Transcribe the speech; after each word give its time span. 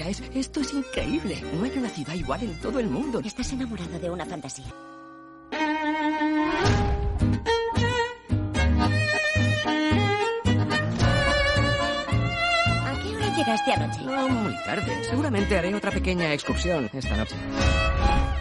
Mira, 0.00 0.12
es, 0.12 0.22
esto 0.34 0.60
es 0.60 0.72
increíble. 0.72 1.44
No 1.52 1.64
hay 1.64 1.72
una 1.76 1.90
ciudad 1.90 2.14
igual 2.14 2.42
en 2.42 2.58
todo 2.62 2.80
el 2.80 2.88
mundo. 2.88 3.20
Estás 3.22 3.52
enamorado 3.52 3.98
de 3.98 4.08
una 4.08 4.24
fantasía. 4.24 4.64
¿A 12.82 13.02
qué 13.02 13.14
hora 13.14 13.36
llegaste 13.36 13.72
anoche? 13.74 14.02
No, 14.06 14.26
muy 14.30 14.54
tarde. 14.64 15.04
Seguramente 15.04 15.58
haré 15.58 15.74
otra 15.74 15.90
pequeña 15.90 16.32
excursión 16.32 16.88
esta 16.94 17.18
noche. 17.18 17.36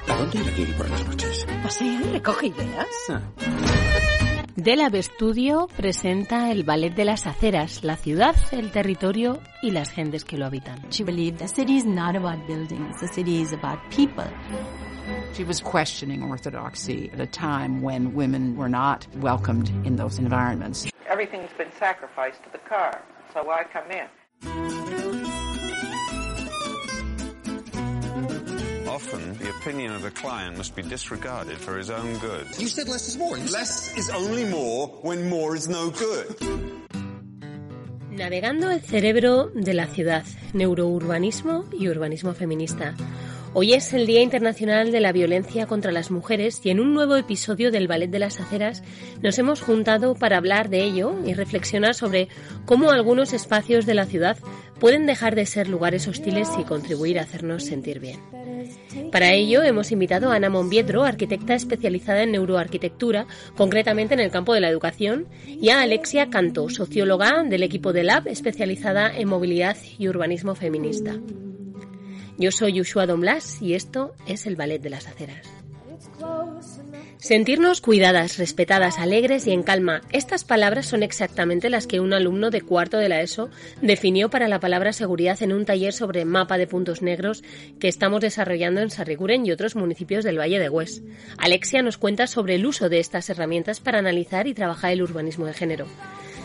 ¿A 0.08 0.16
dónde 0.16 0.38
irá 0.38 0.52
Giri 0.54 0.72
por 0.72 0.90
las 0.90 1.06
noches? 1.06 1.46
Pasea 1.62 1.92
y 1.92 2.04
recoge 2.04 2.48
ideas. 2.48 2.88
Ah. 3.10 3.89
Delab 4.62 4.94
Studio 5.02 5.68
presenta 5.78 6.52
el 6.52 6.64
Ballet 6.64 6.94
de 6.94 7.06
las 7.06 7.26
Aceras, 7.28 7.82
la 7.84 7.96
ciudad, 7.96 8.36
el 8.52 8.72
territorio 8.72 9.40
y 9.62 9.72
las 9.72 9.90
gentes 9.90 10.26
que 10.26 10.38
lo 10.38 10.46
habitan. 10.46 10.82
She 10.90 11.06
believed 11.06 11.38
the 11.40 11.48
city 11.48 11.78
is 11.78 11.86
not 11.86 12.18
about 12.18 12.46
buildings, 12.46 13.00
the 13.00 13.08
city 13.08 13.42
is 13.42 13.54
about 13.54 13.80
people. 13.90 14.26
She 15.34 15.46
was 15.46 15.62
questioning 15.62 16.24
orthodoxy 16.24 17.10
at 17.14 17.22
a 17.22 17.28
time 17.28 17.82
when 17.82 18.14
women 18.14 18.58
were 18.58 18.70
not 18.70 19.08
welcomed 19.22 19.70
in 19.86 19.96
those 19.96 20.20
environments. 20.20 20.90
Everything's 21.10 21.54
been 21.58 21.72
sacrificed 21.80 22.44
to 22.44 22.50
the 22.52 22.60
car, 22.68 23.02
so 23.34 23.44
why 23.44 23.64
come 23.64 23.90
in? 23.92 25.09
Often, 29.00 29.38
the 29.38 29.50
opinion 29.52 29.94
of 29.94 30.02
the 30.02 30.12
client 30.12 30.58
must 30.58 30.76
be 30.76 30.82
disregarded 30.82 31.58
for 31.58 31.78
his 31.78 31.90
own 31.90 32.18
good. 32.18 32.46
You 32.60 32.68
said 32.68 32.90
less 32.90 33.08
is 33.08 33.18
more. 33.18 33.38
Less 33.38 33.96
is 33.96 34.10
only 34.10 34.44
more 34.44 34.88
when 35.04 35.30
more 35.30 35.56
is 35.56 35.70
no 35.70 35.90
good. 35.90 36.36
Navegando 38.12 38.70
el 38.70 38.82
cerebro 38.82 39.52
de 39.56 39.74
la 39.74 39.86
ciudad, 39.88 40.26
neurourbanismo 40.52 41.70
y 41.72 41.88
urbanismo 41.88 42.34
feminista. 42.34 42.94
Hoy 43.54 43.74
es 43.74 43.94
el 43.94 44.06
Día 44.06 44.22
Internacional 44.22 44.92
de 44.92 45.00
la 45.00 45.12
Violencia 45.12 45.66
contra 45.66 45.92
las 45.92 46.12
Mujeres 46.12 46.62
y 46.64 46.70
en 46.70 46.80
un 46.80 46.94
nuevo 46.94 47.16
episodio 47.16 47.72
del 47.72 47.88
Ballet 47.88 48.12
de 48.12 48.20
las 48.20 48.40
Aceras 48.40 48.84
nos 49.24 49.40
hemos 49.40 49.62
juntado 49.62 50.14
para 50.14 50.38
hablar 50.38 50.70
de 50.70 50.84
ello 50.84 51.16
y 51.26 51.34
reflexionar 51.34 51.96
sobre 51.96 52.28
cómo 52.66 52.92
algunos 52.92 53.34
espacios 53.34 53.88
de 53.88 53.96
la 53.96 54.06
ciudad 54.06 54.38
pueden 54.80 55.08
dejar 55.08 55.36
de 55.36 55.48
ser 55.48 55.68
lugares 55.68 56.08
hostiles 56.08 56.48
y 56.60 56.64
contribuir 56.64 57.18
a 57.18 57.24
hacernos 57.24 57.64
sentir 57.64 58.00
bien. 58.00 58.20
Para 59.12 59.34
ello 59.34 59.64
hemos 59.64 59.92
invitado 59.92 60.32
a 60.32 60.36
Ana 60.36 60.50
Monviedro, 60.50 61.04
arquitecta 61.04 61.56
especializada 61.56 62.22
en 62.22 62.34
neuroarquitectura, 62.34 63.26
concretamente 63.58 64.14
en 64.14 64.20
el 64.20 64.30
campo 64.30 64.54
de 64.54 64.62
la 64.62 64.70
educación, 64.70 65.28
y 65.48 65.70
a 65.70 65.82
Alexia 65.82 66.30
Canto, 66.30 66.70
socióloga 66.70 67.44
del 67.44 67.64
equipo 67.64 67.94
de 67.94 68.04
Lab, 68.04 68.28
especializada 68.28 69.12
en 69.12 69.28
movilidad 69.28 69.76
y 69.98 70.08
urbanismo 70.08 70.54
feminista. 70.54 71.20
Yo 72.40 72.52
soy 72.52 72.80
Ushua 72.80 73.06
Don 73.06 73.20
Blas 73.20 73.62
y 73.62 73.74
esto 73.74 74.16
es 74.26 74.46
el 74.46 74.56
Ballet 74.56 74.82
de 74.82 74.90
las 74.90 75.08
Aceras. 75.08 75.46
Sentirnos 77.18 77.82
cuidadas, 77.82 78.38
respetadas, 78.38 78.98
alegres 78.98 79.46
y 79.46 79.52
en 79.52 79.62
calma. 79.62 80.04
Estas 80.14 80.46
palabras 80.46 80.86
son 80.86 81.04
exactamente 81.04 81.70
las 81.70 81.86
que 81.86 82.00
un 82.00 82.14
alumno 82.14 82.50
de 82.50 82.62
cuarto 82.62 82.98
de 82.98 83.10
la 83.10 83.22
ESO 83.22 83.50
definió 83.82 84.30
para 84.30 84.48
la 84.48 84.62
palabra 84.62 84.94
seguridad 84.94 85.44
en 85.44 85.52
un 85.52 85.66
taller 85.66 85.92
sobre 85.92 86.24
mapa 86.24 86.58
de 86.58 86.68
puntos 86.68 87.02
negros 87.02 87.44
que 87.78 87.90
estamos 87.90 88.22
desarrollando 88.22 88.80
en 88.80 88.90
Sarriguren 88.90 89.46
y 89.46 89.52
otros 89.52 89.76
municipios 89.76 90.24
del 90.24 90.40
Valle 90.40 90.60
de 90.60 90.70
Hues. 90.70 91.04
Alexia 91.38 91.82
nos 91.82 91.98
cuenta 91.98 92.26
sobre 92.26 92.56
el 92.56 92.66
uso 92.66 92.88
de 92.88 93.00
estas 93.00 93.30
herramientas 93.30 93.82
para 93.82 94.00
analizar 94.00 94.48
y 94.48 94.54
trabajar 94.54 94.94
el 94.94 95.02
urbanismo 95.02 95.46
de 95.46 95.54
género 95.54 95.88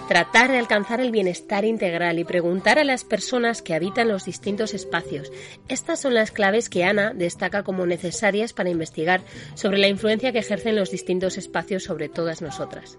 tratar 0.08 0.50
de 0.50 0.58
alcanzar 0.58 1.00
el 1.00 1.10
bienestar 1.10 1.64
integral 1.64 2.18
y 2.18 2.24
preguntar 2.24 2.78
a 2.78 2.84
las 2.84 3.04
personas 3.04 3.62
que 3.62 3.74
habitan 3.74 4.08
los 4.08 4.24
distintos 4.24 4.74
espacios. 4.74 5.32
Estas 5.68 6.00
son 6.00 6.14
las 6.14 6.30
claves 6.30 6.68
que 6.68 6.84
Ana 6.84 7.12
destaca 7.14 7.62
como 7.62 7.86
necesarias 7.86 8.52
para 8.52 8.70
investigar 8.70 9.22
sobre 9.54 9.78
la 9.78 9.88
influencia 9.88 10.32
que 10.32 10.38
ejercen 10.38 10.76
los 10.76 10.90
distintos 10.90 11.38
espacios 11.38 11.84
sobre 11.84 12.08
todas 12.08 12.42
nosotras. 12.42 12.98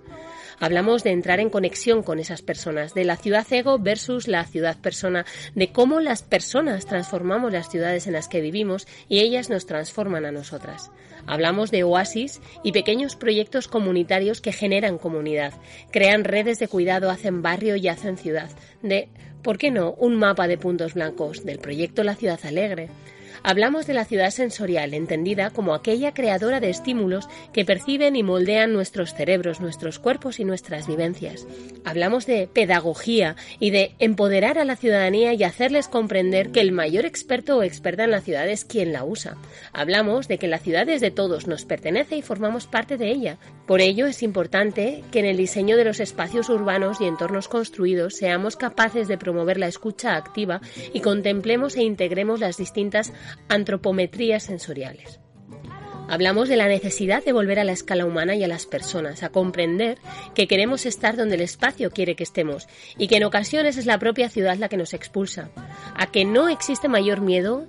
Hablamos 0.60 1.04
de 1.04 1.12
entrar 1.12 1.40
en 1.40 1.50
conexión 1.50 2.04
con 2.04 2.20
esas 2.20 2.42
personas, 2.42 2.94
de 2.94 3.04
la 3.04 3.18
ciudad 3.18 3.46
ego 3.52 3.80
versus 3.80 4.28
la 4.28 4.46
ciudad 4.46 4.78
persona, 4.78 5.26
de 5.54 5.72
cómo 5.72 6.00
las 6.00 6.24
personas 6.24 6.86
transformamos 6.86 7.52
las 7.52 7.70
ciudades 7.70 8.08
en 8.08 8.14
las 8.14 8.28
que 8.28 8.42
vivimos 8.42 8.88
y 9.10 9.20
ellas 9.20 9.50
nos 9.50 9.66
transforman 9.66 10.26
a 10.26 10.32
nosotras. 10.32 10.92
Hablamos 11.28 11.72
de 11.72 11.84
oasis 11.84 12.42
y 12.64 12.72
pequeños 12.72 13.16
proyectos 13.16 13.68
comunitarios 13.68 14.42
que 14.42 14.52
generan 14.52 14.98
comunidad, 14.98 15.54
crean 15.92 16.24
redes 16.24 16.60
de 16.60 16.68
cuidado, 16.68 17.10
hacen 17.10 17.42
barrio 17.42 17.76
y 17.76 17.88
hacen 17.88 18.18
ciudad, 18.18 18.50
de, 18.82 19.10
¿por 19.42 19.58
qué 19.58 19.72
no?, 19.72 19.94
un 19.94 20.16
mapa 20.16 20.48
de 20.48 20.58
puntos 20.58 20.94
blancos, 20.94 21.44
del 21.44 21.60
proyecto 21.60 22.04
La 22.04 22.16
Ciudad 22.16 22.40
Alegre, 22.44 22.90
Hablamos 23.48 23.86
de 23.86 23.94
la 23.94 24.06
ciudad 24.06 24.32
sensorial, 24.32 24.96
entendida 24.96 25.52
como 25.52 25.76
aquella 25.76 26.16
creadora 26.16 26.60
de 26.60 26.72
estímulos 26.72 27.30
que 27.54 27.64
perciben 27.64 28.16
y 28.16 28.24
moldean 28.24 28.74
nuestros 28.74 29.14
cerebros, 29.14 29.62
nuestros 29.62 30.00
cuerpos 30.00 30.40
y 30.40 30.46
nuestras 30.46 30.88
vivencias. 30.88 31.46
Hablamos 31.84 32.26
de 32.26 32.50
pedagogía 32.52 33.36
y 33.60 33.70
de 33.70 33.94
empoderar 34.00 34.58
a 34.58 34.66
la 34.66 34.76
ciudadanía 34.76 35.34
y 35.34 35.44
hacerles 35.44 35.88
comprender 35.88 36.52
que 36.52 36.60
el 36.60 36.72
mayor 36.72 37.06
experto 37.06 37.58
o 37.58 37.62
experta 37.62 38.06
en 38.06 38.10
la 38.10 38.22
ciudad 38.22 38.50
es 38.50 38.66
quien 38.66 38.92
la 38.92 39.04
usa. 39.04 39.38
Hablamos 39.74 40.28
de 40.28 40.40
que 40.40 40.48
la 40.48 40.58
ciudad 40.58 40.90
es 40.90 41.00
de 41.00 41.12
todos, 41.12 41.46
nos 41.46 41.66
pertenece 41.66 42.18
y 42.18 42.24
formamos 42.24 42.66
parte 42.66 42.98
de 42.98 43.12
ella. 43.12 43.38
Por 43.68 43.82
ello 43.82 44.06
es 44.06 44.22
importante 44.22 45.04
que 45.12 45.20
en 45.20 45.26
el 45.26 45.38
diseño 45.38 45.76
de 45.76 45.86
los 45.86 46.00
espacios 46.00 46.50
urbanos 46.50 47.02
y 47.02 47.06
entornos 47.06 47.48
construidos 47.48 48.16
seamos 48.16 48.58
capaces 48.58 49.08
de 49.08 49.18
promover 49.18 49.58
la 49.58 49.68
escucha 49.68 50.16
activa 50.16 50.62
y 50.94 51.00
contemplemos 51.00 51.76
e 51.76 51.84
integremos 51.84 52.40
las 52.40 52.58
distintas 52.58 53.12
antropometrías 53.50 54.44
sensoriales. 54.44 55.20
Hablamos 56.08 56.50
de 56.50 56.56
la 56.56 56.68
necesidad 56.68 57.26
de 57.26 57.34
volver 57.34 57.58
a 57.58 57.64
la 57.64 57.72
escala 57.72 58.06
humana 58.06 58.36
y 58.36 58.44
a 58.44 58.48
las 58.48 58.68
personas, 58.68 59.24
a 59.24 59.30
comprender 59.30 59.98
que 60.36 60.48
queremos 60.48 60.86
estar 60.86 61.18
donde 61.18 61.34
el 61.34 61.42
espacio 61.42 61.90
quiere 61.90 62.16
que 62.16 62.24
estemos 62.24 62.68
y 63.00 63.08
que 63.08 63.18
en 63.18 63.24
ocasiones 63.24 63.78
es 63.78 63.88
la 63.88 63.98
propia 63.98 64.30
ciudad 64.30 64.58
la 64.58 64.70
que 64.70 64.78
nos 64.78 64.94
expulsa, 64.94 65.50
a 65.96 66.06
que 66.12 66.24
no 66.24 66.48
existe 66.50 66.88
mayor 66.88 67.22
miedo 67.22 67.66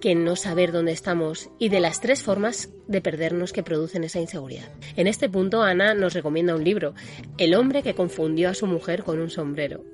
que 0.00 0.14
no 0.14 0.36
saber 0.36 0.72
dónde 0.72 0.92
estamos 0.92 1.50
y 1.58 1.68
de 1.68 1.80
las 1.80 2.00
tres 2.00 2.22
formas 2.22 2.70
de 2.86 3.00
perdernos 3.00 3.52
que 3.52 3.62
producen 3.62 4.04
esa 4.04 4.20
inseguridad. 4.20 4.68
En 4.96 5.06
este 5.06 5.28
punto, 5.28 5.62
Ana 5.62 5.94
nos 5.94 6.14
recomienda 6.14 6.54
un 6.54 6.64
libro, 6.64 6.94
El 7.36 7.54
hombre 7.54 7.82
que 7.82 7.94
confundió 7.94 8.48
a 8.48 8.54
su 8.54 8.66
mujer 8.66 9.04
con 9.04 9.20
un 9.20 9.30
sombrero, 9.30 9.84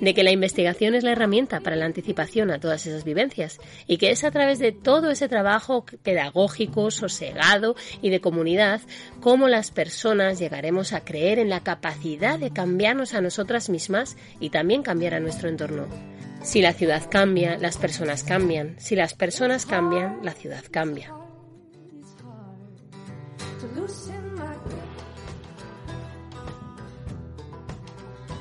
de 0.00 0.14
que 0.14 0.22
la 0.22 0.30
investigación 0.30 0.94
es 0.94 1.04
la 1.04 1.12
herramienta 1.12 1.60
para 1.60 1.76
la 1.76 1.84
anticipación 1.84 2.50
a 2.50 2.60
todas 2.60 2.86
esas 2.86 3.04
vivencias 3.04 3.58
y 3.86 3.98
que 3.98 4.10
es 4.10 4.24
a 4.24 4.30
través 4.30 4.58
de 4.58 4.72
todo 4.72 5.10
ese 5.10 5.28
trabajo 5.28 5.84
pedagógico, 6.02 6.90
sosegado 6.90 7.76
y 8.00 8.10
de 8.10 8.20
comunidad 8.20 8.80
cómo 9.20 9.48
las 9.48 9.70
personas 9.70 10.38
llegaremos 10.38 10.92
a 10.92 11.04
creer 11.04 11.38
en 11.38 11.50
la 11.50 11.60
capacidad 11.60 12.38
de 12.38 12.50
cambiarnos 12.50 13.14
a 13.14 13.20
nosotras 13.20 13.68
mismas 13.68 14.16
y 14.40 14.50
también 14.50 14.82
cambiar 14.82 15.14
a 15.14 15.20
nuestro 15.20 15.48
entorno. 15.48 16.17
Si 16.42 16.62
la 16.62 16.72
ciudad 16.72 17.02
cambia, 17.10 17.58
las 17.58 17.76
personas 17.76 18.22
cambian. 18.22 18.76
Si 18.78 18.96
las 18.96 19.14
personas 19.14 19.66
cambian, 19.66 20.20
la 20.22 20.32
ciudad 20.32 20.64
cambia. 20.70 21.12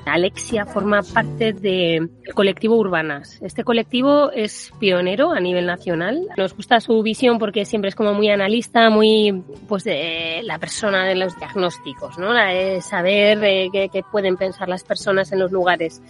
Alexia 0.06 0.66
forma 0.66 1.02
parte 1.02 1.54
del 1.54 2.10
colectivo 2.34 2.78
Urbanas. 2.78 3.40
Este 3.42 3.64
colectivo 3.64 4.32
es 4.32 4.72
pionero 4.80 5.32
a 5.32 5.40
nivel 5.40 5.66
nacional. 5.66 6.28
Nos 6.38 6.56
gusta 6.56 6.80
su 6.80 7.02
visión 7.04 7.40
porque 7.40 7.66
siempre 7.66 7.90
es 7.90 7.96
como 7.96 8.14
muy 8.14 8.30
analista, 8.30 8.90
muy 8.90 9.44
pues 9.68 9.84
de 9.84 10.42
la 10.44 10.60
persona 10.60 11.06
de 11.06 11.16
los 11.16 11.38
diagnósticos, 11.38 12.18
¿no? 12.18 12.34
De 12.34 12.82
saber 12.82 13.44
eh, 13.44 13.70
qué, 13.72 13.90
qué 13.92 14.04
pueden 14.10 14.38
pensar 14.38 14.70
las 14.70 14.84
personas 14.84 15.32
en 15.32 15.40
los 15.40 15.52
lugares 15.52 16.02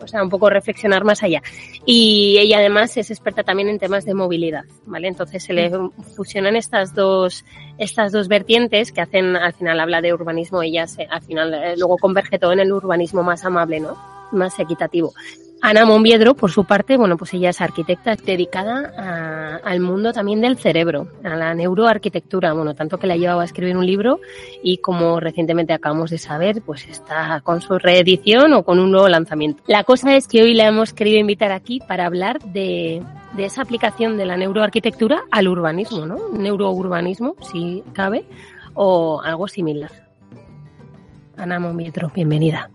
o 0.00 0.06
sea, 0.06 0.22
un 0.22 0.30
poco 0.30 0.50
reflexionar 0.50 1.04
más 1.04 1.22
allá. 1.22 1.42
Y 1.84 2.38
ella 2.38 2.58
además 2.58 2.96
es 2.96 3.10
experta 3.10 3.42
también 3.42 3.68
en 3.68 3.78
temas 3.78 4.04
de 4.04 4.14
movilidad, 4.14 4.64
¿vale? 4.84 5.08
Entonces 5.08 5.42
se 5.44 5.52
le 5.52 5.70
fusionan 6.14 6.56
estas 6.56 6.94
dos, 6.94 7.44
estas 7.78 8.12
dos 8.12 8.28
vertientes 8.28 8.92
que 8.92 9.00
hacen, 9.00 9.36
al 9.36 9.52
final 9.52 9.80
habla 9.80 10.00
de 10.00 10.12
urbanismo, 10.12 10.62
ella 10.62 10.86
se, 10.86 11.04
al 11.04 11.22
final 11.22 11.54
eh, 11.54 11.74
luego 11.76 11.98
converge 11.98 12.38
todo 12.38 12.52
en 12.52 12.60
el 12.60 12.72
urbanismo 12.72 13.22
más 13.22 13.44
amable, 13.44 13.80
¿no? 13.80 13.96
Más 14.32 14.58
equitativo. 14.58 15.12
Ana 15.62 15.86
Monviedro, 15.86 16.34
por 16.34 16.50
su 16.50 16.64
parte, 16.64 16.96
bueno, 16.96 17.16
pues 17.16 17.32
ella 17.34 17.50
es 17.50 17.60
arquitecta 17.60 18.14
dedicada 18.14 18.92
a, 18.96 19.56
al 19.56 19.80
mundo 19.80 20.12
también 20.12 20.40
del 20.40 20.58
cerebro, 20.58 21.08
a 21.24 21.34
la 21.34 21.54
neuroarquitectura, 21.54 22.52
bueno, 22.52 22.74
tanto 22.74 22.98
que 22.98 23.06
la 23.06 23.16
llevaba 23.16 23.42
a 23.42 23.46
escribir 23.46 23.76
un 23.76 23.86
libro 23.86 24.20
y 24.62 24.78
como 24.78 25.18
recientemente 25.18 25.72
acabamos 25.72 26.10
de 26.10 26.18
saber, 26.18 26.62
pues 26.62 26.86
está 26.86 27.40
con 27.40 27.62
su 27.62 27.78
reedición 27.78 28.52
o 28.52 28.64
con 28.64 28.78
un 28.78 28.92
nuevo 28.92 29.08
lanzamiento. 29.08 29.62
La 29.66 29.82
cosa 29.82 30.14
es 30.14 30.28
que 30.28 30.42
hoy 30.42 30.54
la 30.54 30.66
hemos 30.68 30.92
querido 30.92 31.18
invitar 31.18 31.52
aquí 31.52 31.80
para 31.80 32.06
hablar 32.06 32.38
de, 32.40 33.02
de 33.32 33.44
esa 33.44 33.62
aplicación 33.62 34.18
de 34.18 34.26
la 34.26 34.36
neuroarquitectura 34.36 35.24
al 35.30 35.48
urbanismo, 35.48 36.04
¿no? 36.06 36.28
Neurourbanismo, 36.32 37.34
si 37.40 37.82
cabe, 37.92 38.26
o 38.74 39.22
algo 39.22 39.48
similar. 39.48 39.90
Ana 41.36 41.58
Monviedro, 41.58 42.12
bienvenida. 42.14 42.70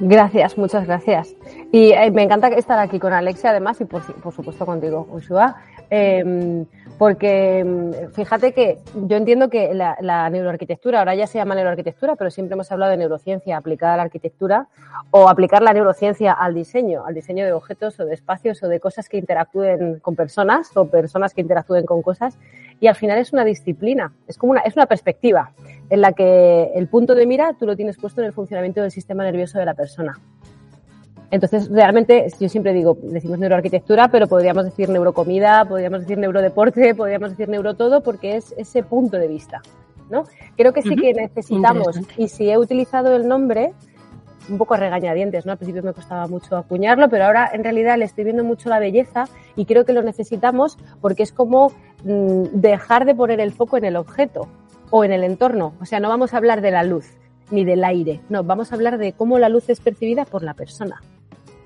Gracias, 0.00 0.58
muchas 0.58 0.86
gracias. 0.86 1.36
Y 1.70 1.92
eh, 1.92 2.10
me 2.10 2.22
encanta 2.22 2.48
estar 2.48 2.78
aquí 2.78 2.98
con 2.98 3.12
Alexia, 3.12 3.50
además, 3.50 3.80
y 3.80 3.84
por, 3.84 4.02
por 4.20 4.32
supuesto 4.32 4.66
contigo, 4.66 5.06
Ushua, 5.10 5.56
eh, 5.90 6.64
porque 7.02 7.64
mm, 7.64 8.12
fíjate 8.12 8.52
que 8.52 8.78
yo 8.94 9.16
entiendo 9.16 9.50
que 9.50 9.74
la, 9.74 10.30
neuroarquitectura, 10.30 11.00
ahora 11.00 11.16
ya 11.16 11.26
se 11.26 11.36
llama 11.36 11.56
neuroarquitectura, 11.56 12.14
pero 12.14 12.30
siempre 12.30 12.54
hemos 12.54 12.70
hablado 12.70 12.92
de 12.92 12.96
neurociencia 12.96 13.56
aplicada 13.56 13.94
a 13.94 13.96
la 13.96 14.04
arquitectura 14.04 14.68
o 15.10 15.28
aplicar 15.28 15.62
la 15.62 15.72
neurociencia 15.72 16.32
al 16.32 16.54
diseño, 16.54 17.04
al 17.04 17.16
diseño 17.16 17.44
de 17.44 17.54
objetos 17.54 17.98
o 17.98 18.04
de 18.04 18.14
espacios 18.14 18.62
o 18.62 18.68
de 18.68 18.78
cosas 18.78 19.08
que 19.08 19.16
interactúen 19.16 19.98
con 19.98 20.14
personas 20.14 20.70
o 20.76 20.86
personas 20.86 21.34
que 21.34 21.40
interactúen 21.40 21.86
con 21.86 22.02
cosas. 22.02 22.38
Y 22.78 22.86
al 22.86 22.94
final 22.94 23.18
es 23.18 23.32
una 23.32 23.44
disciplina, 23.44 24.12
es 24.28 24.38
como 24.38 24.52
una, 24.52 24.60
es 24.60 24.76
una 24.76 24.86
perspectiva 24.86 25.50
en 25.90 26.02
la 26.02 26.12
que 26.12 26.70
el 26.72 26.86
punto 26.86 27.16
de 27.16 27.26
mira 27.26 27.56
tú 27.58 27.66
lo 27.66 27.74
tienes 27.74 27.96
puesto 27.96 28.20
en 28.20 28.28
el 28.28 28.32
funcionamiento 28.32 28.80
del 28.80 28.92
sistema 28.92 29.24
nervioso 29.24 29.58
de 29.58 29.64
la 29.64 29.74
persona. 29.74 30.20
Entonces, 31.32 31.70
realmente, 31.70 32.26
yo 32.38 32.48
siempre 32.50 32.74
digo, 32.74 32.98
decimos 33.00 33.38
neuroarquitectura, 33.38 34.08
pero 34.08 34.28
podríamos 34.28 34.66
decir 34.66 34.90
neurocomida, 34.90 35.64
podríamos 35.64 36.00
decir 36.00 36.18
neurodeporte, 36.18 36.94
podríamos 36.94 37.30
decir 37.30 37.48
neurotodo, 37.48 38.02
porque 38.02 38.36
es 38.36 38.54
ese 38.58 38.82
punto 38.82 39.16
de 39.16 39.28
vista, 39.28 39.62
¿no? 40.10 40.24
Creo 40.58 40.74
que 40.74 40.82
sí 40.82 40.94
que 40.94 41.14
necesitamos, 41.14 41.98
y 42.18 42.28
si 42.28 42.50
he 42.50 42.58
utilizado 42.58 43.16
el 43.16 43.26
nombre, 43.26 43.72
un 44.50 44.58
poco 44.58 44.74
a 44.74 44.76
regañadientes, 44.76 45.46
¿no? 45.46 45.52
Al 45.52 45.58
principio 45.58 45.82
me 45.82 45.94
costaba 45.94 46.26
mucho 46.26 46.54
acuñarlo, 46.54 47.08
pero 47.08 47.24
ahora 47.24 47.48
en 47.50 47.64
realidad 47.64 47.96
le 47.96 48.04
estoy 48.04 48.24
viendo 48.24 48.44
mucho 48.44 48.68
la 48.68 48.78
belleza 48.78 49.24
y 49.56 49.64
creo 49.64 49.86
que 49.86 49.94
lo 49.94 50.02
necesitamos 50.02 50.76
porque 51.00 51.22
es 51.22 51.32
como 51.32 51.72
mmm, 52.04 52.42
dejar 52.52 53.06
de 53.06 53.14
poner 53.14 53.40
el 53.40 53.52
foco 53.52 53.78
en 53.78 53.86
el 53.86 53.96
objeto 53.96 54.48
o 54.90 55.02
en 55.02 55.12
el 55.12 55.24
entorno. 55.24 55.72
O 55.80 55.86
sea, 55.86 55.98
no 55.98 56.10
vamos 56.10 56.34
a 56.34 56.36
hablar 56.36 56.60
de 56.60 56.72
la 56.72 56.82
luz 56.82 57.06
ni 57.50 57.64
del 57.64 57.84
aire, 57.84 58.20
no, 58.28 58.44
vamos 58.44 58.70
a 58.70 58.74
hablar 58.74 58.98
de 58.98 59.12
cómo 59.14 59.38
la 59.38 59.48
luz 59.48 59.70
es 59.70 59.80
percibida 59.80 60.26
por 60.26 60.42
la 60.42 60.52
persona. 60.52 61.00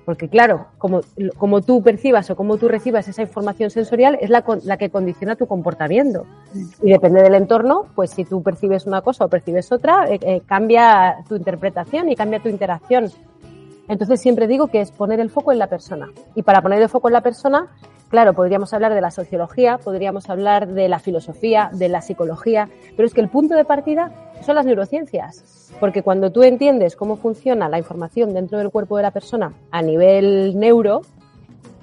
Porque 0.07 0.29
claro, 0.29 0.67
como, 0.77 1.01
como 1.35 1.59
tú 1.59 1.83
percibas 1.83 2.29
o 2.29 2.37
como 2.37 2.55
tú 2.55 2.69
recibas 2.69 3.09
esa 3.09 3.23
información 3.23 3.69
sensorial 3.69 4.17
es 4.21 4.29
la, 4.29 4.41
la 4.63 4.77
que 4.77 4.89
condiciona 4.89 5.35
tu 5.35 5.47
comportamiento. 5.47 6.25
Y 6.81 6.91
depende 6.91 7.21
del 7.21 7.35
entorno, 7.35 7.87
pues 7.93 8.11
si 8.11 8.23
tú 8.23 8.41
percibes 8.41 8.85
una 8.85 9.01
cosa 9.01 9.25
o 9.25 9.27
percibes 9.27 9.69
otra, 9.69 10.09
eh, 10.09 10.17
eh, 10.21 10.41
cambia 10.45 11.17
tu 11.27 11.35
interpretación 11.35 12.07
y 12.07 12.15
cambia 12.15 12.39
tu 12.39 12.47
interacción. 12.47 13.11
Entonces 13.87 14.19
siempre 14.19 14.47
digo 14.47 14.67
que 14.67 14.81
es 14.81 14.91
poner 14.91 15.19
el 15.19 15.29
foco 15.29 15.51
en 15.51 15.59
la 15.59 15.67
persona. 15.67 16.07
Y 16.35 16.43
para 16.43 16.61
poner 16.61 16.81
el 16.81 16.89
foco 16.89 17.07
en 17.09 17.13
la 17.13 17.21
persona, 17.21 17.67
claro, 18.09 18.33
podríamos 18.33 18.73
hablar 18.73 18.93
de 18.93 19.01
la 19.01 19.11
sociología, 19.11 19.77
podríamos 19.77 20.29
hablar 20.29 20.67
de 20.67 20.89
la 20.89 20.99
filosofía, 20.99 21.69
de 21.73 21.89
la 21.89 22.01
psicología, 22.01 22.69
pero 22.95 23.07
es 23.07 23.13
que 23.13 23.21
el 23.21 23.29
punto 23.29 23.55
de 23.55 23.65
partida 23.65 24.11
son 24.41 24.55
las 24.55 24.65
neurociencias. 24.65 25.73
Porque 25.79 26.01
cuando 26.01 26.31
tú 26.31 26.43
entiendes 26.43 26.95
cómo 26.95 27.17
funciona 27.17 27.69
la 27.69 27.77
información 27.77 28.33
dentro 28.33 28.57
del 28.57 28.71
cuerpo 28.71 28.97
de 28.97 29.03
la 29.03 29.11
persona 29.11 29.53
a 29.71 29.81
nivel 29.81 30.57
neuro, 30.59 31.01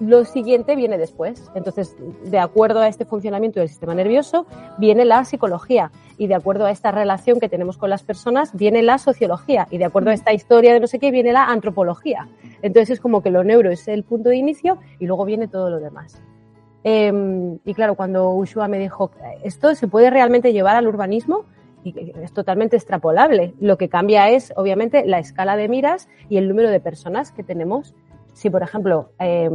lo 0.00 0.24
siguiente 0.24 0.76
viene 0.76 0.98
después. 0.98 1.50
Entonces, 1.54 1.96
de 2.24 2.38
acuerdo 2.38 2.80
a 2.80 2.88
este 2.88 3.04
funcionamiento 3.04 3.60
del 3.60 3.68
sistema 3.68 3.94
nervioso, 3.94 4.46
viene 4.78 5.04
la 5.04 5.24
psicología. 5.24 5.90
Y 6.18 6.26
de 6.26 6.34
acuerdo 6.34 6.66
a 6.66 6.70
esta 6.70 6.90
relación 6.90 7.40
que 7.40 7.48
tenemos 7.48 7.76
con 7.76 7.90
las 7.90 8.02
personas, 8.02 8.54
viene 8.54 8.82
la 8.82 8.98
sociología. 8.98 9.66
Y 9.70 9.78
de 9.78 9.84
acuerdo 9.84 10.10
a 10.10 10.14
esta 10.14 10.32
historia 10.32 10.72
de 10.72 10.80
no 10.80 10.86
sé 10.86 10.98
qué, 10.98 11.10
viene 11.10 11.32
la 11.32 11.46
antropología. 11.46 12.28
Entonces, 12.62 12.90
es 12.90 13.00
como 13.00 13.22
que 13.22 13.30
lo 13.30 13.44
neuro 13.44 13.70
es 13.70 13.88
el 13.88 14.04
punto 14.04 14.28
de 14.28 14.36
inicio 14.36 14.78
y 14.98 15.06
luego 15.06 15.24
viene 15.24 15.48
todo 15.48 15.70
lo 15.70 15.80
demás. 15.80 16.20
Eh, 16.84 17.58
y 17.64 17.74
claro, 17.74 17.94
cuando 17.94 18.30
Ushua 18.34 18.68
me 18.68 18.78
dijo, 18.78 19.10
¿esto 19.42 19.74
se 19.74 19.88
puede 19.88 20.10
realmente 20.10 20.52
llevar 20.52 20.76
al 20.76 20.86
urbanismo? 20.86 21.44
y 21.84 22.12
es 22.22 22.32
totalmente 22.32 22.76
extrapolable. 22.76 23.54
Lo 23.60 23.76
que 23.76 23.88
cambia 23.88 24.30
es, 24.30 24.52
obviamente, 24.56 25.04
la 25.06 25.18
escala 25.18 25.56
de 25.56 25.68
miras 25.68 26.08
y 26.28 26.38
el 26.38 26.48
número 26.48 26.70
de 26.70 26.80
personas 26.80 27.30
que 27.30 27.42
tenemos. 27.44 27.94
Si, 28.34 28.50
por 28.50 28.64
ejemplo, 28.64 29.12
eh, 29.20 29.48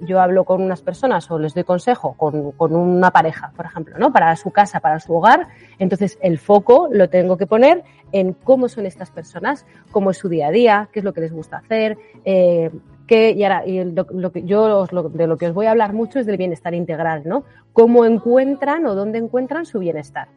yo 0.00 0.20
hablo 0.20 0.44
con 0.44 0.62
unas 0.62 0.82
personas 0.82 1.30
o 1.30 1.38
les 1.38 1.54
doy 1.54 1.64
consejo 1.64 2.14
con, 2.18 2.52
con, 2.52 2.76
una 2.76 3.10
pareja, 3.10 3.50
por 3.56 3.64
ejemplo, 3.64 3.96
¿no? 3.98 4.12
Para 4.12 4.36
su 4.36 4.50
casa, 4.50 4.80
para 4.80 5.00
su 5.00 5.14
hogar, 5.14 5.48
entonces 5.78 6.18
el 6.20 6.38
foco 6.38 6.88
lo 6.92 7.08
tengo 7.08 7.38
que 7.38 7.46
poner 7.46 7.82
en 8.12 8.34
cómo 8.34 8.68
son 8.68 8.84
estas 8.84 9.10
personas, 9.10 9.64
cómo 9.90 10.10
es 10.10 10.18
su 10.18 10.28
día 10.28 10.48
a 10.48 10.50
día, 10.50 10.88
qué 10.92 10.98
es 10.98 11.04
lo 11.04 11.14
que 11.14 11.22
les 11.22 11.32
gusta 11.32 11.56
hacer, 11.56 11.96
eh, 12.26 12.70
que, 13.06 13.30
y 13.30 13.42
ahora, 13.42 13.66
y 13.66 13.82
lo 13.84 14.32
que 14.32 14.42
yo 14.42 14.80
os, 14.80 14.92
lo, 14.92 15.08
de 15.08 15.26
lo 15.26 15.38
que 15.38 15.46
os 15.46 15.54
voy 15.54 15.64
a 15.66 15.70
hablar 15.70 15.94
mucho 15.94 16.18
es 16.18 16.26
del 16.26 16.36
bienestar 16.36 16.74
integral, 16.74 17.22
¿no? 17.24 17.44
Cómo 17.72 18.04
encuentran 18.04 18.84
o 18.84 18.94
dónde 18.94 19.18
encuentran 19.18 19.64
su 19.64 19.78
bienestar. 19.78 20.28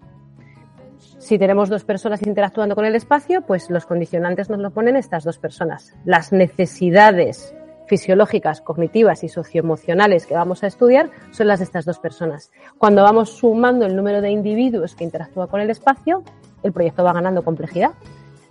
Si 0.98 1.38
tenemos 1.38 1.68
dos 1.68 1.84
personas 1.84 2.26
interactuando 2.26 2.76
con 2.76 2.86
el 2.86 2.96
espacio, 2.96 3.42
pues 3.42 3.70
los 3.70 3.86
condicionantes 3.86 4.50
nos 4.50 4.60
lo 4.60 4.72
ponen 4.72 4.96
estas 4.96 5.26
dos 5.26 5.38
personas. 5.38 5.94
Las 6.06 6.32
necesidades 6.32 7.54
fisiológicas, 7.94 8.60
cognitivas 8.62 9.24
y 9.24 9.30
socioemocionales 9.30 10.26
que 10.26 10.34
vamos 10.34 10.64
a 10.64 10.68
estudiar 10.68 11.12
son 11.30 11.48
las 11.48 11.60
de 11.60 11.66
estas 11.66 11.86
dos 11.86 12.00
personas. 12.00 12.52
Cuando 12.80 13.04
vamos 13.04 13.38
sumando 13.38 13.86
el 13.86 13.96
número 13.96 14.20
de 14.20 14.32
individuos 14.32 14.96
que 14.96 15.04
interactúan 15.04 15.48
con 15.48 15.62
el 15.62 15.70
espacio, 15.70 16.24
el 16.64 16.74
proyecto 16.74 17.04
va 17.04 17.14
ganando 17.14 17.44
complejidad. 17.44 17.92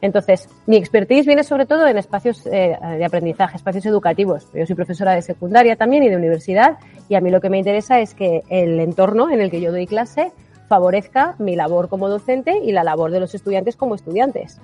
Entonces, 0.00 0.48
mi 0.68 0.76
expertise 0.76 1.26
viene 1.26 1.42
sobre 1.42 1.66
todo 1.66 1.88
en 1.88 1.98
espacios 1.98 2.46
eh, 2.46 2.78
de 2.98 3.04
aprendizaje, 3.04 3.56
espacios 3.56 3.84
educativos. 3.86 4.46
Yo 4.54 4.64
soy 4.64 4.76
profesora 4.76 5.12
de 5.12 5.22
secundaria 5.22 5.74
también 5.74 6.04
y 6.04 6.08
de 6.08 6.16
universidad 6.16 6.78
y 7.08 7.16
a 7.16 7.20
mí 7.20 7.32
lo 7.32 7.40
que 7.40 7.50
me 7.50 7.58
interesa 7.58 7.98
es 7.98 8.14
que 8.14 8.42
el 8.48 8.78
entorno 8.78 9.28
en 9.28 9.40
el 9.40 9.50
que 9.50 9.60
yo 9.60 9.72
doy 9.72 9.88
clase 9.88 10.30
favorezca 10.72 11.34
mi 11.38 11.54
labor 11.54 11.90
como 11.90 12.08
docente 12.08 12.60
y 12.64 12.72
la 12.72 12.82
labor 12.82 13.10
de 13.10 13.20
los 13.20 13.34
estudiantes 13.34 13.76
como 13.76 13.94
estudiantes. 13.94 14.58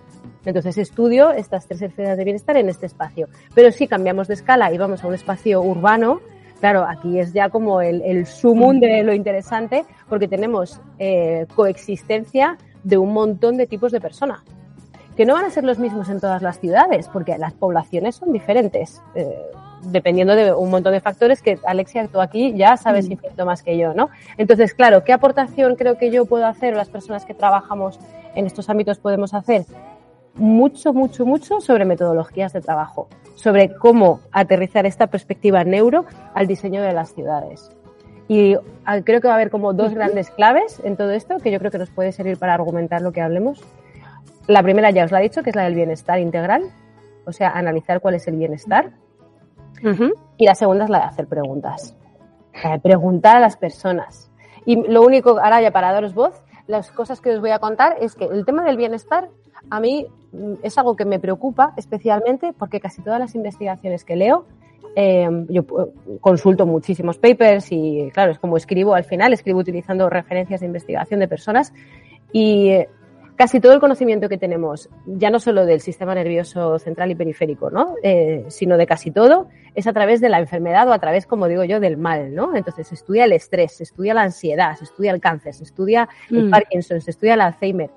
Entonces 0.46 0.78
estudio 0.78 1.32
estas 1.32 1.66
tres 1.66 1.82
esferas 1.82 2.16
de 2.16 2.24
bienestar 2.24 2.56
en 2.56 2.70
este 2.70 2.86
espacio. 2.86 3.28
Pero 3.54 3.70
si 3.72 3.86
cambiamos 3.86 4.26
de 4.26 4.32
escala 4.32 4.72
y 4.72 4.78
vamos 4.78 5.04
a 5.04 5.06
un 5.06 5.12
espacio 5.12 5.60
urbano, 5.60 6.22
claro, 6.60 6.86
aquí 6.88 7.18
es 7.18 7.34
ya 7.34 7.50
como 7.50 7.82
el, 7.82 8.00
el 8.00 8.24
sumum 8.24 8.80
de 8.80 9.02
lo 9.02 9.12
interesante 9.12 9.84
porque 10.08 10.28
tenemos 10.28 10.80
eh, 10.98 11.44
coexistencia 11.54 12.56
de 12.84 12.96
un 12.96 13.12
montón 13.12 13.58
de 13.58 13.66
tipos 13.66 13.92
de 13.92 14.00
personas 14.00 14.40
que 15.14 15.26
no 15.26 15.34
van 15.34 15.44
a 15.44 15.50
ser 15.50 15.64
los 15.64 15.78
mismos 15.78 16.08
en 16.08 16.20
todas 16.20 16.40
las 16.40 16.58
ciudades 16.58 17.06
porque 17.12 17.36
las 17.36 17.52
poblaciones 17.52 18.14
son 18.14 18.32
diferentes. 18.32 19.02
Eh, 19.14 19.50
dependiendo 19.82 20.34
de 20.34 20.52
un 20.52 20.70
montón 20.70 20.92
de 20.92 21.00
factores 21.00 21.42
que 21.42 21.58
Alexia, 21.64 22.06
tú 22.08 22.20
aquí 22.20 22.54
ya 22.54 22.76
sabes 22.76 23.08
mm. 23.08 23.12
infinito 23.12 23.46
más 23.46 23.62
que 23.62 23.78
yo, 23.78 23.94
¿no? 23.94 24.10
Entonces, 24.36 24.74
claro, 24.74 25.04
¿qué 25.04 25.12
aportación 25.12 25.76
creo 25.76 25.98
que 25.98 26.10
yo 26.10 26.26
puedo 26.26 26.46
hacer 26.46 26.74
o 26.74 26.76
las 26.76 26.88
personas 26.88 27.24
que 27.24 27.34
trabajamos 27.34 27.98
en 28.34 28.46
estos 28.46 28.68
ámbitos 28.68 28.98
podemos 28.98 29.34
hacer? 29.34 29.64
Mucho, 30.34 30.92
mucho, 30.92 31.26
mucho 31.26 31.60
sobre 31.60 31.84
metodologías 31.84 32.52
de 32.52 32.60
trabajo, 32.60 33.08
sobre 33.34 33.74
cómo 33.74 34.20
aterrizar 34.30 34.86
esta 34.86 35.08
perspectiva 35.08 35.64
neuro 35.64 36.04
al 36.34 36.46
diseño 36.46 36.82
de 36.82 36.92
las 36.92 37.12
ciudades. 37.12 37.70
Y 38.28 38.56
ah, 38.84 39.00
creo 39.00 39.20
que 39.20 39.26
va 39.26 39.34
a 39.34 39.36
haber 39.36 39.50
como 39.50 39.72
dos 39.72 39.94
grandes 39.94 40.30
claves 40.30 40.80
en 40.84 40.96
todo 40.96 41.12
esto 41.12 41.38
que 41.38 41.50
yo 41.50 41.58
creo 41.58 41.70
que 41.70 41.78
nos 41.78 41.90
puede 41.90 42.12
servir 42.12 42.38
para 42.38 42.54
argumentar 42.54 43.00
lo 43.00 43.10
que 43.10 43.22
hablemos. 43.22 43.64
La 44.46 44.62
primera 44.62 44.90
ya 44.90 45.04
os 45.04 45.10
la 45.10 45.20
he 45.20 45.22
dicho, 45.22 45.42
que 45.42 45.50
es 45.50 45.56
la 45.56 45.64
del 45.64 45.74
bienestar 45.74 46.20
integral, 46.20 46.62
o 47.24 47.32
sea, 47.32 47.50
analizar 47.50 48.00
cuál 48.00 48.14
es 48.14 48.28
el 48.28 48.36
bienestar 48.36 48.92
Y 50.36 50.44
la 50.44 50.54
segunda 50.54 50.84
es 50.84 50.90
la 50.90 50.98
de 50.98 51.04
hacer 51.04 51.26
preguntas. 51.26 51.96
Eh, 52.64 52.78
preguntar 52.82 53.36
a 53.36 53.40
las 53.40 53.56
personas. 53.56 54.30
Y 54.64 54.76
lo 54.88 55.02
único, 55.02 55.38
ahora 55.38 55.60
ya 55.62 55.70
para 55.70 55.92
daros 55.92 56.14
voz, 56.14 56.42
las 56.66 56.90
cosas 56.90 57.20
que 57.20 57.30
os 57.30 57.40
voy 57.40 57.50
a 57.50 57.58
contar 57.58 57.96
es 58.00 58.14
que 58.14 58.24
el 58.24 58.44
tema 58.44 58.64
del 58.64 58.76
bienestar 58.76 59.28
a 59.70 59.80
mí 59.80 60.06
mm, 60.32 60.54
es 60.62 60.76
algo 60.78 60.96
que 60.96 61.04
me 61.04 61.18
preocupa 61.18 61.72
especialmente 61.76 62.52
porque 62.52 62.80
casi 62.80 63.02
todas 63.02 63.20
las 63.20 63.34
investigaciones 63.34 64.04
que 64.04 64.16
leo, 64.16 64.44
eh, 64.96 65.28
yo 65.48 65.64
consulto 66.20 66.66
muchísimos 66.66 67.18
papers 67.18 67.70
y 67.70 68.10
claro, 68.12 68.32
es 68.32 68.38
como 68.38 68.56
escribo 68.56 68.94
al 68.94 69.04
final, 69.04 69.32
escribo 69.32 69.60
utilizando 69.60 70.10
referencias 70.10 70.60
de 70.60 70.66
investigación 70.66 71.20
de 71.20 71.28
personas 71.28 71.72
y 72.32 72.72
casi 73.38 73.60
todo 73.60 73.72
el 73.72 73.78
conocimiento 73.78 74.28
que 74.28 74.36
tenemos, 74.36 74.90
ya 75.06 75.30
no 75.30 75.38
solo 75.38 75.64
del 75.64 75.80
sistema 75.80 76.12
nervioso 76.12 76.80
central 76.80 77.12
y 77.12 77.14
periférico, 77.14 77.70
¿no? 77.70 77.94
Eh, 78.02 78.44
sino 78.48 78.76
de 78.76 78.84
casi 78.84 79.12
todo, 79.12 79.48
es 79.76 79.86
a 79.86 79.92
través 79.92 80.20
de 80.20 80.28
la 80.28 80.40
enfermedad 80.40 80.88
o 80.88 80.92
a 80.92 80.98
través, 80.98 81.24
como 81.24 81.46
digo 81.46 81.62
yo, 81.62 81.78
del 81.78 81.96
mal, 81.96 82.34
¿no? 82.34 82.56
Entonces 82.56 82.88
se 82.88 82.96
estudia 82.96 83.24
el 83.24 83.32
estrés, 83.32 83.76
se 83.76 83.84
estudia 83.84 84.12
la 84.12 84.22
ansiedad, 84.22 84.76
se 84.76 84.84
estudia 84.84 85.12
el 85.12 85.20
cáncer, 85.20 85.54
se 85.54 85.62
estudia 85.62 86.08
el 86.30 86.46
mm. 86.46 86.50
Parkinson, 86.50 87.00
se 87.00 87.12
estudia 87.12 87.34
el 87.34 87.40
Alzheimer. 87.40 87.90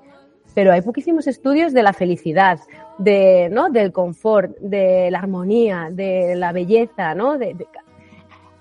Pero 0.54 0.72
hay 0.72 0.82
poquísimos 0.82 1.26
estudios 1.26 1.72
de 1.72 1.82
la 1.82 1.92
felicidad, 1.92 2.60
de, 2.98 3.48
¿no? 3.50 3.68
del 3.68 3.90
confort, 3.90 4.56
de 4.58 5.10
la 5.10 5.18
armonía, 5.18 5.88
de 5.90 6.36
la 6.36 6.52
belleza, 6.52 7.16
¿no? 7.16 7.36
De, 7.36 7.54
de, 7.54 7.66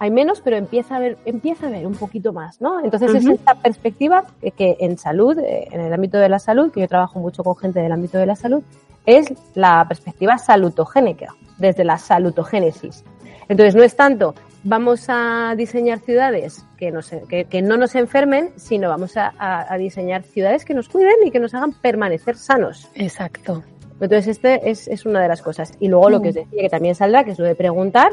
hay 0.01 0.09
menos, 0.09 0.41
pero 0.41 0.57
empieza 0.57 0.95
a 0.95 0.99
ver, 0.99 1.19
empieza 1.25 1.67
a 1.67 1.69
ver 1.69 1.85
un 1.85 1.93
poquito 1.93 2.33
más, 2.33 2.59
¿no? 2.59 2.83
Entonces 2.83 3.11
uh 3.11 3.13
-huh. 3.13 3.17
es 3.19 3.39
esta 3.39 3.53
perspectiva 3.53 4.25
que, 4.41 4.49
que, 4.49 4.77
en 4.79 4.97
salud, 4.97 5.37
eh, 5.37 5.67
en 5.69 5.79
el 5.79 5.93
ámbito 5.93 6.17
de 6.17 6.27
la 6.27 6.39
salud, 6.39 6.71
que 6.71 6.81
yo 6.81 6.87
trabajo 6.87 7.19
mucho 7.19 7.43
con 7.43 7.55
gente 7.55 7.81
del 7.81 7.91
ámbito 7.91 8.17
de 8.17 8.25
la 8.25 8.35
salud, 8.35 8.63
es 9.05 9.31
la 9.53 9.85
perspectiva 9.87 10.39
salutogénica, 10.39 11.35
desde 11.59 11.83
la 11.83 11.99
salutogénesis. 11.99 13.03
Entonces 13.47 13.75
no 13.75 13.83
es 13.83 13.95
tanto 13.95 14.33
vamos 14.63 15.05
a 15.07 15.53
diseñar 15.55 15.99
ciudades 15.99 16.65
que, 16.77 16.91
nos, 16.91 17.09
que, 17.29 17.45
que 17.45 17.61
no 17.61 17.77
nos 17.77 17.93
enfermen, 17.93 18.49
sino 18.55 18.89
vamos 18.89 19.17
a, 19.17 19.33
a, 19.37 19.71
a, 19.71 19.77
diseñar 19.77 20.23
ciudades 20.23 20.65
que 20.65 20.73
nos 20.73 20.87
cuiden 20.87 21.15
y 21.25 21.31
que 21.31 21.39
nos 21.39 21.53
hagan 21.53 21.73
permanecer 21.73 22.37
sanos. 22.37 22.89
Exacto. 22.95 23.63
Entonces, 23.99 24.27
este 24.27 24.69
es, 24.69 24.87
es 24.87 25.05
una 25.05 25.21
de 25.21 25.27
las 25.27 25.41
cosas. 25.41 25.73
Y 25.79 25.87
luego 25.87 26.09
lo 26.09 26.21
que 26.21 26.29
os 26.29 26.35
decía, 26.35 26.63
que 26.63 26.69
también 26.69 26.95
saldrá, 26.95 27.23
que 27.23 27.31
es 27.31 27.39
lo 27.39 27.45
de 27.45 27.55
preguntar. 27.55 28.11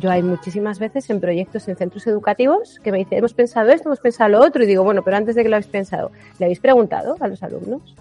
Yo 0.00 0.10
hay 0.10 0.22
muchísimas 0.22 0.78
veces 0.78 1.10
en 1.10 1.20
proyectos 1.20 1.66
en 1.68 1.76
centros 1.76 2.06
educativos 2.06 2.78
que 2.84 2.92
me 2.92 2.98
dicen, 2.98 3.18
hemos 3.18 3.34
pensado 3.34 3.70
esto, 3.70 3.88
hemos 3.88 4.00
pensado 4.00 4.30
lo 4.30 4.40
otro, 4.40 4.62
y 4.62 4.66
digo, 4.66 4.84
bueno, 4.84 5.02
pero 5.02 5.16
antes 5.16 5.34
de 5.34 5.42
que 5.42 5.48
lo 5.48 5.56
habéis 5.56 5.66
pensado, 5.66 6.12
¿le 6.38 6.44
habéis 6.46 6.60
preguntado 6.60 7.16
a 7.18 7.26
los 7.28 7.42
alumnos? 7.42 7.96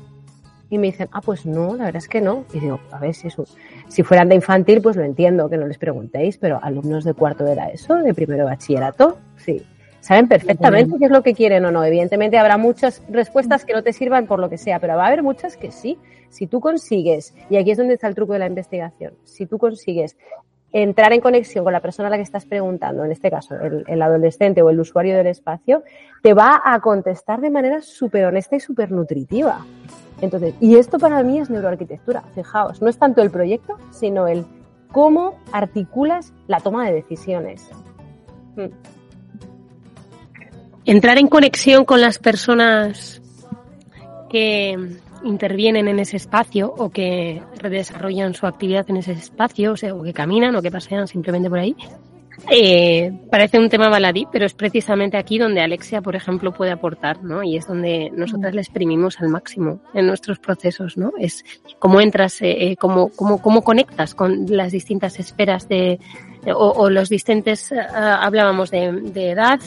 Y 0.70 0.78
me 0.78 0.88
dicen, 0.88 1.08
ah, 1.14 1.22
pues 1.22 1.46
no, 1.46 1.76
la 1.76 1.86
verdad 1.86 1.98
es 2.04 2.10
que 2.10 2.20
no. 2.22 2.44
Y 2.54 2.60
digo, 2.60 2.80
a 2.92 3.00
ver, 3.00 3.16
si, 3.16 3.28
es 3.30 3.38
un- 3.40 3.46
si 3.88 4.04
fueran 4.04 4.28
de 4.30 4.36
infantil, 4.36 4.82
pues 4.82 4.96
lo 4.98 5.04
entiendo, 5.04 5.50
que 5.50 5.58
no 5.58 5.66
les 5.66 5.78
preguntéis, 5.78 6.38
pero 6.38 6.60
alumnos 6.62 7.04
de 7.06 7.14
cuarto 7.14 7.44
de 7.46 7.56
la 7.56 7.70
ESO, 7.70 7.96
de 7.96 8.14
primero 8.14 8.44
de 8.44 8.50
bachillerato, 8.50 9.18
sí. 9.38 9.66
Saben 10.02 10.28
perfectamente 10.28 10.98
qué 11.00 11.06
es 11.06 11.12
lo 11.12 11.24
que 11.24 11.34
quieren 11.34 11.66
o 11.66 11.72
no. 11.72 11.84
Evidentemente 11.84 12.38
habrá 12.38 12.58
muchas 12.58 13.02
respuestas 13.10 13.66
que 13.66 13.74
no 13.74 13.82
te 13.84 13.92
sirvan 13.92 14.26
por 14.28 14.40
lo 14.40 14.50
que 14.50 14.58
sea, 14.58 14.80
pero 14.80 14.96
va 14.96 15.04
a 15.06 15.08
haber 15.08 15.24
muchas 15.24 15.58
que 15.58 15.72
sí. 15.72 15.98
Si 16.30 16.48
tú 16.48 16.60
consigues, 16.62 17.34
y 17.50 17.58
aquí 17.58 17.72
es 17.72 17.78
donde 17.78 17.96
está 17.96 18.08
el 18.08 18.16
truco 18.16 18.34
de 18.34 18.40
la 18.40 18.46
investigación, 18.48 19.14
si 19.24 19.46
tú 19.48 19.58
consigues 19.58 20.16
entrar 20.72 21.14
en 21.14 21.22
conexión 21.22 21.64
con 21.64 21.74
la 21.74 21.80
persona 21.80 22.08
a 22.08 22.12
la 22.12 22.18
que 22.18 22.24
estás 22.24 22.46
preguntando, 22.46 23.06
en 23.06 23.12
este 23.12 23.32
caso 23.32 23.56
el, 23.56 24.02
adolescente 24.02 24.62
o 24.62 24.70
el 24.70 24.80
usuario 24.80 25.16
del 25.16 25.28
espacio, 25.28 25.84
te 26.22 26.34
va 26.34 26.62
a 26.64 26.80
contestar 26.80 27.42
de 27.42 27.50
manera 27.50 27.82
súper 27.82 28.26
honesta 28.26 28.56
y 28.56 28.60
súper 28.60 28.92
nutritiva. 28.92 29.66
Entonces, 30.22 30.56
y 30.60 30.76
esto 30.76 31.00
para 31.00 31.22
mí 31.24 31.40
es 31.40 31.50
neuroarquitectura, 31.50 32.24
fijaos, 32.34 32.82
no 32.82 32.90
es 32.90 32.98
tanto 32.98 33.22
el 33.22 33.30
proyecto, 33.30 33.78
sino 33.92 34.28
el 34.28 34.46
cómo 34.92 35.40
articulas 35.52 36.34
la 36.48 36.60
toma 36.60 36.88
de 36.88 36.94
decisiones. 36.94 37.70
Mm. 38.56 38.66
Entrar 40.86 41.18
en 41.18 41.28
conexión 41.28 41.86
con 41.86 42.02
las 42.02 42.18
personas 42.18 43.22
que 44.30 44.98
intervienen 45.24 45.88
en 45.88 46.00
ese 46.00 46.18
espacio 46.18 46.74
o 46.78 46.90
que 46.90 47.42
desarrollan 47.62 48.34
su 48.34 48.46
actividad 48.48 48.90
en 48.90 48.98
ese 48.98 49.14
espacio, 49.14 49.74
o 49.74 50.04
que 50.04 50.14
caminan 50.14 50.56
o 50.56 50.62
que 50.62 50.72
pasean 50.72 51.08
simplemente 51.08 51.50
por 51.50 51.60
ahí. 51.60 51.76
Eh, 52.52 53.12
parece 53.32 53.58
un 53.58 53.68
tema 53.68 53.90
baladí, 53.90 54.28
pero 54.32 54.46
es 54.46 54.54
precisamente 54.54 55.18
aquí 55.18 55.40
donde 55.40 55.62
Alexia, 55.62 56.02
por 56.02 56.16
ejemplo, 56.16 56.54
puede 56.54 56.72
aportar, 56.72 57.24
¿no? 57.24 57.44
Y 57.44 57.58
es 57.58 57.68
donde 57.68 58.12
nosotras 58.14 58.54
le 58.54 58.62
exprimimos 58.62 59.20
al 59.20 59.30
máximo 59.30 59.82
en 59.94 60.06
nuestros 60.06 60.38
procesos, 60.38 60.98
¿no? 60.98 61.14
Es 61.18 61.44
cómo 61.80 62.00
entras, 62.00 62.42
eh, 62.42 62.72
eh, 62.72 62.76
cómo, 62.78 63.10
cómo, 63.10 63.42
cómo 63.42 63.64
conectas 63.64 64.14
con 64.14 64.46
las 64.50 64.72
distintas 64.72 65.20
esferas 65.20 65.68
de, 65.68 66.00
o, 66.46 66.70
o 66.70 66.90
los 66.90 67.10
distintos, 67.10 67.72
eh, 67.72 67.80
hablábamos 67.92 68.70
de, 68.70 68.92
de 68.92 69.32
edad, 69.32 69.60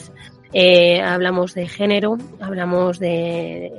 eh, 0.53 1.01
hablamos 1.01 1.55
de 1.55 1.69
género, 1.69 2.19
hablamos 2.41 2.99
de, 2.99 3.71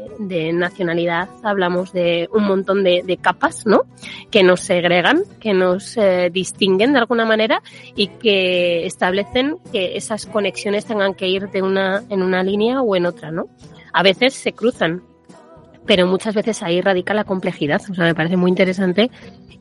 nacionalidad, 0.53 1.27
hablamos 1.43 1.91
de 1.91 2.29
un 2.33 2.45
montón 2.45 2.83
de, 2.83 3.03
de 3.05 3.17
capas, 3.17 3.65
¿no? 3.65 3.81
Que 4.29 4.43
nos 4.43 4.61
segregan, 4.61 5.23
que 5.39 5.53
nos 5.53 5.97
eh, 5.97 6.29
distinguen 6.31 6.93
de 6.93 6.99
alguna 6.99 7.25
manera 7.25 7.61
y 7.95 8.07
que 8.07 8.85
establecen 8.85 9.57
que 9.71 9.97
esas 9.97 10.25
conexiones 10.25 10.85
tengan 10.85 11.13
que 11.13 11.27
ir 11.27 11.49
de 11.49 11.61
una, 11.61 12.03
en 12.09 12.21
una 12.21 12.43
línea 12.43 12.81
o 12.81 12.95
en 12.95 13.05
otra, 13.05 13.31
¿no? 13.31 13.47
A 13.93 14.03
veces 14.03 14.33
se 14.33 14.53
cruzan, 14.53 15.03
pero 15.85 16.07
muchas 16.07 16.35
veces 16.35 16.63
ahí 16.63 16.79
radica 16.79 17.13
la 17.13 17.25
complejidad. 17.25 17.81
O 17.89 17.93
sea, 17.93 18.05
me 18.05 18.15
parece 18.15 18.37
muy 18.37 18.49
interesante 18.49 19.11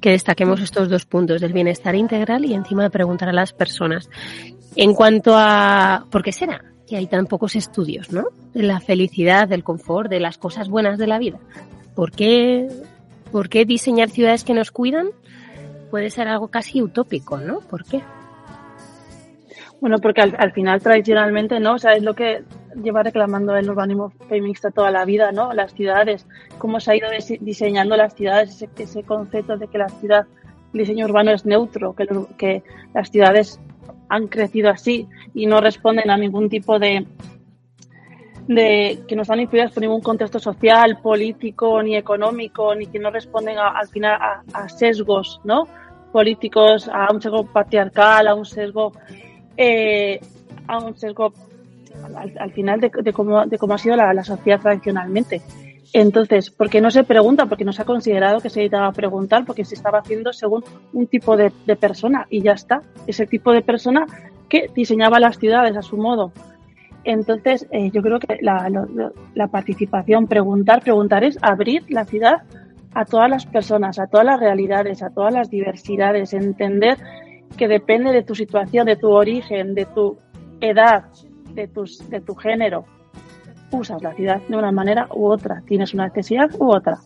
que 0.01 0.11
destaquemos 0.11 0.61
estos 0.61 0.89
dos 0.89 1.07
puntos 1.07 1.41
del 1.41 1.53
bienestar 1.53 1.95
integral 1.97 2.45
y 2.45 2.55
encima 2.55 2.85
de 2.85 2.91
preguntar 2.91 3.29
a 3.29 3.33
las 3.33 3.53
personas. 3.53 4.09
En 4.77 4.95
cuanto 4.95 5.35
a, 5.37 6.07
¿por 6.11 6.23
qué 6.23 6.31
será? 6.31 6.70
Que 6.91 6.97
hay 6.97 7.07
tan 7.07 7.27
pocos 7.27 7.55
estudios, 7.55 8.11
¿no? 8.11 8.25
De 8.53 8.65
la 8.65 8.81
felicidad, 8.81 9.47
del 9.47 9.63
confort, 9.63 10.11
de 10.11 10.19
las 10.19 10.39
cosas 10.39 10.69
buenas 10.69 10.99
de 10.99 11.07
la 11.07 11.21
vida. 11.21 11.39
¿Por 11.95 12.11
qué, 12.11 12.69
¿Por 13.31 13.49
qué 13.49 13.65
diseñar 13.65 14.11
ciudades 14.11 14.43
que 14.43 14.55
nos 14.55 14.73
cuidan 14.73 15.11
puede 15.93 16.11
ser 16.11 16.27
algo 16.27 16.49
casi 16.49 16.83
utópico, 16.83 17.39
¿no? 17.39 17.61
¿Por 17.61 17.85
qué? 17.85 18.03
Bueno, 19.81 19.99
porque 19.99 20.21
al, 20.21 20.35
al 20.37 20.51
final 20.51 20.83
tradicionalmente, 20.83 21.61
¿no? 21.61 21.75
O 21.75 21.79
sea, 21.79 21.93
es 21.93 22.03
lo 22.03 22.15
que 22.15 22.43
lleva 22.83 23.05
reclamando 23.05 23.55
el 23.55 23.71
urbanismo 23.71 24.11
feminista 24.29 24.73
toda 24.73 24.91
la 24.91 25.05
vida, 25.05 25.31
¿no? 25.31 25.53
Las 25.53 25.73
ciudades, 25.73 26.27
cómo 26.59 26.81
se 26.81 26.91
ha 26.91 26.97
ido 26.97 27.09
diseñando 27.41 27.97
las 27.97 28.17
ciudades, 28.17 28.67
ese, 28.77 29.03
concepto 29.05 29.57
de 29.57 29.69
que 29.69 29.79
la 29.79 29.89
ciudad, 29.89 30.27
el 30.75 30.81
diseño 30.81 31.05
urbano 31.07 31.31
es 31.31 31.47
neutro, 31.47 31.95
que 32.37 32.65
las 32.93 33.11
ciudades 33.13 33.61
han 34.11 34.27
crecido 34.27 34.69
así 34.71 35.09
y 35.33 35.47
no 35.47 35.61
responden 35.61 36.11
a 36.11 36.19
ningún 36.19 36.51
tipo 36.51 36.79
de, 36.79 37.07
de 38.49 38.99
que 39.07 39.17
no 39.17 39.23
están 39.23 39.41
influidas 39.41 39.73
por 39.73 39.81
ningún 39.81 40.01
contexto 40.01 40.39
social, 40.39 40.99
político 41.01 41.83
ni 41.83 41.97
económico, 41.97 42.75
ni 42.75 42.87
que 42.87 42.99
no 42.99 43.11
responden 43.11 43.57
a, 43.57 43.69
al 43.69 43.89
final 43.89 44.19
a, 44.53 44.69
sesgos 44.69 45.41
¿no? 45.45 45.69
políticos, 46.13 46.91
a 46.93 47.09
un 47.13 47.23
sesgo 47.23 47.47
patriarcal, 47.47 48.27
a 48.27 48.35
un 48.35 48.45
sesgo, 48.45 48.93
eh, 49.57 50.21
a 50.67 50.79
un 50.79 50.97
sesgo 50.97 51.33
al, 52.17 52.37
al 52.37 52.53
final 52.53 52.81
de, 52.81 52.91
de, 53.03 53.13
cómo, 53.13 53.47
de 53.47 53.59
cómo 53.59 53.75
ha 53.75 53.79
sido 53.79 53.95
la, 53.95 54.13
la 54.13 54.25
sociedad 54.25 54.61
tradicionalmente. 54.61 55.41
Entonces, 55.93 56.51
¿por 56.51 56.71
qué 56.71 56.81
no 56.81 56.91
se 56.91 57.03
pregunta? 57.03 57.47
Porque 57.47 57.65
no 57.65 57.73
se 57.73 57.83
ha 57.83 57.85
considerado 57.85 58.41
que 58.41 58.49
se 58.49 58.61
necesitaba 58.61 58.93
preguntar, 58.93 59.45
porque 59.45 59.65
se 59.65 59.75
estaba 59.75 59.99
haciendo 59.99 60.33
según 60.33 60.63
un 60.93 61.07
tipo 61.07 61.37
de, 61.37 61.51
persona 61.81 62.27
y 62.31 62.43
ya 62.43 62.53
está. 62.53 62.83
Ese 63.07 63.27
tipo 63.27 63.53
de 63.53 63.63
persona 63.63 64.07
que 64.49 64.71
diseñaba 64.75 65.19
las 65.19 65.39
ciudades 65.39 65.77
a 65.77 65.83
su 65.83 65.97
modo. 65.97 66.33
Entonces, 67.03 67.67
eh, 67.71 67.91
yo 67.93 68.03
creo 68.03 68.21
que 68.21 68.39
la, 68.41 68.69
la, 68.69 68.87
la, 69.35 69.47
participación, 69.49 70.27
preguntar, 70.27 70.83
preguntar 70.83 71.25
es 71.25 71.39
abrir 71.41 71.85
la 71.89 72.05
ciudad 72.05 72.43
a 72.93 73.05
todas 73.05 73.31
las 73.31 73.47
personas, 73.47 73.99
a 73.99 74.07
todas 74.07 74.27
las 74.27 74.39
realidades, 74.39 75.03
a 75.03 75.11
todas 75.11 75.33
las 75.33 75.51
diversidades, 75.51 76.35
entender 76.35 76.99
que 77.57 77.69
depende 77.69 78.13
de 78.13 78.23
tu 78.23 78.35
situación, 78.35 78.87
de 78.87 78.97
tu 78.97 79.11
origen, 79.11 79.75
de 79.75 79.87
tu 79.87 80.19
edad, 80.61 81.05
de, 81.55 81.69
tus, 81.69 82.09
de 82.11 82.21
tu 82.21 82.35
género, 82.35 82.85
usas 83.73 84.03
la 84.03 84.15
ciudad 84.15 84.41
de 84.49 84.57
una 84.57 84.73
manera 84.73 85.09
u 85.15 85.27
otra, 85.27 85.63
tienes 85.67 85.95
una 85.95 86.07
necesidad 86.07 86.51
u 86.59 86.73
otra. 86.73 86.99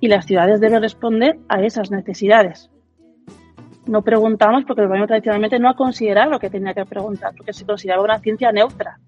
Y 0.00 0.08
las 0.08 0.26
ciudades 0.26 0.60
deben 0.60 0.82
responder 0.82 1.38
a 1.48 1.62
esas 1.62 1.90
necesidades. 1.90 2.70
No 3.86 4.02
preguntamos 4.02 4.64
porque 4.64 4.82
el 4.82 4.88
gobierno 4.88 5.06
tradicionalmente 5.06 5.58
no 5.58 5.68
ha 5.68 5.74
considerado 5.74 6.30
lo 6.30 6.38
que 6.38 6.50
tenía 6.50 6.74
que 6.74 6.84
preguntar, 6.84 7.32
porque 7.36 7.52
se 7.52 7.64
consideraba 7.64 8.02
una 8.02 8.18
ciencia 8.18 8.52
neutra. 8.52 8.98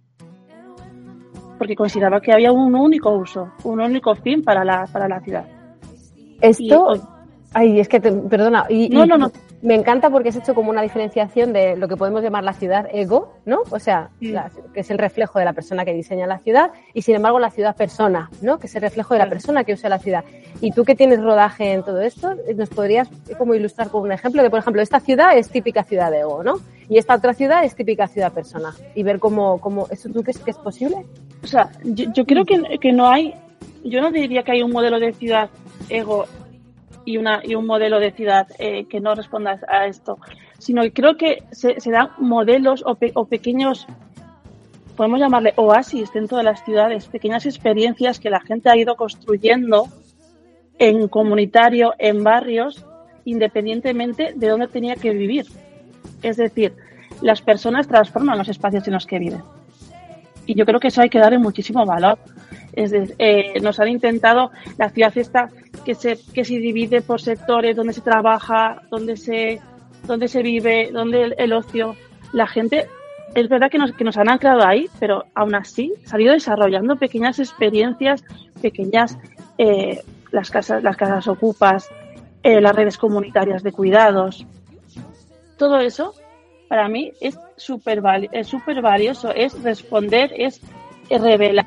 Porque 1.59 1.75
consideraba 1.75 2.21
que 2.21 2.33
había 2.33 2.53
un 2.53 2.75
único 2.75 3.11
uso, 3.11 3.51
un 3.65 3.81
único 3.81 4.15
fin 4.15 4.43
para 4.43 4.65
la, 4.65 4.87
para 4.87 5.09
la 5.09 5.21
ciudad. 5.21 5.45
Esto. 6.41 6.95
Y, 6.95 7.01
ay, 7.53 7.81
es 7.81 7.89
que 7.89 7.99
te, 7.99 8.13
perdona. 8.13 8.67
Y, 8.69 8.89
no, 8.89 9.05
y, 9.05 9.09
no, 9.09 9.19
no 9.19 9.33
me 9.61 9.75
encanta 9.75 10.11
porque 10.11 10.29
has 10.29 10.37
hecho 10.37 10.55
como 10.55 10.71
una 10.71 10.83
diferenciación 10.83 11.53
de 11.53 11.77
lo 11.77 11.89
que 11.89 11.97
podemos 11.97 12.23
llamar 12.23 12.45
la 12.45 12.53
ciudad 12.53 12.89
ego, 12.93 13.35
¿no? 13.45 13.63
O 13.71 13.79
sea, 13.79 14.11
sí. 14.21 14.29
la, 14.29 14.51
que 14.73 14.81
es 14.81 14.91
el 14.91 14.99
reflejo 14.99 15.39
de 15.39 15.45
la 15.45 15.53
persona 15.53 15.85
que 15.85 15.93
diseña 15.93 16.27
la 16.27 16.39
ciudad, 16.39 16.71
y 16.95 17.03
sin 17.03 17.17
embargo 17.17 17.39
la 17.39 17.51
ciudad 17.51 17.75
persona, 17.75 18.31
¿no? 18.41 18.59
Que 18.59 18.69
es 18.69 18.75
el 18.77 18.83
reflejo 18.83 19.15
de 19.15 19.19
la 19.19 19.29
persona 19.29 19.65
que 19.65 19.73
usa 19.73 19.89
la 19.89 19.99
ciudad. 19.99 20.25
Y 20.61 20.71
tú 20.71 20.85
que 20.85 20.95
tienes 20.95 21.21
rodaje 21.21 21.73
en 21.73 21.83
todo 21.83 22.01
esto, 22.01 22.35
¿nos 22.55 22.69
podrías 22.69 23.09
como 23.37 23.55
ilustrar 23.55 23.91
con 23.91 24.03
un 24.03 24.13
ejemplo 24.13 24.43
de, 24.43 24.51
por 24.51 24.61
ejemplo, 24.61 24.81
esta 24.81 25.01
ciudad 25.01 25.37
es 25.37 25.51
típica 25.51 25.83
ciudad 25.83 26.15
ego, 26.15 26.45
¿no? 26.45 26.61
Y 26.89 26.99
esta 26.99 27.17
otra 27.17 27.35
ciudad 27.35 27.65
es 27.65 27.75
típica 27.75 28.07
ciudad 28.07 28.33
persona. 28.33 28.75
Y 28.95 29.03
ver 29.03 29.19
cómo, 29.19 29.61
cómo 29.61 29.89
¿eso 29.91 30.09
tú 30.09 30.23
crees 30.23 30.39
que 30.39 30.53
es 30.53 30.59
posible? 30.59 31.05
O 31.43 31.47
sea, 31.47 31.71
yo, 31.85 32.07
yo 32.13 32.25
creo 32.25 32.45
que, 32.45 32.79
que 32.81 32.93
no 32.93 33.09
hay, 33.09 33.35
yo 33.85 34.01
no 34.01 34.11
diría 34.11 34.43
que 34.43 34.53
hay 34.53 34.63
un 34.63 34.71
modelo 34.71 34.99
de 35.01 35.13
ciudad 35.13 35.51
ego 35.89 36.27
y, 37.09 37.17
una, 37.17 37.41
y 37.43 37.55
un 37.55 37.65
modelo 37.65 38.01
de 38.01 38.13
ciudad 38.13 38.47
eh, 38.59 38.85
que 38.85 39.01
no 39.01 39.15
responda 39.15 39.59
a 39.67 39.87
esto, 39.87 40.19
sino 40.59 40.83
que 40.83 40.93
creo 40.93 41.17
que 41.17 41.43
se, 41.53 41.75
dan 41.91 42.11
modelos 42.19 42.85
o, 42.85 42.97
pe, 42.97 43.13
o, 43.15 43.25
pequeños, 43.25 43.87
podemos 44.95 45.19
llamarle 45.19 45.55
oasis 45.57 46.13
dentro 46.13 46.37
de 46.37 46.45
las 46.45 46.63
ciudades, 46.67 47.07
pequeñas 47.07 47.47
experiencias 47.47 48.21
que 48.21 48.29
la 48.29 48.41
gente 48.41 48.69
ha 48.69 48.77
ido 48.77 48.95
construyendo 48.97 49.87
en 50.79 51.09
comunitario, 51.09 51.95
en 51.99 52.23
barrios, 52.23 52.85
independientemente 53.25 54.35
de 54.37 54.49
dónde 54.49 54.69
tenía 54.69 54.95
que 54.95 55.15
vivir. 55.15 55.47
Es 56.23 56.37
decir, 56.37 56.75
las 57.23 57.41
personas 57.41 57.89
transforman 57.89 58.37
los 58.37 58.51
espacios 58.51 58.87
en 58.87 58.93
los 58.93 59.07
que 59.07 59.19
viven. 59.19 59.43
Y 60.45 60.55
yo 60.55 60.67
creo 60.67 60.79
que 60.79 60.89
eso 60.89 61.01
hay 61.01 61.09
que 61.09 61.19
darle 61.19 61.39
muchísimo 61.39 61.87
valor. 61.87 62.19
Es 62.75 62.91
decir, 62.91 63.17
eh, 63.19 63.61
nos 63.63 63.81
han 63.81 63.89
intentado, 63.89 64.51
la 64.77 64.91
ciudad 64.91 65.17
esta 65.17 65.49
que 65.89 65.95
se, 65.95 66.19
que 66.35 66.45
se 66.45 66.59
divide 66.59 67.01
por 67.01 67.19
sectores, 67.19 67.75
donde 67.75 67.95
se 67.95 68.03
trabaja, 68.03 68.83
donde 68.91 69.17
se, 69.17 69.59
donde 70.07 70.29
se 70.29 70.43
vive, 70.43 70.91
donde 70.93 71.35
el, 71.39 71.53
ocio. 71.55 71.97
La 72.35 72.47
gente, 72.47 72.89
es 73.35 73.49
verdad 73.49 73.71
que 73.71 73.79
nos, 73.79 73.93
que 73.93 74.05
nos 74.05 74.19
han 74.19 74.29
anclado 74.29 74.67
ahí, 74.67 74.91
pero 75.01 75.25
aún 75.35 75.55
así 75.55 75.95
se 76.05 76.15
han 76.15 76.21
ido 76.21 76.35
desarrollando 76.35 76.97
pequeñas 76.97 77.39
experiencias, 77.39 78.23
pequeñas, 78.61 79.17
eh, 79.57 80.03
las 80.31 80.51
casas, 80.51 80.83
las 80.83 80.99
casas 80.99 81.27
ocupas, 81.27 81.89
eh, 82.43 82.61
las 82.61 82.77
redes 82.77 82.99
comunitarias 82.99 83.63
de 83.63 83.73
cuidados. 83.73 84.45
Todo 85.57 85.79
eso, 85.79 86.13
para 86.69 86.87
mí, 86.91 87.13
es 87.23 87.41
súper 87.57 88.03
valioso, 88.03 89.33
es 89.35 89.63
responder, 89.63 90.35
es 90.37 90.61
revelar 91.09 91.65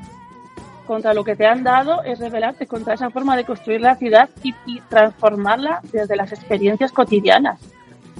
contra 0.85 1.13
lo 1.13 1.23
que 1.23 1.35
te 1.35 1.45
han 1.45 1.63
dado 1.63 2.03
es 2.03 2.19
rebelarte 2.19 2.67
contra 2.67 2.93
esa 2.93 3.09
forma 3.09 3.35
de 3.37 3.43
construir 3.45 3.81
la 3.81 3.95
ciudad 3.95 4.29
y, 4.43 4.53
y 4.65 4.81
transformarla 4.81 5.81
desde 5.91 6.15
las 6.15 6.31
experiencias 6.31 6.91
cotidianas, 6.91 7.59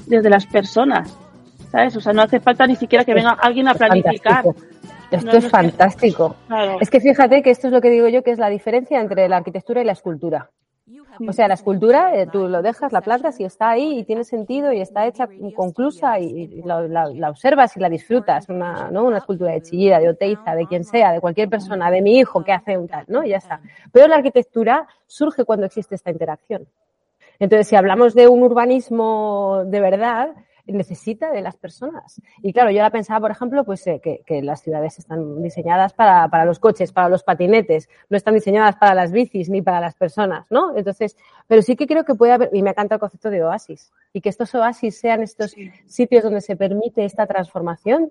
desde 0.08 0.30
las 0.30 0.46
personas. 0.46 1.18
¿Sabes? 1.72 1.96
O 1.96 2.02
sea, 2.02 2.12
no 2.14 2.22
hace 2.22 2.40
falta 2.42 2.68
ni 2.68 2.76
siquiera 2.76 3.06
que 3.06 3.14
venga 3.14 3.32
alguien 3.32 3.68
a 3.70 3.74
planificar. 3.74 4.44
Esto 5.10 5.26
No, 5.26 5.32
no 5.34 5.38
es 5.38 5.44
sé. 5.46 5.50
fantástico. 5.50 6.36
Claro. 6.48 6.78
Es 6.82 6.90
que 6.90 7.00
fíjate 7.00 7.42
que 7.42 7.50
esto 7.50 7.68
es 7.68 7.74
lo 7.74 7.82
que 7.82 7.90
digo 7.90 8.08
yo, 8.10 8.24
que 8.24 8.32
es 8.32 8.40
la 8.40 8.50
diferencia 8.50 9.00
entre 9.00 9.28
la 9.30 9.38
arquitectura 9.38 9.82
y 9.82 9.86
la 9.86 9.94
escultura. 9.94 10.50
O 11.30 11.34
sea, 11.34 11.48
la 11.48 11.54
escultura, 11.54 12.16
eh, 12.16 12.28
tú 12.32 12.48
lo 12.48 12.62
dejas, 12.62 12.92
la 12.92 13.02
plantas 13.02 13.40
y 13.40 13.44
está 13.44 13.70
ahí 13.70 14.00
y 14.00 14.04
tiene 14.04 14.24
sentido 14.24 14.72
y 14.74 14.82
está 14.82 15.06
hecha 15.08 15.28
conclusa 15.54 16.20
y, 16.20 16.26
y 16.26 16.62
la, 16.64 16.82
la- 16.82 17.08
la 17.10 17.30
observas 17.30 17.76
y 17.78 17.80
la 17.80 17.90
disfrutas. 17.90 18.50
Una, 18.50 18.90
¿no? 18.92 19.04
una 19.06 19.18
escultura 19.20 19.52
de 19.54 19.62
Chillida, 19.62 20.00
de 20.00 20.10
Oteiza, 20.10 20.56
de 20.56 20.66
quien 20.68 20.84
sea, 20.84 21.12
de 21.12 21.22
cualquier 21.22 21.50
persona, 21.50 21.92
de 21.92 22.02
mi 22.02 22.18
hijo 22.18 22.44
que 22.44 22.52
hace 22.54 22.78
un 22.78 22.88
tal, 22.88 23.06
¿no? 23.08 23.24
Y 23.24 23.30
ya 23.30 23.38
está. 23.38 23.62
Pero 23.92 24.08
la 24.08 24.16
arquitectura 24.16 24.88
surge 25.08 25.46
cuando 25.46 25.66
existe 25.66 25.96
esta 25.96 26.12
interacción. 26.12 26.68
Entonces, 27.40 27.68
si 27.68 27.76
hablamos 27.76 28.14
de 28.14 28.28
un 28.28 28.44
urbanismo 28.44 29.64
de 29.66 29.80
verdad, 29.80 30.30
necesita 30.68 31.32
de 31.32 31.42
las 31.42 31.56
personas. 31.58 32.22
Y 32.42 32.54
claro, 32.54 32.72
yo 32.72 32.80
ahora 32.80 32.92
pensaba, 32.92 33.20
por 33.20 33.32
ejemplo, 33.32 33.64
pues 33.64 33.86
eh, 33.88 34.00
que, 34.04 34.22
que 34.26 34.42
las 34.42 34.62
ciudades 34.62 34.98
están 35.00 35.42
diseñadas 35.42 35.94
para, 35.94 36.28
para 36.30 36.46
los 36.46 36.60
coches, 36.60 36.92
para 36.92 37.10
los 37.10 37.24
patinetes, 37.24 37.90
no 38.10 38.18
están 38.18 38.34
diseñadas 38.36 38.76
para 38.76 38.94
las 38.96 39.12
bicis 39.12 39.50
ni 39.50 39.62
para 39.62 39.80
las 39.80 39.96
personas, 39.96 40.46
¿no? 40.52 40.76
Entonces, 40.78 41.18
pero 41.48 41.62
sí 41.62 41.76
que 41.76 41.88
creo 41.88 42.06
que 42.06 42.16
puede 42.16 42.34
haber, 42.34 42.50
y 42.54 42.62
me 42.62 42.70
encanta 42.72 42.96
el 42.96 43.00
concepto 43.02 43.30
de 43.30 43.44
oasis, 43.44 43.92
y 44.14 44.22
que 44.22 44.30
estos 44.30 44.54
oasis 44.56 45.00
sean 45.00 45.22
estos 45.24 45.56
sitios 45.86 46.24
donde 46.24 46.42
se 46.42 46.56
permite 46.56 47.06
esta 47.06 47.26
transformación, 47.28 48.10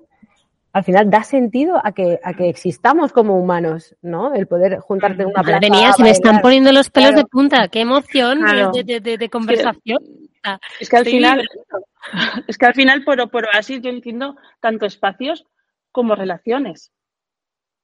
al 0.73 0.85
final 0.85 1.11
da 1.11 1.25
sentido 1.25 1.81
a 1.83 1.91
que, 1.91 2.21
a 2.23 2.33
que 2.35 2.49
existamos 2.49 3.13
como 3.13 3.37
humanos, 3.37 3.97
¿no? 4.03 4.35
El 4.35 4.47
poder 4.47 4.79
juntarte 4.79 5.23
en 5.23 5.29
una 5.31 5.43
Madre 5.43 5.59
plaza 5.59 5.75
mía, 5.75 5.93
se 5.93 6.03
me 6.05 6.11
están 6.11 6.41
poniendo 6.41 6.71
los 6.71 6.91
pelos 6.91 7.11
Claro. 7.11 7.23
de 7.25 7.29
punta. 7.29 7.69
¡Qué 7.69 7.81
emoción 7.81 8.39
Claro. 8.39 8.71
de, 8.73 8.85
de- 8.85 9.01
de- 9.01 9.19
de 9.19 9.29
conversación! 9.29 9.99
Es 10.79 10.89
que 10.89 10.97
al 10.97 11.05
final, 11.05 11.47
es 12.47 12.59
que 12.59 12.67
al 12.67 12.75
final 12.75 13.05
por, 13.05 13.31
por 13.31 13.47
oasis 13.47 13.81
yo 13.83 13.91
entiendo 13.91 14.37
tanto 14.61 14.87
espacios 14.87 15.47
como 15.93 16.15
relaciones. 16.15 16.93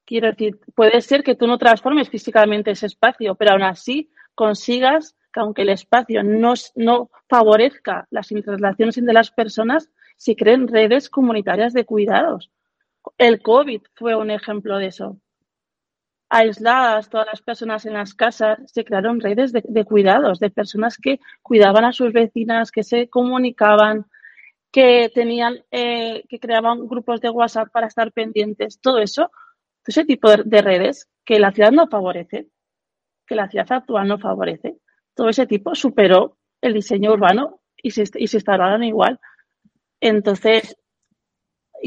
Quiero 0.04 0.28
decir, 0.30 0.60
puede 0.74 1.00
ser 1.00 1.24
que 1.24 1.34
tú 1.34 1.46
no 1.46 1.58
transformes 1.58 2.08
físicamente 2.08 2.70
ese 2.70 2.86
espacio, 2.86 3.34
pero 3.34 3.52
aún 3.52 3.62
así 3.62 4.10
consigas 4.34 5.16
que 5.32 5.40
aunque 5.40 5.62
el 5.62 5.70
espacio 5.70 6.22
no, 6.22 6.54
no 6.76 7.10
favorezca 7.28 8.06
las 8.10 8.30
interrelaciones 8.30 8.96
entre 8.96 9.14
las 9.14 9.30
personas, 9.32 9.90
se 10.16 10.36
creen 10.36 10.68
redes 10.68 11.10
comunitarias 11.10 11.72
de 11.72 11.84
cuidados. 11.84 12.50
El 13.18 13.42
COVID 13.42 13.82
fue 13.94 14.14
un 14.14 14.30
ejemplo 14.30 14.78
de 14.78 14.86
eso. 14.86 15.20
Aisladas 16.28 17.08
todas 17.08 17.26
las 17.26 17.40
personas 17.42 17.86
en 17.86 17.94
las 17.94 18.14
casas, 18.14 18.58
se 18.66 18.84
crearon 18.84 19.20
redes 19.20 19.52
de, 19.52 19.84
cuidados, 19.84 20.40
de 20.40 20.50
personas 20.50 20.98
que 20.98 21.20
cuidaban 21.42 21.84
a 21.84 21.92
sus 21.92 22.12
vecinas, 22.12 22.72
que 22.72 22.82
se 22.82 23.08
comunicaban, 23.08 24.06
que 24.72 25.10
tenían, 25.14 25.64
eh, 25.70 26.24
que 26.28 26.40
creaban 26.40 26.88
grupos 26.88 27.20
de 27.20 27.30
WhatsApp 27.30 27.70
para 27.72 27.88
estar 27.88 28.12
pendientes. 28.12 28.80
Todo 28.80 28.98
eso, 29.00 29.30
ese 29.86 30.04
tipo 30.04 30.30
de, 30.30 30.42
de 30.44 30.62
redes 30.62 31.08
que 31.24 31.40
la 31.40 31.52
ciudad 31.52 31.72
no 31.72 31.88
favorece, 31.88 32.48
que 33.26 33.36
la 33.36 33.48
ciudad 33.48 33.72
actual 33.72 34.08
no 34.08 34.18
favorece. 34.18 34.78
Todo 35.14 35.28
ese 35.30 35.46
tipo 35.46 35.74
superó 35.74 36.38
el 36.62 36.74
diseño 36.74 37.12
urbano 37.12 37.60
y 37.82 37.90
se, 37.92 38.04
y 38.16 38.28
se 38.28 38.38
instalaron 38.38 38.84
igual. 38.84 39.20
Entonces, 40.00 40.76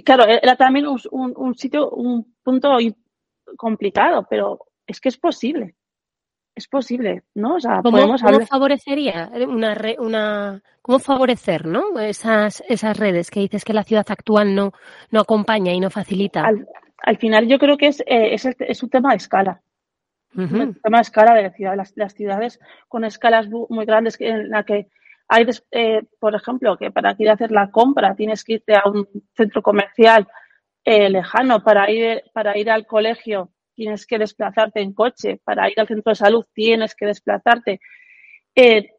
claro, 0.05 0.25
era 0.25 0.55
también 0.55 0.88
un, 0.88 1.00
un- 1.12 1.34
un 1.36 1.55
sitio, 1.55 1.89
un 1.91 2.36
punto 2.43 2.77
complicado, 3.58 4.25
pero 4.29 4.60
es 4.88 5.00
que 5.01 5.10
es 5.10 5.18
posible. 5.18 5.75
Es 6.56 6.68
posible, 6.68 7.24
¿no? 7.36 7.56
O 7.56 7.60
sea, 7.60 7.82
¿Cómo, 7.82 7.91
podemos 7.98 8.22
cómo 8.22 8.34
hablar. 8.34 8.48
favorecería 8.48 9.32
una, 9.48 9.75
re- 9.75 9.96
una 10.00 10.62
cómo 10.82 11.00
favorecer, 11.00 11.65
¿no? 11.65 11.98
Esas 12.00 12.62
esas 12.68 12.98
redes 12.98 13.32
que 13.32 13.39
dices 13.39 13.63
que 13.63 13.74
la 13.74 13.84
ciudad 13.84 14.06
actual 14.10 14.53
no 14.56 14.74
no 15.12 15.22
acompaña 15.22 15.72
y 15.72 15.79
no 15.79 15.89
facilita. 15.89 16.41
Al, 16.41 16.68
al 17.03 17.18
final 17.18 17.48
yo 17.48 17.60
creo 17.60 17.77
que 17.77 17.88
es, 17.88 18.01
eh, 18.01 18.34
es, 18.34 18.44
el- 18.46 18.56
es 18.60 18.83
un 18.83 18.90
tema 18.90 19.12
de 19.12 19.18
escala. 19.18 19.62
Un 20.35 20.75
tema 20.83 20.98
de 20.98 21.01
escala 21.01 21.33
de 21.33 21.44
la 21.44 21.51
ciudad. 21.51 21.75
Las, 21.77 21.94
las 21.96 22.14
ciudades 22.14 22.59
con 22.88 23.03
escalas 23.05 23.48
muy 23.48 23.85
grandes 23.85 24.20
en 24.20 24.50
la 24.50 24.64
que 24.64 24.88
hay, 25.27 25.46
eh, 25.72 26.01
por 26.20 26.35
ejemplo, 26.35 26.75
que 26.77 26.92
para 26.92 27.16
ir 27.18 27.29
a 27.29 27.33
hacer 27.33 27.51
la 27.51 27.72
compra 27.72 28.16
tienes 28.16 28.44
que 28.44 28.53
irte 28.53 28.75
a 28.75 28.83
un 28.90 29.07
centro 29.35 29.62
comercial 29.62 30.27
eh, 30.91 31.09
lejano, 31.09 31.63
para 31.63 31.89
ir, 31.91 32.23
para 32.33 32.57
ir 32.57 32.69
al 32.71 32.85
colegio 32.87 33.51
tienes 33.75 34.05
que 34.07 34.17
desplazarte 34.17 34.81
en 34.81 34.93
coche, 34.93 35.39
para 35.43 35.69
ir 35.69 35.79
al 35.79 35.87
centro 35.87 36.11
de 36.11 36.15
salud 36.15 36.45
tienes 36.53 36.95
que 36.95 37.05
desplazarte. 37.05 37.79
Eh, 38.55 38.89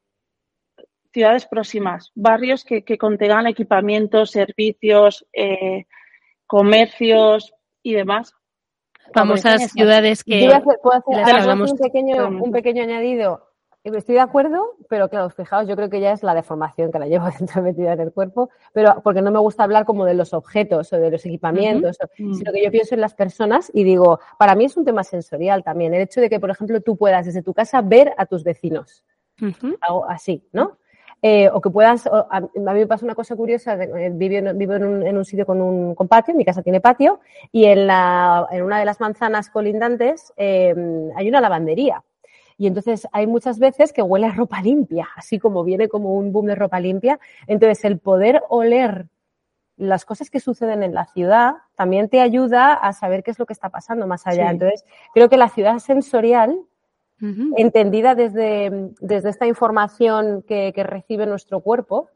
ciudades 1.13 1.47
próximas, 1.47 2.13
barrios 2.15 2.65
que, 2.65 2.85
que 2.85 2.97
contengan 2.97 3.47
equipamientos, 3.49 4.31
servicios, 4.31 5.27
eh, 5.33 5.87
comercios 6.47 7.53
y 7.83 7.95
demás. 7.95 8.33
Famosas 9.13 9.73
ciudades 9.73 10.23
que 10.23 10.45
Yo 10.45 10.55
hacer- 10.55 10.79
puedo 10.81 10.97
hacer, 10.99 11.17
las 11.17 11.43
hablamos 11.43 11.73
un 11.73 11.79
pequeño, 11.79 12.29
un 12.29 12.53
pequeño 12.53 12.85
añadido. 12.85 13.50
Estoy 13.83 14.17
de 14.17 14.21
acuerdo, 14.21 14.77
pero 14.91 15.09
claro, 15.09 15.31
fijaos, 15.31 15.67
yo 15.67 15.75
creo 15.75 15.89
que 15.89 16.01
ya 16.01 16.13
es 16.13 16.23
la 16.23 16.35
deformación 16.35 16.93
que 16.93 16.99
la 16.99 17.07
llevo 17.07 17.25
dentro 17.39 17.63
metida 17.63 17.95
en 17.95 18.01
el 18.01 18.13
cuerpo, 18.13 18.51
pero 18.75 19.01
porque 19.03 19.23
no 19.23 19.31
me 19.31 19.39
gusta 19.39 19.65
hablar 19.65 19.87
como 19.87 20.05
de 20.05 20.13
los 20.15 20.35
objetos 20.35 20.93
o 20.93 20.99
de 20.99 21.11
los 21.11 21.25
equipamientos, 21.25 21.97
Ujú. 22.19 22.35
sino 22.35 22.53
que 22.53 22.63
yo 22.63 22.71
pienso 22.71 22.95
en 22.95 23.01
las 23.01 23.15
personas 23.15 23.71
y 23.73 23.85
digo, 23.85 24.21
para 24.39 24.55
mí 24.55 24.67
es 24.67 24.77
un 24.77 24.85
tema 24.85 25.03
sensorial 25.03 25.65
también, 25.65 25.95
el 25.95 26.03
hecho 26.03 26.21
de 26.21 26.29
que, 26.29 26.39
por 26.39 26.51
ejemplo, 26.51 26.81
tú 26.83 26.97
puedas 26.97 27.25
desde 27.25 27.43
tu 27.43 27.55
casa 27.55 27.81
ver 27.81 28.13
a 28.19 28.27
tus 28.27 28.45
vecinos, 28.45 29.03
algo 29.81 30.05
así, 30.09 30.47
¿no? 30.53 30.77
Eh, 31.23 31.49
o 31.53 31.61
que 31.63 31.71
puedas, 31.71 32.07
o- 32.07 32.15
a, 32.31 32.37
a 32.37 32.41
mí 32.41 32.51
me 32.81 32.87
pasa 32.87 33.05
una 33.07 33.15
cosa 33.15 33.35
curiosa, 33.37 33.75
eh, 33.83 34.11
vivo, 34.13 34.37
en, 34.49 34.59
vivo 34.59 34.75
en, 34.75 34.85
un, 34.85 35.07
en 35.07 35.17
un 35.17 35.25
sitio 35.25 35.47
con 35.47 35.61
un 35.63 35.95
con 35.95 36.07
patio, 36.09 36.35
mi 36.35 36.45
casa 36.45 36.63
tiene 36.63 36.81
patio, 36.83 37.21
y 37.51 37.65
en, 37.65 37.87
la, 37.87 38.47
en 38.51 38.63
una 38.63 38.79
de 38.79 38.85
las 38.85 39.01
manzanas 39.01 39.49
colindantes 39.49 40.33
eh, 40.37 40.75
hay 41.17 41.29
una 41.29 41.41
lavandería. 41.41 42.03
Y 42.61 42.67
entonces 42.67 43.09
hay 43.13 43.27
muchas 43.27 43.59
veces 43.59 43.91
que 43.91 44.03
huele 44.03 44.27
a 44.27 44.33
ropa 44.33 44.61
limpia, 44.61 45.09
así 45.17 45.39
como 45.39 45.65
viene 45.65 45.89
como 45.89 46.15
un 46.15 46.31
boom 46.31 46.45
de 46.45 46.55
ropa 46.55 46.79
limpia. 46.79 47.19
Entonces 47.47 47.83
el 47.87 47.99
poder 47.99 48.43
oler 48.51 49.07
las 49.79 50.05
cosas 50.05 50.29
que 50.29 50.41
suceden 50.41 50.83
en 50.83 50.93
la 50.93 51.07
ciudad 51.07 51.55
también 51.75 52.11
te 52.11 52.21
ayuda 52.21 52.75
a 52.75 52.93
saber 52.93 53.23
qué 53.23 53.31
es 53.31 53.39
lo 53.39 53.47
que 53.47 53.55
está 53.55 53.71
pasando 53.71 54.07
más 54.07 54.27
allá. 54.27 54.45
Sí. 54.45 54.51
Entonces 54.51 54.85
creo 55.15 55.31
que 55.31 55.39
la 55.39 55.49
ciudad 55.49 55.79
sensorial 55.79 56.61
entendida 57.57 58.15
desde, 58.15 58.91
desde 59.01 59.31
esta 59.31 59.47
información 59.47 60.43
que, 60.47 60.73
que 60.75 60.83
recibe 60.83 61.25
nuestro 61.25 61.61
cuerpo, 61.61 62.11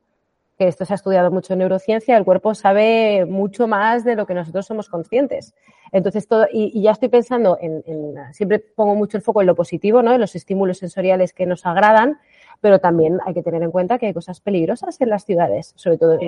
que 0.58 0.68
esto 0.68 0.84
se 0.84 0.92
ha 0.94 0.96
estudiado 0.96 1.30
mucho 1.30 1.52
en 1.52 1.60
neurociencia, 1.60 2.16
el 2.16 2.24
cuerpo 2.24 2.54
sabe 2.54 3.24
mucho 3.26 3.66
más 3.66 4.04
de 4.04 4.14
lo 4.14 4.24
que 4.26 4.34
nosotros 4.34 4.66
somos 4.66 4.88
conscientes. 4.88 5.54
Entonces, 5.92 6.26
todo, 6.28 6.46
y, 6.52 6.70
y 6.78 6.82
ya 6.82 6.92
estoy 6.92 7.08
pensando 7.08 7.58
en, 7.60 7.82
en- 7.86 8.14
siempre 8.32 8.58
pongo 8.60 8.94
mucho 8.94 9.16
el 9.16 9.22
foco 9.22 9.40
en 9.40 9.46
lo 9.48 9.54
positivo, 9.54 10.02
¿no? 10.02 10.12
En 10.12 10.20
los 10.20 10.34
estímulos 10.36 10.78
sensoriales 10.78 11.32
que 11.32 11.46
nos 11.46 11.66
agradan, 11.66 12.18
pero 12.60 12.78
también 12.78 13.18
hay 13.26 13.34
que 13.34 13.42
tener 13.42 13.62
en 13.62 13.70
cuenta 13.70 13.98
que 13.98 14.06
hay 14.06 14.14
cosas 14.14 14.40
peligrosas 14.40 15.00
en 15.00 15.10
las 15.10 15.24
ciudades, 15.24 15.72
sobre 15.76 15.98
todo. 15.98 16.18
Sí. 16.18 16.26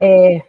eh, 0.00 0.42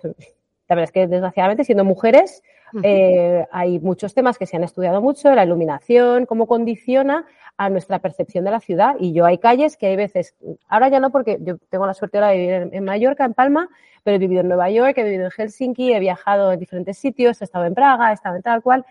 la 0.71 0.75
verdad 0.75 0.87
es 0.87 0.93
que 0.93 1.07
desgraciadamente 1.07 1.65
siendo 1.65 1.83
mujeres 1.83 2.43
eh, 2.81 3.45
hay 3.51 3.77
muchos 3.81 4.13
temas 4.13 4.37
que 4.37 4.45
se 4.45 4.55
han 4.55 4.63
estudiado 4.63 5.01
mucho, 5.01 5.35
la 5.35 5.43
iluminación, 5.43 6.25
cómo 6.25 6.47
condiciona 6.47 7.25
a 7.57 7.69
nuestra 7.69 7.99
percepción 7.99 8.45
de 8.45 8.51
la 8.51 8.61
ciudad. 8.61 8.95
Y 8.97 9.11
yo 9.11 9.25
hay 9.25 9.37
calles 9.37 9.75
que 9.75 9.87
hay 9.87 9.97
veces, 9.97 10.33
ahora 10.69 10.87
ya 10.87 11.01
no 11.01 11.09
porque 11.09 11.39
yo 11.41 11.57
tengo 11.69 11.85
la 11.85 11.93
suerte 11.93 12.19
ahora 12.19 12.29
de 12.29 12.37
vivir 12.37 12.53
en, 12.53 12.73
en 12.73 12.85
Mallorca, 12.85 13.25
en 13.25 13.33
Palma, 13.33 13.67
pero 14.03 14.15
he 14.15 14.19
vivido 14.19 14.39
en 14.39 14.47
Nueva 14.47 14.69
York, 14.69 14.97
he 14.97 15.03
vivido 15.03 15.25
en 15.25 15.31
Helsinki, 15.31 15.91
he 15.91 15.99
viajado 15.99 16.53
en 16.53 16.59
diferentes 16.61 16.97
sitios, 16.97 17.41
he 17.41 17.43
estado 17.43 17.65
en 17.65 17.73
Praga, 17.73 18.11
he 18.11 18.13
estado 18.13 18.37
en 18.37 18.43
tal 18.43 18.63
cual. 18.63 18.85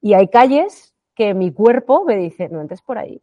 Y 0.00 0.14
hay 0.14 0.26
calles 0.26 0.92
que 1.14 1.34
mi 1.34 1.52
cuerpo 1.52 2.04
me 2.04 2.16
dice, 2.16 2.48
no 2.48 2.60
entres 2.60 2.82
por 2.82 2.98
ahí. 2.98 3.22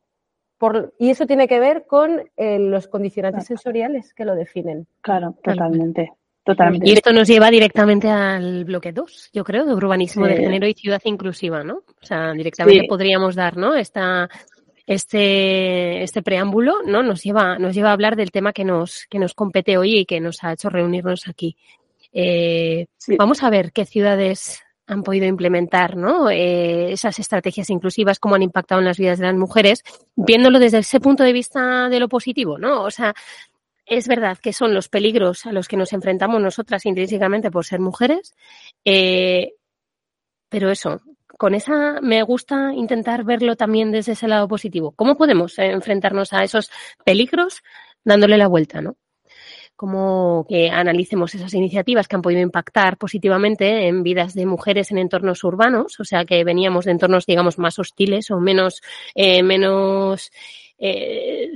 Por, 0.57 0.93
y 0.97 1.09
eso 1.09 1.27
tiene 1.27 1.49
que 1.49 1.59
ver 1.59 1.85
con 1.85 2.29
eh, 2.38 2.59
los 2.59 2.88
condicionantes 2.88 3.45
sensoriales 3.45 4.13
que 4.13 4.23
lo 4.23 4.35
definen. 4.35 4.88
Claro, 5.01 5.35
totalmente. 5.43 6.13
Totalmente. 6.49 6.89
Y 6.89 6.93
esto 6.93 7.13
nos 7.13 7.27
lleva 7.27 7.51
directamente 7.51 8.09
al 8.09 8.65
bloque 8.65 8.91
2, 8.91 9.29
yo 9.33 9.43
creo, 9.43 9.65
de 9.67 9.73
urbanismo 9.75 10.25
de 10.25 10.35
género 10.38 10.67
y 10.67 10.73
ciudad 10.73 10.99
inclusiva, 11.05 11.63
¿no? 11.63 11.83
O 12.01 12.05
sea, 12.05 12.31
directamente 12.33 12.81
Sí. 12.81 12.88
podríamos 12.88 13.35
dar, 13.35 13.55
¿no? 13.55 13.75
Esta, 13.75 14.27
este, 14.88 16.01
este 16.01 16.23
preámbulo, 16.23 16.77
¿no? 16.88 17.03
Nos 17.03 17.21
lleva, 17.21 17.59
nos 17.59 17.75
lleva 17.75 17.89
a 17.89 17.93
hablar 17.93 18.15
del 18.15 18.31
tema 18.31 18.51
que 18.51 18.65
nos, 18.65 19.05
que 19.12 19.19
nos 19.19 19.35
compete 19.35 19.77
hoy 19.77 19.99
y 19.99 20.05
que 20.05 20.19
nos 20.19 20.43
ha 20.43 20.53
hecho 20.53 20.69
reunirnos 20.71 21.27
aquí. 21.27 21.55
Eh, 22.12 22.88
Sí. 22.97 23.15
Vamos 23.15 23.43
a 23.43 23.51
ver 23.51 23.71
qué 23.71 23.85
ciudades 23.85 24.59
han 24.88 25.03
podido 25.03 25.27
implementar, 25.27 25.95
¿no? 25.95 26.31
Eh, 26.31 26.91
esas 26.93 27.19
estrategias 27.19 27.69
inclusivas, 27.69 28.17
cómo 28.17 28.33
han 28.33 28.41
impactado 28.41 28.81
en 28.81 28.85
las 28.85 28.97
vidas 28.97 29.19
de 29.19 29.27
las 29.27 29.35
mujeres, 29.35 29.83
viéndolo 30.15 30.57
desde 30.57 30.79
ese 30.79 30.99
punto 30.99 31.23
de 31.23 31.31
vista 31.31 31.89
de 31.89 31.99
lo 31.99 32.09
positivo, 32.09 32.57
¿no? 32.57 32.81
O 32.81 32.89
sea, 32.89 33.13
es 33.89 34.08
verdad 34.08 34.38
que 34.38 34.54
son 34.54 34.73
los 34.73 34.88
peligros 34.88 35.45
a 35.45 35.52
los 35.52 35.67
que 35.67 35.78
nos 35.78 35.93
enfrentamos 35.93 36.41
nosotras 36.41 36.86
intrínsecamente 36.86 37.52
por 37.52 37.65
ser 37.65 37.80
mujeres, 37.80 38.34
eh, 38.86 39.54
pero 40.47 40.69
eso, 40.69 41.02
con 41.28 41.56
esa 41.56 41.99
me 42.02 42.21
gusta 42.23 42.73
intentar 42.73 43.23
verlo 43.23 43.56
también 43.56 43.91
desde 43.91 44.13
ese 44.13 44.28
lado 44.28 44.47
positivo. 44.47 44.91
¿Cómo 44.91 45.17
podemos 45.17 45.58
enfrentarnos 45.58 46.34
a 46.34 46.43
esos 46.43 46.71
peligros 47.04 47.63
dándole 48.04 48.38
la 48.38 48.47
vuelta, 48.47 48.82
no? 48.82 48.97
como 49.80 50.45
que 50.49 50.69
analicemos 50.69 51.34
esas 51.36 51.54
iniciativas 51.54 52.10
que 52.10 52.17
han 52.17 52.21
podido 52.21 52.41
impactar 52.41 52.97
positivamente 52.97 53.88
en 53.88 54.04
vidas 54.04 54.34
de 54.34 54.45
mujeres 54.45 54.91
en 54.91 54.97
entornos 54.97 55.41
urbanos, 55.45 55.97
o 56.02 56.04
sea 56.04 56.25
que 56.25 56.43
veníamos 56.43 56.84
de 56.84 56.91
entornos, 56.91 57.25
digamos, 57.25 57.58
más 57.58 57.80
hostiles 57.80 58.30
o 58.30 58.41
menos, 58.41 58.82
eh, 59.15 59.41
menos 59.41 60.32
eh, 60.79 61.51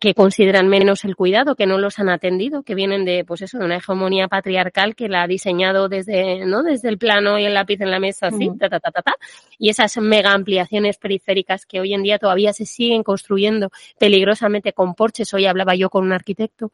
que 0.00 0.14
consideran 0.14 0.68
menos 0.68 1.04
el 1.04 1.14
cuidado, 1.14 1.56
que 1.56 1.66
no 1.66 1.76
los 1.78 1.98
han 1.98 2.08
atendido, 2.08 2.62
que 2.62 2.74
vienen 2.74 3.04
de, 3.04 3.24
pues 3.24 3.42
eso, 3.42 3.58
de 3.58 3.64
una 3.64 3.76
hegemonía 3.76 4.28
patriarcal 4.28 4.94
que 4.94 5.08
la 5.08 5.22
ha 5.22 5.26
diseñado 5.26 5.88
desde, 5.88 6.46
¿no? 6.46 6.62
Desde 6.62 6.88
el 6.88 6.98
plano 6.98 7.38
y 7.38 7.44
el 7.44 7.54
lápiz 7.54 7.80
en 7.80 7.90
la 7.90 7.98
mesa, 7.98 8.28
así, 8.28 8.48
ta, 8.58 8.68
ta, 8.68 8.80
ta, 8.80 8.90
ta, 8.90 9.02
ta, 9.02 9.14
y 9.58 9.68
esas 9.68 9.96
mega 9.98 10.32
ampliaciones 10.32 10.98
periféricas 10.98 11.66
que 11.66 11.80
hoy 11.80 11.94
en 11.94 12.02
día 12.02 12.18
todavía 12.18 12.52
se 12.52 12.64
siguen 12.64 13.02
construyendo 13.02 13.70
peligrosamente 13.98 14.72
con 14.72 14.94
porches. 14.94 15.34
Hoy 15.34 15.46
hablaba 15.46 15.74
yo 15.74 15.90
con 15.90 16.04
un 16.04 16.12
arquitecto 16.12 16.70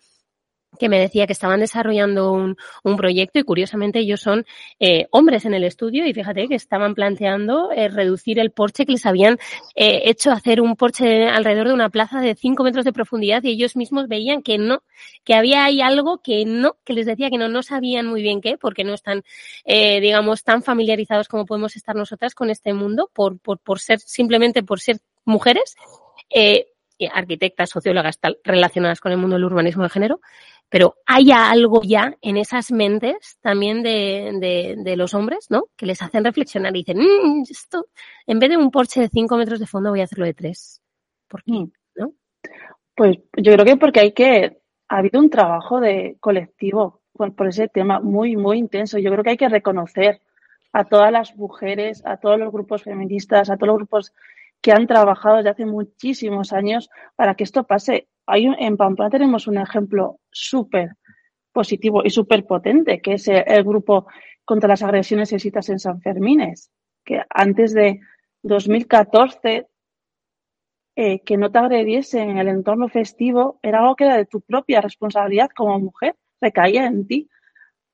que 0.79 0.89
me 0.89 0.99
decía 0.99 1.27
que 1.27 1.33
estaban 1.33 1.61
desarrollando 1.61 2.33
un, 2.33 2.57
un 2.83 2.97
proyecto 2.97 3.39
y 3.39 3.45
curiosamente 3.45 3.99
ellos 3.99 4.21
son 4.21 4.47
eh, 4.81 5.07
hombres 5.11 5.45
en 5.45 5.55
el 5.55 5.65
estudio 5.65 6.07
y 6.07 6.15
fíjate 6.15 6.49
que 6.49 6.55
estaban 6.55 6.95
planteando 6.95 7.71
eh, 7.73 7.89
reducir 7.89 8.39
el 8.39 8.51
porche 8.51 8.87
que 8.87 8.93
les 8.93 9.07
habían 9.07 9.39
eh, 9.75 10.03
hecho 10.05 10.31
hacer 10.31 10.61
un 10.61 10.77
porche 10.77 11.29
alrededor 11.29 11.69
de 11.69 11.75
una 11.75 11.91
plaza 11.91 12.21
de 12.21 12.35
5 12.35 12.65
metros 12.65 12.85
de 12.85 12.93
profundidad 12.93 13.43
y 13.43 13.51
ellos 13.51 13.77
mismos 13.77 14.09
veían 14.09 14.43
que 14.43 14.59
no, 14.59 14.83
que 15.25 15.35
había 15.35 15.65
ahí 15.65 15.81
algo 15.81 16.19
que 16.23 16.45
no, 16.45 16.77
que 16.85 16.95
les 16.95 17.07
decía 17.07 17.31
que 17.31 17.39
no, 17.39 17.49
no 17.49 17.63
sabían 17.63 18.07
muy 18.07 18.23
bien 18.23 18.41
qué 18.41 18.57
porque 18.57 18.85
no 18.85 18.95
están, 18.95 19.23
eh, 19.65 20.01
digamos, 20.01 20.43
tan 20.43 20.63
familiarizados 20.63 21.29
como 21.29 21.47
podemos 21.47 21.77
estar 21.77 21.95
nosotras 21.95 22.35
con 22.35 22.51
este 22.51 22.73
mundo 22.73 23.11
por, 23.13 23.39
por, 23.39 23.59
por 23.59 23.79
ser, 23.81 24.01
simplemente 24.01 24.63
por 24.63 24.81
ser 24.81 24.99
mujeres. 25.25 25.75
Eh, 26.35 26.67
arquitectas, 27.13 27.71
sociólogas 27.71 28.19
tal, 28.19 28.39
relacionadas 28.45 29.01
con 29.01 29.11
el 29.13 29.19
mundo 29.19 29.35
del 29.35 29.45
urbanismo 29.45 29.83
de 29.83 29.89
género, 29.89 30.21
pero 30.73 30.95
haya 31.05 31.51
algo 31.51 31.83
ya 31.83 32.17
en 32.23 32.39
esas 32.39 32.73
mentes 32.73 33.37
también 33.43 33.83
de, 33.83 34.31
de, 34.41 34.77
de 34.79 34.97
los 34.97 35.13
hombres, 35.13 35.51
¿no? 35.51 35.65
Que 35.77 35.85
les 35.85 36.01
hacen 36.01 36.25
reflexionar 36.25 36.75
y 36.75 36.79
dicen, 36.79 36.97
mmm, 36.99 37.43
esto, 37.43 37.89
en 38.27 38.39
vez 38.39 38.49
de 38.49 38.57
un 38.57 38.71
porche 38.71 39.03
de 39.03 39.11
5 39.11 39.37
metros 39.37 39.61
de 39.61 39.67
fondo, 39.67 39.91
voy 39.91 40.01
a 40.01 40.05
hacerlo 40.05 40.25
de 40.25 40.33
3. 40.33 40.81
¿Por 41.29 41.43
qué? 41.45 41.67
¿No? 41.97 42.15
Pues 42.97 43.19
yo 43.37 43.53
creo 43.53 43.67
que 43.67 43.77
porque 43.77 44.01
hay 44.01 44.13
que, 44.13 44.63
ha 44.89 44.97
habido 44.97 45.21
un 45.21 45.29
trabajo 45.29 45.79
de 45.79 46.17
colectivo 46.21 47.03
por, 47.13 47.35
por 47.35 47.49
ese 47.49 47.69
tema 47.69 48.01
muy, 48.01 48.39
muy 48.39 48.57
intenso. 48.57 48.99
Yo 48.99 49.11
creo 49.11 49.23
que 49.23 49.31
hay 49.31 49.37
que 49.37 49.51
reconocer 49.51 50.23
a 50.73 50.85
todas 50.85 51.13
las 51.13 51.37
mujeres, 51.37 52.03
a 52.07 52.17
todos 52.17 52.39
los 52.39 52.51
grupos 52.51 52.83
feministas, 52.83 53.51
a 53.51 53.59
todos 53.59 53.69
los 53.69 53.77
grupos 53.77 54.15
que 54.63 54.73
han 54.73 54.87
trabajado 54.87 55.37
desde 55.37 55.51
hace 55.51 55.67
muchísimos 55.67 56.55
años 56.55 56.89
para 57.15 57.35
que 57.35 57.45
esto 57.45 57.65
pase 57.65 58.09
hay 58.27 58.49
un, 58.49 58.57
en 58.59 58.77
Pamplona 58.77 59.11
tenemos 59.11 59.47
un 59.47 59.59
ejemplo 59.59 60.21
súper 60.31 60.97
positivo 61.53 62.03
y 62.05 62.11
súper 62.11 62.47
potente, 62.47 63.01
que 63.01 63.15
es 63.15 63.29
el, 63.29 63.65
grupo 63.65 64.07
contra 64.45 64.69
las 64.69 64.83
agresiones 64.83 65.29
sexistas 65.29 65.69
en 65.69 65.79
San 65.79 66.01
Fermines, 66.01 66.71
que 67.05 67.23
antes 67.29 67.75
de 67.75 68.01
2014 68.43 69.69
eh, 70.95 71.21
que 71.21 71.37
no 71.37 71.51
te 71.51 71.59
agrediesen 71.59 72.31
en 72.31 72.39
el 72.39 72.49
entorno 72.49 72.89
festivo 72.89 73.59
era 73.63 73.81
algo 73.81 73.97
que 73.97 74.05
era 74.05 74.17
de 74.17 74.27
tu 74.27 74.41
propia 74.41 74.81
responsabilidad 74.81 75.51
como 75.55 75.79
mujer, 75.79 76.17
recaía 76.41 76.87
en 76.87 77.07
ti. 77.07 77.29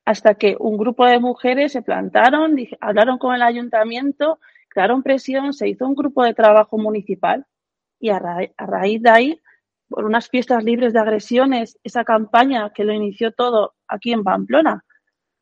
Hasta 0.05 0.35
que 0.35 0.57
un 0.59 0.77
grupo 0.77 1.05
de 1.05 1.19
mujeres 1.19 1.71
se 1.73 1.83
plantaron, 1.83 2.55
hablaron 2.81 3.19
con 3.19 3.35
el 3.35 3.43
ayuntamiento, 3.43 4.39
crearon 4.67 5.03
presión, 5.03 5.53
se 5.53 5.69
hizo 5.69 5.85
un 5.85 5.95
grupo 5.95 6.23
de 6.23 6.33
trabajo 6.33 6.77
municipal 6.77 7.45
y 7.99 8.09
a 8.09 8.19
raíz 8.19 9.01
de 9.03 9.09
ahí 9.09 9.41
por 9.89 10.05
unas 10.05 10.29
fiestas 10.29 10.63
libres 10.63 10.93
de 10.93 10.99
agresiones, 10.99 11.77
esa 11.83 12.03
campaña 12.03 12.71
que 12.73 12.83
lo 12.83 12.93
inició 12.93 13.31
todo 13.31 13.73
aquí 13.87 14.13
en 14.13 14.23
Pamplona. 14.23 14.85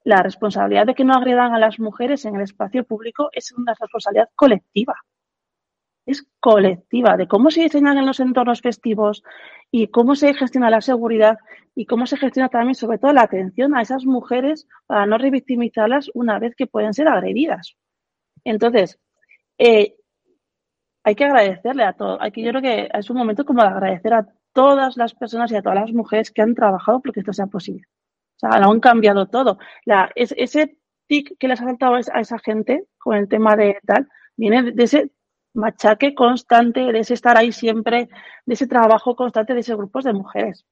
La 0.03 0.23
responsabilidad 0.23 0.85
de 0.85 0.95
que 0.95 1.03
no 1.03 1.13
agredan 1.13 1.53
a 1.53 1.59
las 1.59 1.79
mujeres 1.79 2.23
en 2.25 2.35
el 2.35 2.41
espacio 2.41 2.85
público 2.85 3.29
es 3.33 3.51
una 3.51 3.73
responsabilidad 3.73 4.29
colectiva. 4.35 4.95
Es 6.05 6.25
colectiva, 6.39 7.17
de 7.17 7.27
cómo 7.27 7.51
se 7.51 7.63
diseñan 7.63 7.97
en 7.97 8.05
los 8.05 8.21
entornos 8.21 8.61
festivos 8.61 9.23
y 9.69 9.89
cómo 9.89 10.15
se 10.15 10.33
gestiona 10.33 10.69
la 10.69 10.79
seguridad 10.79 11.37
y 11.75 11.85
cómo 11.85 12.05
se 12.05 12.15
gestiona 12.15 12.47
también, 12.47 12.75
sobre 12.75 12.97
todo, 12.97 13.11
la 13.11 13.23
atención 13.23 13.75
a 13.75 13.81
esas 13.81 14.05
mujeres 14.05 14.67
para 14.85 15.05
no 15.05 15.17
revictimizarlas 15.17 16.09
una 16.13 16.39
vez 16.39 16.55
que 16.55 16.67
pueden 16.67 16.93
ser 16.93 17.09
agredidas. 17.09 17.75
Entonces, 18.45 18.97
eh, 19.57 19.97
hay 21.03 21.15
que 21.15 21.23
agradecerle 21.25 21.83
a 21.83 21.93
todos. 21.93 22.17
Aquí 22.21 22.43
yo 22.43 22.51
creo 22.51 22.61
que 22.61 22.89
es 22.93 23.09
un 23.09 23.17
momento 23.17 23.45
como 23.45 23.61
de 23.61 23.69
agradecer 23.69 24.13
a 24.13 24.27
todas 24.57 24.97
las 24.97 25.13
personas 25.13 25.51
y 25.51 25.55
a 25.55 25.61
todas 25.61 25.81
las 25.81 25.93
mujeres 25.93 26.31
que 26.31 26.41
han 26.41 26.55
trabajado 26.55 26.99
porque 26.99 27.19
esto 27.19 27.31
sea 27.31 27.45
posible. 27.45 27.83
O 28.37 28.39
sea, 28.39 28.59
lo 28.59 28.71
han 28.71 28.79
cambiado 28.79 29.27
todo. 29.27 29.59
La, 29.85 30.09
es, 30.15 30.33
ese 30.35 30.79
tic 31.05 31.37
que 31.37 31.47
les 31.47 31.61
ha 31.61 31.65
saltado 31.65 31.93
a 31.93 31.99
esa 31.99 32.39
gente 32.39 32.85
con 32.97 33.15
el 33.15 33.27
tema 33.27 33.55
de 33.55 33.77
tal, 33.85 34.07
viene 34.35 34.71
de 34.71 34.83
ese 34.83 35.11
machaque 35.53 36.15
constante, 36.15 36.91
de 36.91 36.97
ese 36.97 37.13
estar 37.13 37.37
ahí 37.37 37.51
siempre, 37.51 38.09
de 38.47 38.53
ese 38.55 38.65
trabajo 38.65 39.15
constante 39.15 39.53
de 39.53 39.59
esos 39.59 39.77
grupos 39.77 40.05
de 40.05 40.13
mujeres. 40.13 40.65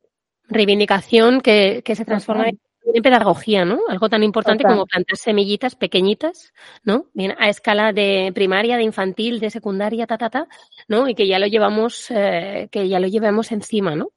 Reivindicación 0.45 1.39
que, 1.41 1.84
que 1.86 1.95
se 1.95 2.06
transforma 2.06 2.50
en 2.50 2.60
en 2.93 3.04
pedagogía, 3.04 3.65
¿no? 3.65 3.80
Algo 3.89 4.10
tan 4.10 4.24
importante 4.24 4.63
Total. 4.63 4.76
como 4.76 4.86
plantar 4.86 5.17
semillitas 5.17 5.76
pequeñitas, 5.76 6.54
¿no? 6.84 7.06
Bien, 7.13 7.34
a 7.39 7.50
escala 7.50 7.93
de 7.93 8.32
primaria, 8.34 8.78
de 8.78 8.84
infantil, 8.84 9.39
de 9.39 9.50
secundaria, 9.50 10.08
ta, 10.08 10.17
ta, 10.17 10.30
ta, 10.30 10.48
¿no? 10.88 11.08
Y 11.08 11.15
que 11.15 11.28
ya 11.28 11.39
lo 11.39 11.48
llevamos, 11.48 12.12
eh, 12.12 12.67
que 12.71 12.88
ya 12.88 13.00
lo 13.00 13.08
llevamos 13.08 13.52
encima, 13.52 13.95
¿no? 13.95 14.10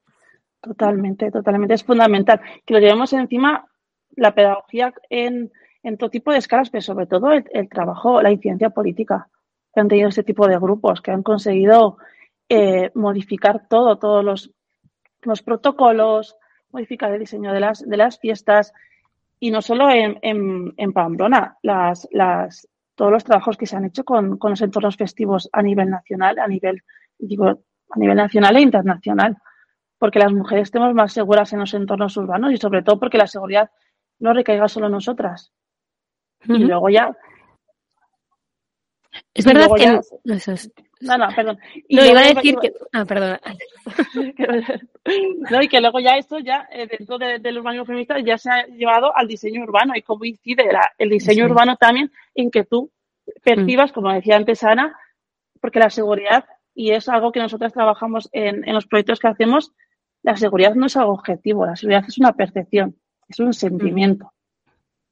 Totalmente, 0.61 1.31
totalmente. 1.31 1.75
Es 1.75 1.85
fundamental 1.85 2.41
que 2.67 2.75
lo 2.75 2.81
llevemos 2.81 3.13
encima 3.13 3.67
la 4.17 4.35
pedagogía 4.35 4.93
en, 5.09 5.53
en 5.83 5.97
todo 5.97 6.11
tipo 6.11 6.33
de 6.33 6.39
escalas, 6.39 6.71
pero 6.71 6.83
sobre 6.83 7.07
todo 7.07 7.33
el, 7.33 7.45
el, 7.53 7.69
trabajo, 7.69 8.21
la 8.21 8.33
incidencia 8.33 8.71
política 8.71 9.29
que 9.73 9.81
han 9.81 9.89
tenido 9.89 10.09
este 10.09 10.25
tipo 10.25 10.47
de 10.49 10.59
grupos, 10.59 11.01
que 11.01 11.13
han 11.13 11.23
conseguido 11.23 11.99
eh, 12.49 12.91
modificar 12.95 13.69
todo, 13.69 13.99
todos 13.99 14.25
los, 14.25 14.51
los 15.23 15.43
protocolos, 15.43 16.38
modificar 16.71 17.13
el 17.13 17.21
diseño 17.21 17.53
de 17.53 17.61
las, 17.61 17.89
de 17.89 17.97
las 17.97 18.19
fiestas 18.19 18.73
y 19.41 19.51
no 19.51 19.63
solo 19.63 19.91
en, 19.91 20.19
en, 20.23 20.75
en 20.77 20.93
Pamplona, 20.93 21.57
las, 21.63 22.09
las, 22.11 22.69
todos 22.95 23.13
los 23.13 23.25
trabajos 23.25 23.57
que 23.57 23.67
se 23.67 23.77
han 23.77 23.85
hecho 23.85 24.05
con, 24.05 24.39
con, 24.39 24.51
los 24.51 24.61
entornos 24.63 24.97
festivos 24.97 25.49
a 25.53 25.63
nivel 25.63 25.89
nacional, 25.91 26.39
a 26.39 26.49
nivel, 26.49 26.83
digo, 27.19 27.47
a 27.47 27.99
nivel 27.99 28.17
nacional 28.17 28.57
e 28.57 28.61
internacional, 28.61 29.37
porque 29.99 30.19
las 30.19 30.33
mujeres 30.33 30.65
estemos 30.65 30.93
más 30.95 31.13
seguras 31.13 31.53
en 31.53 31.61
los 31.61 31.75
entornos 31.75 32.17
urbanos 32.17 32.53
y 32.53 32.57
sobre 32.57 32.83
todo 32.83 32.99
porque 32.99 33.19
la 33.19 33.27
seguridad 33.27 33.71
no 34.19 34.33
recaiga 34.33 34.69
solo 34.69 34.87
en 34.87 34.93
nosotras. 34.93 35.53
Uh 36.47 36.53
-huh. 36.53 36.61
Y 36.61 36.65
luego 36.65 36.89
ya 36.89 37.17
es 39.35 39.45
verdad 39.45 39.69
que 39.77 39.83
ya... 39.83 40.01
no, 40.25 40.35
eso 40.35 40.53
es... 40.53 40.71
no, 41.01 41.19
no, 41.19 41.29
perdón. 41.35 41.59
Y 41.89 41.97
no, 41.97 42.07
iba 42.07 42.21
a 42.21 42.35
decir 42.35 42.57
que... 42.61 42.73
Ah, 42.93 43.05
perdón. 43.05 43.39
no, 45.51 45.63
y 45.63 45.69
que 45.69 45.81
luego 45.81 46.01
ya 46.01 46.17
esto, 46.17 46.39
ya 46.39 46.69
eh, 46.73 46.87
dentro 46.87 47.19
de, 47.19 47.39
del 47.39 47.59
urbanismo 47.59 47.87
feminista, 47.87 48.19
ya 48.21 48.39
se 48.39 48.51
ha 48.51 48.67
llevado 48.67 49.17
al 49.17 49.29
diseño 49.29 49.63
urbano 49.63 49.95
y 49.97 50.03
cómo 50.03 50.25
incide 50.25 50.73
la, 50.73 50.91
el 50.99 51.11
diseño 51.11 51.45
sí. 51.45 51.51
urbano 51.51 51.77
también 51.77 52.11
en 52.35 52.51
que 52.51 52.65
tú 52.65 52.91
percibas, 53.43 53.91
mm. 53.91 53.95
como 53.95 54.13
decía 54.13 54.37
antes 54.37 54.65
Ana, 54.65 54.97
porque 55.61 55.79
la 55.79 55.91
seguridad, 55.91 56.45
y 56.75 56.93
es 56.93 57.09
algo 57.09 57.33
que 57.33 57.41
nosotros 57.41 57.73
trabajamos 57.73 58.29
en, 58.33 58.67
en 58.67 58.75
los 58.75 58.87
proyectos 58.87 59.19
que 59.19 59.29
hacemos, 59.29 59.73
la 60.23 60.37
seguridad 60.37 60.75
no 60.75 60.87
es 60.87 60.97
algo 60.97 61.13
objetivo, 61.13 61.67
la 61.67 61.77
seguridad 61.77 62.05
es 62.07 62.19
una 62.19 62.33
percepción, 62.33 62.97
es 63.29 63.39
un 63.41 63.53
sentimiento. 63.53 64.33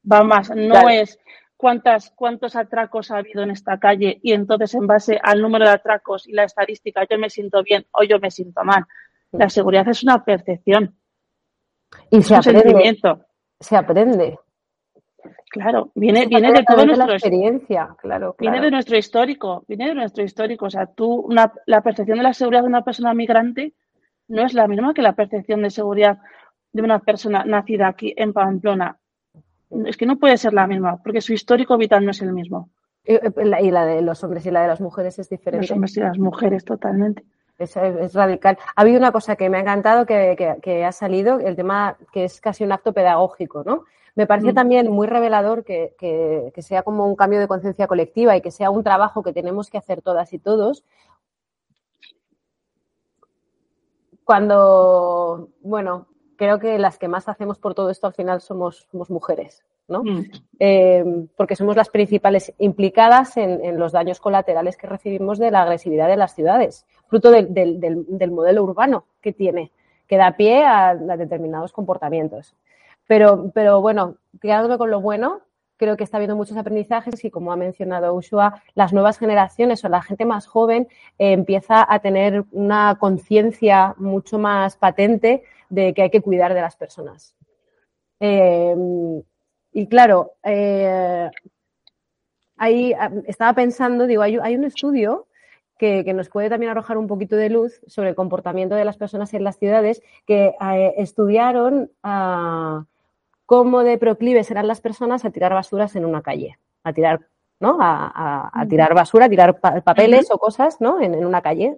Mm. 0.03 0.13
Va 0.13 0.23
más, 0.23 0.51
no 0.51 0.71
claro. 0.71 0.89
es 0.91 1.19
cuántas, 1.67 2.13
cuántos 2.15 2.55
atracos 2.55 3.11
ha 3.11 3.17
habido 3.17 3.43
en 3.43 3.51
esta 3.51 3.77
calle 3.81 4.21
y 4.23 4.35
entonces 4.35 4.73
en 4.77 4.87
base 4.87 5.19
al 5.21 5.43
número 5.43 5.65
de 5.65 5.73
atracos 5.73 6.29
y 6.29 6.33
la 6.33 6.45
estadística 6.45 7.05
yo 7.11 7.19
me 7.19 7.29
siento 7.29 7.65
bien 7.65 7.85
o 7.91 8.05
yo 8.05 8.21
me 8.21 8.31
siento 8.31 8.63
mal. 8.63 8.85
La 9.33 9.49
seguridad 9.49 9.89
es 9.89 10.05
una 10.05 10.25
percepción. 10.25 10.95
Y 12.13 12.23
se 12.23 12.37
aprende. 12.37 12.61
Sentimiento. 12.61 13.21
Se 13.59 13.77
aprende. 13.77 14.39
Claro, 15.51 15.91
viene, 15.97 16.27
viene 16.27 16.53
de 16.53 16.63
toda 16.63 16.85
nuestra 16.85 17.15
experiencia, 17.15 17.89
claro, 18.01 18.35
claro, 18.35 18.37
Viene 18.39 18.61
de 18.61 18.71
nuestro 18.71 18.97
histórico, 18.97 19.65
viene 19.67 19.89
de 19.89 19.95
nuestro 19.97 20.23
histórico. 20.23 20.67
O 20.67 20.71
sea, 20.71 20.87
tú, 20.87 21.15
una, 21.15 21.53
la 21.67 21.81
percepción 21.81 22.19
de 22.19 22.23
la 22.23 22.33
seguridad 22.33 22.63
de 22.63 22.69
una 22.69 22.85
persona 22.85 23.13
migrante 23.13 23.75
no 24.29 24.47
es 24.47 24.55
la 24.55 24.69
misma 24.69 24.95
que 24.95 25.03
la 25.03 25.17
percepción 25.17 25.63
de 25.63 25.71
seguridad 25.71 26.19
de 26.73 26.83
una 26.83 27.01
persona 27.01 27.45
nacida 27.45 27.89
aquí 27.89 28.15
en 28.17 28.33
Pamplona 28.33 29.01
es 29.87 29.97
que 29.97 30.07
no 30.07 30.17
puede 30.19 30.37
ser 30.37 30.53
la 30.53 30.67
misma, 30.67 30.97
porque 31.03 31.21
su 31.21 31.33
histórico 31.33 31.77
vital 31.77 32.05
no 32.05 32.11
es 32.13 32.23
el 32.23 32.33
mismo. 32.33 32.71
Y 33.05 33.71
la 33.71 33.85
de 33.87 34.03
los 34.03 34.23
hombres 34.25 34.45
y 34.47 34.51
la 34.51 34.63
de 34.63 34.69
las 34.69 34.81
mujeres 34.81 35.19
es 35.19 35.29
diferente. 35.29 35.65
Los 35.67 35.71
hombres 35.71 35.97
y 35.97 36.01
las 36.01 36.19
mujeres, 36.19 36.65
totalmente. 36.65 37.25
Es, 37.59 37.77
es, 37.77 38.13
radical. 38.15 38.59
Ha 38.75 38.83
habido 38.83 38.99
una 38.99 39.13
cosa 39.13 39.37
que 39.37 39.49
me 39.49 39.59
ha 39.59 39.61
encantado 39.61 40.05
que, 40.07 40.35
que, 40.37 40.57
que, 40.61 40.85
ha 40.85 40.93
salido, 40.93 41.39
el 41.39 41.57
tema 41.57 41.97
que 42.13 42.25
es 42.25 42.41
casi 42.41 42.65
un 42.65 42.73
acto 42.73 42.93
pedagógico, 42.93 43.63
¿no? 43.65 43.85
Me 44.15 44.27
parece 44.27 44.53
Mm. 44.53 44.55
también 44.55 44.91
muy 44.91 45.07
revelador 45.07 45.63
que, 45.65 45.95
que- 45.99 46.51
que 46.55 46.63
sea 46.63 46.83
como 46.83 47.07
un 47.07 47.17
cambio 47.17 47.39
de 47.39 47.47
conciencia 47.49 47.87
colectiva 47.87 48.37
y 48.37 48.41
que 48.41 48.51
sea 48.51 48.71
un 48.71 48.83
trabajo 48.83 49.23
que 49.23 49.33
tenemos 49.33 49.71
que 49.71 49.79
hacer 49.79 50.03
todas 50.03 50.33
y 50.33 50.39
todos. 50.39 50.85
Cuando, 54.25 55.51
bueno, 55.63 56.09
creo 56.37 56.59
que 56.59 56.79
las 56.79 56.99
que 56.99 57.09
más 57.09 57.29
hacemos 57.29 57.59
por 57.59 57.75
todo 57.75 57.91
esto 57.91 58.07
al 58.07 58.13
final 58.15 58.41
somos, 58.41 58.87
somos 58.91 59.11
mujeres, 59.11 59.65
¿no? 59.89 60.03
Mm. 60.03 60.25
Eh, 60.59 61.05
porque 61.37 61.57
somos 61.57 61.77
las 61.77 61.89
principales 61.89 62.53
implicadas 62.59 63.37
en, 63.37 63.65
en 63.65 63.79
los 63.79 63.93
daños 63.93 64.21
colaterales 64.21 64.77
que 64.77 64.87
recibimos 64.87 65.39
de 65.39 65.51
la 65.51 65.63
agresividad 65.63 66.09
de 66.09 66.17
las 66.17 66.35
ciudades, 66.35 66.87
fruto 67.09 67.31
del, 67.31 67.53
del- 67.55 67.81
del- 67.81 68.05
del 68.09 68.31
modelo 68.31 68.63
urbano 68.65 69.05
que 69.21 69.33
tiene, 69.33 69.71
que 70.07 70.17
da 70.17 70.33
pie 70.37 70.65
a, 70.65 70.91
a 70.91 70.95
determinados 71.17 71.73
comportamientos. 71.73 72.55
Pero, 73.07 73.51
pero 73.55 73.81
bueno, 73.81 74.17
quedándome 74.41 74.79
con 74.79 74.91
lo 74.91 75.01
bueno, 75.01 75.41
creo 75.79 75.97
que 75.97 76.05
está 76.05 76.17
habiendo 76.17 76.37
muchos 76.37 76.57
aprendizajes 76.57 77.25
y 77.25 77.31
como 77.31 77.53
ha 77.53 77.57
mencionado 77.57 78.15
Ushua, 78.15 78.63
las 78.75 78.93
nuevas 78.93 79.19
generaciones 79.19 79.85
o 79.85 79.89
la 79.89 80.01
gente 80.03 80.25
más 80.25 80.47
joven 80.47 80.89
eh, 81.19 81.33
empieza 81.33 81.87
a 81.89 81.99
tener 82.01 82.45
una 82.51 82.97
conciencia 82.99 83.95
mucho 83.99 84.39
más 84.39 84.77
patente 84.77 85.43
de 85.69 85.95
que 85.95 86.03
hay 86.03 86.11
que 86.11 86.21
cuidar 86.23 86.55
de 86.55 86.61
las 86.61 86.77
personas. 86.77 87.35
Eh, 88.21 88.75
y 89.73 89.87
claro, 89.89 90.33
eh, 90.43 91.31
ahí 92.57 92.93
ah, 92.99 93.11
estaba 93.27 93.53
pensando, 93.55 94.07
digo, 94.07 94.23
hay, 94.23 94.39
hay 94.43 94.57
un 94.57 94.65
estudio 94.65 95.27
que, 95.79 96.05
que 96.05 96.15
nos 96.15 96.29
puede 96.31 96.49
también 96.49 96.71
arrojar 96.73 96.97
un 96.97 97.07
poquito 97.07 97.37
de 97.37 97.51
luz 97.51 97.81
sobre 97.87 98.11
el 98.11 98.15
comportamiento 98.15 98.75
de 98.75 98.85
las 98.85 98.97
personas 98.97 99.35
en 99.35 99.45
las 99.45 99.59
ciudades 99.59 100.03
que 100.27 100.55
eh, 100.61 100.95
estudiaron 100.97 101.91
ah, 102.03 102.85
cómo 103.45 103.83
de 103.85 103.99
proclives 103.99 104.51
eran 104.51 104.67
las 104.69 104.81
personas 104.81 105.25
a 105.25 105.31
tirar 105.31 105.53
basuras 105.53 105.95
en 105.97 106.05
una 106.07 106.23
calle, 106.23 106.59
a 106.83 106.93
tirar, 106.93 107.21
¿no? 107.61 107.77
A, 107.81 108.11
a- 108.15 108.51
a 108.61 108.67
tirar 108.67 108.95
basura, 108.95 109.27
a 109.27 109.29
tirar 109.29 109.61
pa- 109.61 109.81
papeles 109.83 110.31
o 110.31 110.39
cosas, 110.39 110.81
¿no? 110.81 111.01
En, 111.01 111.15
en 111.15 111.27
una 111.27 111.43
calle. 111.43 111.77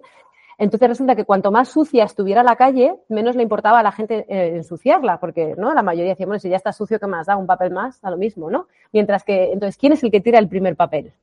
Entonces 0.59 0.89
resulta 0.89 1.15
que 1.15 1.23
cuanto 1.23 1.51
más 1.51 1.69
sucia 1.69 2.03
estuviera 2.03 2.43
la 2.43 2.57
calle, 2.57 2.93
menos 3.07 3.37
le 3.37 3.43
importaba 3.43 3.79
a 3.79 3.83
la 3.83 3.93
gente 3.93 4.25
eh, 4.27 4.57
ensuciarla, 4.57 5.17
porque 5.17 5.55
¿no? 5.57 5.73
la 5.73 5.81
mayoría 5.81 6.11
decía, 6.11 6.25
bueno, 6.25 6.39
si 6.39 6.49
ya 6.49 6.57
está 6.57 6.73
sucio, 6.73 6.99
¿qué 6.99 7.07
más 7.07 7.27
da? 7.27 7.37
Un 7.37 7.47
papel 7.47 7.71
más, 7.71 8.01
da 8.01 8.11
lo 8.11 8.17
mismo, 8.17 8.51
¿no? 8.51 8.67
Mientras 8.91 9.23
que, 9.23 9.53
entonces, 9.53 9.77
¿quién 9.77 9.93
es 9.93 10.03
el 10.03 10.11
que 10.11 10.19
tira 10.19 10.37
el 10.37 10.49
primer 10.49 10.75
papel? 10.75 11.13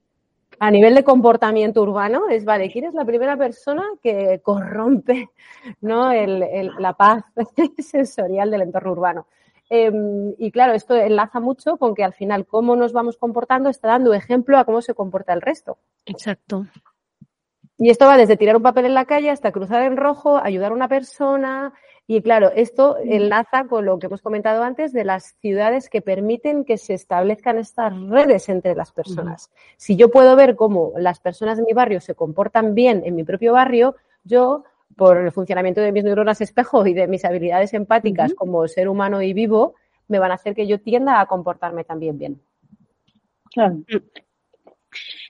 A 0.59 0.70
nivel 0.70 0.94
de 0.94 1.05
comportamiento 1.05 1.83
urbano, 1.83 2.31
es, 2.31 2.46
vale, 2.46 2.70
¿quién 2.72 2.87
es 2.87 2.94
la 2.94 3.05
primera 3.05 3.37
persona 3.37 3.85
que 4.03 4.40
corrompe 4.42 5.29
¿no? 5.83 6.11
la 6.14 6.94
paz 6.94 7.25
sensorial 7.79 8.51
del 8.51 8.62
entorno 8.62 8.92
urbano? 8.92 9.27
Eh, 9.68 9.92
y 10.38 10.51
claro, 10.51 10.72
esto 10.72 10.94
enlaza 10.94 11.40
mucho 11.40 11.77
con 11.77 11.94
que 11.94 12.05
al 12.05 12.14
final 12.14 12.46
cómo 12.46 12.75
nos 12.75 12.94
vamos 12.94 13.18
comportando 13.18 13.68
está 13.68 13.88
dando 13.88 14.14
ejemplo 14.14 14.57
a 14.57 14.64
cómo 14.64 14.81
se 14.81 14.94
comporta 14.94 15.35
el 15.35 15.42
resto. 15.42 15.77
Exacto. 16.07 16.64
Y 17.78 17.90
esto 17.90 18.06
va 18.06 18.16
desde 18.16 18.36
tirar 18.36 18.56
un 18.56 18.62
papel 18.62 18.86
en 18.86 18.94
la 18.94 19.04
calle 19.04 19.30
hasta 19.30 19.52
cruzar 19.52 19.82
en 19.82 19.96
rojo, 19.96 20.38
ayudar 20.38 20.72
a 20.72 20.74
una 20.74 20.88
persona. 20.88 21.74
Y 22.06 22.22
claro, 22.22 22.50
esto 22.54 22.96
enlaza 23.04 23.66
con 23.68 23.84
lo 23.84 23.98
que 23.98 24.06
hemos 24.06 24.22
comentado 24.22 24.62
antes 24.62 24.92
de 24.92 25.04
las 25.04 25.36
ciudades 25.40 25.90
que 25.90 26.00
permiten 26.00 26.64
que 26.64 26.78
se 26.78 26.94
establezcan 26.94 27.58
estas 27.58 27.92
redes 28.08 28.48
entre 28.48 28.74
las 28.74 28.92
personas. 28.92 29.50
Si 29.76 29.96
yo 29.96 30.10
puedo 30.10 30.36
ver 30.36 30.56
cómo 30.56 30.92
las 30.96 31.20
personas 31.20 31.58
de 31.58 31.64
mi 31.64 31.72
barrio 31.72 32.00
se 32.00 32.14
comportan 32.14 32.74
bien 32.74 33.02
en 33.04 33.14
mi 33.14 33.24
propio 33.24 33.52
barrio, 33.52 33.96
yo, 34.24 34.64
por 34.96 35.18
el 35.18 35.32
funcionamiento 35.32 35.80
de 35.80 35.92
mis 35.92 36.04
neuronas 36.04 36.40
espejo 36.40 36.86
y 36.86 36.94
de 36.94 37.08
mis 37.08 37.24
habilidades 37.24 37.74
empáticas 37.74 38.32
como 38.34 38.66
ser 38.68 38.88
humano 38.88 39.20
y 39.20 39.34
vivo, 39.34 39.74
me 40.08 40.18
van 40.18 40.30
a 40.30 40.34
hacer 40.34 40.54
que 40.54 40.66
yo 40.66 40.80
tienda 40.80 41.20
a 41.20 41.26
comportarme 41.26 41.84
también 41.84 42.16
bien. 42.16 42.40
Claro. 43.52 43.78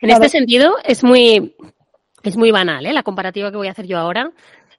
En 0.01 0.11
este 0.11 0.29
sentido, 0.29 0.77
es 0.85 1.03
muy, 1.03 1.57
es 2.29 2.37
muy 2.37 2.51
banal, 2.51 2.87
¿eh? 2.87 2.93
La 2.93 3.03
comparativa 3.03 3.51
que 3.51 3.57
voy 3.57 3.69
a 3.69 3.73
hacer 3.73 3.87
yo 3.87 3.99
ahora. 3.99 4.31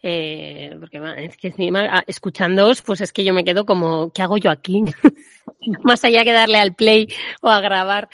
eh, 0.04 0.76
porque 0.80 1.02
es 1.18 1.38
que 1.38 1.48
encima, 1.48 1.88
ah, 1.92 2.04
escuchándoos, 2.08 2.82
pues 2.84 3.02
es 3.02 3.12
que 3.12 3.24
yo 3.24 3.34
me 3.34 3.44
quedo 3.44 3.66
como, 3.66 4.12
¿qué 4.12 4.22
hago 4.22 4.38
yo 4.38 4.52
aquí? 4.52 4.84
Más 5.84 6.04
allá 6.04 6.24
que 6.24 6.34
darle 6.34 6.58
al 6.60 6.76
play 6.76 7.08
o 7.42 7.50
a 7.50 7.62
grabar. 7.62 8.10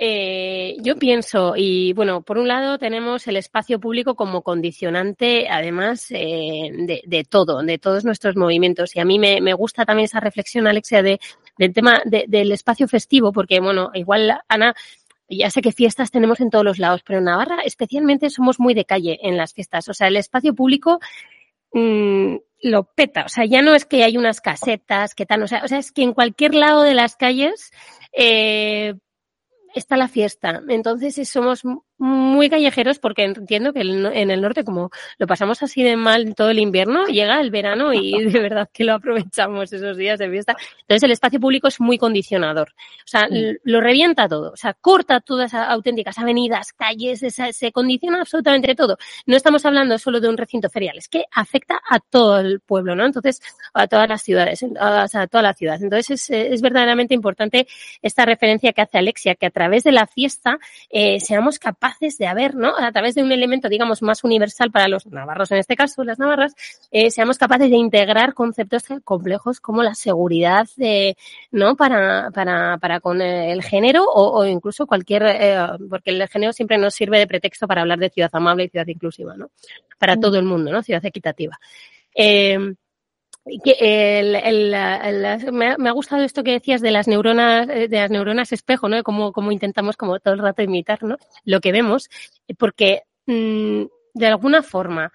Eh, 0.00 0.76
yo 0.80 0.96
pienso, 0.96 1.54
y 1.56 1.92
bueno, 1.92 2.22
por 2.22 2.38
un 2.38 2.46
lado 2.46 2.78
tenemos 2.78 3.26
el 3.26 3.36
espacio 3.36 3.80
público 3.80 4.14
como 4.14 4.42
condicionante, 4.42 5.48
además, 5.50 6.06
eh, 6.10 6.70
de, 7.04 7.24
todo, 7.24 7.62
de 7.62 7.78
todos 7.78 8.04
nuestros 8.04 8.36
movimientos. 8.36 8.94
Y 8.94 9.00
a 9.00 9.04
mí 9.04 9.18
me, 9.18 9.40
me 9.40 9.54
gusta 9.54 9.84
también 9.84 10.04
esa 10.04 10.20
reflexión, 10.20 10.68
Alexia, 10.68 11.02
de, 11.02 11.18
del 11.58 11.72
tema 11.72 12.00
de- 12.04 12.26
del 12.28 12.52
espacio 12.52 12.86
festivo, 12.86 13.32
porque, 13.32 13.58
bueno, 13.58 13.90
igual, 13.94 14.38
Ana, 14.48 14.72
ya 15.28 15.50
sé 15.50 15.62
que 15.62 15.72
fiestas 15.72 16.10
tenemos 16.10 16.40
en 16.40 16.50
todos 16.50 16.64
los 16.64 16.78
lados, 16.78 17.02
pero 17.04 17.18
en 17.18 17.26
Navarra 17.26 17.58
especialmente 17.64 18.30
somos 18.30 18.58
muy 18.58 18.74
de 18.74 18.84
calle 18.84 19.18
en 19.22 19.36
las 19.36 19.52
fiestas. 19.52 19.88
O 19.88 19.94
sea, 19.94 20.08
el 20.08 20.16
espacio 20.16 20.54
público 20.54 21.00
mm, 21.72 22.36
lo 22.62 22.84
peta. 22.84 23.24
O 23.24 23.28
sea, 23.28 23.44
ya 23.44 23.62
no 23.62 23.74
es 23.74 23.84
que 23.84 24.04
hay 24.04 24.16
unas 24.16 24.40
casetas, 24.40 25.14
que 25.14 25.26
tal, 25.26 25.42
o 25.42 25.46
sea, 25.46 25.62
o 25.64 25.68
sea, 25.68 25.78
es 25.78 25.92
que 25.92 26.02
en 26.02 26.14
cualquier 26.14 26.54
lado 26.54 26.82
de 26.82 26.94
las 26.94 27.16
calles 27.16 27.72
eh, 28.12 28.94
está 29.74 29.96
la 29.96 30.08
fiesta. 30.08 30.62
Entonces 30.68 31.28
somos 31.28 31.62
muy 31.98 32.48
callejeros 32.48 32.98
porque 32.98 33.24
entiendo 33.24 33.72
que 33.72 33.80
en 33.80 34.30
el 34.30 34.40
norte, 34.40 34.64
como 34.64 34.90
lo 35.18 35.26
pasamos 35.26 35.62
así 35.62 35.82
de 35.82 35.96
mal 35.96 36.34
todo 36.34 36.50
el 36.50 36.58
invierno, 36.60 37.06
llega 37.06 37.40
el 37.40 37.50
verano 37.50 37.92
y 37.92 38.12
de 38.24 38.38
verdad 38.40 38.68
que 38.72 38.84
lo 38.84 38.94
aprovechamos 38.94 39.72
esos 39.72 39.96
días 39.96 40.18
de 40.18 40.30
fiesta. 40.30 40.56
Entonces 40.82 41.02
el 41.02 41.10
espacio 41.10 41.40
público 41.40 41.66
es 41.68 41.80
muy 41.80 41.98
condicionador. 41.98 42.68
O 42.70 43.06
sea, 43.08 43.28
lo 43.64 43.80
revienta 43.80 44.28
todo. 44.28 44.52
O 44.52 44.56
sea, 44.56 44.74
corta 44.74 45.20
todas 45.20 45.52
esas 45.52 45.68
auténticas 45.68 46.18
avenidas, 46.18 46.72
calles, 46.72 47.22
esa- 47.22 47.52
se 47.52 47.72
condiciona 47.72 48.20
absolutamente 48.20 48.74
todo. 48.74 48.96
No 49.26 49.36
estamos 49.36 49.64
hablando 49.64 49.98
solo 49.98 50.20
de 50.20 50.28
un 50.28 50.36
recinto 50.36 50.70
ferial, 50.70 50.98
es 50.98 51.08
que 51.08 51.24
afecta 51.34 51.80
a 51.90 51.98
todo 52.00 52.38
el 52.38 52.60
pueblo, 52.60 52.94
¿no? 52.94 53.04
Entonces, 53.06 53.40
a 53.74 53.86
todas 53.88 54.08
las 54.08 54.22
ciudades, 54.22 54.64
a, 54.78 55.06
a 55.12 55.26
toda 55.26 55.42
la 55.42 55.54
ciudad. 55.54 55.82
Entonces, 55.82 56.10
es, 56.10 56.30
eh, 56.30 56.52
es 56.54 56.62
verdaderamente 56.62 57.14
importante 57.14 57.66
esta 58.02 58.24
referencia 58.24 58.72
que 58.72 58.82
hace 58.82 58.98
Alexia, 58.98 59.34
que 59.34 59.46
a 59.46 59.50
través 59.50 59.82
de 59.84 59.92
la 59.92 60.06
fiesta 60.06 60.58
eh, 60.90 61.18
seamos 61.20 61.58
capaces 61.58 61.87
de 62.18 62.26
haber, 62.26 62.54
¿no? 62.54 62.74
A 62.76 62.92
través 62.92 63.14
de 63.14 63.22
un 63.22 63.32
elemento, 63.32 63.68
digamos, 63.68 64.02
más 64.02 64.24
universal 64.24 64.70
para 64.70 64.88
los 64.88 65.06
navarros, 65.06 65.50
en 65.52 65.58
este 65.58 65.76
caso, 65.76 66.04
las 66.04 66.18
navarras, 66.18 66.54
eh, 66.90 67.10
seamos 67.10 67.38
capaces 67.38 67.70
de 67.70 67.76
integrar 67.76 68.34
conceptos 68.34 68.84
complejos 69.04 69.60
como 69.60 69.82
la 69.82 69.94
seguridad, 69.94 70.66
de, 70.76 71.16
¿no? 71.50 71.76
Para, 71.76 72.30
para, 72.32 72.78
para 72.78 73.00
con 73.00 73.20
el 73.20 73.62
género 73.62 74.04
o, 74.04 74.40
o 74.40 74.46
incluso 74.46 74.86
cualquier, 74.86 75.24
eh, 75.26 75.58
porque 75.88 76.10
el 76.10 76.28
género 76.28 76.52
siempre 76.52 76.78
nos 76.78 76.94
sirve 76.94 77.18
de 77.18 77.26
pretexto 77.26 77.66
para 77.66 77.82
hablar 77.82 77.98
de 77.98 78.10
ciudad 78.10 78.30
amable 78.32 78.64
y 78.64 78.68
ciudad 78.68 78.86
inclusiva, 78.86 79.36
¿no? 79.36 79.50
Para 79.98 80.16
todo 80.16 80.38
el 80.38 80.44
mundo, 80.44 80.70
¿no? 80.70 80.82
Ciudad 80.82 81.04
equitativa. 81.04 81.58
Eh, 82.14 82.74
el, 83.78 84.70
me, 85.52 85.66
ha, 85.88 85.92
gustado 85.92 86.22
esto 86.22 86.42
que 86.42 86.52
decías 86.52 86.80
de 86.80 86.90
las 86.90 87.08
neuronas, 87.08 87.68
eh, 87.68 87.88
de 87.88 87.96
las 87.96 88.10
neuronas 88.10 88.52
espejo, 88.52 88.88
¿no? 88.88 89.02
Cómo, 89.02 89.52
intentamos 89.52 89.96
como 89.96 90.18
todo 90.20 90.34
el 90.34 90.40
rato 90.40 90.62
imitar, 90.62 91.02
¿no? 91.02 91.16
Lo 91.44 91.60
que 91.60 91.72
vemos, 91.72 92.08
porque 92.58 93.02
mm, 93.26 93.84
de 94.14 94.26
alguna 94.26 94.62
forma 94.62 95.12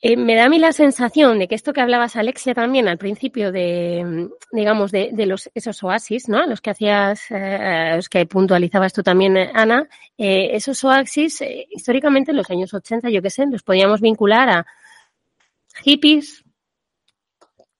eh, 0.00 0.16
me 0.16 0.34
da 0.34 0.46
a 0.46 0.48
mí 0.48 0.58
la 0.58 0.72
sensación 0.72 1.38
de 1.38 1.46
que 1.48 1.54
esto 1.54 1.72
que 1.72 1.80
hablabas, 1.80 2.16
Alexia, 2.16 2.54
también 2.54 2.88
al 2.88 2.98
principio 2.98 3.52
de, 3.52 4.04
mm, 4.04 4.56
digamos, 4.56 4.90
de, 4.90 5.10
de 5.12 5.26
los, 5.26 5.50
esos 5.54 5.82
oasis, 5.82 6.28
¿no? 6.28 6.46
Los 6.46 6.60
que 6.60 6.70
hacías, 6.70 7.30
eh, 7.30 7.92
los 7.96 8.08
que 8.08 8.26
puntualizabas 8.26 8.92
tú 8.92 9.02
también, 9.02 9.36
Ana, 9.54 9.88
esos 10.16 10.82
oasis, 10.84 11.42
históricamente 11.70 12.32
en 12.32 12.36
los 12.36 12.50
años 12.50 12.74
80, 12.74 13.10
yo 13.10 13.22
qué 13.22 13.30
sé, 13.30 13.46
los 13.46 13.62
podíamos 13.62 14.00
vincular 14.00 14.48
a 14.48 14.66
hippies, 15.82 16.44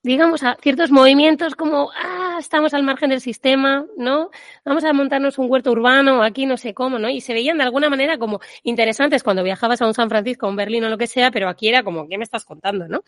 digamos, 0.02 0.42
a 0.42 0.56
ciertos 0.60 0.90
movimientos 0.90 1.54
como, 1.54 1.90
ah, 1.92 2.36
estamos 2.40 2.74
al 2.74 2.82
margen 2.82 3.10
del 3.10 3.20
sistema, 3.20 3.86
¿no? 3.96 4.30
Vamos 4.64 4.84
a 4.84 4.92
montarnos 4.92 5.38
un 5.38 5.50
huerto 5.50 5.70
urbano, 5.70 6.22
aquí 6.22 6.44
no 6.44 6.56
sé 6.56 6.74
cómo, 6.74 6.98
¿no? 6.98 7.08
Y 7.08 7.20
se 7.20 7.32
veían 7.32 7.58
de 7.58 7.64
alguna 7.64 7.88
manera 7.88 8.18
como 8.18 8.40
interesantes 8.64 9.22
cuando 9.22 9.44
viajabas 9.44 9.80
a 9.80 9.86
un 9.86 9.94
San 9.94 10.08
Francisco, 10.08 10.46
a 10.46 10.48
un 10.48 10.56
Berlín 10.56 10.84
o 10.84 10.88
lo 10.88 10.98
que 10.98 11.06
sea, 11.06 11.30
pero 11.30 11.48
aquí 11.48 11.68
era 11.68 11.84
como, 11.84 12.08
¿qué 12.08 12.18
me 12.18 12.24
estás 12.24 12.44
contando, 12.44 12.88
no? 12.88 13.04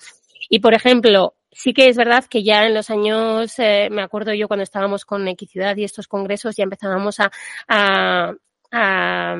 Y, 0.48 0.60
por 0.60 0.74
ejemplo, 0.74 1.34
sí 1.50 1.72
que 1.72 1.88
es 1.88 1.96
verdad 1.96 2.24
que 2.26 2.44
ya 2.44 2.64
en 2.64 2.74
los 2.74 2.90
años, 2.90 3.58
eh, 3.58 3.88
me 3.90 4.02
acuerdo 4.02 4.32
yo 4.32 4.46
cuando 4.46 4.62
estábamos 4.62 5.04
con 5.04 5.26
Equicidad 5.26 5.76
y 5.76 5.84
estos 5.84 6.06
congresos, 6.06 6.54
ya 6.54 6.62
empezábamos 6.62 7.18
a, 7.18 7.32
a, 7.66 8.34
a, 8.70 9.36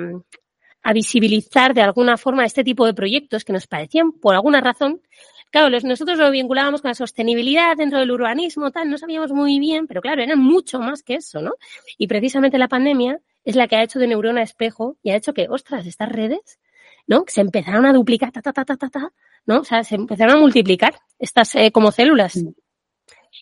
a 0.83 0.93
visibilizar 0.93 1.73
de 1.73 1.83
alguna 1.83 2.17
forma 2.17 2.45
este 2.45 2.65
tipo 2.65 2.85
de 2.85 2.95
proyectos 2.95 3.45
que 3.45 3.53
nos 3.53 3.69
parecían, 3.69 4.13
por 4.13 4.35
alguna 4.35 4.61
razón, 4.61 5.01
Claro, 5.51 5.79
nosotros 5.85 6.19
lo 6.19 6.31
vinculábamos 6.31 6.83
con 6.83 6.89
la 6.89 6.95
sostenibilidad 6.95 7.77
dentro 7.77 8.01
del 8.01 8.11
urbanismo, 8.11 8.73
tal, 8.73 8.91
no 8.91 8.99
sabíamos 8.99 9.31
muy 9.33 9.61
bien, 9.61 9.87
pero 9.87 10.01
claro, 10.01 10.23
eran 10.23 10.41
mucho 10.41 10.81
más 10.81 11.03
que 11.03 11.15
eso, 11.15 11.41
¿no? 11.41 11.53
Y 11.97 12.09
precisamente 12.09 12.59
la 12.59 12.69
pandemia 12.69 13.21
es 13.45 13.55
la 13.55 13.69
que 13.69 13.77
ha 13.77 13.83
hecho 13.83 13.99
de 13.99 14.09
neurona 14.09 14.43
espejo 14.43 14.97
y 15.03 15.11
ha 15.11 15.17
hecho 15.17 15.33
que, 15.33 15.47
ostras, 15.49 15.87
estas 15.87 16.09
redes, 16.09 16.59
¿no? 17.07 17.25
Se 17.29 17.41
empezaron 17.41 17.87
a 17.87 17.93
duplicar, 17.93 18.33
ta, 18.33 18.43
ta, 18.43 18.53
ta, 18.53 18.65
ta, 18.65 18.77
ta, 18.77 18.89
ta, 18.89 19.13
¿no? 19.47 19.61
O 19.61 19.65
sea, 19.65 19.85
se 19.85 19.95
empezaron 19.95 20.37
a 20.37 20.41
multiplicar 20.41 20.95
estas 21.19 21.55
eh, 21.55 21.71
como 21.71 21.93
células. 21.93 22.43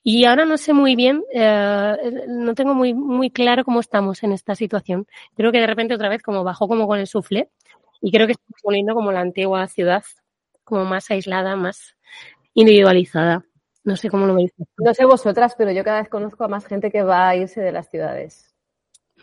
Y 0.05 0.25
ahora 0.25 0.45
no 0.45 0.57
sé 0.57 0.73
muy 0.73 0.97
bien, 0.97 1.23
eh, 1.33 2.25
no 2.29 2.55
tengo 2.55 2.75
muy, 2.75 2.95
muy 2.95 3.31
claro 3.31 3.65
cómo 3.65 3.81
estamos 3.81 4.23
en 4.23 4.33
esta 4.33 4.55
situación. 4.55 5.07
Creo 5.37 5.53
que 5.53 5.61
de 5.61 5.67
repente 5.67 5.95
otra 5.95 6.09
vez 6.09 6.23
como 6.23 6.43
bajó 6.45 6.67
como 6.67 6.87
con 6.87 6.99
el 6.99 7.07
sufle 7.07 7.51
y 8.01 8.11
creo 8.11 8.27
que 8.27 8.33
estamos 8.33 8.61
poniendo 8.63 8.95
como 8.95 9.13
la 9.13 9.21
antigua 9.21 9.67
ciudad, 9.69 10.03
como 10.73 10.87
más 10.87 11.11
aislada, 11.11 11.55
más 11.55 11.97
individualizada. 12.55 13.45
No 13.85 13.95
sé 13.95 14.09
cómo 14.09 14.27
lo 14.27 14.35
veis. 14.35 14.53
No 14.79 14.95
sé 14.95 15.05
vosotras, 15.05 15.55
pero 15.59 15.71
yo 15.71 15.85
cada 15.85 16.01
vez 16.01 16.09
conozco 16.09 16.45
a 16.45 16.49
más 16.49 16.65
gente 16.65 16.91
que 16.91 17.03
va 17.03 17.29
a 17.29 17.37
irse 17.37 17.61
de 17.61 17.73
las 17.73 17.91
ciudades. 17.91 18.55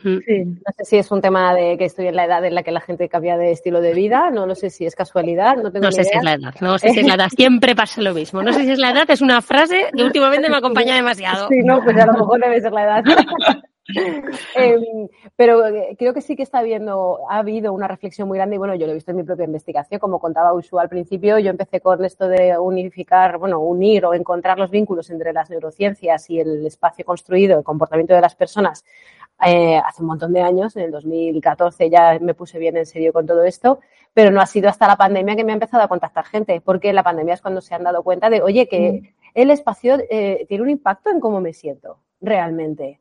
Sí. 0.04 0.46
No 0.46 0.72
sé 0.78 0.86
si 0.86 0.98
es 0.98 1.10
un 1.10 1.22
tema 1.22 1.56
de 1.56 1.76
que 1.78 1.86
estoy 1.86 2.06
en 2.06 2.16
la 2.16 2.26
edad 2.26 2.46
en 2.46 2.54
la 2.54 2.62
que 2.62 2.72
la 2.72 2.82
gente 2.82 3.10
cambia 3.10 3.36
de 3.36 3.52
estilo 3.52 3.82
de 3.82 3.96
vida, 3.96 4.30
no, 4.30 4.46
no 4.46 4.54
sé 4.54 4.70
si 4.70 4.86
es 4.86 4.96
casualidad, 4.96 5.58
no 5.58 5.72
tengo 5.72 5.86
No 5.86 5.90
ni 5.90 5.96
sé 5.96 6.04
si 6.04 6.18
es 6.18 6.24
la 6.24 6.34
edad, 6.36 6.54
no 6.62 6.78
sé 6.78 6.90
si 6.92 7.00
es 7.00 7.08
la 7.08 7.16
edad. 7.16 7.30
Siempre 7.36 7.76
pasa 7.76 8.00
lo 8.02 8.14
mismo. 8.14 8.44
No 8.44 8.54
sé 8.54 8.66
si 8.66 8.72
es 8.72 8.80
la 8.80 8.92
edad, 8.92 9.10
es 9.10 9.22
una 9.22 9.42
frase 9.42 9.90
que 9.96 10.04
últimamente 10.04 10.52
me 10.52 10.58
acompaña 10.58 10.96
demasiado. 10.96 11.48
Sí, 11.48 11.62
no, 11.64 11.84
pues 11.84 11.98
a 11.98 12.06
lo 12.06 12.14
mejor 12.14 12.40
debe 12.40 12.62
ser 12.62 12.72
la 12.72 12.84
edad. 12.84 13.04
Em, 14.56 15.08
pero 15.36 15.66
eh, 15.66 15.96
creo 15.98 16.14
que 16.14 16.22
sí 16.22 16.36
que 16.36 16.44
está 16.44 16.60
habiendo, 16.60 17.20
ha 17.30 17.40
habido 17.40 17.74
una 17.74 17.88
reflexión 17.88 18.28
muy 18.28 18.38
grande 18.38 18.56
y 18.56 18.60
bueno, 18.60 18.76
yo 18.76 18.86
lo 18.86 18.92
he 18.92 18.96
visto 18.96 19.12
en 19.12 19.18
mi 19.18 19.24
propia 19.24 19.46
investigación, 19.46 20.00
como 20.00 20.20
contaba 20.20 20.54
Ushu 20.54 20.80
al 20.80 20.90
principio, 20.90 21.40
yo 21.40 21.50
empecé 21.50 21.82
con 21.82 22.04
esto 22.06 22.28
de 22.28 22.58
unificar, 22.58 23.38
bueno, 23.38 23.60
unir 23.60 24.06
o 24.06 24.14
encontrar 24.14 24.60
los 24.60 24.70
vínculos 24.70 25.10
entre 25.10 25.34
las 25.34 25.50
neurociencias 25.50 26.30
y 26.30 26.40
el 26.40 26.66
espacio 26.66 27.04
construido, 27.04 27.58
el 27.58 27.64
comportamiento 27.64 28.14
de 28.14 28.22
las 28.22 28.36
personas 28.36 28.84
eh, 29.46 29.78
hace 29.78 30.02
un 30.02 30.08
montón 30.10 30.34
de 30.34 30.42
años, 30.42 30.76
en 30.76 30.84
el 30.84 30.92
2014 30.92 31.90
ya 31.90 32.20
me 32.20 32.34
puse 32.34 32.60
bien 32.60 32.76
en 32.78 32.86
serio 32.86 33.14
con 33.14 33.26
todo 33.26 33.44
esto, 33.44 33.80
pero 34.14 34.32
no 34.32 34.42
ha 34.42 34.46
sido 34.46 34.70
hasta 34.70 34.88
la 34.88 34.98
pandemia 34.98 35.36
que 35.36 35.44
me 35.44 35.52
ha 35.52 35.56
empezado 35.56 35.84
a 35.84 35.88
contactar 35.88 36.26
gente, 36.26 36.62
porque 36.62 36.92
la 36.94 37.04
pandemia 37.04 37.36
es 37.36 37.42
cuando 37.42 37.62
se 37.62 37.74
han 37.74 37.84
dado 37.84 38.04
cuenta 38.04 38.30
de, 38.30 38.42
oye, 38.42 38.68
que 38.68 39.14
el 39.34 39.52
espacio 39.52 39.98
eh, 40.10 40.46
tiene 40.48 40.64
un 40.64 40.70
impacto 40.70 41.10
en 41.10 41.20
cómo 41.20 41.40
me 41.40 41.54
siento 41.54 42.00
realmente. 42.22 43.00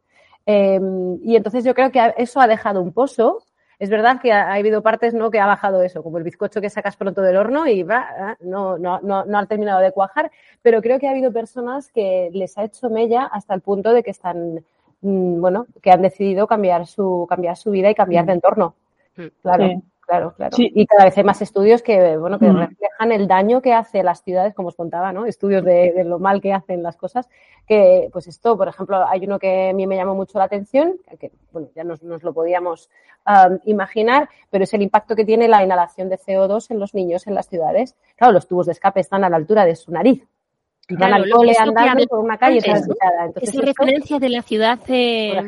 Eh, 0.51 0.81
y 1.23 1.37
entonces 1.37 1.63
yo 1.63 1.75
creo 1.75 1.93
que 1.93 2.15
eso 2.17 2.41
ha 2.41 2.47
dejado 2.47 2.81
un 2.81 2.93
pozo. 2.93 3.43
Es 3.79 3.91
verdad 3.91 4.19
que 4.19 4.33
ha, 4.33 4.51
ha 4.51 4.55
habido 4.55 4.83
partes 4.83 5.13
¿no? 5.13 5.31
que 5.31 5.39
ha 5.39 5.47
bajado 5.47 5.83
eso, 5.83 6.03
como 6.03 6.17
el 6.17 6.25
bizcocho 6.25 6.63
que 6.63 6.71
sacas 6.71 6.97
pronto 6.97 7.21
del 7.21 7.37
horno 7.37 7.67
y 7.67 7.83
va, 7.83 8.09
ah, 8.19 8.37
no, 8.41 8.79
no, 8.79 8.99
no, 9.03 9.27
no 9.27 9.39
ha 9.39 9.47
terminado 9.47 9.81
de 9.81 9.93
cuajar, 9.93 10.33
pero 10.63 10.81
creo 10.81 10.99
que 10.99 11.07
ha 11.07 11.11
habido 11.11 11.31
personas 11.33 11.91
que 11.93 12.31
les 12.33 12.57
ha 12.57 12.65
hecho 12.65 12.89
mella 12.89 13.25
hasta 13.25 13.55
el 13.55 13.61
punto 13.61 13.93
de 13.93 14.03
que 14.03 14.11
están, 14.11 14.65
mm, 15.03 15.41
bueno, 15.41 15.67
que 15.83 15.91
han 15.91 16.01
decidido 16.01 16.47
cambiar 16.47 16.87
su, 16.87 17.27
cambiar 17.29 17.59
su 17.59 17.71
vida 17.71 17.91
y 17.91 17.95
cambiar 17.95 18.25
de 18.25 18.33
entorno. 18.33 18.75
Claro, 19.43 19.67
Sí. 19.67 19.83
Claro, 20.09 20.33
claro. 20.35 20.57
Sí. 20.57 20.73
Y 20.75 20.87
cada 20.87 21.05
vez 21.05 21.17
hay 21.17 21.23
más 21.23 21.41
estudios 21.43 21.83
que, 21.83 22.17
bueno, 22.17 22.39
que 22.41 22.49
Mm. 22.51 22.57
reflejan 22.59 23.13
el 23.13 23.29
daño 23.29 23.63
que 23.63 23.73
hace 23.75 24.03
las 24.03 24.23
ciudades, 24.23 24.55
como 24.55 24.69
os 24.69 24.75
contaba, 24.75 25.13
¿no? 25.13 25.27
Estudios 25.27 25.63
de, 25.65 25.93
de 25.93 26.03
lo 26.03 26.19
mal 26.19 26.41
que 26.41 26.53
hacen 26.53 26.83
las 26.83 26.97
cosas. 26.97 27.29
Que, 27.67 28.09
pues 28.13 28.27
esto, 28.27 28.57
por 28.57 28.67
ejemplo, 28.67 29.07
hay 29.07 29.25
uno 29.27 29.39
que 29.39 29.69
a 29.71 29.73
mí 29.73 29.87
me 29.87 29.95
llamó 29.97 30.15
mucho 30.17 30.39
la 30.39 30.45
atención, 30.45 30.95
que, 31.21 31.31
bueno, 31.53 31.69
ya 31.77 31.85
nos, 31.85 32.03
nos 32.03 32.23
lo 32.23 32.33
podíamos 32.33 32.91
am, 33.25 33.61
imaginar, 33.65 34.29
pero 34.51 34.65
es 34.65 34.73
el 34.75 34.83
impacto 34.83 35.15
que 35.15 35.25
tiene 35.27 35.47
la 35.47 35.63
inhalación 35.63 36.09
de 36.09 36.17
CO2 36.19 36.71
en 36.71 36.79
los 36.81 36.95
niños 36.95 37.27
en 37.27 37.35
las 37.35 37.49
ciudades. 37.49 37.95
Claro, 38.17 38.33
los 38.33 38.49
tubos 38.49 38.67
de 38.67 38.73
escape 38.73 39.01
están 39.01 39.23
a 39.23 39.29
la 39.31 39.37
altura 39.37 39.65
de 39.67 39.77
su 39.77 39.93
nariz. 39.93 40.27
Van 40.91 40.97
Claro, 40.97 41.15
al 41.17 41.25
que 41.25 41.31
cole 41.31 41.53
andando 41.59 42.07
por 42.07 42.19
una 42.21 42.39
calle 42.39 42.59
es- 42.59 42.65
transitada. 42.65 43.27
Entonces, 43.27 43.49
Esa 43.51 43.59
esto, 43.61 43.67
referencia 43.83 44.19
de 44.19 44.29
la 44.31 44.43
ciudad 44.43 44.79
eh, 44.89 45.39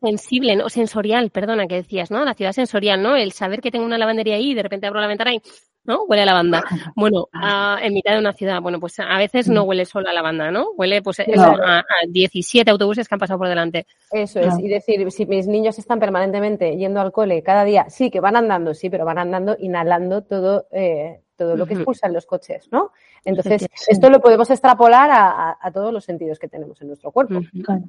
sensible, 0.00 0.56
¿no? 0.56 0.66
O 0.66 0.68
sensorial, 0.68 1.30
perdona, 1.30 1.66
que 1.66 1.76
decías, 1.76 2.10
¿no? 2.10 2.24
La 2.24 2.34
ciudad 2.34 2.52
sensorial, 2.52 3.02
¿no? 3.02 3.16
El 3.16 3.32
saber 3.32 3.60
que 3.60 3.70
tengo 3.70 3.84
una 3.86 3.98
lavandería 3.98 4.36
ahí 4.36 4.50
y 4.52 4.54
de 4.54 4.62
repente 4.62 4.86
abro 4.86 5.00
la 5.00 5.08
ventana 5.08 5.34
y, 5.34 5.42
¿no? 5.84 6.04
Huele 6.04 6.22
a 6.22 6.26
lavanda. 6.26 6.62
Bueno, 6.96 7.26
a- 7.32 7.78
en 7.82 7.92
mitad 7.92 8.12
de 8.12 8.20
una 8.20 8.32
ciudad, 8.34 8.60
bueno, 8.60 8.78
pues 8.78 8.98
a 9.00 9.18
veces 9.18 9.48
no 9.48 9.64
huele 9.64 9.84
solo 9.84 10.08
a 10.08 10.12
lavanda, 10.12 10.52
¿no? 10.52 10.68
Huele, 10.76 11.02
pues, 11.02 11.18
No. 11.34 11.42
a, 11.42 11.78
a 11.80 11.84
17 12.08 12.70
autobuses 12.70 13.08
que 13.08 13.14
han 13.16 13.18
pasado 13.18 13.38
por 13.38 13.48
delante. 13.48 13.86
Eso 14.12 14.38
es, 14.38 14.46
Claro. 14.46 14.60
y 14.64 14.68
decir, 14.68 15.10
si 15.10 15.26
mis 15.26 15.48
niños 15.48 15.76
están 15.78 15.98
permanentemente 15.98 16.76
yendo 16.76 17.00
al 17.00 17.10
cole 17.10 17.42
cada 17.42 17.64
día, 17.64 17.86
sí 17.90 18.10
que 18.12 18.20
van 18.20 18.36
andando, 18.36 18.72
sí, 18.74 18.90
pero 18.90 19.04
van 19.04 19.18
andando, 19.18 19.56
inhalando 19.58 20.22
todo, 20.22 20.66
eh, 20.70 21.20
todo 21.36 21.56
lo 21.56 21.66
que 21.66 21.74
expulsan 21.74 22.12
los 22.12 22.26
coches, 22.26 22.68
¿no? 22.70 22.92
Entonces, 23.24 23.68
esto 23.88 24.10
lo 24.10 24.20
podemos 24.20 24.50
extrapolar 24.50 25.10
a, 25.10 25.50
a- 25.50 25.58
a 25.60 25.70
todos 25.72 25.92
los 25.92 26.04
sentidos 26.04 26.38
que 26.38 26.48
tenemos 26.48 26.80
en 26.82 26.88
nuestro 26.88 27.10
cuerpo. 27.10 27.40
Claro. 27.64 27.82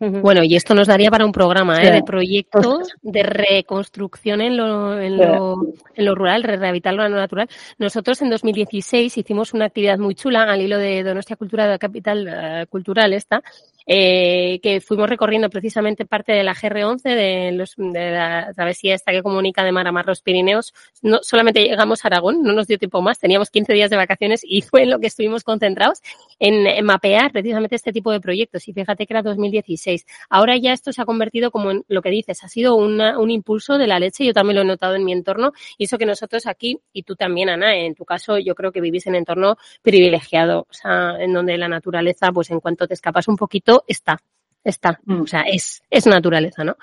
Bueno, 0.00 0.42
y 0.42 0.56
esto 0.56 0.74
nos 0.74 0.88
daría 0.88 1.12
para 1.12 1.24
un 1.24 1.30
programa 1.30 1.80
¿eh? 1.80 1.86
Sí. 1.86 1.92
de 1.92 2.02
proyectos 2.02 2.92
de 3.02 3.22
reconstrucción 3.22 4.40
en 4.40 4.56
lo, 4.56 4.98
en 5.00 5.12
Sí. 5.16 5.24
lo, 5.24 5.54
en 5.94 6.04
lo 6.04 6.14
rural, 6.16 6.42
re- 6.42 6.56
rehabilitarlo 6.56 7.04
en 7.06 7.12
lo 7.12 7.18
natural. 7.18 7.48
Nosotros 7.78 8.20
en 8.20 8.30
2016 8.30 9.16
hicimos 9.16 9.54
una 9.54 9.66
actividad 9.66 9.98
muy 9.98 10.16
chula 10.16 10.42
al 10.42 10.60
hilo 10.60 10.76
de 10.78 11.04
Donostia 11.04 11.36
Cultura, 11.36 11.68
la 11.68 11.78
capital 11.78 12.26
eh, 12.28 12.66
cultural 12.68 13.12
esta, 13.12 13.42
eh, 13.86 14.60
que 14.62 14.80
fuimos 14.80 15.08
recorriendo 15.08 15.48
precisamente 15.50 16.04
parte 16.06 16.32
de 16.32 16.42
la 16.44 16.54
GR11, 16.54 17.02
de, 17.02 17.52
los, 17.52 17.74
de 17.76 18.10
la 18.10 18.52
travesía 18.54 18.94
esta 18.94 19.12
que 19.12 19.22
comunica 19.22 19.64
de 19.64 19.72
mar 19.72 19.86
a 19.86 19.92
mar 19.92 20.06
los 20.06 20.22
Pirineos. 20.22 20.72
No 21.02 21.18
solamente 21.22 21.62
llegamos 21.62 22.04
a 22.04 22.08
Aragón, 22.08 22.42
no 22.42 22.52
nos 22.52 22.66
dio 22.66 22.78
tiempo 22.78 23.02
más, 23.02 23.18
teníamos 23.18 23.50
15 23.50 23.72
días 23.72 23.90
de 23.90 23.96
vacaciones 23.96 24.42
y 24.44 24.62
fue 24.62 24.82
en 24.82 24.90
lo 24.90 24.98
que 25.00 25.06
estuvimos 25.08 25.44
concentrados 25.44 26.00
en, 26.38 26.66
en 26.66 26.84
mapear 26.84 27.32
precisamente 27.32 27.76
este 27.76 27.92
tipo 27.92 28.10
de 28.12 28.20
proyectos. 28.20 28.68
Y 28.68 28.72
fíjate 28.72 29.06
que 29.06 29.12
era 29.14 29.22
2016. 29.22 30.06
Ahora 30.30 30.56
ya 30.56 30.72
esto 30.72 30.92
se 30.92 31.02
ha 31.02 31.04
convertido 31.04 31.50
como 31.50 31.70
en 31.70 31.84
lo 31.88 32.02
que 32.02 32.10
dices, 32.10 32.42
ha 32.44 32.48
sido 32.48 32.74
una- 32.76 33.18
un 33.18 33.30
impulso 33.30 33.78
de 33.78 33.86
la 33.86 33.98
leche, 33.98 34.24
yo 34.24 34.32
también 34.32 34.56
lo 34.56 34.62
he 34.62 34.64
notado 34.66 34.94
en 34.94 35.04
mi 35.04 35.12
entorno, 35.12 35.52
y 35.78 35.84
eso 35.84 35.98
que 35.98 36.06
nosotros 36.06 36.46
aquí, 36.46 36.78
y 36.92 37.02
tú 37.04 37.14
también, 37.16 37.48
Ana, 37.48 37.74
en 37.76 37.94
tu 37.94 38.04
caso, 38.04 38.38
yo 38.38 38.54
creo 38.54 38.72
que 38.72 38.80
vivís 38.80 39.06
en 39.06 39.14
entorno 39.14 39.56
privilegiado, 39.82 40.66
o 40.70 40.72
sea, 40.72 41.16
en 41.20 41.32
donde 41.32 41.56
la 41.58 41.68
naturaleza, 41.68 42.32
pues 42.32 42.50
en 42.50 42.60
cuanto 42.60 42.86
te 42.86 42.94
escapas 42.94 43.28
un 43.28 43.36
poquito, 43.36 43.71
está. 43.86 44.18
Está, 44.64 45.00
Mm. 45.04 45.22
o 45.22 45.26
sea, 45.26 45.40
es, 45.42 45.82
es 45.90 46.06
naturaleza, 46.06 46.62
¿no? 46.62 46.76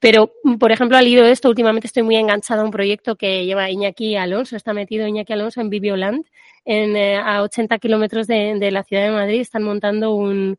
Pero, 0.00 0.32
mm, 0.44 0.56
por 0.56 0.70
ejemplo, 0.70 0.98
al 0.98 1.08
hilo 1.08 1.24
de 1.24 1.32
esto, 1.32 1.48
últimamente 1.48 1.86
estoy 1.86 2.02
muy 2.02 2.16
enganchada 2.16 2.60
a 2.60 2.64
un 2.64 2.70
proyecto 2.70 3.16
que 3.16 3.46
lleva 3.46 3.70
Iñaki 3.70 4.16
Alonso, 4.16 4.54
está 4.54 4.74
metido 4.74 5.06
Iñaki 5.06 5.32
Alonso 5.32 5.62
en 5.62 5.70
Vivioland, 5.70 6.26
en, 6.66 6.94
eh, 6.94 7.16
a 7.16 7.42
80 7.42 7.78
kilómetros 7.78 8.26
de, 8.26 8.56
de 8.58 8.70
la 8.70 8.84
ciudad 8.84 9.04
de 9.04 9.12
Madrid, 9.12 9.40
están 9.40 9.62
montando 9.62 10.14
un, 10.14 10.58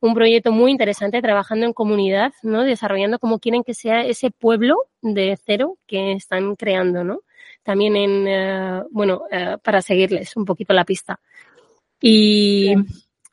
un 0.00 0.14
proyecto 0.14 0.52
muy 0.52 0.70
interesante 0.70 1.22
trabajando 1.22 1.66
en 1.66 1.72
comunidad, 1.72 2.32
¿no? 2.42 2.64
Desarrollando 2.64 3.18
cómo 3.18 3.38
quieren 3.38 3.62
que 3.64 3.74
sea 3.74 4.02
ese 4.02 4.30
pueblo 4.30 4.76
de 5.02 5.38
cero 5.44 5.78
que 5.86 6.12
están 6.12 6.54
creando, 6.56 7.04
¿no? 7.04 7.20
También 7.62 7.96
en, 7.96 8.26
eh, 8.26 8.82
bueno, 8.90 9.22
eh, 9.30 9.56
para 9.62 9.82
seguirles 9.82 10.36
un 10.36 10.44
poquito 10.44 10.72
la 10.72 10.84
pista. 10.84 11.20
Y, 12.00 12.74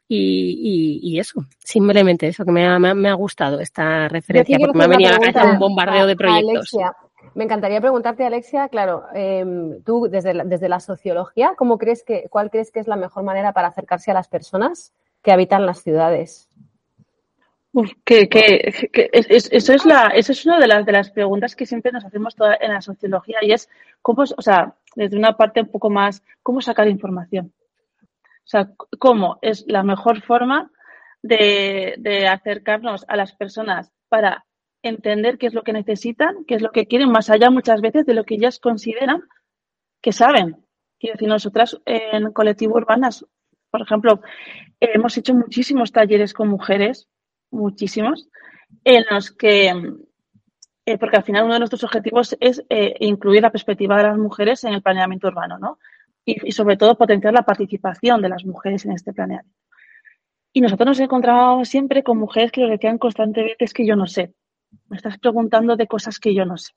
y, 0.07 0.99
y, 1.01 1.15
y 1.15 1.19
eso, 1.19 1.41
simplemente 1.59 2.27
eso, 2.27 2.45
que 2.45 2.51
me 2.51 2.65
ha, 2.65 2.79
me 2.79 3.09
ha, 3.09 3.13
gustado 3.13 3.59
esta 3.59 4.07
referencia, 4.07 4.57
porque 4.59 4.77
me 4.77 4.83
ha 4.85 4.87
venido 4.87 5.09
a 5.09 5.13
la 5.13 5.19
cabeza 5.19 5.51
un 5.51 5.59
bombardeo 5.59 6.07
de 6.07 6.15
proyectos. 6.15 6.73
Alexia. 6.73 6.93
Me 7.35 7.43
encantaría 7.43 7.81
preguntarte, 7.81 8.25
Alexia, 8.25 8.69
claro, 8.69 9.03
em, 9.13 9.81
tú 9.83 10.07
desde 10.09 10.33
la, 10.33 10.43
desde 10.45 10.69
la 10.69 10.79
sociología, 10.79 11.53
¿cómo 11.57 11.77
crees 11.77 12.03
que, 12.03 12.27
¿cuál 12.29 12.49
crees 12.49 12.71
que 12.71 12.79
es 12.79 12.87
la 12.87 12.95
mejor 12.95 13.23
manera 13.23 13.51
para 13.53 13.67
acercarse 13.67 14.09
a 14.11 14.13
las 14.13 14.27
personas 14.27 14.93
que 15.21 15.31
habitan 15.31 15.65
las 15.65 15.83
ciudades? 15.83 16.47
Uf, 17.73 17.91
que, 18.05 18.27
que, 18.29 18.89
que 18.91 19.09
es- 19.11 19.27
es- 19.29 19.49
eso 19.51 19.73
es 19.73 19.85
la, 19.85 20.07
eso 20.15 20.31
es 20.31 20.45
una 20.45 20.57
de 20.57 20.67
las 20.67 20.85
de 20.85 20.91
las 20.93 21.11
preguntas 21.11 21.55
que 21.55 21.65
siempre 21.65 21.91
nos 21.91 22.05
hacemos 22.05 22.33
toda- 22.35 22.57
en 22.59 22.73
la 22.73 22.81
sociología 22.81 23.37
y 23.43 23.51
es 23.51 23.69
cómo, 24.01 24.23
o 24.23 24.41
sea, 24.41 24.73
desde 24.95 25.17
una 25.17 25.35
parte 25.37 25.61
un 25.61 25.67
poco 25.67 25.89
más, 25.89 26.23
cómo 26.41 26.61
sacar 26.61 26.87
información. 26.87 27.51
O 28.47 28.49
sea, 28.49 28.69
cómo 28.97 29.39
es 29.41 29.65
la 29.67 29.83
mejor 29.83 30.21
forma 30.21 30.71
de, 31.21 32.27
acercarnos 32.31 33.03
a 33.09 33.17
las 33.17 33.35
personas 33.35 33.91
para 34.07 34.45
entender 34.81 35.37
qué 35.37 35.47
es 35.47 35.53
lo 35.53 35.63
que 35.63 35.73
necesitan, 35.73 36.45
qué 36.47 36.55
es 36.55 36.61
lo 36.61 36.71
que 36.71 36.85
quieren, 36.85 37.11
más 37.11 37.29
allá 37.29 37.49
muchas 37.49 37.81
veces 37.81 38.05
de 38.05 38.13
lo 38.13 38.23
que 38.23 38.35
ellas 38.35 38.59
consideran 38.59 39.21
que 40.01 40.13
saben. 40.13 40.65
Quiero 40.97 41.15
decir, 41.15 41.27
nosotras 41.27 41.77
en 41.85 42.31
Colectivo 42.31 42.75
Urbanas, 42.75 43.25
por 43.69 43.81
ejemplo, 43.81 44.21
hemos 44.79 45.17
hecho 45.17 45.33
muchísimos 45.33 45.91
talleres 45.91 46.33
con 46.33 46.47
mujeres, 46.47 47.09
muchísimos, 47.51 48.29
en 48.85 49.03
los 49.11 49.31
que, 49.31 49.73
eh, 50.85 50.97
porque 50.97 51.17
al 51.17 51.23
final 51.23 51.43
uno 51.43 51.53
de 51.55 51.59
nuestros 51.59 51.83
objetivos 51.83 52.37
es 52.39 52.63
eh, 52.69 52.95
incluir 53.01 53.41
la 53.41 53.51
perspectiva 53.51 53.97
de 53.97 54.03
las 54.03 54.17
mujeres 54.17 54.63
en 54.63 54.73
el 54.73 54.81
planeamiento 54.81 55.27
urbano, 55.27 55.59
¿no? 55.59 55.79
Y, 56.29 56.51
sobre 56.51 56.75
todo 56.75 56.97
potenciar 56.97 57.33
la 57.33 57.43
participación 57.43 58.21
de 58.21 58.27
las 58.27 58.43
mujeres 58.43 58.83
en 58.83 58.91
este 58.91 59.13
planeamiento. 59.13 59.57
Y 60.51 60.59
nosotros 60.59 60.87
nos 60.87 60.99
encontrábamos 60.99 61.69
siempre 61.69 62.03
con 62.03 62.17
mujeres 62.17 62.51
que 62.51 62.59
nos 62.59 62.69
decían 62.69 62.97
constantemente, 62.97 63.63
es 63.63 63.73
que 63.73 63.85
yo 63.85 63.95
no 63.95 64.07
sé, 64.07 64.33
me 64.89 64.97
estás 64.97 65.17
preguntando 65.19 65.77
de 65.77 65.87
cosas 65.87 66.19
que 66.19 66.33
yo 66.33 66.43
no 66.43 66.57
sé. 66.57 66.73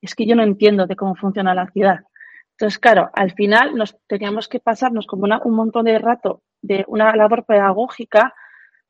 Es 0.00 0.14
que 0.14 0.26
yo 0.26 0.36
no 0.36 0.44
entiendo 0.44 0.86
de 0.86 0.94
cómo 0.94 1.16
funciona 1.16 1.54
la 1.54 1.66
ciudad. 1.72 2.04
Entonces, 2.52 2.78
claro, 2.78 3.10
al 3.14 3.32
final 3.32 3.74
nos 3.74 3.96
teníamos 4.06 4.46
que 4.46 4.60
pasarnos 4.60 5.08
como 5.08 5.26
un 5.44 5.54
montón 5.54 5.86
de 5.86 5.98
rato 5.98 6.42
de 6.62 6.84
una 6.86 7.16
labor 7.16 7.46
pedagógica 7.46 8.32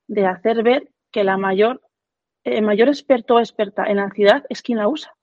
de 0.07 0.27
hacer 0.27 0.63
ver 0.63 0.91
que 1.11 1.25
la 1.25 1.39
mayor, 1.39 1.81
el 2.45 2.63
mayor 2.63 2.89
experto 2.89 3.37
o 3.37 3.41
experta 3.41 3.87
en 3.87 3.97
la 3.97 4.11
ciudad 4.11 4.45
es 4.51 4.61
quien 4.61 4.79
la 4.79 4.89
usa. 4.89 5.16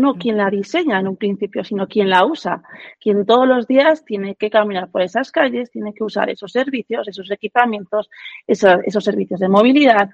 No 0.00 0.14
quien 0.14 0.36
la 0.36 0.50
diseña 0.50 1.00
en 1.00 1.08
un 1.08 1.16
principio, 1.16 1.64
sino 1.64 1.86
quien 1.86 2.10
la 2.10 2.24
usa, 2.24 2.62
quien 3.00 3.24
todos 3.26 3.46
los 3.46 3.66
días 3.66 4.04
tiene 4.04 4.34
que 4.34 4.50
caminar 4.50 4.90
por 4.90 5.02
esas 5.02 5.30
calles, 5.30 5.70
tiene 5.70 5.92
que 5.94 6.04
usar 6.04 6.30
esos 6.30 6.52
servicios, 6.52 7.08
esos 7.08 7.30
equipamientos, 7.30 8.08
esos, 8.46 9.04
servicios 9.04 9.40
de 9.40 9.48
movilidad. 9.48 10.10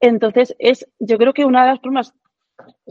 Entonces, 0.00 0.54
es, 0.58 0.86
yo 0.98 1.18
creo 1.18 1.32
que 1.32 1.44
una 1.44 1.64
de 1.64 1.72
las 1.72 1.80
formas 1.80 2.14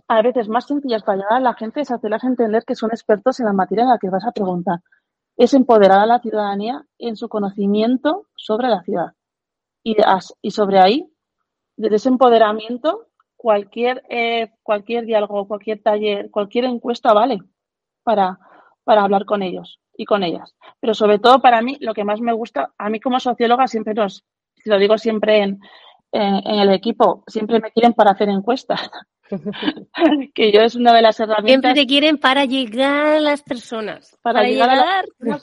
a 0.08 0.22
veces 0.22 0.50
más 0.50 0.68
sencillas 0.68 1.04
para 1.04 1.18
llegar 1.18 1.34
a 1.34 1.40
la 1.40 1.54
gente 1.54 1.82
es 1.82 1.92
hacerlas 1.92 2.24
entender 2.24 2.64
que 2.66 2.76
son 2.76 2.92
expertos 2.92 3.40
en 3.40 3.46
la 3.46 3.54
materia 3.54 3.84
en 3.84 3.90
la 3.90 3.98
que 3.98 4.10
vas 4.10 4.26
a 4.26 4.32
preguntar. 4.32 4.80
Es 5.38 5.54
empoderar 5.54 6.00
a 6.00 6.06
la 6.06 6.20
ciudadanía 6.20 6.86
en 7.00 7.16
su 7.16 7.30
conocimiento 7.30 8.28
sobre 8.36 8.68
la 8.68 8.84
ciudad. 8.84 9.14
Y, 9.84 9.98
y 10.42 10.52
sobre 10.52 10.80
ahí, 10.80 11.10
desde 11.76 11.96
ese 11.96 12.10
empoderamiento, 12.10 13.08
cualquier, 13.44 14.02
eh, 14.08 14.54
cualquier 14.64 15.06
diálogo, 15.06 15.50
cualquier 15.50 15.84
taller, 15.84 16.32
cualquier 16.32 16.64
encuesta 16.64 17.12
vale 17.12 17.40
para, 18.02 18.40
para 18.86 19.02
hablar 19.04 19.26
con 19.26 19.44
ellos 19.44 19.82
y 19.98 20.06
con 20.06 20.24
ellas. 20.24 20.56
Pero 20.80 20.94
sobre 20.94 21.20
todo 21.20 21.42
para 21.42 21.62
mí, 21.62 21.76
lo 21.82 21.94
que 21.94 22.06
más 22.06 22.22
me 22.22 22.32
gusta, 22.32 22.74
a 22.78 22.90
mí 22.90 23.02
como 23.02 23.20
socióloga 23.20 23.68
siempre 23.68 23.96
nos, 23.96 24.24
lo 24.64 24.80
digo 24.80 24.98
siempre 24.98 25.40
en, 25.40 25.60
en, 26.14 26.58
el 26.58 26.72
equipo, 26.72 27.26
siempre 27.28 27.60
me 27.60 27.72
quieren 27.72 27.92
para 27.92 28.12
hacer 28.12 28.30
encuestas. 28.30 28.90
que 30.34 30.54
yo 30.54 30.62
es 30.62 30.76
una 30.76 30.94
de 30.94 31.02
las 31.02 31.20
herramientas. 31.20 31.74
Siempre 31.74 31.82
te 31.82 31.86
quieren 31.86 32.18
para 32.20 32.46
llegar 32.46 33.18
a 33.18 33.20
las 33.20 33.42
personas. 33.42 34.18
Para, 34.22 34.44
llegar, 34.44 34.70
A 34.70 35.40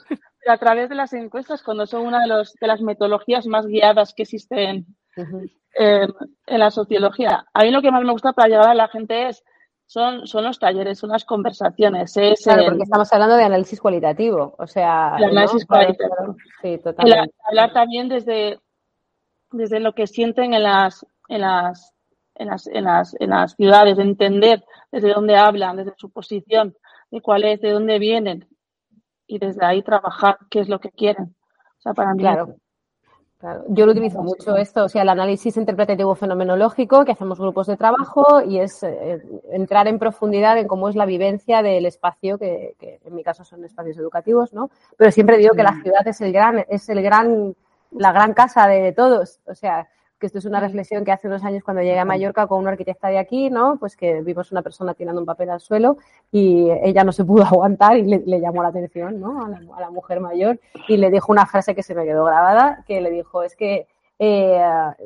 a 0.48 0.56
través 0.56 0.88
de 0.88 0.94
las 0.94 1.12
encuestas, 1.12 1.62
cuando 1.62 1.84
son 1.84 2.06
una 2.06 2.20
de, 2.20 2.28
los, 2.28 2.54
de 2.54 2.66
las 2.66 2.80
metodologías 2.80 3.46
más 3.46 3.66
guiadas 3.66 4.14
que 4.14 4.22
existen 4.22 4.86
en, 5.16 6.58
la 6.58 6.70
sociología. 6.70 7.46
A 7.52 7.62
mí 7.62 7.70
lo 7.70 7.82
que 7.82 7.90
más 7.90 8.02
me 8.02 8.12
gusta 8.12 8.32
para 8.32 8.48
llegar 8.48 8.68
a 8.68 8.74
la 8.74 8.88
gente 8.88 9.28
es 9.28 9.44
son, 9.86 10.26
son 10.26 10.44
los 10.44 10.58
talleres, 10.58 10.98
son 10.98 11.10
las 11.10 11.24
conversaciones. 11.24 12.16
Es 12.16 12.44
claro, 12.44 12.64
porque 12.66 12.84
estamos 12.84 13.12
hablando 13.12 13.36
de 13.36 13.44
análisis 13.44 13.80
cualitativo, 13.80 14.54
o 14.56 14.66
sea... 14.66 15.16
análisis 15.16 15.66
cualitativo. 15.66 16.36
Sí, 16.62 16.78
totalmente. 16.78 17.34
hablar 17.48 17.72
también 17.72 18.08
desde, 18.08 18.60
desde 19.50 19.80
lo 19.80 19.92
que 19.92 20.06
sienten 20.06 20.54
en 20.54 20.62
las, 20.62 21.04
en 21.28 21.40
las, 21.40 21.92
en 22.36 22.48
las, 22.48 22.66
en 22.68 22.84
las, 22.84 23.16
en 23.18 23.30
las 23.30 23.54
ciudades, 23.56 23.98
entender 23.98 24.64
desde 24.92 25.12
dónde 25.12 25.36
hablan, 25.36 25.76
desde 25.76 25.94
su 25.96 26.10
posición, 26.10 26.76
de 27.10 27.20
cuál 27.20 27.44
es, 27.44 27.60
de 27.60 27.72
dónde 27.72 27.98
vienen, 27.98 28.48
y 29.26 29.38
desde 29.38 29.64
ahí 29.64 29.82
trabajar 29.82 30.38
qué 30.50 30.60
es 30.60 30.68
lo 30.68 30.80
que 30.80 30.90
quieren. 30.90 31.36
O 31.78 31.82
sea, 31.82 31.94
para 31.94 32.14
mí 32.14 32.20
claro. 32.20 32.56
Yo 33.68 33.86
lo 33.86 33.92
utilizo 33.92 34.22
mucho 34.22 34.54
esto, 34.56 34.84
o 34.84 34.88
sea, 34.88 35.00
el 35.00 35.08
análisis 35.08 35.56
interpretativo 35.56 36.14
fenomenológico, 36.14 37.06
que 37.06 37.12
hacemos 37.12 37.40
grupos 37.40 37.68
de 37.68 37.76
trabajo 37.78 38.42
y 38.42 38.58
es 38.58 38.82
eh, 38.82 39.22
entrar 39.50 39.88
en 39.88 39.98
profundidad 39.98 40.58
en 40.58 40.68
cómo 40.68 40.90
es 40.90 40.94
la 40.94 41.06
vivencia 41.06 41.62
del 41.62 41.86
espacio, 41.86 42.36
que, 42.36 42.74
que, 42.78 43.00
en 43.02 43.14
mi 43.14 43.22
caso 43.22 43.42
son 43.42 43.64
espacios 43.64 43.96
educativos, 43.96 44.52
¿no? 44.52 44.70
Pero 44.98 45.10
siempre 45.10 45.38
digo 45.38 45.54
que 45.54 45.62
la 45.62 45.80
ciudad 45.82 46.06
es 46.06 46.20
el 46.20 46.32
gran, 46.34 46.66
es 46.68 46.86
el 46.90 47.02
gran, 47.02 47.54
la 47.92 48.12
gran 48.12 48.34
casa 48.34 48.66
de 48.66 48.92
todos, 48.92 49.40
o 49.46 49.54
sea, 49.54 49.88
que 50.20 50.26
esto 50.26 50.38
es 50.38 50.44
una 50.44 50.60
reflexión 50.60 51.04
que 51.04 51.10
hace 51.10 51.26
unos 51.26 51.42
años 51.42 51.64
cuando 51.64 51.82
llegué 51.82 51.98
a 51.98 52.04
Mallorca 52.04 52.46
con 52.46 52.60
una 52.60 52.70
arquitecta 52.70 53.08
de 53.08 53.18
aquí, 53.18 53.50
¿no? 53.50 53.78
Pues 53.80 53.96
que 53.96 54.20
vimos 54.20 54.52
una 54.52 54.62
persona 54.62 54.94
tirando 54.94 55.20
un 55.20 55.26
papel 55.26 55.50
al 55.50 55.60
suelo 55.60 55.96
y 56.30 56.70
ella 56.82 57.02
no 57.02 57.12
se 57.12 57.24
pudo 57.24 57.44
aguantar 57.44 57.96
y 57.96 58.02
le, 58.02 58.40
llamó 58.40 58.62
la 58.62 58.68
atención, 58.68 59.18
¿no? 59.18 59.44
A 59.44 59.48
la, 59.48 59.60
a 59.76 59.80
la, 59.80 59.90
mujer 59.90 60.20
mayor 60.20 60.60
y 60.86 60.98
le 60.98 61.10
dijo 61.10 61.32
una 61.32 61.46
frase 61.46 61.74
que 61.74 61.82
se 61.82 61.94
me 61.94 62.04
quedó 62.04 62.24
grabada, 62.24 62.84
que 62.86 63.00
le 63.00 63.10
dijo, 63.10 63.42
es 63.42 63.56
que 63.56 63.86
eh, 64.22 64.60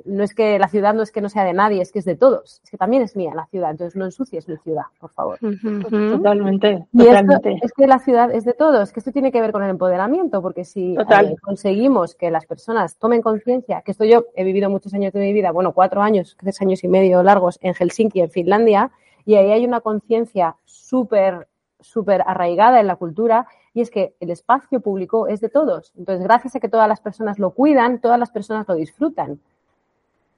no 0.06 0.24
es 0.24 0.34
que 0.34 0.58
la 0.58 0.66
ciudad 0.66 0.92
no 0.92 1.00
es 1.00 1.12
que 1.12 1.20
no 1.20 1.28
sea 1.28 1.44
de 1.44 1.52
nadie, 1.52 1.80
es 1.80 1.92
que 1.92 2.00
es 2.00 2.04
de 2.04 2.16
todos. 2.16 2.60
Es 2.64 2.70
que 2.70 2.76
también 2.76 3.00
es 3.00 3.14
mía 3.14 3.32
la 3.32 3.46
ciudad, 3.46 3.70
entonces 3.70 3.94
no 3.94 4.04
ensucies 4.04 4.48
mi 4.48 4.56
ciudad, 4.56 4.86
por 4.98 5.10
favor. 5.10 5.38
Totalmente. 5.38 6.88
Y 6.92 6.98
totalmente. 6.98 7.60
es 7.62 7.72
que 7.72 7.86
la 7.86 8.00
ciudad 8.00 8.32
es 8.32 8.44
de 8.44 8.54
todos, 8.54 8.92
que 8.92 8.98
esto 8.98 9.12
tiene 9.12 9.30
que 9.30 9.40
ver 9.40 9.52
con 9.52 9.62
el 9.62 9.70
empoderamiento, 9.70 10.42
porque 10.42 10.64
si 10.64 10.96
eh, 10.96 11.36
conseguimos 11.40 12.16
que 12.16 12.32
las 12.32 12.44
personas 12.44 12.98
tomen 12.98 13.22
conciencia, 13.22 13.82
que 13.82 13.92
esto 13.92 14.04
yo 14.04 14.24
he 14.34 14.42
vivido 14.42 14.68
muchos 14.68 14.92
años 14.94 15.12
de 15.12 15.20
mi 15.20 15.32
vida, 15.32 15.52
bueno, 15.52 15.70
cuatro 15.74 16.02
años, 16.02 16.36
tres 16.36 16.60
años 16.60 16.82
y 16.82 16.88
medio 16.88 17.22
largos 17.22 17.60
en 17.62 17.74
Helsinki, 17.74 18.20
en 18.20 18.30
Finlandia, 18.30 18.90
y 19.24 19.36
ahí 19.36 19.52
hay 19.52 19.64
una 19.64 19.80
conciencia 19.80 20.56
súper, 20.64 21.46
súper 21.78 22.24
arraigada 22.26 22.80
en 22.80 22.88
la 22.88 22.96
cultura 22.96 23.46
y 23.74 23.80
es 23.80 23.90
que 23.90 24.14
el 24.20 24.30
espacio 24.30 24.80
público 24.80 25.26
es 25.26 25.40
de 25.40 25.48
todos. 25.48 25.92
Entonces, 25.98 26.24
gracias 26.24 26.54
a 26.54 26.60
que 26.60 26.68
todas 26.68 26.88
las 26.88 27.00
personas 27.00 27.40
lo 27.40 27.50
cuidan, 27.50 28.00
todas 28.00 28.18
las 28.18 28.30
personas 28.30 28.66
lo 28.68 28.76
disfrutan. 28.76 29.40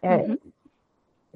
Eh, 0.00 0.38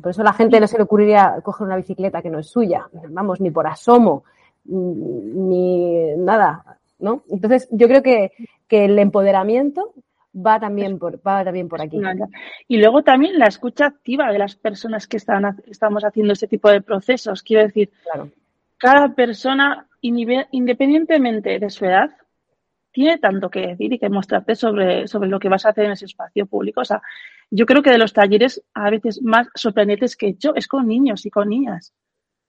por 0.00 0.10
eso 0.10 0.22
a 0.22 0.24
la 0.24 0.32
gente 0.32 0.58
no 0.58 0.66
se 0.66 0.78
le 0.78 0.84
ocurriría 0.84 1.38
coger 1.42 1.66
una 1.66 1.76
bicicleta 1.76 2.22
que 2.22 2.30
no 2.30 2.38
es 2.38 2.48
suya, 2.48 2.88
vamos, 3.10 3.38
ni 3.40 3.50
por 3.50 3.66
asomo, 3.66 4.24
ni 4.64 6.16
nada, 6.16 6.78
¿no? 6.98 7.22
Entonces, 7.28 7.68
yo 7.70 7.86
creo 7.86 8.02
que, 8.02 8.32
que 8.66 8.86
el 8.86 8.98
empoderamiento 8.98 9.92
va 10.34 10.58
también 10.58 10.98
por, 10.98 11.16
va 11.16 11.44
también 11.44 11.68
por 11.68 11.82
aquí. 11.82 12.00
Y 12.66 12.78
luego 12.78 13.02
también 13.02 13.38
la 13.38 13.46
escucha 13.46 13.86
activa 13.86 14.32
de 14.32 14.38
las 14.38 14.56
personas 14.56 15.06
que 15.06 15.18
están, 15.18 15.60
estamos 15.66 16.02
haciendo 16.02 16.32
ese 16.32 16.46
tipo 16.48 16.70
de 16.70 16.80
procesos. 16.80 17.42
Quiero 17.42 17.64
decir, 17.64 17.90
claro. 18.04 18.30
cada 18.78 19.14
persona 19.14 19.86
independientemente 20.00 21.58
de 21.58 21.70
su 21.70 21.84
edad, 21.84 22.10
tiene 22.92 23.18
tanto 23.18 23.50
que 23.50 23.68
decir 23.68 23.92
y 23.92 23.98
que 23.98 24.08
mostrarte 24.08 24.56
sobre, 24.56 25.06
sobre 25.06 25.28
lo 25.28 25.38
que 25.38 25.48
vas 25.48 25.64
a 25.64 25.70
hacer 25.70 25.84
en 25.84 25.92
ese 25.92 26.06
espacio 26.06 26.46
público. 26.46 26.80
O 26.80 26.84
sea, 26.84 27.00
yo 27.50 27.66
creo 27.66 27.82
que 27.82 27.90
de 27.90 27.98
los 27.98 28.12
talleres 28.12 28.62
a 28.74 28.90
veces 28.90 29.22
más 29.22 29.48
sorprendentes 29.54 30.16
que 30.16 30.26
he 30.26 30.30
hecho 30.30 30.54
es 30.54 30.66
con 30.66 30.88
niños 30.88 31.24
y 31.26 31.30
con 31.30 31.48
niñas. 31.48 31.92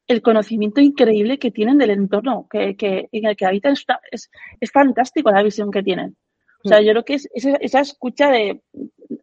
El 0.07 0.21
conocimiento 0.21 0.81
increíble 0.81 1.37
que 1.37 1.51
tienen 1.51 1.77
del 1.77 1.91
entorno 1.91 2.47
que, 2.49 2.75
que 2.75 3.07
en 3.11 3.25
el 3.25 3.35
que 3.35 3.45
habitan 3.45 3.73
es, 4.11 4.31
es, 4.59 4.71
fantástico 4.71 5.31
la 5.31 5.43
visión 5.43 5.71
que 5.71 5.83
tienen. 5.83 6.17
O 6.63 6.67
sea, 6.67 6.81
yo 6.81 6.91
creo 6.91 7.05
que 7.05 7.15
es 7.15 7.29
esa, 7.33 7.55
esa 7.55 7.79
escucha 7.79 8.29
de 8.29 8.61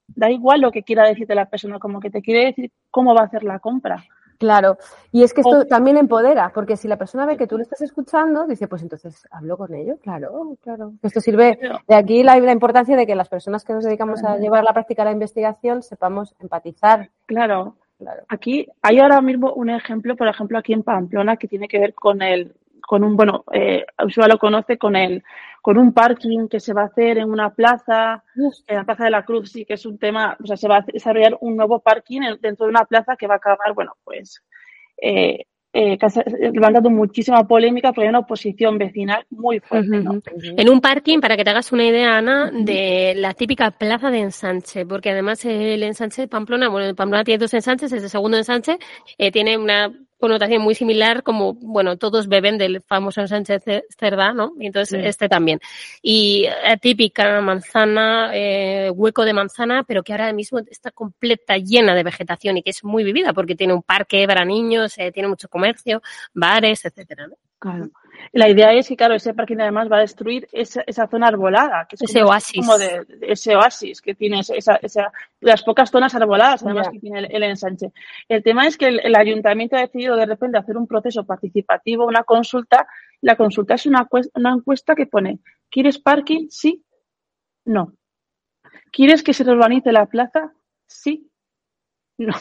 da 0.07 0.31
igual 0.31 0.61
lo 0.61 0.72
que 0.72 0.83
quiera 0.83 1.09
decirte 1.09 1.35
la 1.35 1.49
persona, 1.49 1.79
como 1.79 2.01
que 2.01 2.11
te 2.11 2.22
quiere 2.22 2.47
decir 2.47 2.72
cómo 2.91 3.14
va 3.14 3.22
a 3.22 3.26
hacer 3.26 3.45
la 3.45 3.61
compra. 3.61 4.05
Claro, 4.39 4.78
y 5.11 5.24
es 5.24 5.34
que 5.34 5.41
esto 5.41 5.66
también 5.66 5.97
empodera, 5.97 6.53
porque 6.55 6.76
si 6.76 6.86
la 6.86 6.97
persona 6.97 7.26
ve 7.26 7.36
que 7.36 7.49
tú 7.49 7.57
lo 7.57 7.62
estás 7.62 7.80
escuchando, 7.80 8.47
dice, 8.47 8.68
pues 8.68 8.82
entonces 8.82 9.26
hablo 9.32 9.57
con 9.57 9.74
ello, 9.74 9.97
claro, 10.01 10.57
claro. 10.62 10.93
Esto 11.03 11.20
sirve, 11.20 11.59
de 11.89 11.95
aquí 11.97 12.22
la, 12.22 12.39
la 12.39 12.53
importancia 12.53 12.97
de 12.97 13.05
que 13.05 13.16
las 13.16 13.28
personas 13.28 13.64
que 13.64 13.72
nos 13.72 13.82
dedicamos 13.82 14.22
a 14.22 14.36
llevar 14.36 14.62
la 14.62 14.72
práctica 14.72 15.03
a 15.03 15.07
la 15.07 15.11
investigación 15.11 15.82
sepamos 15.82 16.36
empatizar. 16.39 17.11
Claro, 17.26 17.74
claro. 17.99 18.22
Aquí 18.28 18.68
hay 18.80 19.01
ahora 19.01 19.20
mismo 19.20 19.53
un 19.55 19.70
ejemplo, 19.70 20.14
por 20.14 20.28
ejemplo, 20.28 20.57
aquí 20.57 20.72
en 20.72 20.84
Pamplona, 20.84 21.36
que 21.36 21.49
tiene 21.49 21.66
que 21.66 21.80
ver 21.80 21.95
con 21.95 22.22
el, 22.22 22.55
con 22.86 23.03
un, 23.03 23.16
bueno, 23.16 23.43
eh, 23.53 23.84
Ursula 24.05 24.28
lo 24.28 24.39
conoce 24.39 24.78
con 24.78 24.95
el, 24.95 25.24
con 25.62 25.78
un 25.78 25.92
parking 25.92 26.48
que 26.48 26.61
se 26.61 26.72
va 26.72 26.82
a 26.82 26.86
hacer 26.86 27.18
en 27.18 27.30
una 27.30 27.54
plaza, 27.54 28.24
en 28.66 28.76
la 28.76 28.84
Plaza 28.84 29.04
de 29.04 29.11
la 29.11 29.24
Cruz, 29.24 29.52
sí 29.52 29.64
que 29.64 29.74
es 29.74 29.86
un 29.86 29.98
tema, 29.98 30.36
o 30.42 30.46
sea, 30.46 30.56
se 30.56 30.68
va 30.68 30.78
a 30.78 30.84
desarrollar 30.92 31.36
un 31.40 31.56
nuevo 31.56 31.80
parking 31.80 32.20
dentro 32.40 32.66
de 32.66 32.70
una 32.70 32.84
plaza 32.84 33.16
que 33.16 33.26
va 33.26 33.34
a 33.34 33.38
acabar, 33.38 33.74
bueno, 33.74 33.92
pues, 34.04 34.42
eh, 35.00 35.44
eh, 35.70 35.98
levantando 36.52 36.88
muchísima 36.88 37.46
polémica 37.46 37.92
porque 37.92 38.04
hay 38.04 38.09
una 38.09 38.20
oposición 38.20 38.78
vecinal 38.78 39.26
muy 39.28 39.61
fuerte. 39.61 39.98
¿no? 39.98 40.20
En 40.34 40.68
un 40.70 40.80
parking, 40.80 41.20
para 41.20 41.36
que 41.36 41.44
te 41.44 41.50
hagas 41.50 41.72
una 41.72 41.84
idea, 41.84 42.16
Ana, 42.16 42.50
de 42.50 43.12
la 43.14 43.34
típica 43.34 43.70
plaza 43.70 44.11
de 44.11 44.20
ensanche, 44.20 44.86
porque 44.86 45.11
además 45.11 45.44
el 45.44 45.82
ensanche 45.82 46.22
de 46.22 46.28
Pamplona, 46.28 46.70
bueno, 46.70 46.94
Pamplona 46.94 47.22
tiene 47.22 47.38
dos 47.38 47.52
ensanches, 47.52 47.92
el 47.92 48.09
segundo 48.09 48.38
ensanche 48.38 48.78
eh, 49.18 49.30
tiene 49.30 49.59
una 49.59 49.92
connotación 50.18 50.62
muy 50.62 50.74
similar 50.74 51.22
como, 51.22 51.54
bueno, 51.54 51.96
todos 51.96 52.28
beben 52.28 52.58
del 52.58 52.82
famoso 52.82 53.26
Sánchez 53.26 53.62
Cerdá, 53.98 54.32
¿no? 54.32 54.52
Y 54.58 54.66
entonces 54.66 55.04
este 55.04 55.28
también. 55.28 55.60
Y 56.02 56.46
típica 56.80 57.40
manzana, 57.40 58.30
eh, 58.34 58.90
hueco 58.90 59.24
de 59.24 59.32
manzana, 59.32 59.84
pero 59.84 60.02
que 60.02 60.12
ahora 60.12 60.32
mismo 60.32 60.58
está 60.58 60.90
completa, 60.90 61.56
llena 61.56 61.94
de 61.94 62.02
vegetación 62.02 62.56
y 62.56 62.62
que 62.62 62.70
es 62.70 62.84
muy 62.84 63.04
vivida 63.04 63.32
porque 63.32 63.54
tiene 63.54 63.74
un 63.74 63.82
parque 63.82 64.26
para 64.26 64.44
niños, 64.44 64.98
eh, 64.98 65.12
tiene 65.12 65.28
mucho 65.28 65.48
comercio, 65.48 66.02
bares, 66.34 66.84
etcétera, 66.84 67.28
¿no? 67.28 67.36
Claro. 67.58 67.90
La 68.32 68.48
idea 68.48 68.72
es 68.72 68.88
que, 68.88 68.96
claro, 68.96 69.14
ese 69.14 69.34
parque 69.34 69.56
además 69.58 69.90
va 69.90 69.98
a 69.98 70.00
destruir 70.00 70.48
esa, 70.52 70.82
esa 70.86 71.06
zona 71.06 71.28
arbolada, 71.28 71.86
que 71.88 71.96
es 71.96 72.02
ese 72.02 72.20
como, 72.20 72.30
oasis. 72.30 72.66
Como 72.66 72.78
de, 72.78 73.06
ese 73.22 73.56
oasis 73.56 74.00
que 74.02 74.14
tiene 74.14 74.40
esa, 74.40 74.76
esa, 74.76 75.12
las 75.40 75.62
pocas 75.62 75.90
zonas 75.90 76.14
arboladas 76.14 76.62
además 76.62 76.86
yeah. 76.86 76.92
que 76.92 76.98
tiene 77.00 77.18
el, 77.20 77.28
el, 77.30 77.42
ensanche. 77.42 77.92
El 78.28 78.42
tema 78.42 78.66
es 78.66 78.76
que 78.76 78.88
el, 78.88 79.00
el, 79.00 79.16
ayuntamiento 79.16 79.76
ha 79.76 79.80
decidido 79.80 80.16
de 80.16 80.26
repente 80.26 80.58
hacer 80.58 80.76
un 80.76 80.86
proceso 80.86 81.24
participativo, 81.24 82.06
una 82.06 82.24
consulta. 82.24 82.86
La 83.20 83.36
consulta 83.36 83.74
es 83.74 83.86
una, 83.86 84.08
una 84.34 84.52
encuesta 84.52 84.94
que 84.94 85.06
pone, 85.06 85.40
¿quieres 85.70 85.98
parking? 85.98 86.48
Sí, 86.50 86.84
no. 87.64 87.94
¿Quieres 88.92 89.22
que 89.22 89.34
se 89.34 89.48
urbanice 89.48 89.92
la 89.92 90.06
plaza? 90.06 90.52
Sí, 90.86 91.30
no. 92.18 92.34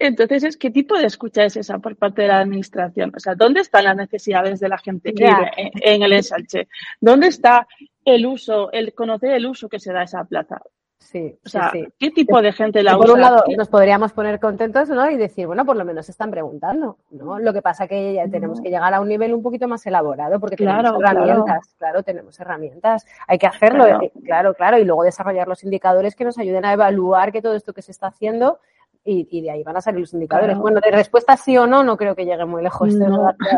Entonces, 0.00 0.42
es 0.44 0.56
¿qué 0.56 0.70
tipo 0.70 0.96
de 0.98 1.04
escucha 1.06 1.44
es 1.44 1.56
esa 1.56 1.78
por 1.78 1.94
parte 1.94 2.22
de 2.22 2.28
la 2.28 2.40
administración? 2.40 3.12
O 3.14 3.20
sea, 3.20 3.34
¿dónde 3.34 3.60
están 3.60 3.84
las 3.84 3.96
necesidades 3.96 4.58
de 4.58 4.68
la 4.68 4.78
gente 4.78 5.12
que 5.12 5.24
vive 5.24 5.50
en, 5.56 5.70
en, 5.74 6.02
el 6.02 6.12
ensanche? 6.14 6.68
¿Dónde 7.00 7.26
está 7.28 7.68
el 8.04 8.24
uso, 8.26 8.72
el 8.72 8.94
conocer 8.94 9.32
el 9.32 9.46
uso 9.46 9.68
que 9.68 9.78
se 9.78 9.92
da 9.92 10.00
a 10.00 10.04
esa 10.04 10.24
plaza? 10.24 10.60
Sí, 10.98 11.34
O 11.44 11.48
sea, 11.48 11.70
sí, 11.70 11.80
sí. 11.82 11.88
¿qué 11.98 12.10
tipo 12.12 12.40
de 12.40 12.52
gente 12.52 12.82
la 12.82 12.96
usa? 12.96 13.06
por 13.06 13.14
un 13.16 13.20
lado, 13.20 13.42
¿Qué- 13.46 13.56
nos 13.56 13.68
podríamos 13.68 14.12
poner 14.12 14.38
contentos 14.40 14.88
¿no? 14.90 15.10
y 15.10 15.16
decir, 15.16 15.46
bueno, 15.46 15.64
por 15.66 15.76
lo 15.76 15.84
menos 15.84 16.06
se 16.06 16.12
están 16.12 16.30
preguntando. 16.30 16.98
¿no? 17.10 17.38
Lo 17.38 17.52
que 17.52 17.62
pasa 17.62 17.86
que 17.88 18.14
ya 18.14 18.28
tenemos 18.28 18.60
que 18.60 18.68
llegar 18.70 18.94
a 18.94 19.00
un 19.00 19.08
nivel 19.08 19.34
un 19.34 19.42
poquito 19.42 19.66
más 19.68 19.84
elaborado 19.86 20.38
porque 20.40 20.56
tenemos 20.56 20.82
Claro, 20.82 20.98
herramientas, 21.00 21.74
claro. 21.78 22.02
tenemos 22.02 22.38
herramientas. 22.40 23.06
Hay 23.26 23.38
que 23.38 23.46
hacerlo, 23.46 23.84
Claro. 23.84 24.02
eh, 24.02 24.12
claro, 24.24 24.54
claro, 24.54 24.78
y 24.78 24.84
luego 24.84 25.02
desarrollar 25.02 25.48
los 25.48 25.62
indicadores 25.64 26.14
que 26.14 26.24
nos 26.24 26.38
ayuden 26.38 26.64
a 26.64 26.72
evaluar 26.72 27.32
que 27.32 27.42
todo 27.42 27.54
esto 27.54 27.72
que 27.74 27.82
se 27.82 27.90
está 27.92 28.06
haciendo 28.08 28.58
y, 29.04 29.26
y 29.30 29.40
de 29.42 29.50
ahí 29.50 29.62
van 29.62 29.76
a 29.76 29.80
salir 29.80 30.00
los 30.00 30.12
indicadores. 30.12 30.50
Claro. 30.50 30.62
Bueno, 30.62 30.80
de 30.84 30.90
respuesta 30.90 31.36
sí 31.36 31.56
o 31.56 31.66
no, 31.66 31.82
no 31.82 31.96
creo 31.96 32.14
que 32.14 32.24
llegue 32.24 32.44
muy 32.44 32.62
lejos. 32.62 32.94
no, 32.94 33.08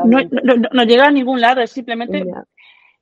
no, 0.04 0.18
no- 0.44 0.68
no- 0.72 0.84
llega 0.84 1.06
a 1.06 1.10
ningún 1.10 1.40
lado, 1.40 1.60
es 1.60 1.70
simplemente 1.72 2.24
Ya. 2.24 2.44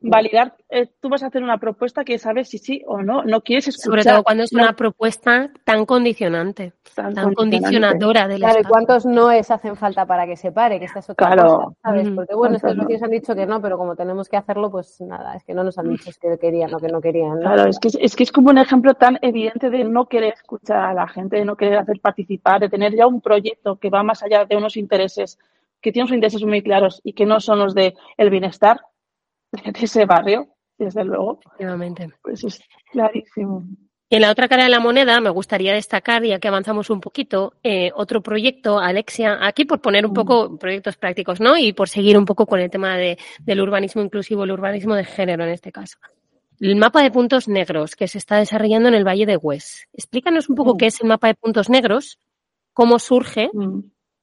Validar. 0.00 0.54
eh, 0.70 0.88
tú 1.00 1.08
vas 1.08 1.22
a 1.22 1.26
hacer 1.26 1.42
una 1.42 1.58
propuesta 1.58 2.04
que 2.04 2.18
sabes 2.18 2.48
si 2.48 2.58
sí 2.58 2.82
o 2.86 3.02
no, 3.02 3.22
no 3.24 3.42
quieres 3.42 3.68
escuchar. 3.68 3.90
Sobre 3.90 4.04
todo 4.04 4.22
cuando 4.22 4.44
es 4.44 4.52
no 4.52 4.62
una 4.62 4.72
propuesta 4.74 5.50
tan 5.64 5.84
condicionante, 5.84 6.72
tan 6.94 7.14
tan 7.14 7.34
condicionante. 7.34 7.36
condicionadora 7.96 8.28
del 8.28 8.38
Claro, 8.38 8.60
¿y 8.60 8.64
cuántos 8.64 9.04
noes 9.04 9.50
hacen 9.50 9.76
falta 9.76 10.06
para 10.06 10.26
que 10.26 10.36
se 10.36 10.52
pare? 10.52 10.78
Que 10.78 10.86
esta 10.86 11.00
es 11.00 11.10
otra 11.10 11.26
Claro. 11.26 11.56
cosa, 11.56 11.76
¿sabes? 11.82 12.08
Porque 12.10 12.34
bueno, 12.34 12.56
estos 12.56 12.74
¿Cuántos 12.74 13.00
no? 13.00 13.04
han 13.04 13.10
dicho 13.10 13.34
que 13.34 13.46
no, 13.46 13.60
pero 13.60 13.76
como 13.78 13.94
tenemos 13.96 14.28
que 14.28 14.36
hacerlo, 14.36 14.70
pues 14.70 15.00
nada, 15.00 15.34
es 15.34 15.44
que 15.44 15.54
no 15.54 15.64
nos 15.64 15.76
han 15.78 15.88
dicho 15.90 16.10
que 16.20 16.38
querían 16.38 16.72
o 16.74 16.78
que 16.78 16.88
no 16.88 17.00
querían. 17.00 17.34
¿no? 17.34 17.40
Claro, 17.40 17.66
es 17.68 17.78
que 17.78 17.88
es, 17.88 17.98
es 18.00 18.16
que 18.16 18.22
es 18.22 18.32
como 18.32 18.50
un 18.50 18.58
ejemplo 18.58 18.94
tan 18.94 19.18
evidente 19.22 19.70
de 19.70 19.84
no 19.84 20.06
querer 20.06 20.34
escuchar 20.34 20.78
a 20.78 20.94
la 20.94 21.08
gente, 21.08 21.36
de 21.36 21.44
no 21.44 21.56
querer 21.56 21.78
hacer 21.78 22.00
participar, 22.00 22.60
de 22.60 22.68
tener 22.68 22.94
ya 22.94 23.06
un 23.06 23.20
proyecto 23.20 23.76
que 23.76 23.90
va 23.90 24.02
más 24.02 24.22
allá 24.22 24.44
de 24.44 24.56
unos 24.56 24.76
intereses, 24.76 25.38
que 25.82 25.92
tiene 25.92 26.04
unos 26.04 26.14
intereses 26.14 26.44
muy 26.44 26.62
claros 26.62 27.00
y 27.04 27.12
que 27.14 27.26
no 27.26 27.40
son 27.40 27.58
los 27.58 27.74
de 27.74 27.94
el 28.16 28.30
bienestar 28.30 28.80
de 29.64 29.80
ese 29.80 30.04
barrio, 30.06 30.48
desde 30.78 31.04
luego. 31.04 31.40
Efectivamente. 31.44 32.08
Pues 32.22 32.44
es 32.44 32.60
clarísimo. 32.92 33.64
Y 34.12 34.16
en 34.16 34.22
la 34.22 34.30
otra 34.32 34.48
cara 34.48 34.64
de 34.64 34.70
la 34.70 34.80
moneda 34.80 35.20
me 35.20 35.30
gustaría 35.30 35.72
destacar, 35.72 36.24
ya 36.24 36.40
que 36.40 36.48
avanzamos 36.48 36.90
un 36.90 37.00
poquito, 37.00 37.52
eh, 37.62 37.92
otro 37.94 38.22
proyecto, 38.22 38.80
Alexia, 38.80 39.38
aquí 39.40 39.64
por 39.64 39.80
poner 39.80 40.04
un 40.04 40.12
poco 40.12 40.58
proyectos 40.58 40.96
prácticos, 40.96 41.40
¿no? 41.40 41.56
Y 41.56 41.72
por 41.72 41.88
seguir 41.88 42.18
un 42.18 42.24
poco 42.24 42.44
con 42.46 42.58
el 42.58 42.70
tema 42.70 42.96
de, 42.96 43.18
del 43.38 43.60
urbanismo 43.60 44.02
inclusivo, 44.02 44.42
el 44.42 44.50
urbanismo 44.50 44.96
de 44.96 45.04
género 45.04 45.44
en 45.44 45.50
este 45.50 45.70
caso. 45.70 45.96
El 46.58 46.74
mapa 46.74 47.02
de 47.04 47.12
puntos 47.12 47.46
negros 47.46 47.94
que 47.94 48.08
se 48.08 48.18
está 48.18 48.38
desarrollando 48.38 48.88
en 48.88 48.94
el 48.94 49.06
Valle 49.06 49.26
de 49.26 49.36
Hues. 49.40 49.86
Explícanos 49.92 50.48
un 50.48 50.56
poco 50.56 50.74
Mm. 50.74 50.76
qué 50.78 50.86
es 50.86 51.00
el 51.00 51.06
mapa 51.08 51.28
de 51.28 51.34
puntos 51.36 51.70
negros, 51.70 52.18
cómo 52.72 52.98
surge 52.98 53.48
Mm. 53.52 53.78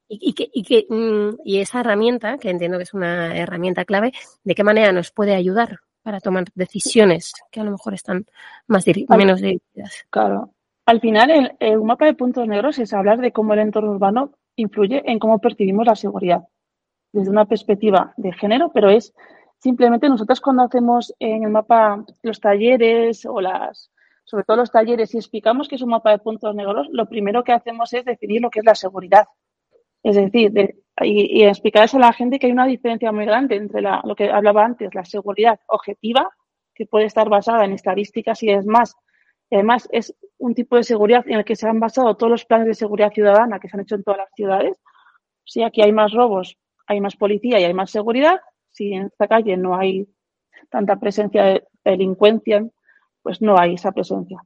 Y, 0.08 0.30
y, 0.30 0.32
que- 0.34 0.50
y, 0.52 0.62
que, 0.62 0.86
mm, 0.88 1.40
y 1.44 1.60
esa 1.60 1.80
herramienta, 1.80 2.38
que 2.38 2.50
entiendo 2.50 2.78
que 2.78 2.84
es 2.84 2.94
una 2.94 3.36
herramienta 3.36 3.84
clave, 3.84 4.12
de 4.44 4.54
qué 4.54 4.64
manera 4.64 4.92
nos 4.92 5.10
puede 5.10 5.34
ayudar 5.34 5.78
para 6.02 6.20
tomar 6.20 6.44
decisiones 6.54 7.32
que 7.50 7.60
a 7.60 7.64
lo 7.64 7.70
mejor 7.72 7.94
están 7.94 8.24
más 8.66 8.86
Al- 8.88 9.18
menos 9.18 9.40
dirigidas. 9.40 10.06
Claro. 10.10 10.50
Al 10.86 11.00
final, 11.00 11.30
el, 11.30 11.52
el 11.60 11.82
mapa 11.82 12.06
de 12.06 12.14
puntos 12.14 12.48
negros 12.48 12.78
es 12.78 12.94
hablar 12.94 13.18
de 13.20 13.30
cómo 13.32 13.52
el 13.52 13.58
entorno 13.60 13.90
urbano 13.90 14.32
influye 14.56 15.02
en 15.04 15.18
cómo 15.18 15.38
percibimos 15.38 15.86
la 15.86 15.94
seguridad 15.94 16.44
desde 17.12 17.30
una 17.30 17.44
perspectiva 17.44 18.14
de 18.16 18.32
género, 18.32 18.70
pero 18.72 18.88
es 18.90 19.12
simplemente 19.58 20.08
nosotros 20.08 20.40
cuando 20.40 20.62
hacemos 20.62 21.14
en 21.18 21.44
el 21.44 21.50
mapa 21.50 22.04
los 22.22 22.40
talleres 22.40 23.26
o 23.26 23.40
las, 23.40 23.90
sobre 24.24 24.44
todo 24.44 24.58
los 24.58 24.70
talleres, 24.70 25.14
y 25.14 25.18
explicamos 25.18 25.68
que 25.68 25.74
es 25.76 25.82
un 25.82 25.90
mapa 25.90 26.10
de 26.10 26.18
puntos 26.18 26.54
negros, 26.54 26.86
lo 26.90 27.06
primero 27.08 27.44
que 27.44 27.52
hacemos 27.52 27.92
es 27.92 28.04
definir 28.04 28.40
lo 28.40 28.50
que 28.50 28.60
es 28.60 28.64
la 28.64 28.74
seguridad. 28.74 29.26
Es 30.02 30.16
decir, 30.16 30.52
de- 30.52 30.76
y, 31.02 31.40
y 31.40 31.44
explicarles 31.44 31.94
a 31.94 31.98
la 31.98 32.12
gente 32.12 32.38
que 32.38 32.46
hay 32.46 32.52
una 32.52 32.66
diferencia 32.66 33.12
muy 33.12 33.24
grande 33.24 33.56
entre 33.56 33.80
la, 33.82 34.00
lo 34.04 34.16
que 34.16 34.30
hablaba 34.30 34.64
antes, 34.64 34.94
la 34.94 35.04
seguridad 35.04 35.60
objetiva, 35.68 36.30
que 36.74 36.86
puede 36.86 37.06
estar 37.06 37.28
basada 37.28 37.64
en 37.64 37.72
estadísticas 37.72 38.42
y 38.42 38.50
es 38.50 38.66
más, 38.66 38.94
y 39.50 39.56
además 39.56 39.88
es 39.92 40.14
un 40.38 40.54
tipo 40.54 40.76
de 40.76 40.84
seguridad 40.84 41.24
en 41.26 41.38
el 41.38 41.44
que 41.44 41.56
se 41.56 41.68
han 41.68 41.80
basado 41.80 42.16
todos 42.16 42.30
los 42.30 42.44
planes 42.44 42.66
de 42.66 42.74
seguridad 42.74 43.12
ciudadana 43.12 43.58
que 43.58 43.68
se 43.68 43.76
han 43.76 43.82
hecho 43.82 43.94
en 43.96 44.04
todas 44.04 44.18
las 44.18 44.30
ciudades. 44.34 44.80
Si 45.44 45.62
aquí 45.62 45.82
hay 45.82 45.92
más 45.92 46.12
robos, 46.12 46.56
hay 46.86 47.00
más 47.00 47.16
policía 47.16 47.58
y 47.60 47.64
hay 47.64 47.74
más 47.74 47.90
seguridad, 47.90 48.40
si 48.70 48.92
en 48.92 49.06
esta 49.06 49.26
calle 49.28 49.56
no 49.56 49.76
hay 49.76 50.06
tanta 50.70 50.96
presencia 50.96 51.42
de 51.44 51.64
delincuencia, 51.84 52.66
pues 53.22 53.40
no 53.40 53.58
hay 53.58 53.74
esa 53.74 53.92
presencia. 53.92 54.38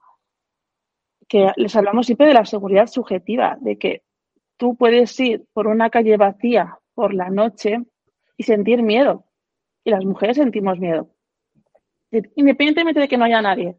Que 1.29 1.51
les 1.57 1.75
hablamos 1.77 2.07
siempre 2.07 2.27
de 2.27 2.35
la 2.35 2.45
seguridad 2.45 2.87
subjetiva, 2.87 3.57
de 3.61 3.79
que 3.79 4.03
tú 4.63 4.77
puedes 4.77 5.19
ir 5.19 5.45
por 5.53 5.67
una 5.67 5.91
calle 5.91 6.17
vacía 6.17 6.79
por 6.95 7.15
la 7.15 7.31
noche 7.31 7.81
y 8.37 8.45
sentir 8.45 8.81
miedo. 8.81 9.25
Y 9.83 9.91
las 9.91 10.05
mujeres 10.05 10.37
sentimos 10.37 10.79
miedo. 10.79 11.09
Independientemente 12.37 13.01
de 13.01 13.09
que 13.09 13.17
no 13.17 13.25
haya 13.25 13.43
nadie, 13.43 13.77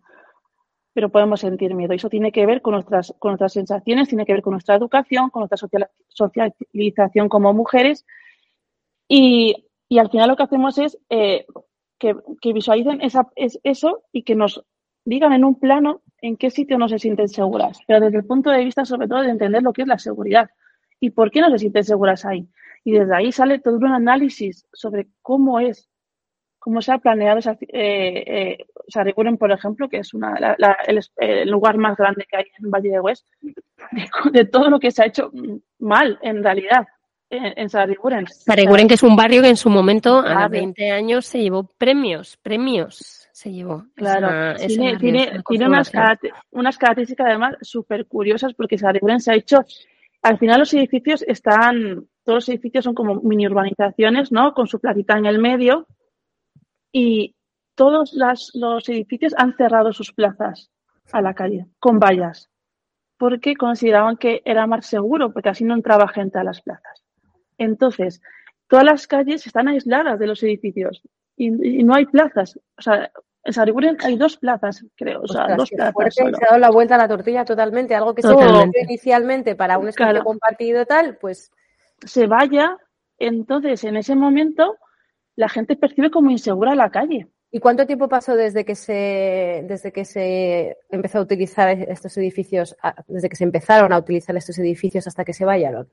pero 0.91 1.07
podemos 1.07 1.39
sentir 1.39 1.73
miedo. 1.73 1.93
Y 1.93 1.95
eso 1.95 2.09
tiene 2.09 2.33
que 2.33 2.45
ver 2.45 2.61
con 2.61 2.73
nuestras, 2.73 3.15
con 3.17 3.29
nuestras 3.29 3.53
sensaciones, 3.53 4.09
tiene 4.09 4.25
que 4.25 4.33
ver 4.33 4.41
con 4.41 4.51
nuestra 4.51 4.75
educación, 4.75 5.29
con 5.29 5.39
nuestra 5.39 5.55
social- 5.55 5.89
socialización 6.09 7.29
como 7.29 7.53
mujeres. 7.53 8.05
Y, 9.07 9.69
y 9.87 9.99
al 9.99 10.09
final 10.09 10.27
lo 10.27 10.35
que 10.35 10.43
hacemos 10.43 10.77
es 10.79 10.99
eh, 11.09 11.45
que, 11.97 12.13
que 12.41 12.51
visualicen 12.51 12.99
esa, 12.99 13.29
es, 13.37 13.57
eso 13.63 14.03
y 14.11 14.23
que 14.23 14.35
nos 14.35 14.65
digan 15.05 15.31
en 15.31 15.45
un 15.45 15.55
plano 15.55 16.01
en 16.21 16.35
qué 16.35 16.49
sitio 16.49 16.77
no 16.77 16.89
se 16.89 16.99
sienten 16.99 17.29
seguras, 17.29 17.79
pero 17.87 18.01
desde 18.01 18.17
el 18.17 18.25
punto 18.25 18.49
de 18.49 18.65
vista 18.65 18.83
sobre 18.83 19.07
todo 19.07 19.21
de 19.21 19.29
entender 19.29 19.63
lo 19.63 19.71
que 19.71 19.83
es 19.83 19.87
la 19.87 19.97
seguridad 19.97 20.49
y 21.05 21.09
por 21.09 21.31
qué 21.31 21.41
no 21.41 21.49
se 21.51 21.57
sienten 21.59 21.83
seguras 21.83 22.23
ahí. 22.25 22.47
Y 22.85 22.93
desde 22.93 23.13
ahí 23.15 23.31
sale 23.33 23.59
todo 23.59 23.75
un 23.75 23.87
análisis 23.87 24.65
sobre 24.71 25.07
cómo 25.21 25.59
es, 25.59 25.89
cómo 26.59 26.81
se 26.81 26.93
ha 26.93 26.97
planeado 26.97 27.39
esa, 27.39 27.57
eh, 27.59 28.23
eh, 28.25 28.57
Sariguren, 28.87 29.37
por 29.37 29.51
ejemplo, 29.51 29.89
que 29.89 29.97
es 29.97 30.13
una, 30.13 30.39
la- 30.39 30.55
la- 30.57 30.77
el, 30.87 31.01
el 31.17 31.49
lugar 31.49 31.77
más 31.77 31.97
grande 31.97 32.25
que 32.29 32.37
hay 32.37 32.45
en 32.57 32.71
Valle 32.71 32.89
de 32.91 32.99
Hues, 33.01 33.25
de, 33.91 34.05
de 34.31 34.45
todo 34.45 34.69
lo 34.69 34.79
que 34.79 34.91
se 34.91 35.03
ha 35.03 35.07
hecho 35.07 35.29
mal, 35.79 36.17
en 36.21 36.41
realidad, 36.41 36.87
en, 37.29 37.53
en 37.57 37.69
Sariguren. 37.69 38.25
Sariguren, 38.27 38.87
que 38.87 38.93
es 38.93 39.03
un 39.03 39.15
barrio 39.17 39.41
que 39.41 39.49
en 39.49 39.57
su 39.57 39.69
momento, 39.69 40.19
a 40.19 40.23
los 40.23 40.35
Barrio. 40.35 40.61
20 40.61 40.91
años, 40.91 41.25
se 41.25 41.41
llevó 41.41 41.63
premios, 41.77 42.37
premios 42.37 43.27
se 43.33 43.51
llevó. 43.51 43.83
Claro, 43.95 44.51
esa- 44.55 44.67
tiene, 44.67 44.97
tiene, 45.47 45.67
unas, 45.67 45.91
unas 46.51 46.77
características 46.77 47.27
además 47.27 47.55
súper 47.61 48.05
curiosas 48.05 48.53
porque 48.53 48.77
Sariguren 48.77 49.19
se 49.19 49.31
ha 49.31 49.35
hecho, 49.35 49.65
al 50.23 50.39
final 50.39 50.59
los 50.59 50.73
edificios 50.73 51.23
están, 51.27 52.07
todos 52.23 52.37
los 52.37 52.49
edificios 52.49 52.85
son 52.85 52.95
como 52.95 53.15
mini 53.15 53.45
urbanizaciones, 53.45 54.31
¿no? 54.31 54.53
Con 54.53 54.67
su 54.67 54.79
placita 54.79 55.17
en 55.17 55.25
el 55.25 55.37
medio 55.39 55.85
y 56.91 57.35
todos 57.75 58.13
los 58.53 58.89
edificios 58.89 59.33
han 59.37 59.55
cerrado 59.57 59.91
sus 59.91 60.13
plazas 60.13 60.71
a 61.11 61.21
la 61.21 61.33
calle 61.33 61.67
con 61.79 61.99
vallas 61.99 62.49
porque 63.17 63.55
consideraban 63.55 64.17
que 64.17 64.41
era 64.45 64.65
más 64.65 64.85
seguro 64.85 65.33
porque 65.33 65.49
así 65.49 65.65
no 65.65 65.73
entraba 65.75 66.07
gente 66.07 66.39
a 66.39 66.43
las 66.43 66.61
plazas. 66.61 67.03
Entonces, 67.57 68.21
todas 68.67 68.85
las 68.85 69.07
calles 69.07 69.45
están 69.45 69.67
aisladas 69.67 70.19
de 70.19 70.27
los 70.27 70.41
edificios 70.43 71.01
y, 71.35 71.79
y 71.79 71.83
no 71.83 71.95
hay 71.95 72.05
plazas. 72.05 72.57
O 72.77 72.81
sea, 72.81 73.11
en 73.45 73.53
Sariguren 73.53 73.97
hay 74.03 74.15
dos 74.17 74.37
plazas, 74.37 74.85
creo. 74.95 75.21
O 75.21 75.27
sea, 75.27 75.41
Ostras, 75.41 75.57
dos 75.57 75.69
plazas. 75.71 75.93
fuerte, 75.93 76.11
se 76.15 76.23
ha 76.23 76.47
dado 76.49 76.59
la 76.59 76.71
vuelta 76.71 76.95
a 76.95 76.97
la 76.99 77.07
tortilla 77.07 77.43
totalmente. 77.45 77.93
Algo 77.95 78.13
que 78.15 78.21
se 78.21 78.29
Totalmente. 78.29 78.71
pensó 78.79 78.91
inicialmente 78.91 79.55
para 79.55 79.77
un 79.77 79.87
espacio 79.89 80.11
Claro. 80.13 80.23
compartido 80.25 80.85
tal, 80.85 81.17
pues 81.17 81.51
Se 82.05 82.27
vaya, 82.27 82.77
entonces 83.17 83.83
en 83.85 83.95
ese 83.97 84.15
momento 84.15 84.77
la 85.35 85.47
gente 85.49 85.75
percibe 85.75 86.11
como 86.11 86.31
insegura 86.31 86.75
la 86.75 86.89
calle. 86.91 87.27
¿Y 87.51 87.59
cuánto 87.59 87.85
tiempo 87.85 88.09
pasó 88.09 88.35
desde 88.35 88.65
que 88.65 88.75
se 88.75 89.63
desde 89.67 89.91
que 89.91 90.05
se 90.05 90.77
empezó 90.89 91.19
a 91.19 91.21
utilizar 91.21 91.69
estos 91.69 92.17
edificios, 92.17 92.75
desde 93.07 93.29
que 93.29 93.35
se 93.35 93.43
empezaron 93.43 93.93
a 93.93 93.99
utilizar 93.99 94.35
estos 94.35 94.57
edificios 94.57 95.05
hasta 95.07 95.23
que 95.23 95.33
se 95.33 95.45
vayaron? 95.45 95.87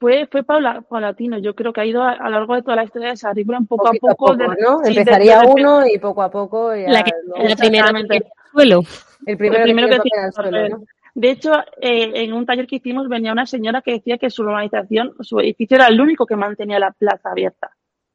Fue, 0.00 0.28
fue 0.30 0.42
paula- 0.44 0.82
paulatino. 0.82 1.38
Yo 1.38 1.54
creo 1.54 1.72
que 1.72 1.80
ha 1.80 1.84
ido 1.86 2.02
a, 2.02 2.12
a 2.12 2.24
lo 2.30 2.38
largo 2.38 2.54
de 2.54 2.62
toda 2.62 2.76
la 2.76 2.84
historia 2.84 3.08
de 3.10 3.16
Sariguren 3.16 3.66
poco 3.66 3.84
Poquito 3.86 4.06
a 4.10 4.14
poco. 4.14 4.36
de- 4.36 4.46
¿no? 4.46 4.78
sí, 4.84 4.96
Empezaría 4.96 5.40
de 5.40 5.46
uno 5.48 5.86
y 5.86 5.98
poco 5.98 6.22
a 6.22 6.30
poco 6.30 6.74
ya 6.74 6.88
La, 6.88 7.02
que, 7.02 7.10
la 7.36 7.56
primera 7.56 7.88
el 7.90 8.24
suelo. 8.52 8.80
el 9.26 9.36
primero, 9.36 9.56
el 9.58 9.62
primero 9.64 9.88
que, 9.88 9.96
que 10.10 10.24
el 10.26 10.32
suelo. 10.32 10.68
¿no? 10.68 10.84
De 11.14 11.30
hecho, 11.32 11.52
eh, 11.80 12.12
en 12.14 12.32
un 12.32 12.46
taller 12.46 12.66
que 12.68 12.76
hicimos 12.76 13.08
venía 13.08 13.32
una 13.32 13.44
señora 13.46 13.82
que 13.82 13.92
decía 13.92 14.18
que 14.18 14.30
su 14.30 14.42
urbanización, 14.42 15.14
su 15.20 15.40
edificio 15.40 15.74
era 15.76 15.88
el 15.88 16.00
único 16.00 16.26
que 16.26 16.36
mantenía 16.36 16.78
la 16.78 16.92
plaza 16.92 17.30
abierta. 17.30 17.70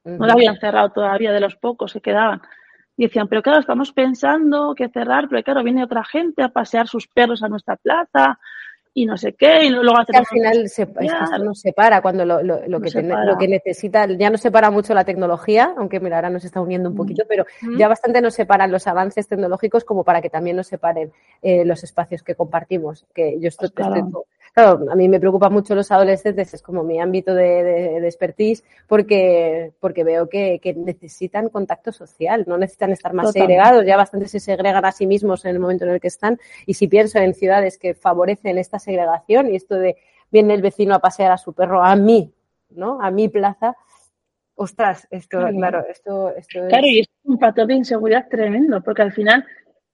No 0.05 0.25
la 0.25 0.33
habían 0.33 0.57
cerrado 0.57 0.89
todavía 0.91 1.31
de 1.33 1.39
los 1.41 1.55
pocos 1.57 1.91
que 1.93 2.01
quedaban. 2.01 2.41
Y 2.95 3.03
decían, 3.07 3.27
pero 3.27 3.41
claro, 3.41 3.59
estamos 3.59 3.91
pensando 3.91 4.73
que 4.75 4.87
cerrar, 4.89 5.27
pero 5.29 5.41
claro, 5.43 5.63
viene 5.63 5.83
otra 5.83 6.03
gente 6.05 6.43
a 6.43 6.49
pasear 6.49 6.87
sus 6.87 7.07
perros 7.07 7.41
a 7.43 7.49
nuestra 7.49 7.75
plaza. 7.77 8.37
Y 8.95 9.05
no 9.05 9.17
sé 9.17 9.33
qué, 9.33 9.65
y 9.65 9.69
luego 9.69 9.97
que 10.07 10.17
al 10.17 10.25
final 10.27 10.69
se, 10.69 10.83
esto 10.83 11.37
nos 11.43 11.59
separa 11.59 12.01
cuando 12.01 12.25
lo, 12.25 12.43
lo, 12.43 12.67
lo 12.67 12.79
que 12.79 13.01
lo 13.01 13.37
que 13.37 13.47
necesita, 13.47 14.05
ya 14.05 14.29
nos 14.29 14.41
separa 14.41 14.69
mucho 14.69 14.93
la 14.93 15.03
tecnología, 15.03 15.73
aunque 15.77 15.99
mira, 15.99 16.17
ahora 16.17 16.29
nos 16.29 16.45
está 16.45 16.61
uniendo 16.61 16.89
un 16.89 16.95
mm. 16.95 16.97
poquito, 16.97 17.23
pero 17.27 17.45
mm. 17.61 17.77
ya 17.77 17.87
bastante 17.87 18.21
nos 18.21 18.35
separan 18.35 18.71
los 18.71 18.85
avances 18.85 19.27
tecnológicos 19.27 19.83
como 19.83 20.03
para 20.03 20.21
que 20.21 20.29
también 20.29 20.57
nos 20.57 20.67
separen 20.67 21.11
eh, 21.41 21.65
los 21.65 21.83
espacios 21.83 22.21
que 22.21 22.35
compartimos. 22.35 23.05
Que 23.15 23.39
yo 23.39 23.47
estoy, 23.47 23.69
pues 23.69 23.87
claro. 24.53 24.91
a 24.91 24.95
mí 24.95 25.09
me 25.09 25.19
preocupa 25.19 25.49
mucho 25.49 25.73
los 25.73 25.91
adolescentes, 25.91 26.53
es 26.53 26.61
como 26.61 26.83
mi 26.83 26.99
ámbito 26.99 27.33
de, 27.33 27.63
de, 27.63 28.07
expertise, 28.07 28.63
porque, 28.87 29.71
porque 29.79 30.03
veo 30.03 30.29
que, 30.29 30.59
que, 30.61 30.75
necesitan 30.75 31.49
contacto 31.49 31.91
social, 31.91 32.43
no 32.45 32.59
necesitan 32.59 32.91
estar 32.91 33.13
más 33.13 33.31
segregados, 33.31 33.85
ya 33.85 33.97
bastante 33.97 34.27
se 34.27 34.39
segregan 34.39 34.85
a 34.85 34.91
sí 34.91 35.07
mismos 35.07 35.45
en 35.45 35.51
el 35.51 35.59
momento 35.59 35.85
en 35.85 35.91
el 35.91 35.99
que 35.99 36.09
están. 36.09 36.39
Y 36.67 36.75
si 36.75 36.87
pienso 36.87 37.17
en 37.17 37.33
ciudades 37.33 37.79
que 37.79 37.95
favorecen 37.95 38.59
esta 38.59 38.77
segregación 38.83 39.51
y 39.51 39.55
esto 39.55 39.75
de 39.75 39.97
viene 40.33 40.55
el 40.55 40.61
vecino 40.61 40.95
a 40.95 40.99
pasear 40.99 41.31
a 41.31 41.37
su 41.37 41.53
perro 41.53 41.83
a 41.83 41.95
mí, 41.95 42.33
¿no? 42.69 42.99
A 42.99 43.11
mi 43.11 43.29
plaza. 43.29 43.75
Ostras, 44.55 45.07
esto, 45.11 45.39
claro, 45.55 45.85
esto, 45.87 46.29
esto 46.35 46.59
Claro, 46.67 46.87
y 46.87 46.99
es 47.01 47.07
un 47.23 47.39
factor 47.39 47.67
de 47.67 47.75
inseguridad 47.75 48.27
tremendo, 48.29 48.81
porque 48.81 49.03
al 49.03 49.11
final 49.11 49.45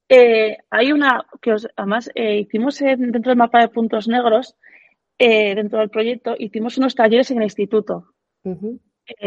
eh, 0.07 0.57
hay 0.69 0.91
una 0.91 1.25
que 1.41 1.53
os, 1.53 1.67
además 1.75 2.09
eh, 2.15 2.39
hicimos 2.39 2.79
dentro 2.79 3.29
del 3.29 3.37
mapa 3.37 3.59
de 3.59 3.67
puntos 3.67 4.07
negros, 4.07 4.55
eh, 5.17 5.55
dentro 5.55 5.79
del 5.79 5.89
proyecto, 5.89 6.35
hicimos 6.37 6.77
unos 6.77 6.95
talleres 6.95 7.31
en 7.31 7.37
el 7.37 7.43
instituto. 7.43 8.13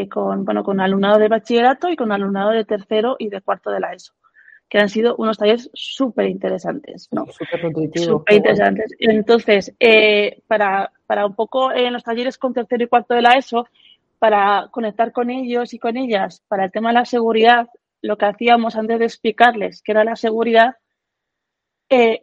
con, 0.08 0.44
bueno, 0.44 0.62
con 0.64 0.80
alumnado 0.80 1.18
de 1.18 1.28
bachillerato 1.28 1.90
y 1.90 1.96
con 1.96 2.12
alumnado 2.12 2.50
de 2.50 2.64
tercero 2.64 3.16
y 3.18 3.28
de 3.28 3.40
cuarto 3.42 3.70
de 3.70 3.80
la 3.80 3.92
ESO 3.92 4.14
que 4.72 4.78
han 4.78 4.88
sido 4.88 5.16
unos 5.16 5.36
talleres 5.36 5.68
súper 5.74 6.30
interesantes, 6.30 7.06
¿no? 7.12 7.26
Súper 7.26 8.34
interesantes. 8.36 8.90
Entonces, 8.98 9.74
eh, 9.78 10.40
para, 10.46 10.90
para 11.06 11.26
un 11.26 11.34
poco 11.34 11.70
en 11.72 11.92
los 11.92 12.02
talleres 12.02 12.38
con 12.38 12.54
tercero 12.54 12.82
y 12.82 12.86
cuarto 12.86 13.12
de 13.12 13.20
la 13.20 13.34
ESO, 13.34 13.66
para 14.18 14.68
conectar 14.70 15.12
con 15.12 15.28
ellos 15.28 15.74
y 15.74 15.78
con 15.78 15.98
ellas, 15.98 16.42
para 16.48 16.64
el 16.64 16.72
tema 16.72 16.88
de 16.88 16.94
la 16.94 17.04
seguridad, 17.04 17.68
lo 18.00 18.16
que 18.16 18.24
hacíamos 18.24 18.74
antes 18.74 18.98
de 18.98 19.04
explicarles 19.04 19.82
qué 19.82 19.92
era 19.92 20.04
la 20.04 20.16
seguridad, 20.16 20.76
eh, 21.90 22.22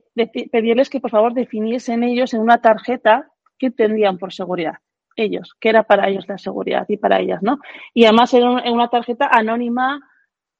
pedirles 0.51 0.89
que 0.89 1.01
por 1.01 1.11
favor 1.11 1.35
definiesen 1.35 2.03
ellos 2.03 2.33
en 2.33 2.41
una 2.41 2.61
tarjeta 2.61 3.29
qué 3.59 3.67
entendían 3.67 4.17
por 4.17 4.33
seguridad 4.33 4.79
ellos, 5.15 5.55
qué 5.59 5.69
era 5.69 5.83
para 5.83 6.09
ellos 6.09 6.27
la 6.27 6.39
seguridad 6.39 6.85
y 6.87 6.97
para 6.97 7.19
ellas, 7.19 7.43
¿no? 7.43 7.59
Y 7.93 8.05
además 8.05 8.33
era 8.33 8.49
una 8.49 8.87
tarjeta 8.87 9.27
anónima 9.31 10.08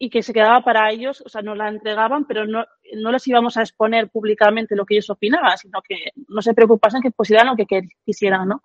y 0.01 0.09
que 0.09 0.23
se 0.23 0.33
quedaba 0.33 0.63
para 0.63 0.89
ellos, 0.91 1.21
o 1.25 1.29
sea, 1.29 1.41
nos 1.41 1.57
la 1.57 1.67
entregaban, 1.67 2.25
pero 2.25 2.47
no, 2.47 2.65
no 2.95 3.11
les 3.11 3.27
íbamos 3.27 3.57
a 3.57 3.61
exponer 3.61 4.09
públicamente 4.09 4.75
lo 4.75 4.85
que 4.85 4.95
ellos 4.95 5.09
opinaban, 5.09 5.57
sino 5.57 5.81
que 5.81 6.13
no 6.29 6.41
se 6.41 6.53
preocupasen 6.53 7.01
que 7.01 7.11
pusieran 7.11 7.47
lo 7.47 7.55
que 7.57 7.65
quisieran, 8.05 8.47
¿no? 8.47 8.63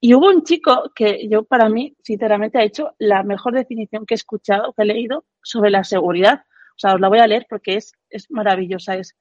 Y 0.00 0.14
hubo 0.14 0.28
un 0.28 0.44
chico 0.44 0.92
que 0.94 1.28
yo, 1.28 1.42
para 1.42 1.68
mí, 1.68 1.96
sinceramente, 2.02 2.58
ha 2.58 2.62
hecho 2.62 2.94
la 2.98 3.24
mejor 3.24 3.52
definición 3.52 4.06
que 4.06 4.14
he 4.14 4.16
escuchado, 4.16 4.72
que 4.72 4.84
he 4.84 4.86
leído 4.86 5.26
sobre 5.42 5.70
la 5.70 5.84
seguridad. 5.84 6.44
O 6.70 6.78
sea, 6.78 6.94
os 6.94 7.00
la 7.00 7.08
voy 7.08 7.18
a 7.18 7.26
leer 7.26 7.46
porque 7.50 7.74
es, 7.74 7.92
es 8.08 8.30
maravillosa. 8.30 8.96
Es, 8.96 9.16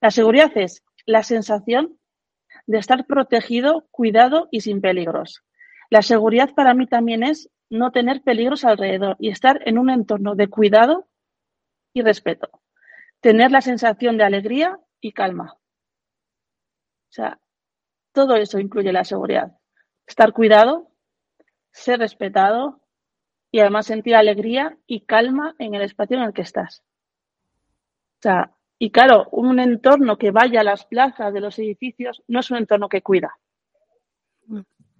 la 0.00 0.12
seguridad 0.12 0.52
es 0.54 0.84
la 1.04 1.24
sensación 1.24 1.98
de 2.66 2.78
estar 2.78 3.06
protegido, 3.06 3.88
cuidado 3.90 4.46
y 4.52 4.60
sin 4.60 4.80
peligros. 4.80 5.42
La 5.88 6.02
seguridad 6.02 6.54
para 6.54 6.74
mí 6.74 6.86
también 6.86 7.24
es 7.24 7.50
no 7.70 7.92
tener 7.92 8.22
peligros 8.22 8.64
alrededor 8.64 9.16
y 9.18 9.30
estar 9.30 9.62
en 9.66 9.78
un 9.78 9.90
entorno 9.90 10.34
de 10.34 10.48
cuidado 10.48 11.08
y 11.94 12.02
respeto. 12.02 12.50
Tener 13.20 13.50
la 13.50 13.60
sensación 13.60 14.18
de 14.18 14.24
alegría 14.24 14.78
y 15.00 15.12
calma. 15.12 15.54
O 15.54 17.12
sea, 17.12 17.40
todo 18.12 18.36
eso 18.36 18.58
incluye 18.58 18.92
la 18.92 19.04
seguridad. 19.04 19.56
Estar 20.06 20.32
cuidado, 20.32 20.90
ser 21.72 22.00
respetado 22.00 22.80
y 23.52 23.60
además 23.60 23.86
sentir 23.86 24.16
alegría 24.16 24.76
y 24.86 25.00
calma 25.02 25.54
en 25.58 25.74
el 25.74 25.82
espacio 25.82 26.16
en 26.16 26.24
el 26.24 26.32
que 26.32 26.42
estás. 26.42 26.82
O 28.18 28.22
sea, 28.22 28.52
y 28.78 28.90
claro, 28.90 29.28
un 29.30 29.60
entorno 29.60 30.18
que 30.18 30.30
vaya 30.30 30.60
a 30.60 30.64
las 30.64 30.86
plazas 30.86 31.32
de 31.32 31.40
los 31.40 31.58
edificios 31.58 32.22
no 32.28 32.40
es 32.40 32.50
un 32.50 32.58
entorno 32.58 32.88
que 32.88 33.02
cuida. 33.02 33.38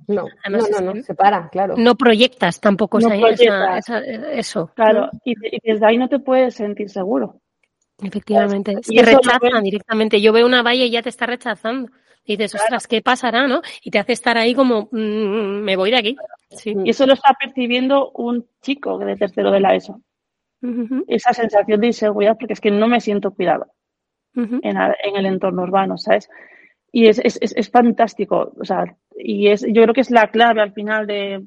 No, 0.06 0.24
no, 0.48 0.58
no, 0.58 0.94
no, 0.94 1.02
separa, 1.02 1.48
claro. 1.50 1.74
No 1.76 1.94
proyectas 1.94 2.60
tampoco 2.60 2.98
eso. 2.98 4.70
Claro, 4.74 5.10
y, 5.24 5.34
desde 5.62 5.86
ahí 5.86 5.98
no 5.98 6.08
te 6.08 6.18
puedes 6.18 6.54
sentir 6.54 6.90
seguro. 6.90 7.40
Efectivamente, 8.02 8.76
es 8.80 8.88
que 8.88 9.02
rechazan 9.02 9.62
directamente. 9.62 10.20
Yo 10.20 10.32
veo 10.32 10.46
una 10.46 10.62
valla 10.62 10.84
y 10.84 10.90
ya 10.90 11.02
te 11.02 11.10
está 11.10 11.26
rechazando. 11.26 11.90
Y 12.24 12.36
dices, 12.36 12.54
ostras, 12.54 12.86
¿qué 12.86 13.02
pasará, 13.02 13.46
no? 13.46 13.62
Y 13.82 13.90
te 13.90 13.98
hace 13.98 14.12
estar 14.12 14.36
ahí 14.38 14.54
como, 14.54 14.88
mm, 14.90 15.62
me 15.62 15.76
voy 15.76 15.90
de 15.90 15.96
aquí. 15.96 16.16
Y 16.64 16.90
eso 16.90 17.06
lo 17.06 17.14
está 17.14 17.34
percibiendo 17.34 18.10
un 18.12 18.46
chico 18.62 18.98
de 18.98 19.16
tercero 19.16 19.50
de 19.50 19.60
la 19.60 19.74
ESO. 19.74 20.00
Esa 21.08 21.32
sensación 21.32 21.80
de 21.80 21.88
inseguridad, 21.88 22.36
porque 22.38 22.52
es 22.52 22.60
que 22.60 22.70
no 22.70 22.86
me 22.86 23.00
siento 23.00 23.30
cuidado 23.30 23.66
en, 24.34 24.60
en, 24.62 25.16
el 25.16 25.26
entorno 25.26 25.62
urbano, 25.62 25.96
¿sabes? 25.96 26.28
y 26.92 27.06
es, 27.06 27.18
es, 27.18 27.38
es, 27.40 27.70
fantástico. 27.70 28.52
O 28.58 28.64
sea, 28.64 28.96
y 29.22 29.48
es, 29.48 29.62
yo 29.62 29.82
creo 29.82 29.94
que 29.94 30.00
es 30.00 30.10
la 30.10 30.30
clave 30.30 30.60
al 30.60 30.72
final 30.72 31.06
de, 31.06 31.44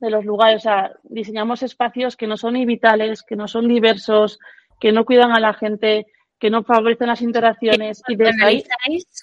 de 0.00 0.10
los 0.10 0.24
lugares. 0.24 0.56
O 0.56 0.60
sea, 0.60 0.92
diseñamos 1.04 1.62
espacios 1.62 2.16
que 2.16 2.26
no 2.26 2.36
son 2.36 2.54
vitales, 2.66 3.22
que 3.22 3.36
no 3.36 3.48
son 3.48 3.68
diversos, 3.68 4.38
que 4.80 4.92
no 4.92 5.04
cuidan 5.04 5.32
a 5.32 5.40
la 5.40 5.54
gente, 5.54 6.06
que 6.38 6.50
no 6.50 6.64
favorecen 6.64 7.08
las 7.08 7.20
interacciones. 7.20 8.02
Y 8.08 8.16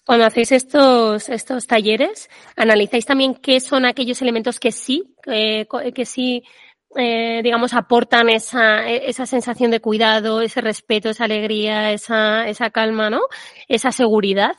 cuando 0.05 0.25
hacéis 0.25 0.51
estos, 0.51 1.29
estos 1.29 1.65
talleres, 1.67 2.29
analizáis 2.55 3.05
también 3.05 3.33
qué 3.33 3.59
son 3.59 3.85
aquellos 3.85 4.21
elementos 4.21 4.59
que 4.59 4.71
sí, 4.71 5.15
que 5.23 6.05
sí, 6.05 6.43
eh, 6.97 7.41
digamos, 7.43 7.73
aportan 7.73 8.29
esa, 8.29 8.87
esa 8.87 9.25
sensación 9.25 9.71
de 9.71 9.79
cuidado, 9.79 10.41
ese 10.41 10.61
respeto, 10.61 11.09
esa 11.09 11.25
alegría, 11.25 11.91
esa, 11.91 12.47
esa 12.47 12.69
calma, 12.71 13.09
¿no? 13.09 13.21
Esa 13.67 13.91
seguridad. 13.91 14.55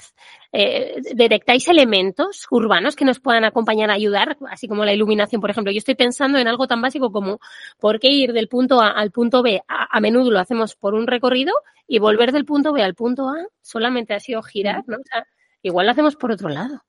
Eh, 0.51 1.03
¿detectáis 1.15 1.69
elementos 1.69 2.47
urbanos 2.51 2.97
que 2.97 3.05
nos 3.05 3.21
puedan 3.21 3.45
acompañar 3.45 3.91
ayudar, 3.91 4.39
así 4.51 4.67
como 4.67 4.85
la 4.85 4.95
iluminación, 4.95 5.43
por 5.43 5.51
ejemplo? 5.51 5.73
Yo 5.73 5.79
estoy 5.79 5.95
pensando 5.95 6.39
en 6.39 6.49
algo 6.49 6.67
tan 6.67 6.81
básico 6.81 7.13
como 7.13 7.39
por 7.79 8.01
qué 8.01 8.09
ir 8.09 8.33
del 8.33 8.49
punto 8.49 8.81
A 8.81 8.89
al 8.89 9.11
punto 9.11 9.43
B. 9.43 9.61
A, 9.69 10.01
menudo 10.01 10.31
lo 10.31 10.39
hacemos 10.39 10.75
por 10.75 10.95
un 10.95 11.07
recorrido 11.07 11.53
y 11.87 11.99
volver 11.99 12.33
del 12.33 12.47
punto 12.47 12.73
B 12.73 12.83
al 12.83 12.95
punto 12.95 13.29
A 13.29 13.47
solamente 13.61 14.15
ha 14.15 14.21
sido 14.21 14.43
girar, 14.43 14.85
¿no? 14.87 14.97
O 14.97 15.05
sea, 15.05 15.27
igual 15.61 15.87
lo 15.87 15.93
hacemos 15.93 16.17
por 16.17 16.33
otro 16.33 16.49
lado. 16.49 16.83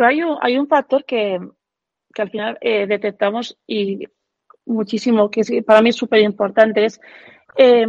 hay 0.00 0.22
un, 0.22 0.38
hay 0.40 0.56
un 0.56 0.68
factor 0.68 1.04
que, 1.04 1.40
que 2.14 2.22
al 2.22 2.30
final 2.30 2.58
eh, 2.60 2.86
detectamos 2.86 3.58
y 3.66 4.06
muchísimo, 4.66 5.30
que 5.30 5.62
para 5.62 5.80
mí 5.80 5.90
es 5.90 5.96
súper 5.96 6.20
importante, 6.20 6.84
es 6.84 7.00
eh, 7.58 7.86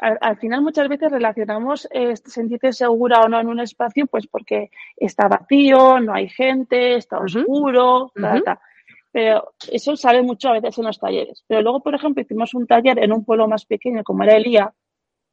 al, 0.00 0.36
final 0.38 0.62
muchas 0.62 0.88
veces 0.88 1.10
relacionamos 1.10 1.88
eh, 1.90 2.14
sentirte 2.16 2.72
segura 2.72 3.20
o 3.22 3.28
no 3.28 3.40
en 3.40 3.48
un 3.48 3.58
espacio 3.58 4.06
pues 4.06 4.28
porque 4.28 4.70
está 4.96 5.26
vacío, 5.26 5.98
no 5.98 6.14
hay 6.14 6.28
gente, 6.28 6.94
está 6.94 7.18
oscuro, 7.18 8.12
pero 9.10 9.54
eso 9.72 9.96
sale 9.96 10.22
mucho 10.22 10.50
a 10.50 10.52
veces 10.52 10.78
en 10.78 10.84
los 10.84 11.00
talleres. 11.00 11.44
Pero 11.48 11.62
luego, 11.62 11.82
por 11.82 11.94
ejemplo, 11.94 12.22
hicimos 12.22 12.54
un 12.54 12.66
taller 12.66 12.98
en 13.02 13.12
un 13.12 13.24
pueblo 13.24 13.48
más 13.48 13.64
pequeño 13.64 14.04
como 14.04 14.22
era 14.22 14.36
Elía, 14.36 14.72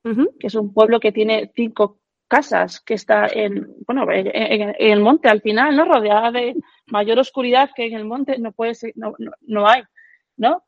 que 0.03 0.47
es 0.47 0.55
un 0.55 0.73
pueblo 0.73 0.99
que 0.99 1.11
tiene 1.11 1.51
cinco 1.55 1.99
casas, 2.27 2.79
que 2.79 2.95
está 2.95 3.27
en, 3.27 3.75
bueno, 3.85 4.05
en, 4.11 4.75
el 4.79 4.99
monte 4.99 5.29
al 5.29 5.41
final, 5.41 5.75
¿no? 5.75 5.85
Rodeada 5.85 6.31
de 6.31 6.55
mayor 6.87 7.19
oscuridad 7.19 7.69
que 7.75 7.85
en 7.85 7.93
el 7.93 8.05
monte 8.05 8.39
no 8.39 8.51
puede 8.51 8.73
ser, 8.73 8.93
no, 8.95 9.13
no, 9.19 9.31
no 9.41 9.67
hay, 9.67 9.83
¿no? 10.37 10.63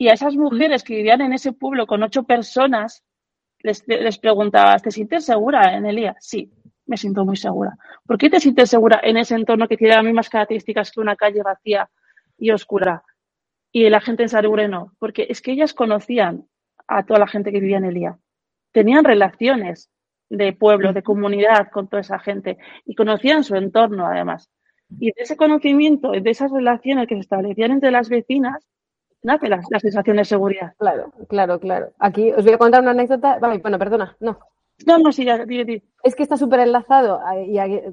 Y 0.00 0.08
a 0.08 0.14
esas 0.14 0.34
mujeres 0.34 0.82
que 0.82 0.96
vivían 0.96 1.20
en 1.20 1.34
ese 1.34 1.52
pueblo 1.52 1.86
con 1.86 2.02
ocho 2.02 2.22
personas, 2.22 3.04
les, 3.58 3.86
les 3.86 4.18
preguntabas, 4.18 4.80
¿te 4.80 4.90
sientes 4.90 5.26
segura 5.26 5.76
en 5.76 5.84
Elía? 5.84 6.16
Sí, 6.20 6.50
me 6.86 6.96
siento 6.96 7.26
muy 7.26 7.36
segura. 7.36 7.76
¿Por 8.06 8.16
qué 8.16 8.30
te 8.30 8.40
sientes 8.40 8.70
segura 8.70 8.98
en 9.02 9.18
ese 9.18 9.34
entorno 9.34 9.68
que 9.68 9.76
tiene 9.76 9.96
las 9.96 10.04
mismas 10.04 10.30
características 10.30 10.90
que 10.90 11.00
una 11.00 11.16
calle 11.16 11.42
vacía 11.42 11.90
y 12.38 12.50
oscura? 12.50 13.04
Y 13.72 13.90
la 13.90 14.00
gente 14.00 14.22
en 14.22 14.30
Sarugure 14.30 14.68
no, 14.68 14.94
porque 14.98 15.26
es 15.28 15.42
que 15.42 15.52
ellas 15.52 15.74
conocían 15.74 16.48
a 16.88 17.04
toda 17.04 17.20
la 17.20 17.26
gente 17.26 17.52
que 17.52 17.60
vivía 17.60 17.76
en 17.76 17.84
Elía. 17.84 18.18
Tenían 18.72 19.04
relaciones 19.04 19.90
de 20.30 20.54
pueblo, 20.54 20.94
de 20.94 21.02
comunidad 21.02 21.70
con 21.70 21.88
toda 21.88 22.00
esa 22.00 22.18
gente 22.18 22.56
y 22.86 22.94
conocían 22.94 23.44
su 23.44 23.54
entorno 23.54 24.06
además. 24.06 24.48
Y 24.98 25.08
de 25.08 25.22
ese 25.24 25.36
conocimiento, 25.36 26.12
de 26.12 26.30
esas 26.30 26.50
relaciones 26.50 27.06
que 27.06 27.16
se 27.16 27.20
establecían 27.20 27.72
entre 27.72 27.90
las 27.90 28.08
vecinas, 28.08 28.66
nace 29.22 29.48
la, 29.48 29.62
sensación 29.80 30.16
de 30.16 30.24
seguridad. 30.24 30.74
Claro, 30.78 31.12
claro, 31.28 31.60
claro. 31.60 31.92
Aquí 31.98 32.32
os 32.32 32.44
voy 32.44 32.54
a 32.54 32.58
contar 32.58 32.82
una 32.82 32.92
anécdota. 32.92 33.38
bueno, 33.38 33.78
perdona, 33.78 34.16
no. 34.20 34.38
No, 34.86 34.98
no, 34.98 35.12
sí, 35.12 35.24
ya, 35.24 35.44
Es 36.02 36.14
que 36.14 36.22
está 36.22 36.36
súper 36.36 36.60
enlazado. 36.60 37.20
Y 37.46 37.58
eh, 37.58 37.92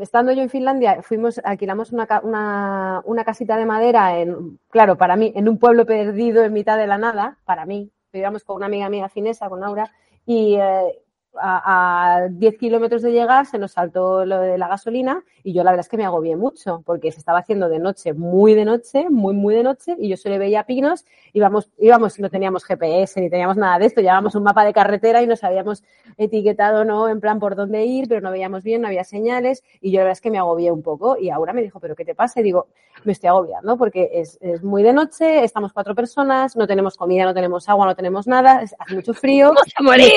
estando 0.00 0.32
yo 0.32 0.42
en 0.42 0.50
Finlandia, 0.50 1.02
fuimos, 1.02 1.38
alquilamos 1.44 1.92
una, 1.92 2.08
una, 2.22 3.02
una, 3.04 3.24
casita 3.24 3.56
de 3.56 3.66
madera 3.66 4.18
en, 4.18 4.58
claro, 4.70 4.96
para 4.96 5.16
mí, 5.16 5.32
en 5.36 5.48
un 5.48 5.58
pueblo 5.58 5.84
perdido 5.84 6.42
en 6.42 6.52
mitad 6.52 6.78
de 6.78 6.86
la 6.86 6.98
nada, 6.98 7.38
para 7.44 7.66
mí. 7.66 7.90
Vivíamos 8.12 8.44
con 8.44 8.56
una 8.56 8.66
amiga 8.66 8.88
mía 8.88 9.08
finesa, 9.08 9.48
con 9.48 9.62
Aura, 9.62 9.90
y, 10.24 10.56
eh, 10.56 10.98
a, 11.40 12.16
a 12.24 12.28
10 12.28 12.58
kilómetros 12.58 13.02
de 13.02 13.12
llegar 13.12 13.46
se 13.46 13.58
nos 13.58 13.72
saltó 13.72 14.24
lo 14.24 14.38
de 14.40 14.58
la 14.58 14.68
gasolina 14.68 15.22
y 15.42 15.52
yo 15.52 15.64
la 15.64 15.70
verdad 15.70 15.84
es 15.84 15.88
que 15.88 15.96
me 15.96 16.04
agobié 16.04 16.36
mucho 16.36 16.82
porque 16.84 17.10
se 17.10 17.18
estaba 17.18 17.38
haciendo 17.38 17.68
de 17.68 17.78
noche, 17.78 18.12
muy 18.12 18.54
de 18.54 18.64
noche, 18.64 19.06
muy, 19.10 19.34
muy 19.34 19.54
de 19.54 19.62
noche 19.62 19.96
y 19.98 20.08
yo 20.08 20.16
solo 20.16 20.38
veía 20.38 20.64
pinos, 20.64 21.04
íbamos, 21.32 21.70
íbamos, 21.78 22.18
no 22.18 22.28
teníamos 22.30 22.64
GPS 22.64 23.20
ni 23.20 23.30
teníamos 23.30 23.56
nada 23.56 23.78
de 23.78 23.86
esto, 23.86 24.00
llevábamos 24.00 24.34
un 24.34 24.42
mapa 24.42 24.64
de 24.64 24.72
carretera 24.72 25.22
y 25.22 25.26
nos 25.26 25.42
habíamos 25.44 25.82
etiquetado, 26.18 26.84
¿no? 26.84 27.08
En 27.08 27.20
plan 27.20 27.38
por 27.40 27.56
dónde 27.56 27.84
ir, 27.84 28.08
pero 28.08 28.20
no 28.20 28.30
veíamos 28.30 28.62
bien, 28.62 28.82
no 28.82 28.88
había 28.88 29.04
señales 29.04 29.62
y 29.80 29.90
yo 29.90 29.98
la 29.98 30.04
verdad 30.04 30.12
es 30.12 30.20
que 30.20 30.30
me 30.30 30.38
agobié 30.38 30.70
un 30.70 30.82
poco 30.82 31.16
y 31.18 31.30
ahora 31.30 31.52
me 31.52 31.62
dijo, 31.62 31.80
¿pero 31.80 31.94
qué 31.96 32.04
te 32.04 32.14
pasa? 32.14 32.40
Y 32.40 32.42
digo, 32.42 32.68
me 33.04 33.12
estoy 33.12 33.28
agobiando 33.28 33.76
porque 33.76 34.10
es, 34.12 34.38
es 34.40 34.62
muy 34.62 34.82
de 34.82 34.92
noche, 34.92 35.44
estamos 35.44 35.72
cuatro 35.72 35.94
personas, 35.94 36.56
no 36.56 36.66
tenemos 36.66 36.96
comida, 36.96 37.24
no 37.24 37.34
tenemos 37.34 37.68
agua, 37.68 37.86
no 37.86 37.96
tenemos 37.96 38.26
nada, 38.26 38.60
hace 38.78 38.94
mucho 38.94 39.14
frío. 39.14 39.48
Vamos 39.48 39.72
a 39.76 39.82
morir. 39.82 40.12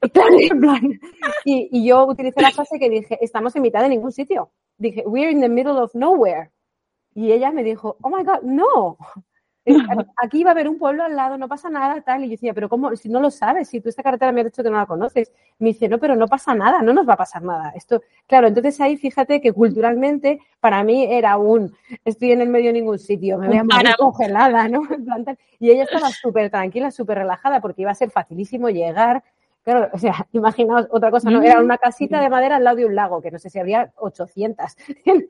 estamos- 0.00 0.59
en 0.60 0.80
plan, 0.80 1.00
y, 1.44 1.68
y 1.72 1.86
yo 1.86 2.06
utilicé 2.06 2.40
la 2.42 2.50
frase 2.50 2.78
que 2.78 2.90
dije, 2.90 3.18
estamos 3.20 3.54
en 3.56 3.62
mitad 3.62 3.82
de 3.82 3.88
ningún 3.88 4.12
sitio. 4.12 4.50
Dije, 4.78 5.02
we're 5.06 5.30
in 5.30 5.40
the 5.40 5.48
middle 5.48 5.78
of 5.78 5.94
nowhere. 5.94 6.50
Y 7.14 7.32
ella 7.32 7.50
me 7.50 7.62
dijo, 7.62 7.96
oh 8.02 8.10
my 8.10 8.22
God, 8.24 8.42
no. 8.42 8.96
Aquí 10.16 10.42
va 10.42 10.50
a 10.50 10.52
haber 10.52 10.68
un 10.68 10.78
pueblo 10.78 11.04
al 11.04 11.14
lado, 11.14 11.36
no 11.36 11.46
pasa 11.46 11.68
nada, 11.68 12.00
tal. 12.00 12.24
Y 12.24 12.28
yo 12.28 12.30
decía, 12.32 12.54
pero 12.54 12.68
¿cómo? 12.68 12.96
Si 12.96 13.08
no 13.08 13.20
lo 13.20 13.30
sabes, 13.30 13.68
si 13.68 13.80
tú 13.80 13.88
esta 13.88 14.02
carretera 14.02 14.32
me 14.32 14.40
has 14.40 14.46
dicho 14.46 14.62
que 14.62 14.70
no 14.70 14.76
la 14.76 14.86
conoces. 14.86 15.32
Me 15.58 15.68
dice, 15.68 15.88
no, 15.88 15.98
pero 15.98 16.16
no 16.16 16.26
pasa 16.28 16.54
nada, 16.54 16.82
no 16.82 16.92
nos 16.92 17.08
va 17.08 17.14
a 17.14 17.18
pasar 17.18 17.42
nada. 17.42 17.72
Esto, 17.74 18.02
claro, 18.26 18.48
entonces 18.48 18.80
ahí 18.80 18.96
fíjate 18.96 19.40
que 19.40 19.52
culturalmente 19.52 20.40
para 20.60 20.82
mí 20.82 21.04
era 21.04 21.36
un, 21.36 21.74
estoy 22.04 22.32
en 22.32 22.40
el 22.40 22.48
medio 22.48 22.68
de 22.68 22.74
ningún 22.74 22.98
sitio, 22.98 23.38
me 23.38 23.48
voy 23.48 23.58
a 23.58 23.64
morir 23.64 23.96
congelada, 23.98 24.68
¿no? 24.68 24.82
Y 25.58 25.70
ella 25.70 25.84
estaba 25.84 26.08
súper 26.08 26.50
tranquila, 26.50 26.90
súper 26.90 27.18
relajada 27.18 27.60
porque 27.60 27.82
iba 27.82 27.90
a 27.90 27.94
ser 27.94 28.10
facilísimo 28.10 28.70
llegar. 28.70 29.22
O 29.92 29.98
sea, 29.98 30.26
imaginaos 30.32 30.86
otra 30.90 31.10
cosa, 31.10 31.30
¿no? 31.30 31.42
Era 31.42 31.60
una 31.60 31.78
casita 31.78 32.20
de 32.20 32.28
madera 32.28 32.56
al 32.56 32.64
lado 32.64 32.76
de 32.76 32.86
un 32.86 32.94
lago, 32.94 33.20
que 33.20 33.30
no 33.30 33.38
sé 33.38 33.50
si 33.50 33.58
había 33.58 33.92
800 33.96 34.76
en, 35.04 35.26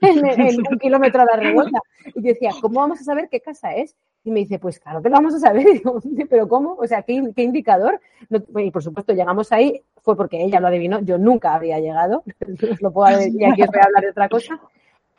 un 0.71 0.79
kilómetro 0.79 1.23
a 1.23 1.25
la 1.25 1.37
redonda. 1.37 1.81
Y 2.15 2.23
yo 2.23 2.29
decía, 2.29 2.51
¿cómo 2.61 2.81
vamos 2.81 3.01
a 3.01 3.05
saber 3.05 3.29
qué 3.31 3.41
casa 3.41 3.75
es? 3.75 3.97
Y 4.23 4.31
me 4.31 4.41
dice, 4.41 4.59
pues 4.59 4.79
claro 4.79 5.01
que 5.03 5.09
lo 5.09 5.17
vamos 5.17 5.35
a 5.35 5.39
saber. 5.39 5.67
¿pero 6.31 6.49
cómo? 6.49 6.75
O 6.75 6.87
sea, 6.87 7.03
¿qué, 7.03 7.23
qué 7.35 7.43
indicador? 7.43 8.01
Y 8.57 8.71
por 8.71 8.83
supuesto, 8.83 9.13
llegamos 9.13 9.53
ahí, 9.53 9.83
fue 10.03 10.17
porque 10.17 10.43
ella 10.43 10.61
lo 10.61 10.69
adivinó, 10.69 11.01
yo 11.01 11.19
nunca 11.19 11.55
habría 11.55 11.79
llegado, 11.79 12.23
lo 12.81 12.93
puedo 12.93 13.17
decir, 13.17 13.41
y 13.41 13.45
aquí 13.45 13.63
os 13.63 13.69
voy 13.69 13.81
a 13.81 13.85
hablar 13.85 14.03
de 14.03 14.11
otra 14.11 14.29
cosa. 14.29 14.61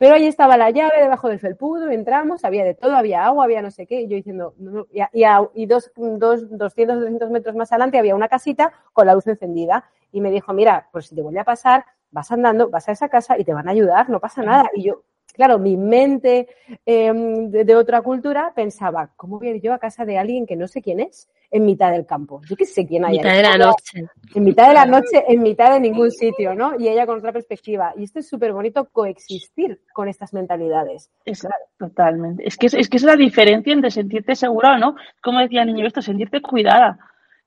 Pero 0.02 0.16
ahí 0.16 0.26
estaba 0.26 0.56
la 0.56 0.68
llave 0.70 1.00
debajo 1.00 1.28
del 1.28 1.38
felpudo, 1.38 1.88
entramos, 1.88 2.44
había 2.44 2.64
de 2.64 2.74
todo, 2.74 2.96
había 2.96 3.24
agua, 3.24 3.44
había 3.44 3.62
no 3.62 3.70
sé 3.70 3.86
qué, 3.86 4.00
y 4.00 4.08
yo 4.08 4.16
diciendo, 4.16 4.52
y, 4.90 4.98
a- 4.98 5.08
y, 5.12 5.22
a- 5.22 5.48
y 5.54 5.66
dos, 5.66 5.92
dos, 5.94 6.48
200, 6.58 6.98
300 6.98 7.30
metros 7.30 7.54
más 7.54 7.70
adelante 7.70 7.98
había 8.00 8.16
una 8.16 8.26
casita 8.26 8.72
con 8.92 9.06
la 9.06 9.14
luz 9.14 9.28
encendida, 9.28 9.84
y 10.10 10.20
me 10.20 10.32
dijo, 10.32 10.52
mira, 10.54 10.88
pues 10.90 11.06
si 11.06 11.14
te 11.14 11.22
vuelve 11.22 11.38
a 11.38 11.44
pasar, 11.44 11.84
vas 12.10 12.32
andando, 12.32 12.68
vas 12.68 12.88
a 12.88 12.92
esa 12.92 13.08
casa 13.08 13.38
y 13.38 13.44
te 13.44 13.54
van 13.54 13.68
a 13.68 13.70
ayudar, 13.70 14.10
no 14.10 14.18
pasa 14.18 14.42
nada. 14.42 14.68
Y 14.74 14.82
yo, 14.88 15.04
claro, 15.32 15.58
mi 15.58 15.76
mente 15.76 16.48
eh, 16.86 17.12
de, 17.14 17.64
de 17.64 17.76
otra 17.76 18.02
cultura 18.02 18.52
pensaba, 18.54 19.10
¿cómo 19.16 19.38
voy 19.38 19.48
a 19.48 19.54
ir 19.56 19.62
yo 19.62 19.72
a 19.74 19.78
casa 19.78 20.04
de 20.04 20.18
alguien 20.18 20.46
que 20.46 20.56
no 20.56 20.68
sé 20.68 20.82
quién 20.82 21.00
es 21.00 21.28
en 21.50 21.64
mitad 21.66 21.90
del 21.92 22.06
campo? 22.06 22.40
Yo 22.48 22.56
qué 22.56 22.64
sé 22.64 22.86
quién 22.86 23.04
hay. 23.04 23.16
mitad 23.18 23.30
ahí. 23.30 23.36
de 23.38 23.42
la 23.42 23.58
noche. 23.58 24.04
En 24.34 24.44
mitad 24.44 24.68
de 24.68 24.74
la 24.74 24.86
noche, 24.86 25.24
en 25.28 25.42
mitad 25.42 25.72
de 25.74 25.80
ningún 25.80 26.10
sitio, 26.10 26.54
¿no? 26.54 26.78
Y 26.78 26.88
ella 26.88 27.04
con 27.06 27.18
otra 27.18 27.32
perspectiva. 27.32 27.92
Y 27.96 28.04
esto 28.04 28.20
es 28.20 28.28
súper 28.28 28.52
bonito 28.52 28.88
coexistir 28.90 29.80
con 29.92 30.08
estas 30.08 30.32
mentalidades. 30.32 31.10
Es- 31.24 31.46
Totalmente. 31.78 32.46
Es 32.46 32.56
que 32.56 32.66
es, 32.66 32.74
es 32.74 32.88
que 32.88 32.96
es 32.98 33.02
la 33.02 33.16
diferencia 33.16 33.72
entre 33.72 33.90
sentirte 33.90 34.34
segura 34.36 34.74
o 34.74 34.78
no. 34.78 34.94
Como 35.22 35.40
decía 35.40 35.62
el 35.62 35.68
niño 35.74 35.86
esto, 35.86 36.00
sentirte 36.00 36.40
cuidada. 36.40 36.98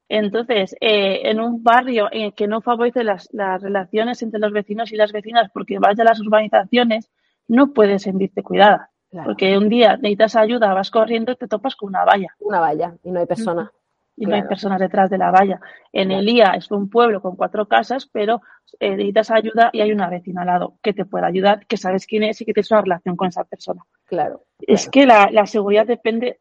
Entonces, 0.08 0.76
eh, 0.82 1.22
en 1.30 1.40
un 1.40 1.64
barrio 1.64 2.08
en 2.12 2.24
el 2.26 2.34
que 2.36 2.48
no 2.48 2.62
favorece 2.62 3.04
las, 3.04 3.28
las 3.32 3.62
relaciones 3.62 4.22
entre 4.22 4.40
los 4.40 4.52
vecinos 4.52 4.92
y 4.92 4.98
las 4.98 5.12
vecinas 5.12 5.50
porque 5.52 5.80
vaya 5.80 6.04
a 6.04 6.06
las 6.06 6.20
urbanizaciones, 6.20 7.10
no 7.48 7.74
puedes 7.74 8.04
sentirte 8.04 8.44
cuidada. 8.44 8.92
Claro. 9.10 9.28
Porque 9.28 9.58
un 9.58 9.70
día 9.70 9.96
necesitas 9.98 10.36
ayuda, 10.36 10.74
vas 10.74 10.92
corriendo 10.92 11.32
y 11.32 11.36
te 11.38 11.48
topas 11.48 11.76
con 11.76 11.90
una 11.90 12.04
valla 12.04 12.36
Una 12.40 12.60
valla 12.60 12.96
y 13.04 13.12
no 13.12 13.20
hay 13.22 13.26
persona. 13.26 13.72
y 14.18 14.26
no 14.26 14.36
hay 14.36 14.44
personas 14.44 14.80
detrás 14.80 15.10
de 15.10 15.18
la 15.18 15.32
valla. 15.32 15.60
En 15.94 16.08
Claro. 16.10 16.22
Elía 16.22 16.46
es 16.56 16.70
un 16.72 16.90
pueblo 16.90 17.22
con 17.22 17.36
cuatro 17.36 17.68
casas, 17.68 18.10
pero 18.12 18.42
eh, 18.80 18.92
necesitas 18.92 19.32
ayuda 19.32 19.70
y 19.74 19.82
hay 19.82 19.92
una 19.92 20.10
vecina 20.10 20.42
al 20.42 20.48
lado 20.48 20.78
que 20.82 20.94
te 20.94 21.06
puede 21.06 21.26
ayudar, 21.26 21.66
que 21.68 21.78
sabes 21.78 22.06
quién 22.08 22.24
es 22.24 22.42
y 22.42 22.46
que 22.46 22.54
tienes 22.54 22.72
una 22.72 22.82
relación 22.82 23.16
con 23.16 23.28
esa 23.28 23.44
persona. 23.44 23.84
Claro. 24.06 24.44
Es 24.60 24.90
que 24.90 25.06
la, 25.06 25.30
la 25.32 25.46
seguridad 25.46 25.86
depende 25.86 26.40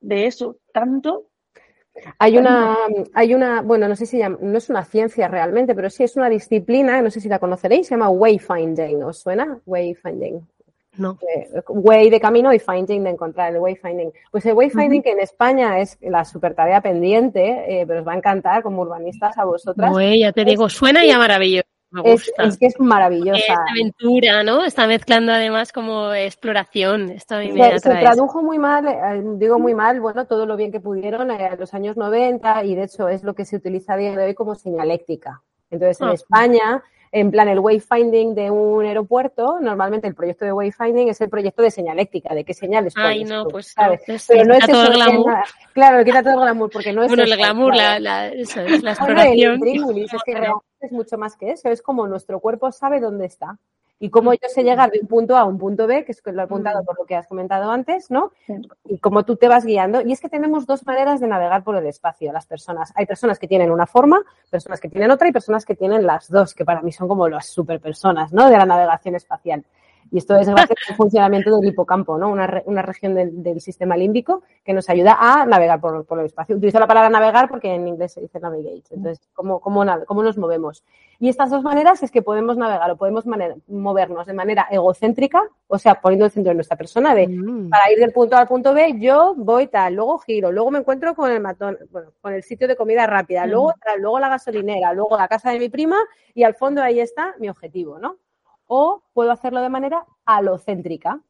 de 0.00 0.26
eso 0.26 0.58
tanto. 0.72 1.28
Hay 2.18 2.38
una, 2.38 2.76
hay 3.14 3.34
una, 3.34 3.62
bueno, 3.62 3.88
no 3.88 3.96
sé 3.96 4.06
si 4.06 4.18
llama- 4.18 4.38
no 4.40 4.58
es 4.58 4.68
una 4.68 4.84
ciencia 4.84 5.28
realmente, 5.28 5.74
pero 5.74 5.88
sí 5.90 6.02
es 6.04 6.16
una 6.16 6.28
disciplina, 6.28 7.00
no 7.02 7.10
sé 7.10 7.20
si 7.20 7.28
la 7.28 7.38
conoceréis, 7.38 7.86
se 7.86 7.94
llama 7.94 8.10
wayfinding. 8.10 9.02
¿Os 9.04 9.20
suena? 9.20 9.58
Wayfinding. 9.64 10.46
No. 10.96 11.18
Eh, 11.34 11.48
way 11.68 12.08
de 12.08 12.20
camino 12.20 12.52
y 12.52 12.58
finding 12.60 13.02
de 13.02 13.10
encontrar, 13.10 13.52
el 13.52 13.58
wayfinding. 13.58 14.12
Pues 14.30 14.46
el 14.46 14.52
wayfinding 14.54 15.02
que 15.02 15.10
en 15.10 15.20
España 15.20 15.80
es 15.80 15.98
la 16.00 16.24
super 16.24 16.54
tarea 16.54 16.80
pendiente, 16.80 17.64
eh, 17.80 17.84
pero 17.86 18.00
os 18.00 18.06
va 18.06 18.12
a 18.12 18.16
encantar 18.16 18.62
como 18.62 18.82
urbanistas 18.82 19.36
a 19.38 19.44
vosotras. 19.44 19.90
Güey, 19.90 20.20
ya 20.20 20.32
te 20.32 20.44
digo, 20.44 20.68
suena 20.68 21.04
ya 21.04 21.18
maravilloso. 21.18 21.66
Me 21.94 22.12
Es, 22.12 22.26
gusta. 22.26 22.42
es 22.44 22.58
que 22.58 22.66
es 22.66 22.80
maravillosa. 22.80 23.38
Es 23.38 23.50
aventura, 23.70 24.42
¿no? 24.42 24.64
Está 24.64 24.86
mezclando 24.86 25.32
además 25.32 25.72
como 25.72 26.12
exploración. 26.12 27.10
Esto 27.10 27.36
a 27.36 27.38
mí 27.38 27.52
me 27.52 27.78
Se, 27.78 27.88
tradujo 27.88 28.42
muy 28.42 28.58
mal, 28.58 28.86
eh, 28.86 29.22
digo 29.36 29.58
muy 29.60 29.74
mal, 29.74 30.00
bueno, 30.00 30.26
todo 30.26 30.44
lo 30.44 30.56
bien 30.56 30.72
que 30.72 30.80
pudieron 30.80 31.30
eh, 31.30 31.50
en 31.52 31.60
los 31.60 31.72
años 31.72 31.96
90 31.96 32.64
y 32.64 32.74
de 32.74 32.82
hecho 32.84 33.08
es 33.08 33.22
lo 33.22 33.34
que 33.34 33.44
se 33.44 33.56
utiliza 33.56 33.94
a 33.94 33.96
día 33.96 34.16
de 34.16 34.24
hoy 34.24 34.34
como 34.34 34.54
señaléctica. 34.56 35.40
Entonces 35.70 36.00
en 36.00 36.08
Ah. 36.08 36.12
España, 36.14 36.82
en 37.12 37.30
plan 37.30 37.48
el 37.48 37.60
wayfinding 37.60 38.34
de 38.34 38.50
un 38.50 38.84
aeropuerto, 38.84 39.58
normalmente 39.60 40.08
el 40.08 40.16
proyecto 40.16 40.44
de 40.44 40.52
wayfinding 40.52 41.08
es 41.10 41.20
el 41.20 41.30
proyecto 41.30 41.62
de 41.62 41.70
señaléctica, 41.70 42.34
de 42.34 42.44
qué 42.44 42.54
señales 42.54 42.92
Ay, 42.96 43.22
no, 43.24 43.44
tú, 43.44 43.50
pues 43.50 43.72
¿sabes? 43.72 44.00
no, 44.08 44.14
es- 44.14 44.26
Pero 44.26 44.44
no 44.46 44.54
es 44.54 44.66
todo 44.66 44.82
eso 44.82 44.90
el 44.92 44.96
glamour. 44.98 45.26
nada. 45.32 45.44
Claro, 45.72 46.04
quita 46.04 46.22
todo 46.24 46.32
el 46.34 46.40
glamour 46.40 46.70
porque 46.70 46.92
no 46.92 47.02
es 47.04 47.08
Bueno, 47.08 47.22
el 47.22 47.36
glamour, 47.36 47.74
la, 47.76 48.00
la- 48.00 48.28
eso 48.28 48.60
es, 48.62 48.82
la 48.82 48.90
el 48.90 48.96
exploración. 48.96 49.60
es 49.64 50.10
que 50.24 50.34
es 50.86 50.92
mucho 50.92 51.18
más 51.18 51.36
que 51.36 51.50
eso, 51.50 51.68
es 51.68 51.82
como 51.82 52.06
nuestro 52.06 52.40
cuerpo 52.40 52.72
sabe 52.72 53.00
dónde 53.00 53.26
está. 53.26 53.58
Y 54.00 54.10
cómo 54.10 54.32
yo 54.34 54.48
sé 54.48 54.64
llegar 54.64 54.90
de 54.90 54.98
un 55.00 55.06
punto 55.06 55.36
A 55.36 55.40
a 55.40 55.44
un 55.44 55.56
punto 55.56 55.86
B, 55.86 56.04
que 56.04 56.12
es 56.12 56.20
lo 56.26 56.40
he 56.40 56.44
apuntado 56.44 56.84
por 56.84 56.98
lo 56.98 57.06
que 57.06 57.14
has 57.14 57.26
comentado 57.26 57.70
antes, 57.70 58.10
¿no? 58.10 58.32
Y 58.84 58.98
cómo 58.98 59.24
tú 59.24 59.36
te 59.36 59.48
vas 59.48 59.64
guiando. 59.64 60.02
Y 60.02 60.12
es 60.12 60.20
que 60.20 60.28
tenemos 60.28 60.66
dos 60.66 60.84
maneras 60.84 61.20
de 61.20 61.28
navegar 61.28 61.62
por 61.62 61.76
el 61.76 61.86
espacio, 61.86 62.32
las 62.32 62.44
personas. 62.44 62.92
Hay 62.96 63.06
personas 63.06 63.38
que 63.38 63.46
tienen 63.46 63.70
una 63.70 63.86
forma, 63.86 64.20
personas 64.50 64.80
que 64.80 64.88
tienen 64.88 65.10
otra 65.10 65.28
y 65.28 65.32
personas 65.32 65.64
que 65.64 65.76
tienen 65.76 66.04
las 66.04 66.28
dos, 66.28 66.54
que 66.54 66.64
para 66.64 66.82
mí 66.82 66.90
son 66.90 67.06
como 67.06 67.28
las 67.28 67.46
superpersonas, 67.46 68.32
¿no? 68.32 68.50
De 68.50 68.58
la 68.58 68.66
navegación 68.66 69.14
espacial. 69.14 69.64
Y 70.14 70.18
esto 70.18 70.36
es 70.36 70.48
gracias 70.48 70.78
al 70.88 70.94
funcionamiento 70.94 71.58
del 71.58 71.70
hipocampo, 71.70 72.16
¿no? 72.18 72.28
Una, 72.30 72.46
re- 72.46 72.62
una 72.66 72.82
región 72.82 73.16
del, 73.16 73.42
del 73.42 73.60
sistema 73.60 73.96
límbico 73.96 74.42
que 74.62 74.72
nos 74.72 74.88
ayuda 74.88 75.16
a 75.18 75.44
navegar 75.44 75.80
por, 75.80 76.04
por 76.06 76.20
el 76.20 76.26
espacio. 76.26 76.54
Utilizo 76.56 76.78
la 76.78 76.86
palabra 76.86 77.10
navegar 77.10 77.48
porque 77.48 77.74
en 77.74 77.88
inglés 77.88 78.12
se 78.12 78.20
dice 78.20 78.38
navigate. 78.38 78.94
Entonces, 78.94 79.28
¿cómo, 79.34 79.58
cómo, 79.58 79.84
nos 79.84 80.38
movemos? 80.38 80.84
Y 81.18 81.28
estas 81.28 81.50
dos 81.50 81.64
maneras 81.64 82.00
es 82.04 82.12
que 82.12 82.22
podemos 82.22 82.56
navegar 82.56 82.88
o 82.92 82.96
podemos 82.96 83.26
manera- 83.26 83.56
movernos 83.66 84.26
de 84.28 84.34
manera 84.34 84.68
egocéntrica, 84.70 85.42
o 85.66 85.78
sea, 85.78 86.00
poniendo 86.00 86.26
el 86.26 86.30
centro 86.30 86.50
de 86.50 86.54
nuestra 86.54 86.76
persona, 86.76 87.12
de 87.12 87.26
Mm. 87.26 87.70
para 87.70 87.90
ir 87.90 87.98
del 87.98 88.12
punto 88.12 88.36
A 88.36 88.40
al 88.42 88.46
punto 88.46 88.72
B, 88.72 88.94
yo 89.00 89.34
voy 89.36 89.66
tal, 89.66 89.94
luego 89.94 90.18
giro, 90.18 90.52
luego 90.52 90.70
me 90.70 90.78
encuentro 90.78 91.16
con 91.16 91.28
el 91.32 91.40
matón, 91.40 91.76
bueno, 91.90 92.12
con 92.20 92.32
el 92.34 92.44
sitio 92.44 92.68
de 92.68 92.76
comida 92.76 93.04
rápida, 93.08 93.46
luego 93.46 93.72
tal, 93.84 94.00
luego 94.00 94.20
la 94.20 94.28
gasolinera, 94.28 94.92
luego 94.92 95.16
la 95.18 95.26
casa 95.26 95.50
de 95.50 95.58
mi 95.58 95.68
prima 95.70 95.96
y 96.34 96.44
al 96.44 96.54
fondo 96.54 96.82
ahí 96.82 97.00
está 97.00 97.34
mi 97.40 97.48
objetivo, 97.48 97.98
¿no? 97.98 98.16
O 98.76 99.04
puedo 99.12 99.30
hacerlo 99.30 99.60
de 99.60 99.68
manera 99.68 100.04
alocéntrica, 100.24 101.20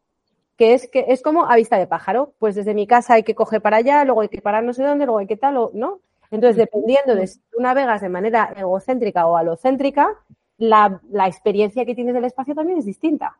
que 0.57 0.73
es 0.73 0.89
que 0.89 1.05
es 1.09 1.21
como 1.21 1.45
a 1.45 1.57
vista 1.57 1.77
de 1.77 1.87
pájaro, 1.87 2.33
pues 2.39 2.55
desde 2.55 2.73
mi 2.73 2.87
casa 2.87 3.13
hay 3.13 3.23
que 3.23 3.35
coger 3.35 3.61
para 3.61 3.77
allá, 3.77 4.03
luego 4.07 4.23
hay 4.23 4.31
que 4.31 4.41
parar 4.41 4.65
no 4.65 4.73
sé 4.73 4.83
dónde, 4.83 5.05
luego 5.05 5.19
hay 5.19 5.27
que 5.27 5.37
tal, 5.37 5.59
o, 5.59 5.71
¿no? 5.75 6.01
Entonces, 6.31 6.57
dependiendo 6.57 7.15
de 7.15 7.27
si 7.27 7.41
tú 7.51 7.61
navegas 7.61 8.01
de 8.01 8.09
manera 8.09 8.55
egocéntrica 8.57 9.27
o 9.27 9.37
alocéntrica, 9.37 10.09
la, 10.57 11.03
la 11.11 11.27
experiencia 11.27 11.85
que 11.85 11.95
tienes 11.95 12.15
del 12.15 12.25
espacio 12.25 12.55
también 12.55 12.79
es 12.79 12.87
distinta. 12.87 13.37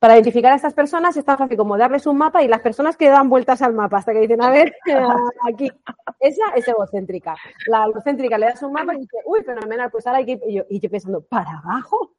Para 0.00 0.14
identificar 0.14 0.52
a 0.52 0.56
estas 0.56 0.74
personas 0.74 1.16
es 1.16 1.24
tan 1.24 1.38
fácil 1.38 1.56
como 1.56 1.78
darles 1.78 2.08
un 2.08 2.18
mapa 2.18 2.42
y 2.42 2.48
las 2.48 2.60
personas 2.60 2.96
que 2.96 3.08
dan 3.08 3.30
vueltas 3.30 3.62
al 3.62 3.72
mapa 3.72 3.98
hasta 3.98 4.12
que 4.14 4.20
dicen, 4.20 4.42
a 4.42 4.50
ver, 4.50 4.74
aquí. 5.48 5.70
Esa 6.18 6.44
es 6.56 6.66
egocéntrica. 6.66 7.36
La 7.68 7.84
egocéntrica 7.86 8.36
le 8.36 8.46
das 8.46 8.62
un 8.64 8.72
mapa 8.72 8.96
y 8.96 9.02
dice, 9.02 9.18
uy, 9.26 9.44
fenomenal, 9.44 9.92
pues 9.92 10.06
ahora 10.08 10.18
hay 10.18 10.26
que 10.26 10.32
ir. 10.32 10.40
Y 10.48 10.54
yo, 10.54 10.64
y 10.68 10.80
yo 10.80 10.90
pensando, 10.90 11.20
¿para 11.20 11.58
abajo? 11.58 12.10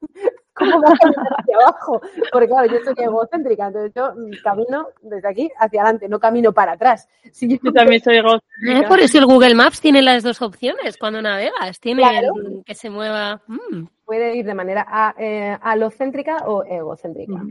¿Cómo 0.57 0.81
vas 0.81 0.91
a 0.93 1.35
hacia 1.39 1.55
abajo? 1.57 2.01
Porque 2.31 2.47
claro, 2.47 2.67
yo 2.71 2.77
soy 2.83 2.93
egocéntrica, 2.97 3.67
entonces 3.67 3.91
yo 3.95 4.13
mm, 4.15 4.31
camino 4.43 4.87
desde 5.01 5.27
aquí 5.27 5.51
hacia 5.59 5.81
adelante, 5.81 6.09
no 6.09 6.19
camino 6.19 6.51
para 6.53 6.73
atrás. 6.73 7.07
Si 7.31 7.47
yo 7.49 7.57
Yo 7.63 7.71
también 7.73 8.01
soy 8.01 8.15
Eh, 8.15 8.19
egocéntrica. 8.19 8.87
por 8.87 8.99
eso 8.99 9.17
el 9.19 9.25
Google 9.25 9.55
Maps 9.55 9.79
tiene 9.81 10.01
las 10.01 10.23
dos 10.23 10.41
opciones 10.41 10.97
cuando 10.97 11.21
navegas. 11.21 11.79
Tiene 11.79 12.01
Claro. 12.03 12.33
el 12.45 12.63
que 12.65 12.75
se 12.75 12.89
mueva. 12.89 13.41
Mm, 13.47 13.85
puede 14.05 14.35
ir 14.37 14.45
de 14.45 14.53
manera 14.53 14.85
a- 14.87 15.15
eh, 15.17 15.57
alocéntrica 15.61 16.37
o 16.47 16.63
egocéntrica. 16.63 17.41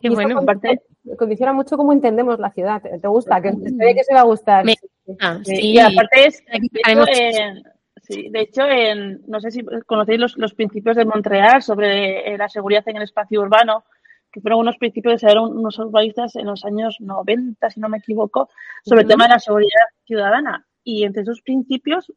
qué 0.00 0.08
Y 0.08 0.12
esto 0.12 0.14
bueno. 0.22 0.44
condiciona, 0.44 0.80
condiciona 1.18 1.52
mucho 1.52 1.76
cómo 1.76 1.92
entendemos 1.92 2.38
la 2.38 2.50
ciudad. 2.50 2.82
¿Te 2.82 3.08
gusta? 3.08 3.40
Que 3.40 3.52
se 3.52 3.70
ve 3.76 3.94
que 3.94 4.04
se 4.04 4.12
va 4.14 4.20
a 4.20 4.24
gustar. 4.24 4.64
Me- 4.64 4.72
Sí, 4.74 4.88
sí. 5.06 5.16
Ah, 5.20 5.38
Sí, 5.44 5.56
sí. 5.56 5.66
Y 5.72 5.78
aparte 5.78 6.26
es, 6.26 6.42
Aquí 6.52 6.66
esto, 6.72 6.80
haremos- 6.84 7.08
eh, 7.12 7.62
Sí, 8.08 8.28
de 8.30 8.40
hecho, 8.40 8.62
en, 8.62 9.20
no 9.26 9.40
sé 9.40 9.50
si 9.50 9.64
conocéis 9.86 10.20
los, 10.20 10.36
los 10.36 10.54
principios 10.54 10.96
de 10.96 11.04
Montreal 11.04 11.62
sobre 11.62 12.32
eh, 12.32 12.38
la 12.38 12.48
seguridad 12.48 12.86
en 12.88 12.96
el 12.96 13.02
espacio 13.02 13.40
urbano, 13.40 13.84
que 14.30 14.40
fueron 14.40 14.60
unos 14.60 14.76
principios 14.76 15.14
que 15.14 15.18
se 15.20 15.26
dieron 15.26 15.56
unos 15.56 15.78
urbanistas 15.78 16.36
en 16.36 16.46
los 16.46 16.64
años 16.64 16.98
90, 17.00 17.70
si 17.70 17.80
no 17.80 17.88
me 17.88 17.98
equivoco, 17.98 18.48
sobre 18.84 19.02
el 19.02 19.08
tema 19.08 19.24
de 19.24 19.30
la 19.30 19.38
seguridad 19.38 19.86
ciudadana. 20.04 20.66
Y 20.84 21.04
entre 21.04 21.22
esos 21.22 21.40
principios, 21.42 22.12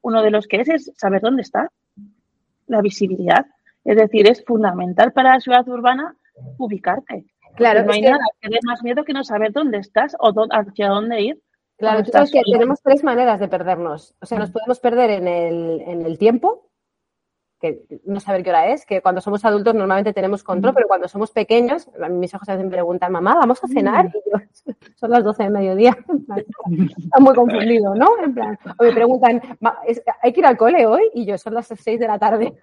uno 0.00 0.22
de 0.22 0.30
los 0.30 0.46
que 0.46 0.60
es 0.60 0.68
es 0.68 0.92
saber 0.96 1.20
dónde 1.20 1.42
está 1.42 1.70
la 2.66 2.80
visibilidad. 2.80 3.46
Es 3.84 3.96
decir, 3.96 4.26
es 4.28 4.42
fundamental 4.44 5.12
para 5.12 5.34
la 5.34 5.40
ciudad 5.40 5.68
urbana 5.68 6.16
ubicarte. 6.58 7.26
Claro, 7.56 7.84
no 7.84 7.92
hay 7.92 8.00
que- 8.00 8.10
nada 8.10 8.24
que 8.40 8.48
dé 8.48 8.58
más 8.64 8.82
miedo 8.82 9.04
que 9.04 9.12
no 9.12 9.24
saber 9.24 9.52
dónde 9.52 9.78
estás 9.78 10.16
o 10.18 10.32
hacia 10.50 10.88
dónde 10.88 11.20
ir. 11.20 11.40
Claro, 11.76 12.02
tú 12.04 12.10
sabes 12.12 12.30
que 12.30 12.40
tenemos 12.50 12.80
tres 12.82 13.02
maneras 13.02 13.40
de 13.40 13.48
perdernos. 13.48 14.14
O 14.20 14.26
sea, 14.26 14.38
nos 14.38 14.50
podemos 14.50 14.78
perder 14.80 15.10
en 15.10 15.28
el, 15.28 15.80
en 15.82 16.06
el 16.06 16.18
tiempo, 16.18 16.68
que 17.60 17.82
no 18.04 18.20
saber 18.20 18.42
qué 18.42 18.50
hora 18.50 18.68
es, 18.68 18.84
que 18.84 19.00
cuando 19.00 19.20
somos 19.20 19.44
adultos 19.44 19.74
normalmente 19.74 20.12
tenemos 20.12 20.44
control, 20.44 20.74
pero 20.74 20.86
cuando 20.86 21.08
somos 21.08 21.30
pequeños, 21.30 21.88
mis 22.10 22.32
hijos 22.34 22.48
a 22.48 22.52
veces 22.52 22.66
me 22.66 22.70
preguntan, 22.72 23.10
mamá, 23.10 23.34
¿vamos 23.36 23.62
a 23.64 23.68
cenar? 23.68 24.06
Y 24.06 24.30
yo, 24.30 24.38
son 24.96 25.10
las 25.10 25.24
12 25.24 25.44
del 25.44 25.52
mediodía. 25.52 25.96
En 26.08 26.24
plan, 26.26 26.44
Está 26.98 27.20
muy 27.20 27.34
confundido, 27.34 27.94
¿no? 27.94 28.08
En 28.22 28.34
plan, 28.34 28.58
o 28.78 28.84
me 28.84 28.92
preguntan, 28.92 29.40
"Ma, 29.60 29.78
es- 29.86 30.02
¿hay 30.22 30.32
que 30.32 30.40
ir 30.40 30.46
al 30.46 30.56
cole 30.56 30.86
hoy? 30.86 31.10
Y 31.14 31.24
yo, 31.26 31.38
son 31.38 31.54
las 31.54 31.66
6 31.66 31.98
de 31.98 32.06
la 32.06 32.18
tarde. 32.18 32.54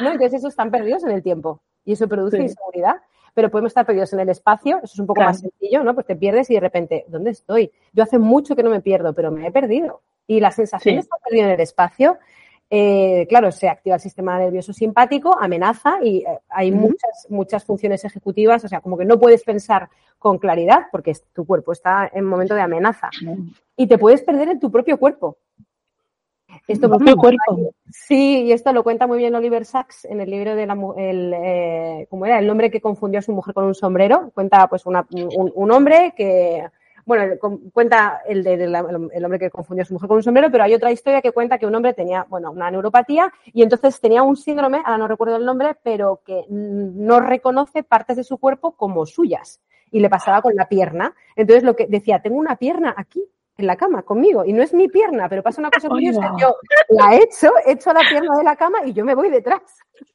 ¿no? 0.00 0.10
Entonces, 0.12 0.34
esos 0.34 0.50
están 0.50 0.70
perdidos 0.70 1.04
en 1.04 1.10
el 1.10 1.22
tiempo 1.22 1.62
y 1.84 1.92
eso 1.92 2.08
produce 2.08 2.36
Sí. 2.38 2.42
inseguridad 2.44 2.96
pero 3.38 3.52
podemos 3.52 3.70
estar 3.70 3.86
perdidos 3.86 4.12
en 4.14 4.18
el 4.18 4.30
espacio, 4.30 4.78
eso 4.78 4.94
es 4.94 4.98
un 4.98 5.06
poco 5.06 5.18
Claro. 5.20 5.28
más 5.30 5.38
sencillo, 5.38 5.84
¿no? 5.84 5.94
Pues 5.94 6.06
te 6.08 6.16
pierdes 6.16 6.50
y 6.50 6.54
de 6.54 6.60
repente, 6.60 7.04
¿dónde 7.06 7.30
estoy? 7.30 7.70
Yo 7.92 8.02
hace 8.02 8.18
mucho 8.18 8.56
que 8.56 8.64
no 8.64 8.70
me 8.70 8.80
pierdo, 8.80 9.12
pero 9.14 9.30
me 9.30 9.46
he 9.46 9.52
perdido. 9.52 10.00
Y 10.26 10.40
la 10.40 10.50
sensación 10.50 10.90
Sí. 10.90 10.96
de 10.96 11.00
estar 11.02 11.20
perdido 11.22 11.44
en 11.46 11.52
el 11.52 11.60
espacio, 11.60 12.18
eh, 12.68 13.26
claro, 13.28 13.52
se 13.52 13.68
activa 13.68 13.94
el 13.94 14.00
sistema 14.00 14.36
nervioso 14.40 14.72
simpático, 14.72 15.38
amenaza 15.38 15.98
y 16.02 16.18
eh, 16.24 16.26
hay 16.48 16.72
muchas, 16.72 17.28
muchas 17.28 17.64
funciones 17.64 18.04
ejecutivas, 18.04 18.64
o 18.64 18.68
sea, 18.68 18.80
como 18.80 18.98
que 18.98 19.04
no 19.04 19.20
puedes 19.20 19.44
pensar 19.44 19.88
con 20.18 20.38
claridad 20.38 20.86
porque 20.90 21.12
tu 21.32 21.46
cuerpo 21.46 21.70
está 21.70 22.10
en 22.12 22.24
momento 22.24 22.56
de 22.56 22.62
amenaza. 22.62 23.08
Y 23.76 23.86
te 23.86 23.98
puedes 23.98 24.22
perder 24.22 24.48
en 24.48 24.58
tu 24.58 24.68
propio 24.72 24.98
cuerpo. 24.98 25.36
Esto, 26.68 26.88
propio 26.88 27.16
cuerpo. 27.16 27.72
Sí, 27.90 28.42
y 28.44 28.52
esto 28.52 28.72
lo 28.72 28.82
cuenta 28.82 29.06
muy 29.06 29.18
bien 29.18 29.34
Oliver 29.34 29.64
Sacks 29.64 30.04
en 30.04 30.20
el 30.20 30.30
libro 30.30 30.54
de 30.54 30.66
la 30.66 30.74
el, 30.98 31.32
eh, 31.34 32.06
¿cómo 32.10 32.26
era? 32.26 32.38
El 32.38 32.48
hombre 32.50 32.70
que 32.70 32.80
confundió 32.80 33.18
a 33.20 33.22
su 33.22 33.32
mujer 33.32 33.54
con 33.54 33.64
un 33.64 33.74
sombrero. 33.74 34.30
Cuenta 34.34 34.68
pues 34.68 34.84
una- 34.86 35.06
un, 35.10 35.50
un 35.54 35.70
hombre 35.72 36.12
que, 36.14 36.68
bueno, 37.06 37.34
cuenta 37.72 38.20
el, 38.28 38.44
de, 38.44 38.52
el 38.64 39.24
hombre 39.24 39.38
que 39.38 39.50
confundió 39.50 39.82
a 39.82 39.86
su 39.86 39.94
mujer 39.94 40.08
con 40.08 40.18
un 40.18 40.22
sombrero, 40.22 40.50
pero 40.52 40.64
hay 40.64 40.74
otra 40.74 40.92
historia 40.92 41.22
que 41.22 41.32
cuenta 41.32 41.56
que 41.58 41.66
un 41.66 41.74
hombre 41.74 41.94
tenía, 41.94 42.26
bueno, 42.28 42.50
una 42.50 42.70
neuropatía 42.70 43.32
y 43.46 43.62
entonces 43.62 43.98
tenía 43.98 44.22
un 44.22 44.36
síndrome, 44.36 44.78
ahora 44.84 44.98
no 44.98 45.08
recuerdo 45.08 45.36
el 45.36 45.46
nombre, 45.46 45.74
pero 45.82 46.20
que 46.22 46.44
no 46.50 47.18
reconoce 47.20 47.82
partes 47.82 48.18
de 48.18 48.24
su 48.24 48.36
cuerpo 48.36 48.72
como 48.72 49.06
suyas. 49.06 49.60
Y 49.90 50.00
le 50.00 50.10
pasaba 50.10 50.42
con 50.42 50.54
la 50.54 50.68
pierna. 50.68 51.14
Entonces 51.34 51.64
lo 51.64 51.74
que 51.74 51.86
decía, 51.86 52.20
tengo 52.20 52.36
una 52.36 52.56
pierna 52.56 52.92
aquí 52.94 53.24
en 53.58 53.66
la 53.66 53.76
cama 53.76 54.02
conmigo 54.02 54.44
y 54.44 54.52
no 54.52 54.62
es 54.62 54.72
mi 54.72 54.88
pierna, 54.88 55.28
pero 55.28 55.42
pasa 55.42 55.60
una 55.60 55.70
cosa 55.70 55.88
curiosa. 55.88 56.20
Oiga. 56.20 56.36
Yo 56.40 56.56
la 56.90 57.16
echo, 57.16 57.50
echo 57.66 57.92
la 57.92 58.00
pierna 58.08 58.36
de 58.38 58.44
la 58.44 58.54
cama 58.56 58.78
y 58.86 58.92
yo 58.92 59.04
me 59.04 59.16
voy 59.16 59.30
detrás. 59.30 59.60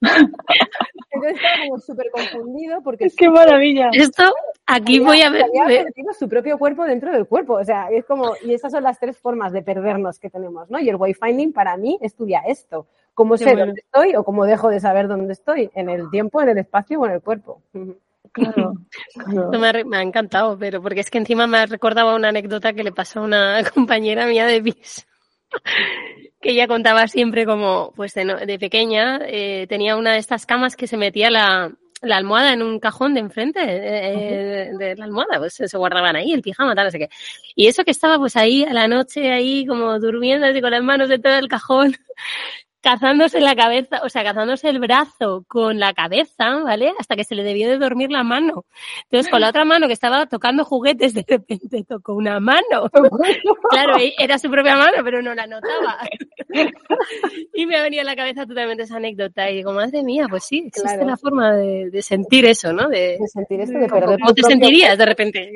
Entonces 0.01 1.35
estaba 1.35 1.55
como 1.67 1.77
súper 1.79 2.09
confundido 2.09 2.81
porque 2.81 3.09
¡Qué 3.15 3.29
maravilla! 3.29 3.89
Esto, 3.91 4.23
aquí 4.65 4.95
había- 4.97 5.07
voy 5.07 5.21
a 5.21 5.29
ver. 5.29 5.43
había 5.53 6.13
su 6.17 6.29
propio 6.29 6.57
cuerpo 6.57 6.85
dentro 6.85 7.11
del 7.11 7.27
cuerpo. 7.27 7.55
O 7.55 7.63
sea, 7.65 7.89
es 7.91 8.05
como, 8.05 8.31
y 8.41 8.53
esas 8.53 8.71
son 8.71 8.81
las 8.83 8.97
tres 8.97 9.17
formas 9.17 9.51
de 9.51 9.61
perdernos 9.61 10.19
que 10.19 10.29
tenemos, 10.29 10.69
¿no? 10.71 10.79
Y 10.79 10.87
el 10.87 10.95
wayfinding 10.95 11.51
para 11.51 11.75
mí 11.75 11.99
estudia 12.01 12.43
esto. 12.47 12.87
Cómo 13.13 13.35
sé 13.35 13.43
bueno. 13.43 13.65
dónde 13.65 13.81
estoy 13.81 14.15
o 14.15 14.23
cómo 14.23 14.45
dejo 14.45 14.69
de 14.69 14.79
saber 14.79 15.09
dónde 15.09 15.33
estoy, 15.33 15.69
en 15.75 15.89
el 15.89 16.09
tiempo, 16.09 16.41
en 16.41 16.49
el 16.49 16.57
espacio 16.59 16.99
o 17.01 17.05
en 17.05 17.11
el 17.11 17.21
cuerpo. 17.21 17.61
Claro, 18.33 18.73
me 19.59 19.67
ha, 19.67 19.71
re- 19.71 19.85
me 19.85 19.97
ha 19.97 20.01
encantado, 20.01 20.57
pero 20.57 20.81
porque 20.81 20.99
es 21.01 21.09
que 21.11 21.19
encima 21.19 21.47
me 21.47 21.65
recordaba 21.67 22.15
una 22.15 22.29
anécdota 22.29 22.73
que 22.73 22.83
le 22.83 22.91
pasó 22.91 23.19
a 23.19 23.23
una 23.23 23.63
compañera 23.73 24.25
mía 24.27 24.45
de 24.47 24.61
bis, 24.61 25.05
que 26.41 26.51
ella 26.51 26.67
contaba 26.67 27.07
siempre 27.07 27.45
como, 27.45 27.93
pues 27.95 28.13
de, 28.13 28.25
de 28.25 28.59
pequeña, 28.59 29.19
eh, 29.25 29.65
tenía 29.69 29.95
una 29.95 30.13
de 30.13 30.19
estas 30.19 30.45
camas 30.45 30.75
que 30.75 30.87
se 30.87 30.97
metía 30.97 31.29
la, 31.31 31.71
la 32.01 32.17
almohada 32.17 32.51
en 32.53 32.61
un 32.61 32.79
cajón 32.79 33.13
de 33.13 33.21
enfrente 33.21 33.61
eh, 33.61 34.71
de, 34.77 34.77
de 34.77 34.95
la 34.97 35.05
almohada, 35.05 35.37
pues 35.39 35.53
se 35.53 35.77
guardaban 35.77 36.15
ahí 36.15 36.33
el 36.33 36.41
pijama, 36.41 36.75
tal, 36.75 36.85
no 36.85 36.91
sé 36.91 36.99
qué. 36.99 37.09
Y 37.55 37.67
eso 37.67 37.83
que 37.85 37.91
estaba 37.91 38.17
pues 38.17 38.35
ahí 38.35 38.63
a 38.63 38.73
la 38.73 38.87
noche, 38.87 39.31
ahí 39.31 39.65
como 39.65 39.97
durmiendo 39.99 40.45
así 40.47 40.61
con 40.61 40.71
las 40.71 40.83
manos 40.83 41.07
dentro 41.09 41.31
del 41.31 41.47
cajón, 41.47 41.95
cazándose 42.83 43.39
la 43.39 43.55
cabeza, 43.55 44.01
o 44.03 44.09
sea, 44.09 44.23
cazándose 44.23 44.67
el 44.69 44.79
brazo 44.79 45.45
con 45.47 45.79
la 45.79 45.93
cabeza, 45.93 46.59
¿vale? 46.63 46.93
Hasta 46.99 47.15
que 47.15 47.23
se 47.23 47.33
le 47.33 47.43
debió 47.43 47.69
de 47.69 47.77
dormir 47.77 48.11
la 48.11 48.23
mano. 48.23 48.65
Entonces, 49.05 49.31
con 49.31 49.39
la 49.41 49.49
otra 49.49 49.63
mano 49.63 49.87
que 49.87 49.93
estaba 49.93 50.25
tocando 50.25 50.65
juguetes, 50.65 51.13
de 51.13 51.23
repente 51.27 51.83
tocó 51.87 52.13
una 52.13 52.39
mano. 52.39 52.89
Claro, 53.71 53.97
e- 53.97 54.13
era 54.19 54.37
su 54.37 54.51
propia 54.51 54.75
mano, 54.75 54.97
pero 55.03 55.21
no 55.21 55.33
la 55.33 55.47
notaba. 55.47 55.97
Y 57.55 57.65
me 57.65 57.77
ha 57.77 57.83
venido 57.83 58.01
a 58.01 58.05
la 58.05 58.15
cabeza 58.15 58.45
totalmente 58.45 58.83
esa 58.83 58.97
anécdota. 58.97 59.49
Y 59.49 59.55
digo, 59.57 59.71
madre 59.73 60.03
mía, 60.03 60.27
pues 60.29 60.43
sí, 60.43 60.63
existe 60.67 60.93
Claro. 60.95 61.09
la 61.09 61.17
forma 61.17 61.53
de, 61.53 61.89
de 61.89 62.01
sentir 62.01 62.45
eso, 62.45 62.73
¿no? 62.73 62.87
De, 62.89 63.17
De 63.19 63.27
sentir 63.27 63.61
esto, 63.61 63.77
de 63.79 63.87
perder 63.87 64.19
¿Cómo 64.19 64.33
te 64.33 64.41
propio 64.41 64.43
sentirías 64.45 64.97
de 64.97 65.05
repente? 65.05 65.55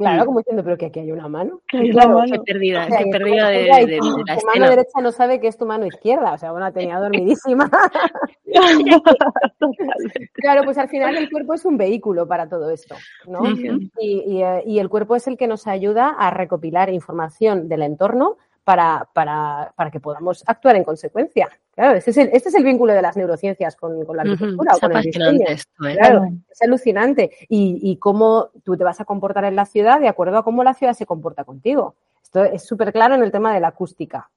Claro, 0.00 0.24
como 0.26 0.38
diciendo, 0.40 0.64
pero 0.64 0.76
que 0.78 0.86
aquí 0.86 0.98
hay 1.00 1.12
una 1.12 1.28
mano. 1.28 1.60
Que 1.68 1.76
hay 1.78 1.90
una 1.90 2.02
Claro, 2.02 2.18
mano. 2.18 2.32
Qué 2.32 2.52
perdida, 2.52 2.84
O 2.86 2.88
sea, 2.88 2.98
qué 2.98 3.10
perdida 3.10 3.48
de, 3.50 3.58
de- 3.64 3.86
de 3.86 3.98
tu- 3.98 4.24
la 4.26 4.36
tu 4.38 4.46
mano 4.46 4.68
derecha 4.70 5.00
no 5.02 5.12
sabe 5.12 5.40
que 5.40 5.48
es 5.48 5.58
tu 5.58 5.66
mano 5.66 5.86
izquierda, 5.86 6.32
o 6.32 6.38
sea, 6.38 6.50
bueno, 6.52 6.66
la 6.66 6.72
tenía 6.72 6.98
dormidísima. 6.98 7.70
Claro, 10.34 10.62
pues 10.64 10.78
al 10.78 10.88
final 10.88 11.16
el 11.16 11.30
cuerpo 11.30 11.54
es 11.54 11.64
un 11.64 11.76
vehículo 11.76 12.26
para 12.26 12.48
todo 12.48 12.70
esto, 12.70 12.94
¿no? 13.26 13.40
Ujú. 13.40 13.78
y, 14.00 14.22
y, 14.26 14.42
eh, 14.42 14.62
y 14.66 14.78
el 14.78 14.88
cuerpo 14.88 15.16
es 15.16 15.26
el 15.28 15.36
que 15.36 15.46
nos 15.46 15.66
ayuda 15.66 16.08
a 16.18 16.30
recopilar 16.30 16.90
información 16.90 17.68
del 17.68 17.82
entorno 17.82 18.38
para, 18.64 19.08
para, 19.12 19.72
para 19.76 19.90
que 19.90 20.00
podamos 20.00 20.44
actuar 20.46 20.76
en 20.76 20.84
consecuencia. 20.84 21.48
Claro, 21.74 21.96
este 21.96 22.10
es 22.10 22.16
el, 22.18 22.30
este 22.32 22.48
es 22.50 22.54
el 22.54 22.64
vínculo 22.64 22.92
de 22.92 23.02
las 23.02 23.16
neurociencias 23.16 23.74
con, 23.76 24.04
con 24.04 24.16
la 24.16 24.22
arquitectura 24.22 24.72
o 24.72 24.74
Es 24.74 24.80
con 24.80 24.92
el 24.96 25.02
diseño. 25.02 25.24
apasionante 25.24 25.52
esto, 25.52 25.86
¿eh? 25.88 25.96
Claro, 25.96 26.24
es 26.50 26.62
alucinante. 26.62 27.30
Y, 27.48 27.80
y 27.82 27.96
cómo 27.96 28.50
tú 28.64 28.76
te 28.76 28.84
vas 28.84 29.00
a 29.00 29.04
comportar 29.04 29.44
en 29.44 29.56
la 29.56 29.64
ciudad 29.66 29.98
de 30.00 30.08
acuerdo 30.08 30.38
a 30.38 30.44
cómo 30.44 30.62
la 30.62 30.74
ciudad 30.74 30.92
se 30.92 31.06
comporta 31.06 31.44
contigo. 31.44 31.94
Esto 32.22 32.44
es 32.44 32.64
súper 32.64 32.92
claro 32.92 33.14
en 33.14 33.22
el 33.22 33.32
tema 33.32 33.52
de 33.54 33.60
la 33.60 33.68
acústica. 33.68 34.30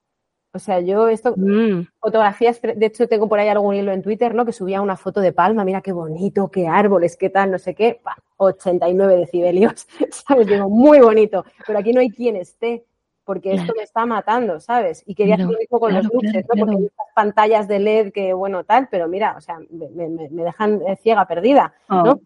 O 0.52 0.58
sea, 0.60 0.78
yo 0.80 1.08
esto, 1.08 1.34
Mm. 1.36 1.82
fotografías, 1.98 2.62
de 2.62 2.86
hecho 2.86 3.08
tengo 3.08 3.28
por 3.28 3.40
ahí 3.40 3.48
algún 3.48 3.74
hilo 3.74 3.90
en 3.92 4.02
Twitter, 4.02 4.34
¿no? 4.36 4.44
Que 4.46 4.52
subía 4.52 4.80
una 4.80 4.96
foto 4.96 5.20
de 5.20 5.32
Palma, 5.32 5.64
mira 5.64 5.80
qué 5.82 5.90
bonito, 5.92 6.48
qué 6.48 6.68
árboles, 6.68 7.16
qué 7.16 7.28
tal, 7.28 7.50
no 7.50 7.58
sé 7.58 7.74
qué, 7.74 8.00
pa, 8.02 8.16
89 8.36 9.16
decibelios, 9.16 9.86
¿sabes? 10.10 10.46
Digo, 10.46 10.70
muy 10.70 11.00
bonito, 11.00 11.44
pero 11.66 11.80
aquí 11.80 11.92
no 11.92 12.00
hay 12.00 12.10
quien 12.10 12.36
esté, 12.36 12.84
porque 13.24 13.54
esto 13.54 13.72
me 13.76 13.82
está 13.82 14.04
matando, 14.06 14.60
¿sabes? 14.60 15.02
Y 15.06 15.14
quería 15.14 15.34
hacer 15.36 15.46
lo 15.46 15.58
mismo 15.58 15.80
con 15.80 15.94
los 15.94 16.04
luces, 16.12 16.44
¿no? 16.54 16.60
Porque 16.60 16.76
hay 16.76 16.84
estas 16.86 17.06
pantallas 17.14 17.68
de 17.68 17.78
LED 17.78 18.12
que, 18.12 18.32
bueno, 18.34 18.64
tal, 18.64 18.88
pero 18.90 19.08
mira, 19.08 19.34
o 19.36 19.40
sea, 19.40 19.58
me, 19.70 19.88
me- 20.08 20.28
me 20.30 20.44
dejan 20.44 20.80
eh, 20.86 20.96
ciega, 20.96 21.26
perdida, 21.26 21.74
¿no? 21.88 22.10
Ah. 22.12 22.18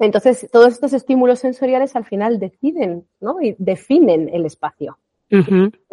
Entonces, 0.00 0.48
todos 0.52 0.68
estos 0.74 0.92
estímulos 0.92 1.40
sensoriales 1.40 1.96
al 1.96 2.04
final 2.04 2.38
deciden, 2.38 3.06
¿no? 3.20 3.40
Y 3.42 3.56
definen 3.58 4.28
el 4.32 4.46
espacio 4.46 4.98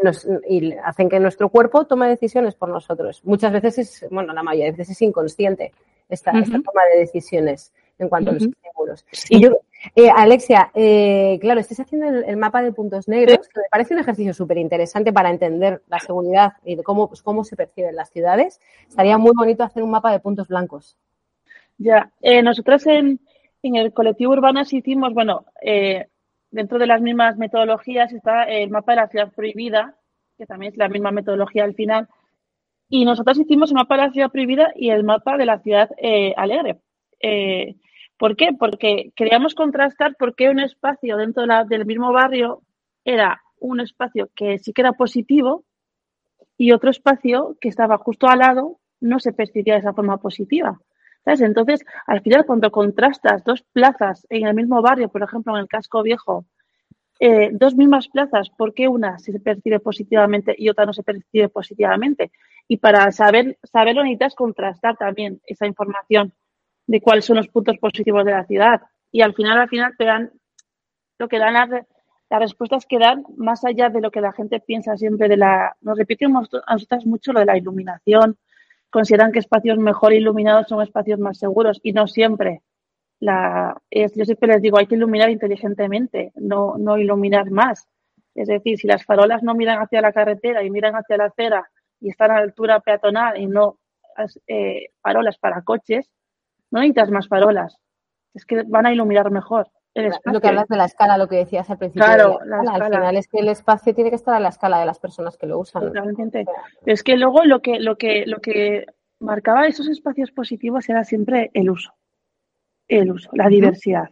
nos- 0.01 0.25
y 0.47 0.71
hacen 0.83 1.09
que 1.09 1.19
nuestro 1.19 1.49
cuerpo 1.49 1.85
tome 1.85 2.07
decisiones 2.07 2.55
por 2.55 2.69
nosotros. 2.69 3.21
Muchas 3.25 3.51
veces 3.51 3.77
es, 3.79 4.05
bueno, 4.11 4.31
la 4.33 4.43
mayoría 4.43 4.65
de 4.65 4.77
veces 4.77 4.91
es 4.91 5.01
inconsciente 5.01 5.73
esta, 6.07 6.31
esta 6.31 6.57
toma 6.61 6.81
de 6.93 6.99
decisiones 6.99 7.73
en 7.97 8.09
cuanto 8.09 8.31
a 8.31 8.33
los 8.33 8.43
estímulos. 8.43 9.05
Sí. 9.11 9.35
Y 9.35 9.41
yo, 9.41 9.57
eh, 9.95 10.09
Alexia, 10.15 10.71
eh, 10.73 11.37
claro, 11.39 11.59
estás 11.59 11.79
haciendo 11.79 12.07
el, 12.07 12.23
el 12.25 12.37
mapa 12.37 12.61
de 12.61 12.71
puntos 12.71 13.07
negros, 13.07 13.47
que 13.47 13.61
me 13.61 13.67
parece 13.71 13.93
un 13.93 13.99
ejercicio 14.01 14.33
súper 14.33 14.57
interesante 14.57 15.13
para 15.13 15.29
entender 15.29 15.81
la 15.87 15.99
seguridad 15.99 16.53
y 16.63 16.75
de 16.75 16.83
cómo, 16.83 17.07
pues, 17.07 17.21
cómo 17.21 17.43
se 17.43 17.55
perciben 17.55 17.95
las 17.95 18.09
ciudades. 18.09 18.59
Estaría 18.87 19.17
muy 19.17 19.31
bonito 19.35 19.63
hacer 19.63 19.83
un 19.83 19.91
mapa 19.91 20.11
de 20.11 20.19
puntos 20.19 20.47
blancos. 20.47 20.97
Ya, 21.77 22.11
eh, 22.21 22.41
nosotros 22.41 22.85
en, 22.87 23.19
en 23.61 23.75
el 23.75 23.93
colectivo 23.93 24.33
Urbanas 24.33 24.71
hicimos, 24.73 25.13
bueno, 25.13 25.45
eh, 25.61 26.07
dentro 26.51 26.79
de 26.79 26.87
las 26.87 27.01
mismas 27.01 27.37
metodologías 27.37 28.13
está 28.13 28.43
el 28.43 28.69
mapa 28.69 28.93
de 28.93 29.01
la 29.01 29.07
ciudad 29.07 29.31
prohibida, 29.33 29.95
que 30.37 30.45
también 30.45 30.71
es 30.73 30.77
la 30.77 30.89
misma 30.89 31.11
metodología 31.11 31.63
al 31.63 31.75
final, 31.75 32.07
y 32.87 33.03
nosotros 33.03 33.39
hicimos 33.39 33.71
el 33.71 33.75
mapa 33.75 33.95
de 33.95 34.01
la 34.03 34.11
ciudad 34.11 34.31
prohibida 34.31 34.71
y 34.75 34.89
el 34.89 35.03
mapa 35.03 35.37
de 35.37 35.45
la 35.45 35.59
ciudad 35.59 35.89
eh, 35.97 36.33
alegre. 36.37 36.77
Eh, 37.21 37.75
¿Por 38.17 38.35
qué? 38.35 38.49
Porque 38.57 39.11
queríamos 39.15 39.55
contrastar 39.55 40.15
por 40.15 40.35
qué 40.35 40.49
un 40.49 40.59
espacio 40.59 41.17
dentro 41.17 41.43
del 41.67 41.85
mismo 41.85 42.13
barrio 42.13 42.61
era 43.03 43.41
un 43.59 43.79
espacio 43.79 44.29
que 44.35 44.57
sí 44.57 44.73
que 44.73 44.81
era 44.81 44.93
positivo 44.93 45.65
y 46.57 46.71
otro 46.71 46.89
espacio 46.89 47.57
que 47.59 47.69
estaba 47.69 47.97
justo 47.97 48.27
al 48.27 48.39
lado 48.39 48.79
no 49.01 49.19
se 49.19 49.33
percibía 49.33 49.73
de 49.73 49.81
esa 49.81 49.93
forma 49.93 50.17
positiva. 50.17 50.79
¿Sabes? 51.25 51.41
Entonces, 51.41 51.83
al 52.05 52.21
final, 52.21 52.45
cuando 52.45 52.71
contrastas 52.71 53.43
dos 53.43 53.63
plazas 53.73 54.27
en 54.29 54.45
el 54.45 54.53
mismo 54.53 54.81
barrio, 54.81 55.09
por 55.09 55.23
ejemplo, 55.23 55.55
en 55.55 55.61
el 55.61 55.67
casco 55.67 56.03
viejo, 56.03 56.45
eh, 57.19 57.49
dos 57.51 57.75
mismas 57.75 58.07
plazas, 58.09 58.49
¿por 58.51 58.73
qué 58.73 58.87
una 58.87 59.17
se 59.17 59.39
percibe 59.39 59.79
positivamente 59.79 60.53
y 60.57 60.69
otra 60.69 60.85
no 60.85 60.93
se 60.93 61.01
percibe 61.01 61.49
positivamente? 61.49 62.31
Y 62.67 62.77
para 62.77 63.11
saber, 63.11 63.57
saberlo 63.63 64.03
necesitas 64.03 64.35
contrastar 64.35 64.97
también 64.97 65.41
esa 65.45 65.65
información 65.65 66.33
de 66.87 67.01
cuáles 67.01 67.25
son 67.25 67.37
los 67.37 67.47
puntos 67.47 67.77
positivos 67.77 68.25
de 68.25 68.31
la 68.31 68.45
ciudad. 68.45 68.81
Y 69.11 69.21
al 69.21 69.33
final, 69.33 69.57
al 69.57 69.69
final 69.69 69.93
te 69.97 70.05
dan 70.05 70.31
lo 71.17 71.27
que 71.27 71.39
dan 71.39 71.53
las, 71.53 71.69
las 72.29 72.39
respuestas 72.39 72.85
que 72.85 72.99
dan 72.99 73.23
más 73.37 73.63
allá 73.63 73.89
de 73.89 74.01
lo 74.01 74.11
que 74.11 74.21
la 74.21 74.31
gente 74.31 74.59
piensa 74.59 74.97
siempre 74.97 75.27
de 75.27 75.37
la, 75.37 75.75
nos 75.81 75.97
repetimos 75.97 76.49
a 76.65 76.73
nosotras 76.73 77.05
mucho 77.05 77.33
lo 77.33 77.39
de 77.39 77.45
la 77.45 77.57
iluminación, 77.57 78.37
consideran 78.89 79.31
que 79.31 79.39
espacios 79.39 79.77
mejor 79.77 80.13
iluminados 80.13 80.67
son 80.67 80.81
espacios 80.81 81.19
más 81.19 81.37
seguros 81.37 81.79
y 81.83 81.93
no 81.93 82.07
siempre. 82.07 82.61
La, 83.19 83.81
es, 83.89 84.13
yo 84.15 84.25
siempre 84.25 84.49
les 84.49 84.61
digo, 84.61 84.77
hay 84.77 84.87
que 84.87 84.95
iluminar 84.95 85.29
inteligentemente, 85.29 86.31
no, 86.35 86.75
no 86.77 86.97
iluminar 86.97 87.49
más. 87.51 87.87
Es 88.33 88.47
decir, 88.47 88.77
si 88.77 88.87
las 88.87 89.05
farolas 89.05 89.43
no 89.43 89.55
miran 89.55 89.79
hacia 89.79 90.01
la 90.01 90.11
carretera 90.11 90.63
y 90.63 90.69
miran 90.69 90.95
hacia 90.95 91.17
la 91.17 91.25
acera 91.25 91.69
y 92.01 92.09
están 92.09 92.31
a 92.31 92.37
altura 92.37 92.81
peatonal 92.81 93.39
y 93.39 93.47
no 93.47 93.79
eh, 94.47 94.89
farolas 95.01 95.37
para 95.37 95.61
coches, 95.61 96.09
no 96.75 96.81
necesitas 96.81 97.09
más 97.09 97.27
farolas. 97.27 97.77
Es 98.33 98.45
que 98.45 98.63
van 98.63 98.85
a 98.85 98.93
iluminar 98.93 99.31
mejor. 99.31 99.69
El 99.93 100.07
espacio. 100.07 100.33
Lo 100.33 100.41
que 100.41 100.49
hablas 100.49 100.67
de 100.67 100.75
la 100.75 100.85
escala, 100.85 101.17
lo 101.17 101.29
que 101.29 101.37
decías 101.37 101.69
al 101.69 101.77
principio. 101.77 102.05
Claro, 102.05 102.39
la 102.45 102.57
la 102.57 102.63
escala. 102.63 102.85
Al 102.85 102.91
final 102.91 103.15
es 103.15 103.27
que 103.29 103.39
el 103.39 103.47
espacio 103.47 103.95
tiene 103.95 104.09
que 104.09 104.17
estar 104.17 104.35
a 104.35 104.41
la 104.41 104.49
escala 104.49 104.79
de 104.79 104.85
las 104.85 104.99
personas 104.99 105.37
que 105.37 105.47
lo 105.47 105.57
usan. 105.57 105.83
Totalmente. 105.83 106.45
Es 106.85 107.01
que 107.01 107.15
luego 107.15 107.45
lo 107.45 107.61
que, 107.61 107.79
lo 107.79 107.97
que, 107.97 108.25
lo 108.25 108.39
que 108.39 108.85
marcaba 109.21 109.67
esos 109.67 109.87
espacios 109.87 110.31
positivos 110.31 110.89
era 110.89 111.05
siempre 111.05 111.49
el 111.53 111.69
uso. 111.69 111.93
El 112.89 113.09
uso, 113.09 113.29
la 113.31 113.47
diversidad. 113.47 114.09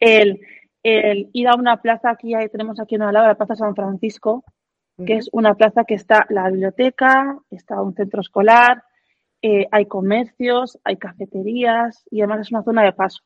El, 0.00 0.40
el 0.82 1.30
ir 1.32 1.48
a 1.48 1.54
una 1.54 1.80
plaza 1.80 2.10
aquí, 2.10 2.32
tenemos 2.50 2.80
aquí 2.80 2.96
una 2.96 3.12
lado, 3.12 3.28
la 3.28 3.36
Plaza 3.36 3.54
San 3.54 3.76
Francisco, 3.76 4.42
que 5.06 5.14
es 5.14 5.30
una 5.32 5.54
plaza 5.54 5.84
que 5.84 5.94
está 5.94 6.26
la 6.28 6.50
biblioteca, 6.50 7.38
está 7.50 7.80
un 7.80 7.94
centro 7.94 8.20
escolar, 8.20 8.82
eh, 9.42 9.66
hay 9.70 9.86
comercios, 9.86 10.78
hay 10.84 10.96
cafeterías 10.96 12.04
y 12.10 12.20
además 12.20 12.40
es 12.40 12.52
una 12.52 12.62
zona 12.62 12.82
de 12.82 12.92
paso. 12.92 13.22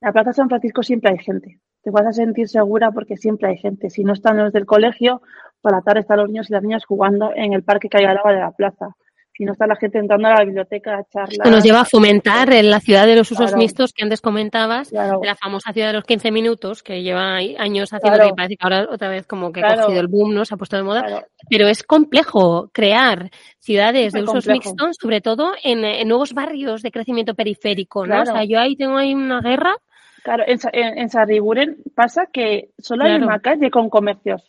La 0.00 0.12
Plaza 0.12 0.32
San 0.32 0.48
Francisco 0.48 0.82
siempre 0.82 1.10
hay 1.10 1.18
gente. 1.18 1.60
Te 1.82 1.90
vas 1.90 2.06
a 2.06 2.12
sentir 2.12 2.48
segura 2.48 2.92
porque 2.92 3.16
siempre 3.16 3.48
hay 3.48 3.58
gente. 3.58 3.90
Si 3.90 4.04
no 4.04 4.12
están 4.12 4.36
los 4.36 4.52
del 4.52 4.66
colegio, 4.66 5.22
por 5.60 5.72
la 5.72 5.82
tarde 5.82 6.00
están 6.00 6.18
los 6.18 6.28
niños 6.28 6.50
y 6.50 6.52
las 6.52 6.62
niñas 6.62 6.84
jugando 6.84 7.32
en 7.34 7.52
el 7.52 7.64
parque 7.64 7.88
que 7.88 7.98
hay 7.98 8.04
al 8.04 8.16
lado 8.16 8.28
de 8.28 8.40
la 8.40 8.52
plaza. 8.52 8.96
Si 9.36 9.44
no 9.44 9.52
está 9.52 9.66
la 9.66 9.74
gente 9.74 9.98
entrando 9.98 10.28
a 10.28 10.34
la 10.34 10.44
biblioteca 10.44 10.96
a 10.98 11.04
charlar. 11.04 11.48
Nos 11.50 11.64
lleva 11.64 11.80
a 11.80 11.84
fomentar 11.84 12.52
en 12.52 12.70
la 12.70 12.78
ciudad 12.78 13.04
de 13.04 13.16
los 13.16 13.28
usos 13.32 13.46
Claro. 13.46 13.58
mixtos 13.58 13.92
que 13.92 14.04
antes 14.04 14.20
comentabas, 14.20 14.90
Claro. 14.90 15.18
de 15.20 15.26
la 15.26 15.34
famosa 15.34 15.72
ciudad 15.72 15.88
de 15.88 15.94
los 15.94 16.04
15 16.04 16.30
minutos, 16.30 16.84
que 16.84 17.02
lleva 17.02 17.36
años 17.36 17.92
haciendo 17.92 18.16
Claro. 18.16 18.30
que 18.30 18.34
parece 18.36 18.56
que 18.56 18.64
ahora 18.64 18.86
otra 18.88 19.08
vez 19.08 19.26
como 19.26 19.50
que 19.50 19.60
ha 19.60 19.74
cogido 19.74 20.00
el 20.00 20.06
boom, 20.06 20.34
¿no? 20.34 20.44
Se 20.44 20.54
ha 20.54 20.56
puesto 20.56 20.76
de 20.76 20.84
moda. 20.84 21.26
Pero 21.50 21.66
es 21.66 21.82
complejo 21.82 22.70
crear 22.72 23.30
ciudades 23.58 24.12
de 24.12 24.22
usos 24.22 24.46
mixtos, 24.46 24.96
sobre 25.00 25.20
todo 25.20 25.52
en, 25.64 25.84
en 25.84 26.06
nuevos 26.06 26.32
barrios 26.32 26.82
de 26.82 26.92
crecimiento 26.92 27.34
periférico, 27.34 28.06
¿no? 28.06 28.22
O 28.22 28.26
sea, 28.26 28.44
yo 28.44 28.60
ahí 28.60 28.76
tengo 28.76 28.96
ahí 28.96 29.14
una 29.14 29.40
guerra. 29.40 29.74
Claro, 30.22 30.44
en, 30.46 30.58
en, 30.72 31.76
pasa 31.94 32.26
que 32.32 32.70
solo 32.78 33.04
hay 33.04 33.16
una 33.16 33.40
calle 33.40 33.70
con 33.70 33.90
comercios. 33.90 34.42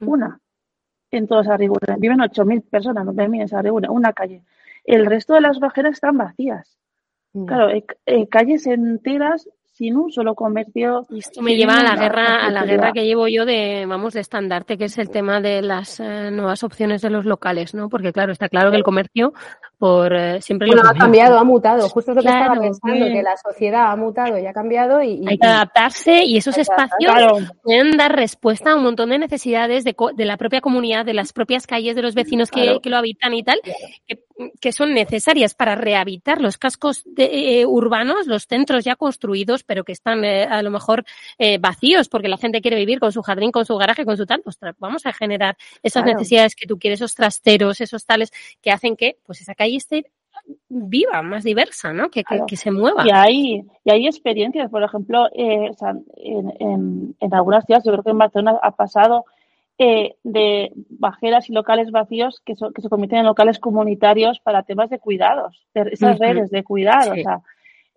Mm. 0.00 0.08
Una. 0.08 0.40
En 1.16 1.26
todo 1.26 1.44
Sarriguren. 1.44 2.00
Viven 2.00 2.18
8.000 2.18 2.62
personas, 2.68 3.06
9.000 3.06 3.40
en 3.42 3.48
Sarriguren. 3.48 3.90
Una 3.90 4.12
calle. 4.12 4.42
El 4.84 5.06
resto 5.06 5.34
de 5.34 5.40
las 5.40 5.60
bajeras 5.60 5.92
están 5.92 6.18
vacías. 6.18 6.76
Mm. 7.32 7.46
Claro, 7.46 7.66
hay, 7.68 7.84
hay 8.06 8.26
calles 8.26 8.66
enteras 8.66 9.48
sin 9.76 9.96
un 9.96 10.10
solo 10.12 10.36
comercio. 10.36 11.04
Y 11.10 11.18
esto 11.18 11.42
me 11.42 11.56
lleva 11.56 11.80
a 11.80 11.82
la 11.82 11.96
guerra, 11.96 12.46
a 12.46 12.50
la 12.50 12.64
guerra 12.64 12.92
que 12.92 13.04
llevo 13.04 13.26
yo 13.26 13.44
de, 13.44 13.84
vamos, 13.88 14.14
de 14.14 14.20
estandarte, 14.20 14.78
que 14.78 14.84
es 14.84 14.96
el 14.98 15.10
tema 15.10 15.40
de 15.40 15.62
las 15.62 15.98
eh, 15.98 16.30
nuevas 16.30 16.62
opciones 16.62 17.02
de 17.02 17.10
los 17.10 17.24
locales, 17.24 17.74
¿no? 17.74 17.88
Porque 17.88 18.12
claro, 18.12 18.30
está 18.30 18.48
claro 18.48 18.70
que 18.70 18.76
el 18.76 18.84
comercio, 18.84 19.32
por 19.76 20.14
eh, 20.14 20.40
siempre 20.40 20.68
Bueno, 20.68 20.84
lo 20.84 20.90
ha 20.90 20.94
cambiado, 20.94 21.36
ha 21.38 21.42
mutado. 21.44 21.88
Justo 21.88 22.12
es 22.12 22.16
lo 22.16 22.22
que 22.22 22.28
Claro, 22.28 22.44
estaba 22.54 22.60
pensando, 22.60 23.06
que 23.06 23.22
la 23.22 23.36
sociedad 23.36 23.90
ha 23.90 23.96
mutado 23.96 24.38
y 24.38 24.46
ha 24.46 24.52
cambiado 24.52 25.02
y, 25.02 25.14
y- 25.22 25.28
Hay 25.28 25.38
que 25.38 25.46
adaptarse 25.48 26.22
y 26.24 26.36
esos 26.36 26.56
espacios 26.56 27.12
Claro, 27.12 27.38
pueden 27.62 27.96
dar 27.96 28.14
respuesta 28.14 28.70
a 28.70 28.76
un 28.76 28.84
montón 28.84 29.10
de 29.10 29.18
necesidades 29.18 29.82
de, 29.82 29.94
co- 29.94 30.12
de 30.12 30.24
la 30.24 30.36
propia 30.36 30.60
comunidad, 30.60 31.04
de 31.04 31.14
las 31.14 31.32
propias 31.32 31.66
calles, 31.66 31.96
de 31.96 32.02
los 32.02 32.14
vecinos 32.14 32.50
que, 32.52 32.62
Claro. 32.62 32.80
que 32.80 32.90
lo 32.90 32.96
habitan 32.96 33.34
y 33.34 33.42
tal, 33.42 33.58
que, 34.06 34.20
que 34.60 34.72
son 34.72 34.94
necesarias 34.94 35.54
para 35.54 35.76
rehabilitar 35.76 36.40
los 36.40 36.58
cascos 36.58 37.02
de- 37.06 37.60
eh, 37.60 37.66
urbanos, 37.66 38.26
los 38.26 38.46
centros 38.46 38.84
ya 38.84 38.96
construidos, 38.96 39.62
pero 39.62 39.84
que 39.84 39.92
están 39.92 40.24
eh, 40.24 40.44
a 40.44 40.60
lo 40.62 40.70
mejor 40.70 41.04
eh, 41.38 41.58
vacíos 41.58 42.08
porque 42.08 42.28
la 42.28 42.36
gente 42.36 42.60
quiere 42.60 42.76
vivir 42.76 42.98
con 42.98 43.12
su 43.12 43.22
jardín, 43.22 43.52
con 43.52 43.64
su 43.64 43.76
garaje, 43.76 44.04
con 44.04 44.16
su 44.16 44.26
tal. 44.26 44.42
Ostras, 44.44 44.74
vamos 44.78 45.06
a 45.06 45.12
generar 45.12 45.56
esas 45.82 46.02
Claro. 46.02 46.18
necesidades 46.18 46.56
que 46.56 46.66
tú 46.66 46.78
quieres, 46.78 47.00
esos 47.00 47.14
trasteros, 47.14 47.80
esos 47.80 48.04
tales, 48.04 48.32
que 48.60 48.70
hacen 48.72 48.96
que 48.96 49.18
pues 49.24 49.40
esa 49.40 49.54
calle 49.54 49.76
esté 49.76 50.06
viva, 50.68 51.22
más 51.22 51.44
diversa, 51.44 51.92
¿no? 51.92 52.10
Que, 52.10 52.20
que, 52.24 52.34
Claro. 52.34 52.46
que 52.46 52.56
se 52.56 52.70
mueva. 52.72 53.06
Y 53.06 53.10
hay, 53.12 53.62
y 53.84 53.90
hay 53.90 54.06
experiencias, 54.06 54.68
por 54.68 54.82
ejemplo, 54.82 55.28
eh, 55.32 55.70
o 55.70 55.74
sea, 55.74 55.94
en, 56.16 56.52
en, 56.58 57.16
en 57.20 57.34
algunas 57.34 57.64
ciudades, 57.64 57.84
yo 57.84 57.92
creo 57.92 58.02
que 58.02 58.10
en 58.10 58.18
Barcelona 58.18 58.58
ha 58.60 58.72
pasado 58.72 59.24
eh, 59.78 60.14
de 60.22 60.72
bajeras 60.88 61.50
y 61.50 61.52
locales 61.52 61.90
vacíos 61.90 62.40
que, 62.44 62.54
so- 62.54 62.72
que 62.72 62.80
se 62.82 62.88
convierten 62.88 63.20
en 63.20 63.26
locales 63.26 63.58
comunitarios 63.58 64.38
para 64.40 64.62
temas 64.62 64.88
de 64.90 64.98
cuidados, 65.00 65.66
de 65.74 65.90
esas 65.92 66.18
redes 66.18 66.50
de 66.50 66.62
cuidado. 66.62 67.14
Sí. 67.14 67.20
O 67.20 67.22
sea, 67.24 67.40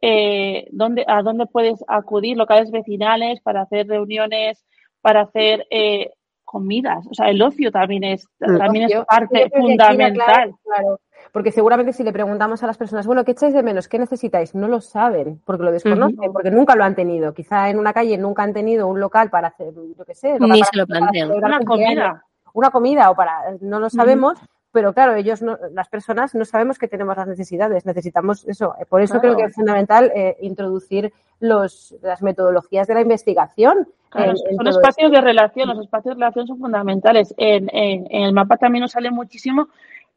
eh, 0.02 0.68
¿dónde, 0.72 1.04
¿A 1.08 1.22
dónde 1.22 1.46
puedes 1.46 1.84
acudir? 1.88 2.38
Locales 2.38 2.72
vecinales 2.72 3.42
para 3.42 3.62
hacer 3.62 3.88
reuniones, 3.88 4.64
para 5.02 5.22
hacer 5.22 5.66
eh, 5.70 6.12
comidas. 6.48 7.06
O 7.12 7.14
sea, 7.14 7.30
el 7.30 7.42
ocio 7.42 7.72
también 7.72 8.04
es, 8.06 8.26
también 8.40 8.86
es 8.90 9.06
parte 9.06 9.52
fundamental. 9.54 10.14
clave, 10.14 10.56
claro, 10.64 11.00
porque 11.34 11.52
seguramente 11.52 11.92
si 11.94 12.04
le 12.04 12.14
preguntamos 12.14 12.64
a 12.64 12.68
las 12.68 12.78
personas, 12.78 13.06
bueno, 13.06 13.26
¿qué 13.26 13.32
echáis 13.34 13.54
de 13.54 13.62
menos? 13.62 13.88
¿Qué 13.90 14.00
necesitáis? 14.00 14.56
No 14.56 14.68
lo 14.70 14.80
saben, 14.80 15.42
porque 15.46 15.64
lo 15.66 15.72
desconocen, 15.74 16.32
porque 16.32 16.50
nunca 16.50 16.76
lo 16.76 16.86
han 16.86 16.96
tenido. 16.96 17.34
Quizá 17.34 17.70
en 17.70 17.78
una 17.78 17.92
calle 17.94 18.18
nunca 18.18 18.44
han 18.44 18.54
tenido 18.54 18.88
un 18.88 19.00
local 19.00 19.30
para 19.30 19.50
hacer, 19.50 19.74
yo 19.98 20.06
qué 20.06 20.16
sé, 20.16 20.34
local 20.40 20.50
Ni 20.52 20.60
para- 20.62 20.70
se 20.72 20.78
lo 20.78 20.88
para 20.88 21.00
plantean. 21.02 21.28
celebrar 21.28 21.52
Una 21.52 21.60
comida. 21.66 22.24
Una 22.54 22.72
comida 22.72 23.12
o 23.12 23.16
para, 23.16 23.34
no 23.62 23.80
lo 23.80 23.90
sabemos, 23.90 24.40
pero 24.78 24.94
claro, 24.94 25.16
ellos, 25.16 25.42
no, 25.42 25.58
las 25.74 25.90
personas 25.90 26.36
no 26.36 26.46
sabemos 26.46 26.78
que 26.78 26.88
tenemos 26.88 27.18
las 27.18 27.28
necesidades, 27.28 27.84
necesitamos 27.84 28.48
eso. 28.48 28.76
Por 28.90 29.02
eso 29.02 29.14
Claro. 29.16 29.22
creo 29.22 29.38
que 29.38 29.44
es 29.50 29.56
fundamental 29.56 30.12
eh, 30.14 30.38
introducir 30.42 31.12
los, 31.40 31.96
las 32.04 32.22
metodologías 32.22 32.86
de 32.86 32.94
la 32.94 33.02
investigación. 33.02 33.88
Claro, 34.10 34.34
en- 34.34 34.52
en 34.52 34.56
son 34.58 34.68
espacios 34.68 35.10
de 35.12 35.20
relación, 35.20 35.68
los 35.70 35.80
espacios 35.80 36.16
de 36.16 36.20
relación 36.22 36.46
son 36.46 36.60
fundamentales. 36.60 37.34
En, 37.38 37.70
en- 37.74 38.06
en 38.12 38.24
el 38.26 38.34
mapa 38.34 38.58
también 38.58 38.84
nos 38.84 38.92
sale 38.92 39.10
muchísimo 39.10 39.70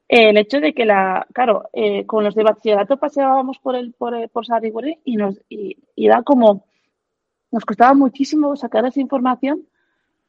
el 0.09 0.37
hecho 0.37 0.61
de 0.61 0.75
que 0.75 0.85
la, 0.85 1.27
claro, 1.33 1.71
eh, 1.73 2.05
con 2.05 2.23
los 2.23 2.35
de 2.35 2.43
bachillerato 2.43 2.99
paseábamos 2.99 3.59
por 3.61 3.77
el, 3.77 3.95
por, 3.95 4.15
el- 4.15 4.29
por 4.29 4.45
y 5.07 5.17
nos, 5.17 5.41
y, 5.49 5.79
y 5.97 6.07
da 6.07 6.23
como, 6.23 6.65
nos 7.51 7.65
costaba 7.65 7.95
muchísimo 7.95 8.55
sacar 8.57 8.85
esa 8.85 9.01
información 9.01 9.63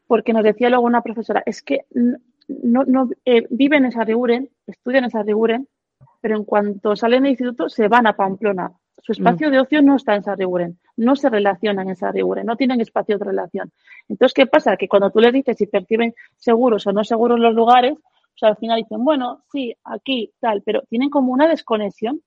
porque 0.08 0.32
nos 0.32 0.44
decía 0.46 0.70
luego 0.70 0.86
una 0.86 1.02
profesora, 1.02 1.44
es 1.46 1.62
que 1.62 1.86
no, 2.64 2.84
no, 2.86 3.10
eh, 3.26 3.48
viven 3.50 3.86
en 3.86 3.92
Sarriguren, 3.92 4.50
estudian 4.68 5.06
en 5.06 5.12
Sarriguren, 5.12 5.68
pero 6.20 6.38
en 6.38 6.46
cuanto 6.46 6.96
salen 6.96 7.24
del 7.24 7.32
instituto 7.32 7.70
se 7.70 7.88
van 7.88 8.08
a 8.08 8.16
Pamplona. 8.16 8.72
Su 9.04 9.14
espacio 9.14 9.50
de 9.50 9.60
ocio 9.60 9.82
no 9.82 9.96
está 9.96 10.16
en 10.16 10.24
Sarriguren, 10.24 10.80
no 10.98 11.16
se 11.16 11.30
relacionan 11.30 11.90
en 11.90 11.96
Sarriguren, 11.96 12.46
no 12.46 12.56
tienen 12.56 12.82
espacio 12.82 13.18
de 13.18 13.26
relación. 13.26 13.72
Entonces, 14.08 14.34
¿qué 14.34 14.46
pasa? 14.46 14.78
Que 14.78 14.88
cuando 14.88 15.10
tú 15.10 15.20
les 15.20 15.34
dices 15.34 15.58
si 15.58 15.66
perciben 15.66 16.14
seguros 16.38 16.86
o 16.86 16.92
no 16.92 17.04
seguros 17.04 17.40
los 17.40 17.56
lugares, 17.56 17.96
pues 18.40 18.44
al 18.44 18.58
final 18.58 18.78
dicen, 18.78 19.04
bueno, 19.04 19.44
sí, 19.52 19.76
aquí, 19.84 20.32
tal, 20.40 20.62
pero 20.64 20.84
tienen 20.88 21.10
como 21.10 21.34
una 21.34 21.48
desconexión 21.48 22.22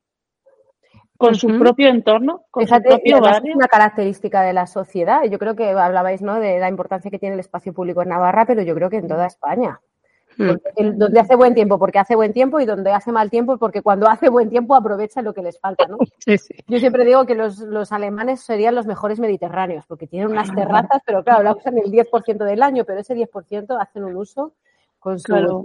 con 1.16 1.36
su 1.36 1.58
propio 1.58 1.88
entorno, 1.88 2.42
con 2.50 2.64
Fíjate, 2.64 2.90
su 2.90 2.96
propio 2.96 3.20
barrio. 3.20 3.50
es 3.50 3.56
una 3.56 3.68
característica 3.68 4.42
de 4.42 4.52
la 4.52 4.66
sociedad. 4.66 5.22
Yo 5.30 5.38
creo 5.38 5.54
que 5.54 5.70
hablabais 5.70 6.22
¿no? 6.22 6.40
de 6.40 6.58
la 6.58 6.68
importancia 6.68 7.10
que 7.10 7.20
tiene 7.20 7.34
el 7.34 7.40
espacio 7.40 7.72
público 7.72 8.02
en 8.02 8.08
Navarra, 8.08 8.46
pero 8.46 8.62
yo 8.62 8.74
creo 8.74 8.90
que 8.90 8.96
en 8.96 9.08
toda 9.08 9.26
España. 9.26 9.80
Mm. 10.36 10.50
El- 10.76 10.98
donde 10.98 11.20
hace 11.20 11.36
buen 11.36 11.54
tiempo 11.54 11.78
porque 11.78 11.98
hace 11.98 12.16
buen 12.16 12.32
tiempo 12.32 12.60
y 12.60 12.64
donde 12.66 12.90
hace 12.92 13.12
mal 13.12 13.30
tiempo 13.30 13.56
porque 13.58 13.82
cuando 13.82 14.08
hace 14.08 14.28
buen 14.28 14.50
tiempo 14.50 14.74
aprovecha 14.74 15.22
lo 15.22 15.32
que 15.34 15.42
les 15.42 15.58
falta, 15.58 15.86
¿no? 15.86 15.98
Sí, 16.18 16.38
sí. 16.38 16.54
Yo 16.66 16.78
siempre 16.78 17.04
digo 17.04 17.26
que 17.26 17.34
los, 17.34 17.58
los 17.60 17.92
alemanes 17.92 18.40
serían 18.40 18.74
los 18.74 18.86
mejores 18.86 19.20
mediterráneos 19.20 19.84
porque 19.86 20.06
tienen 20.06 20.30
unas 20.30 20.52
terrazas, 20.54 21.02
pero 21.06 21.22
claro, 21.22 21.42
la 21.42 21.52
usan 21.52 21.78
el 21.78 21.90
10% 21.90 22.44
del 22.44 22.62
año, 22.62 22.84
pero 22.84 23.00
ese 23.00 23.14
10% 23.14 23.76
hacen 23.80 24.04
un 24.04 24.16
uso 24.16 24.52
con 24.98 25.18
su 25.18 25.24
Claro. 25.26 25.64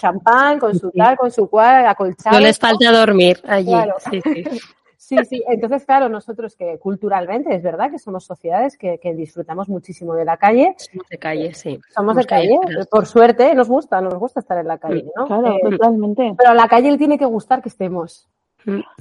champán, 0.00 0.58
con 0.58 0.78
su 0.78 0.90
tal, 0.92 1.16
con 1.16 1.30
su 1.30 1.48
cual, 1.48 1.86
acolchado. 1.86 2.36
No 2.36 2.42
les 2.42 2.58
falta 2.58 2.90
dormir 2.90 3.38
allí. 3.46 3.66
Claro. 3.70 3.94
Sí, 4.10 4.20
sí. 5.18 5.24
Sí. 5.36 5.44
Entonces, 5.48 5.84
claro, 5.84 6.08
nosotros 6.08 6.56
que 6.56 6.78
culturalmente 6.78 7.54
es 7.54 7.62
verdad 7.62 7.90
que 7.90 7.98
somos 7.98 8.24
sociedades 8.24 8.76
que, 8.76 8.98
que 8.98 9.14
disfrutamos 9.14 9.68
muchísimo 9.68 10.14
de 10.14 10.24
la 10.24 10.36
calle, 10.36 10.74
Somos 10.78 11.08
de 11.08 11.18
calle, 11.18 11.54
sí. 11.54 11.80
somos 11.94 12.16
de 12.16 12.24
calle, 12.24 12.58
por 12.90 13.06
suerte, 13.06 13.54
nos 13.54 13.68
gusta, 13.68 14.00
nos 14.00 14.14
gusta 14.14 14.40
estar 14.40 14.58
en 14.58 14.68
la 14.68 14.78
calle, 14.78 15.04
¿no? 15.16 15.26
Claro, 15.26 15.56
Eh, 15.56 15.70
totalmente. 15.70 16.34
pero 16.36 16.50
a 16.50 16.54
la 16.54 16.68
calle 16.68 16.90
le 16.90 16.98
tiene 16.98 17.18
que 17.18 17.24
gustar 17.26 17.62
que 17.62 17.68
estemos. 17.68 18.28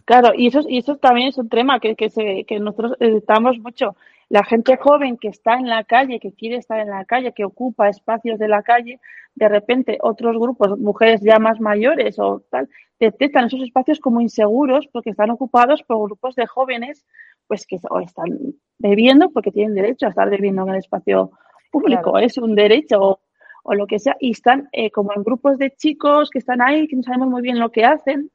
Claro, 0.05 0.33
y 0.35 0.47
eso, 0.47 0.61
y 0.67 0.79
eso 0.79 0.95
también 0.97 1.27
es 1.27 1.37
un 1.37 1.47
tema 1.47 1.79
que, 1.79 1.95
que, 1.95 2.09
se, 2.09 2.45
que 2.45 2.59
nosotros 2.59 2.95
estamos 2.99 3.57
mucho. 3.59 3.95
La 4.31 4.45
gente 4.45 4.77
joven 4.77 5.17
que 5.17 5.27
está 5.27 5.55
en 5.55 5.67
la 5.67 5.83
calle, 5.83 6.21
que 6.21 6.31
quiere 6.31 6.55
estar 6.55 6.79
en 6.79 6.89
la 6.89 7.03
calle, 7.03 7.33
que 7.33 7.43
ocupa 7.43 7.89
espacios 7.89 8.39
de 8.39 8.47
la 8.47 8.63
calle, 8.63 9.01
de 9.35 9.49
repente 9.49 9.97
otros 10.01 10.37
grupos, 10.39 10.79
mujeres 10.79 11.19
ya 11.21 11.37
más 11.37 11.59
mayores 11.59 12.17
o 12.17 12.41
tal, 12.49 12.69
detectan 12.97 13.47
esos 13.47 13.61
espacios 13.61 13.99
como 13.99 14.21
inseguros 14.21 14.87
porque 14.87 15.09
están 15.09 15.31
ocupados 15.31 15.83
por 15.83 16.01
grupos 16.01 16.35
de 16.35 16.47
jóvenes 16.47 17.05
pues 17.45 17.67
que 17.67 17.77
o 17.89 17.99
están 17.99 18.29
bebiendo 18.77 19.31
porque 19.31 19.51
tienen 19.51 19.75
derecho 19.75 20.05
a 20.05 20.09
estar 20.11 20.29
bebiendo 20.29 20.63
en 20.63 20.69
el 20.69 20.75
espacio 20.77 21.31
público, 21.69 22.17
es 22.17 22.37
un 22.37 22.55
derecho 22.55 23.19
o, 23.63 23.73
lo 23.75 23.85
que 23.85 23.99
sea, 23.99 24.15
y 24.17 24.31
están 24.31 24.69
eh, 24.71 24.91
como 24.91 25.11
en 25.13 25.23
grupos 25.23 25.57
de 25.57 25.71
chicos 25.71 26.29
que 26.29 26.39
están 26.39 26.61
ahí, 26.61 26.87
que 26.87 26.95
no 26.95 27.03
sabemos 27.03 27.27
muy 27.27 27.41
bien 27.41 27.59
lo 27.59 27.69
que 27.69 27.83
hacen, 27.83 28.31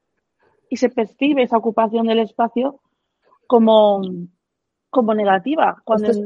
y 0.68 0.76
se 0.76 0.90
percibe 0.90 1.42
esa 1.42 1.56
ocupación 1.56 2.06
del 2.06 2.18
espacio 2.18 2.80
como, 3.46 4.02
como 4.96 5.14
negativa, 5.14 5.82
cuando, 5.84 6.10
es, 6.10 6.20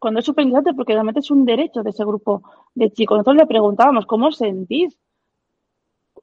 cuando 0.00 0.20
es 0.20 0.26
súper 0.26 0.44
interesante 0.44 0.74
porque 0.74 0.92
realmente 0.92 1.20
es 1.20 1.30
un 1.30 1.44
derecho 1.44 1.84
de 1.84 1.90
ese 1.90 2.04
grupo 2.04 2.42
de 2.74 2.90
chicos. 2.90 3.18
Nosotros 3.18 3.36
le 3.36 3.46
preguntábamos, 3.46 4.04
¿cómo 4.04 4.32
sentís? 4.32 4.98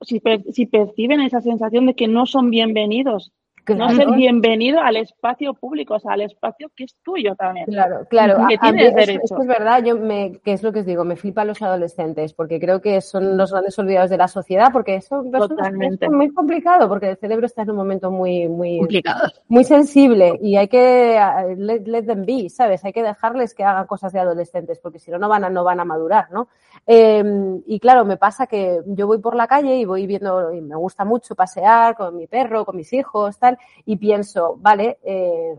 Si, 0.02 0.22
si 0.52 0.66
perciben 0.66 1.22
esa 1.22 1.40
sensación 1.40 1.86
de 1.86 1.96
que 1.96 2.10
no 2.10 2.26
son 2.26 2.50
bienvenidos 2.50 3.32
no 3.68 3.90
ser 3.92 4.12
bienvenido 4.12 4.80
al 4.82 4.98
espacio 4.98 5.54
público, 5.54 5.96
o 5.96 6.00
sea, 6.00 6.14
al 6.14 6.22
espacio 6.22 6.70
que 6.76 6.86
es 6.86 6.96
tuyo 7.04 7.36
también. 7.36 7.66
Claro, 7.66 8.06
claro. 8.10 8.46
Que 8.48 8.58
tienes 8.58 8.94
derecho. 8.94 9.40
es 9.40 9.48
verdad, 9.48 9.84
yo 9.84 9.98
me, 9.98 10.40
que 10.44 10.54
es 10.54 10.64
lo 10.64 10.74
que 10.74 10.80
os 10.80 10.86
digo, 10.86 11.04
me 11.06 11.16
flipan 11.16 11.48
los 11.48 11.62
adolescentes, 11.62 12.34
porque 12.34 12.60
creo 12.60 12.82
que 12.82 13.00
son 13.02 13.38
los 13.38 13.52
grandes 13.52 13.78
olvidados 13.80 14.10
de 14.10 14.18
la 14.18 14.28
sociedad, 14.28 14.70
porque 14.72 14.96
eso 14.96 15.24
es 15.24 16.12
muy 16.12 16.34
complicado, 16.34 16.90
porque 16.90 17.12
el 17.12 17.18
cerebro 17.18 17.46
está 17.46 17.62
en 17.62 17.72
un 17.72 17.78
momento 17.78 18.12
muy, 18.12 18.48
muy, 18.48 18.80
complicado. 18.80 19.30
muy 19.48 19.64
sensible 19.64 20.38
y 20.42 20.58
hay 20.58 20.68
que 20.68 21.20
let, 21.58 22.04
them 22.04 22.26
be, 22.26 22.50
¿sabes? 22.50 22.84
Hay 22.84 22.94
que 22.94 23.04
dejarles 23.04 23.54
que 23.54 23.64
hagan 23.64 23.88
cosas 23.88 24.12
de 24.14 24.20
adolescentes, 24.20 24.80
porque 24.80 25.00
si 25.00 25.12
no, 25.12 25.18
no 25.18 25.30
van 25.30 25.46
a, 25.46 25.50
no 25.50 25.64
van 25.64 25.80
a 25.80 25.86
madurar, 25.86 26.32
¿no? 26.32 26.48
Em, 26.86 27.62
y 27.66 27.80
claro, 27.80 28.04
me 28.06 28.18
pasa 28.18 28.48
que 28.48 28.82
yo 28.86 29.08
voy 29.08 29.20
por 29.20 29.36
la 29.36 29.48
calle 29.48 29.76
y 29.76 29.86
voy 29.86 30.06
viendo, 30.06 30.54
y 30.54 30.62
me 30.62 30.76
gusta 30.76 31.06
mucho 31.06 31.36
pasear 31.36 31.96
con 31.96 32.18
mi 32.18 32.28
perro, 32.28 32.66
con 32.66 32.76
mis 32.76 32.92
hijos, 32.94 33.38
tal, 33.38 33.53
y 33.86 33.98
pienso, 33.98 34.56
vale, 34.60 35.00
eh, 35.04 35.56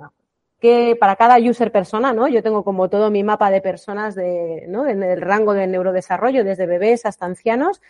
que 0.61 0.97
para 0.99 1.17
cada 1.17 1.39
user 1.39 1.71
persona, 1.71 2.13
¿no? 2.13 2.29
Yo 2.29 2.43
tengo 2.43 2.65
como 2.65 2.89
todo 2.89 3.11
mi 3.11 3.23
mapa 3.23 3.51
de 3.51 3.61
personas 3.61 4.15
de, 4.15 4.65
¿no? 4.69 4.87
En 4.87 5.03
el 5.03 5.21
rango 5.21 5.53
de 5.53 5.67
neurodesarrollo, 5.67 6.45
desde 6.45 6.67
bebés 6.67 7.07
hasta 7.07 7.27
ancianos, 7.27 7.81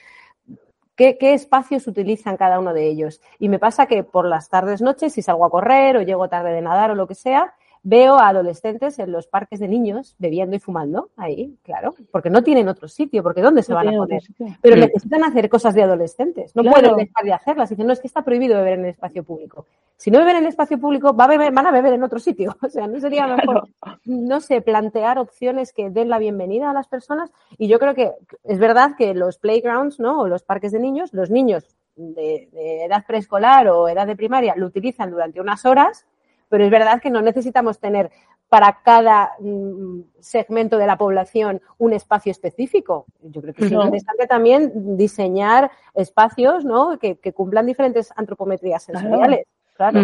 ¿Qué, 0.97 1.19
¿Qué, 1.19 1.35
espacios 1.35 1.89
utilizan 1.89 2.37
cada 2.37 2.61
uno 2.61 2.73
de 2.73 2.87
ellos? 2.87 3.21
Y 3.41 3.49
me 3.49 3.59
pasa 3.59 3.87
que 3.87 4.05
por 4.05 4.29
las 4.29 4.49
tardes, 4.49 4.81
noches, 4.81 5.13
si 5.13 5.23
salgo 5.23 5.45
a 5.45 5.51
correr 5.51 5.97
o 5.97 6.03
llego 6.03 6.29
tarde 6.29 6.53
de 6.53 6.63
nadar 6.63 6.93
o 6.93 6.95
lo 6.95 7.09
que 7.09 7.17
sea, 7.17 7.55
veo 7.85 8.19
a 8.19 8.29
adolescentes 8.29 8.99
en 8.99 9.13
los 9.13 9.27
parques 9.27 9.61
de 9.61 9.69
niños 9.69 10.17
bebiendo 10.19 10.57
y 10.57 10.59
fumando, 10.59 11.11
ahí, 11.17 11.57
claro, 11.63 11.95
porque 12.11 12.31
no 12.31 12.43
tienen 12.43 12.67
otro 12.69 12.89
sitio, 12.89 13.23
porque 13.23 13.43
¿dónde 13.43 13.63
se 13.63 13.75
van 13.75 13.89
a 13.89 13.93
poner? 13.93 14.23
Pero 14.63 14.77
necesitan 14.77 15.23
hacer 15.23 15.51
cosas 15.51 15.75
de 15.75 15.83
adolescentes, 15.83 16.57
no 16.57 16.63
pueden 16.63 16.97
dejar 16.97 17.25
de 17.25 17.33
hacerlas. 17.35 17.69
Dicen, 17.69 17.87
no, 17.87 17.93
es 17.93 18.01
que 18.01 18.07
está 18.07 18.23
prohibido 18.23 18.57
beber 18.57 18.79
en 18.79 18.85
el 18.87 18.91
espacio 18.91 19.23
público. 19.23 19.67
Si 19.99 20.11
no 20.11 20.19
beben 20.19 20.37
en 20.37 20.43
el 20.45 20.49
espacio 20.49 20.81
público, 20.81 21.15
va 21.15 21.25
a 21.25 21.29
beber, 21.29 21.53
van 21.53 21.67
a 21.67 21.71
beber 21.71 21.93
en 21.93 22.03
otro 22.03 22.19
sitio. 22.19 22.57
O 22.65 22.69
sea, 22.71 22.87
no 22.87 22.99
sería 22.99 23.27
mejor, 23.27 23.69
no 24.07 24.41
sé, 24.41 24.63
plantear 24.63 25.19
opciones 25.19 25.73
que 25.73 25.91
den 25.91 26.09
la 26.09 26.19
bienvenida 26.19 26.71
a 26.71 26.73
las 26.73 26.89
personas. 26.89 27.31
Y 27.59 27.69
yo 27.69 27.79
creo 27.79 27.95
que 27.95 28.13
es 28.43 28.59
verdad 28.59 28.97
que 28.97 29.15
los 29.15 29.39
playgrounds, 29.39 30.01
¿no? 30.01 30.23
O 30.23 30.29
los 30.29 30.43
parques 30.43 30.73
de 30.73 30.81
niños, 30.81 31.13
los 31.13 31.31
niños 31.31 31.77
de, 31.95 32.49
de 32.53 32.85
edad 32.87 33.05
preescolar 33.07 33.69
o 33.69 33.89
edad 33.89 34.07
de 34.07 34.17
primaria 34.17 34.55
lo 34.57 34.67
utilizan 34.67 35.11
durante 35.11 35.41
unas 35.41 35.65
horas 35.67 36.07
pero 36.55 36.67
es 36.67 36.71
verdad 36.71 37.03
que 37.03 37.11
no 37.11 37.21
necesitamos 37.21 37.81
tener 37.81 38.13
para 38.49 38.79
cada 38.85 39.33
mm, 39.41 40.03
segmento 40.21 40.79
de 40.79 40.87
la 40.87 40.97
población 40.97 41.61
un 41.79 41.93
espacio 41.93 42.31
específico. 42.31 43.07
Yo 43.23 43.43
creo 43.43 43.55
que 43.55 43.65
es 43.65 43.73
interesante 43.73 44.29
también 44.29 44.97
diseñar 44.97 45.73
espacios 45.95 46.65
¿no? 46.65 46.97
que, 47.01 47.17
cumplan 47.33 47.67
diferentes 47.67 48.13
antropometrías 48.15 48.85
sensoriales. 48.85 49.49
Claro. 49.77 50.01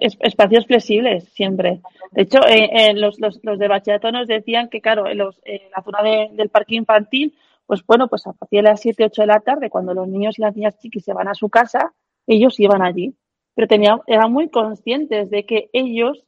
Espacios 0.00 0.66
flexibles, 0.66 1.24
siempre. 1.34 1.82
De 2.12 2.22
hecho, 2.22 2.38
eh, 2.48 2.70
eh, 2.72 2.94
los, 2.94 3.20
los, 3.20 3.38
los, 3.42 3.58
de 3.58 3.68
bachillerato 3.68 4.10
nos 4.10 4.26
decían 4.26 4.70
que, 4.70 4.80
claro, 4.80 5.06
en, 5.06 5.18
los, 5.18 5.38
en 5.44 5.70
la 5.70 5.82
zona 5.82 6.02
del 6.32 6.48
parque 6.48 6.76
infantil, 6.76 7.36
pues 7.66 7.84
bueno, 7.84 8.08
pues 8.08 8.26
a 8.26 8.32
partir 8.32 8.62
de 8.62 8.70
las 8.70 8.80
7, 8.80 9.04
8 9.04 9.20
de 9.20 9.26
la 9.26 9.40
tarde, 9.40 9.68
cuando 9.68 9.92
los 9.92 10.08
niños 10.08 10.38
y 10.38 10.40
las 10.40 10.56
niñas 10.56 10.78
chiquis 10.78 11.04
se 11.04 11.12
van 11.12 11.28
a 11.28 11.34
su 11.34 11.50
casa, 11.50 11.92
ellos 12.26 12.58
iban 12.58 12.80
allí 12.80 13.14
pero 13.54 13.68
tenían, 13.68 14.00
eran 14.06 14.32
muy 14.32 14.48
conscientes 14.48 15.30
de 15.30 15.44
que 15.44 15.70
ellos 15.72 16.24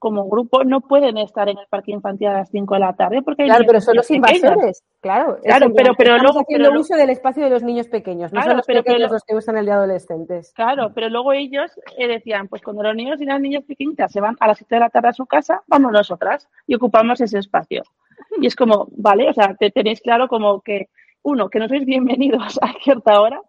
como 0.00 0.30
grupo 0.30 0.64
no 0.64 0.80
pueden 0.80 1.18
estar 1.18 1.50
en 1.50 1.58
el 1.58 1.66
parque 1.68 1.92
infantil 1.92 2.28
a 2.28 2.32
las 2.32 2.50
5 2.50 2.74
de 2.74 2.80
la 2.80 2.94
tarde 2.94 3.20
porque 3.22 3.44
claro 3.44 3.64
pero 3.66 3.82
son 3.82 3.96
los 3.96 4.10
invasores 4.10 4.82
claro 5.00 5.38
claro 5.42 5.72
pero 5.76 5.92
pero 5.94 6.16
luego 6.16 6.40
haciendo 6.40 6.72
uso 6.72 6.96
del 6.96 7.10
espacio 7.10 7.44
de 7.44 7.50
los 7.50 7.62
niños 7.62 7.86
pequeños 7.86 8.32
no 8.32 8.42
son 8.42 8.56
los 8.56 8.66
pequeños 8.66 9.12
los 9.12 9.22
que 9.22 9.34
usan 9.36 9.58
el 9.58 9.66
de 9.66 9.72
adolescentes. 9.72 10.52
Claro 10.54 10.90
pero 10.94 11.10
luego 11.10 11.34
ellos 11.34 11.70
eh, 11.98 12.08
decían 12.08 12.48
pues 12.48 12.62
cuando 12.62 12.82
los 12.82 12.96
niños 12.96 13.20
y 13.20 13.26
las 13.26 13.40
niñas 13.40 13.62
pequeñitas 13.64 14.10
se 14.10 14.22
van 14.22 14.36
a 14.40 14.48
las 14.48 14.56
7 14.56 14.74
de 14.74 14.80
la 14.80 14.88
tarde 14.88 15.08
a 15.08 15.12
su 15.12 15.26
casa 15.26 15.62
vamos 15.66 15.92
nosotras 15.92 16.48
y 16.66 16.74
ocupamos 16.74 17.20
ese 17.20 17.38
espacio. 17.38 17.82
Y 18.40 18.46
es 18.46 18.56
como 18.56 18.88
vale 18.92 19.28
o 19.28 19.34
sea 19.34 19.54
te 19.54 19.70
tenéis 19.70 20.00
claro 20.00 20.28
como 20.28 20.62
que 20.62 20.88
uno 21.22 21.50
que 21.50 21.58
no 21.58 21.68
sois 21.68 21.84
bienvenidos 21.84 22.58
a 22.62 22.72
cierta 22.82 23.20
hora 23.20 23.42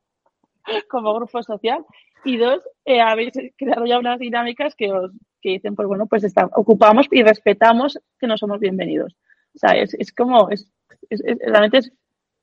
como 0.89 1.13
grupo 1.13 1.41
social 1.43 1.85
y 2.23 2.37
dos, 2.37 2.63
eh, 2.85 3.01
habéis 3.01 3.33
creado 3.57 3.85
ya 3.85 3.99
unas 3.99 4.19
dinámicas 4.19 4.75
que 4.75 4.91
os 4.91 5.11
que 5.41 5.49
dicen, 5.49 5.75
pues 5.75 5.87
bueno, 5.87 6.05
pues 6.05 6.23
está, 6.23 6.45
ocupamos 6.53 7.07
y 7.09 7.23
respetamos 7.23 7.99
que 8.19 8.27
no 8.27 8.37
somos 8.37 8.59
bienvenidos. 8.59 9.15
O 9.55 9.57
sea, 9.57 9.71
es, 9.71 9.95
es 9.95 10.13
como, 10.13 10.49
es, 10.51 10.71
es, 11.09 11.21
realmente 11.23 11.79
es 11.79 11.91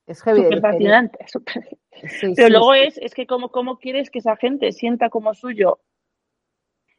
es 0.08 0.22
fascinante. 0.60 1.18
Pero 2.34 2.48
luego 2.48 2.74
es, 2.74 2.98
es 2.98 3.14
que 3.14 3.26
cómo, 3.26 3.50
cómo 3.50 3.78
quieres 3.78 4.10
que 4.10 4.20
esa 4.20 4.36
gente 4.36 4.72
sienta 4.72 5.10
como 5.10 5.34
suyo 5.34 5.80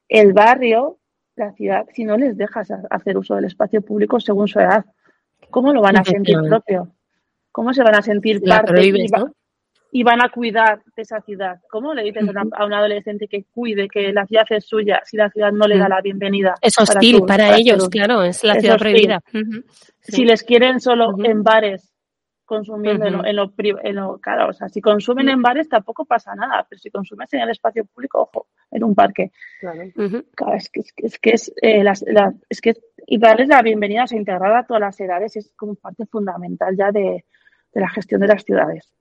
el 0.07 0.33
barrio, 0.33 0.99
la 1.35 1.51
ciudad, 1.53 1.87
si 1.93 2.03
no 2.03 2.17
les 2.17 2.37
dejas 2.37 2.71
hacer 2.89 3.17
uso 3.17 3.35
del 3.35 3.45
espacio 3.45 3.81
público 3.81 4.19
según 4.19 4.47
su 4.47 4.59
edad. 4.59 4.85
¿Cómo 5.49 5.73
lo 5.73 5.81
van 5.81 5.97
a 5.97 6.03
sentir 6.03 6.37
propio? 6.47 6.93
¿Cómo 7.51 7.73
se 7.73 7.83
van 7.83 7.95
a 7.95 8.01
sentir 8.01 8.41
parte? 8.41 8.73
Y 9.91 10.03
van 10.03 10.21
a 10.21 10.29
cuidar 10.29 10.81
de 10.95 11.01
esa 11.01 11.21
ciudad. 11.21 11.59
¿Cómo 11.69 11.93
le 11.93 12.03
dices 12.03 12.23
a, 12.35 12.65
un 12.65 12.73
adolescente 12.73 13.27
que 13.27 13.45
cuide, 13.45 13.87
que 13.87 14.13
la 14.13 14.25
ciudad 14.25 14.45
es 14.49 14.65
suya, 14.65 15.01
si 15.03 15.17
la 15.17 15.29
ciudad 15.29 15.51
no 15.51 15.67
le 15.67 15.77
da 15.77 15.89
la 15.89 16.01
bienvenida? 16.01 16.55
Es 16.61 16.77
hostil 16.77 17.23
para, 17.25 17.57
ellos, 17.57 17.89
claro, 17.89 18.23
es 18.23 18.43
la 18.43 18.59
ciudad 18.59 18.77
prohibida. 18.77 19.21
Si 20.01 20.25
les 20.25 20.43
quieren 20.43 20.79
solo 20.79 21.15
en 21.23 21.43
bares, 21.43 21.91
consumiendo 22.45 23.05
en, 23.05 23.13
lo, 23.13 23.51
en, 23.83 23.95
lo, 23.95 24.17
claro, 24.19 24.49
o 24.49 24.53
sea, 24.53 24.69
si 24.69 24.81
consumen 24.81 25.29
en 25.29 25.41
bares 25.41 25.69
tampoco 25.69 26.05
pasa 26.05 26.33
nada, 26.33 26.65
pero 26.67 26.79
si 26.79 26.89
consumen 26.89 27.27
en 27.31 27.41
el 27.41 27.51
espacio 27.51 27.85
público, 27.85 28.21
ojo, 28.21 28.47
en 28.71 28.83
un 28.83 28.95
parque. 28.95 29.31
Claro. 29.59 29.83
es 29.83 30.69
que 30.71 30.81
es, 30.97 31.19
que 31.19 31.29
es, 31.31 31.53
eh, 31.61 31.83
es 32.49 32.61
que 32.61 32.75
y 33.05 33.17
darles 33.17 33.49
la 33.49 33.61
bienvenida, 33.61 34.03
o 34.03 34.07
sea, 34.07 34.19
integrar 34.19 34.55
a 34.55 34.65
todas 34.65 34.81
las 34.81 34.99
edades 34.99 35.35
es 35.35 35.51
como 35.55 35.75
parte 35.75 36.05
fundamental 36.05 36.75
ya 36.77 36.91
de 36.91 37.25
la 37.73 37.89
gestión 37.89 38.21
de 38.21 38.27
las 38.27 38.43
ciudades 38.43 38.91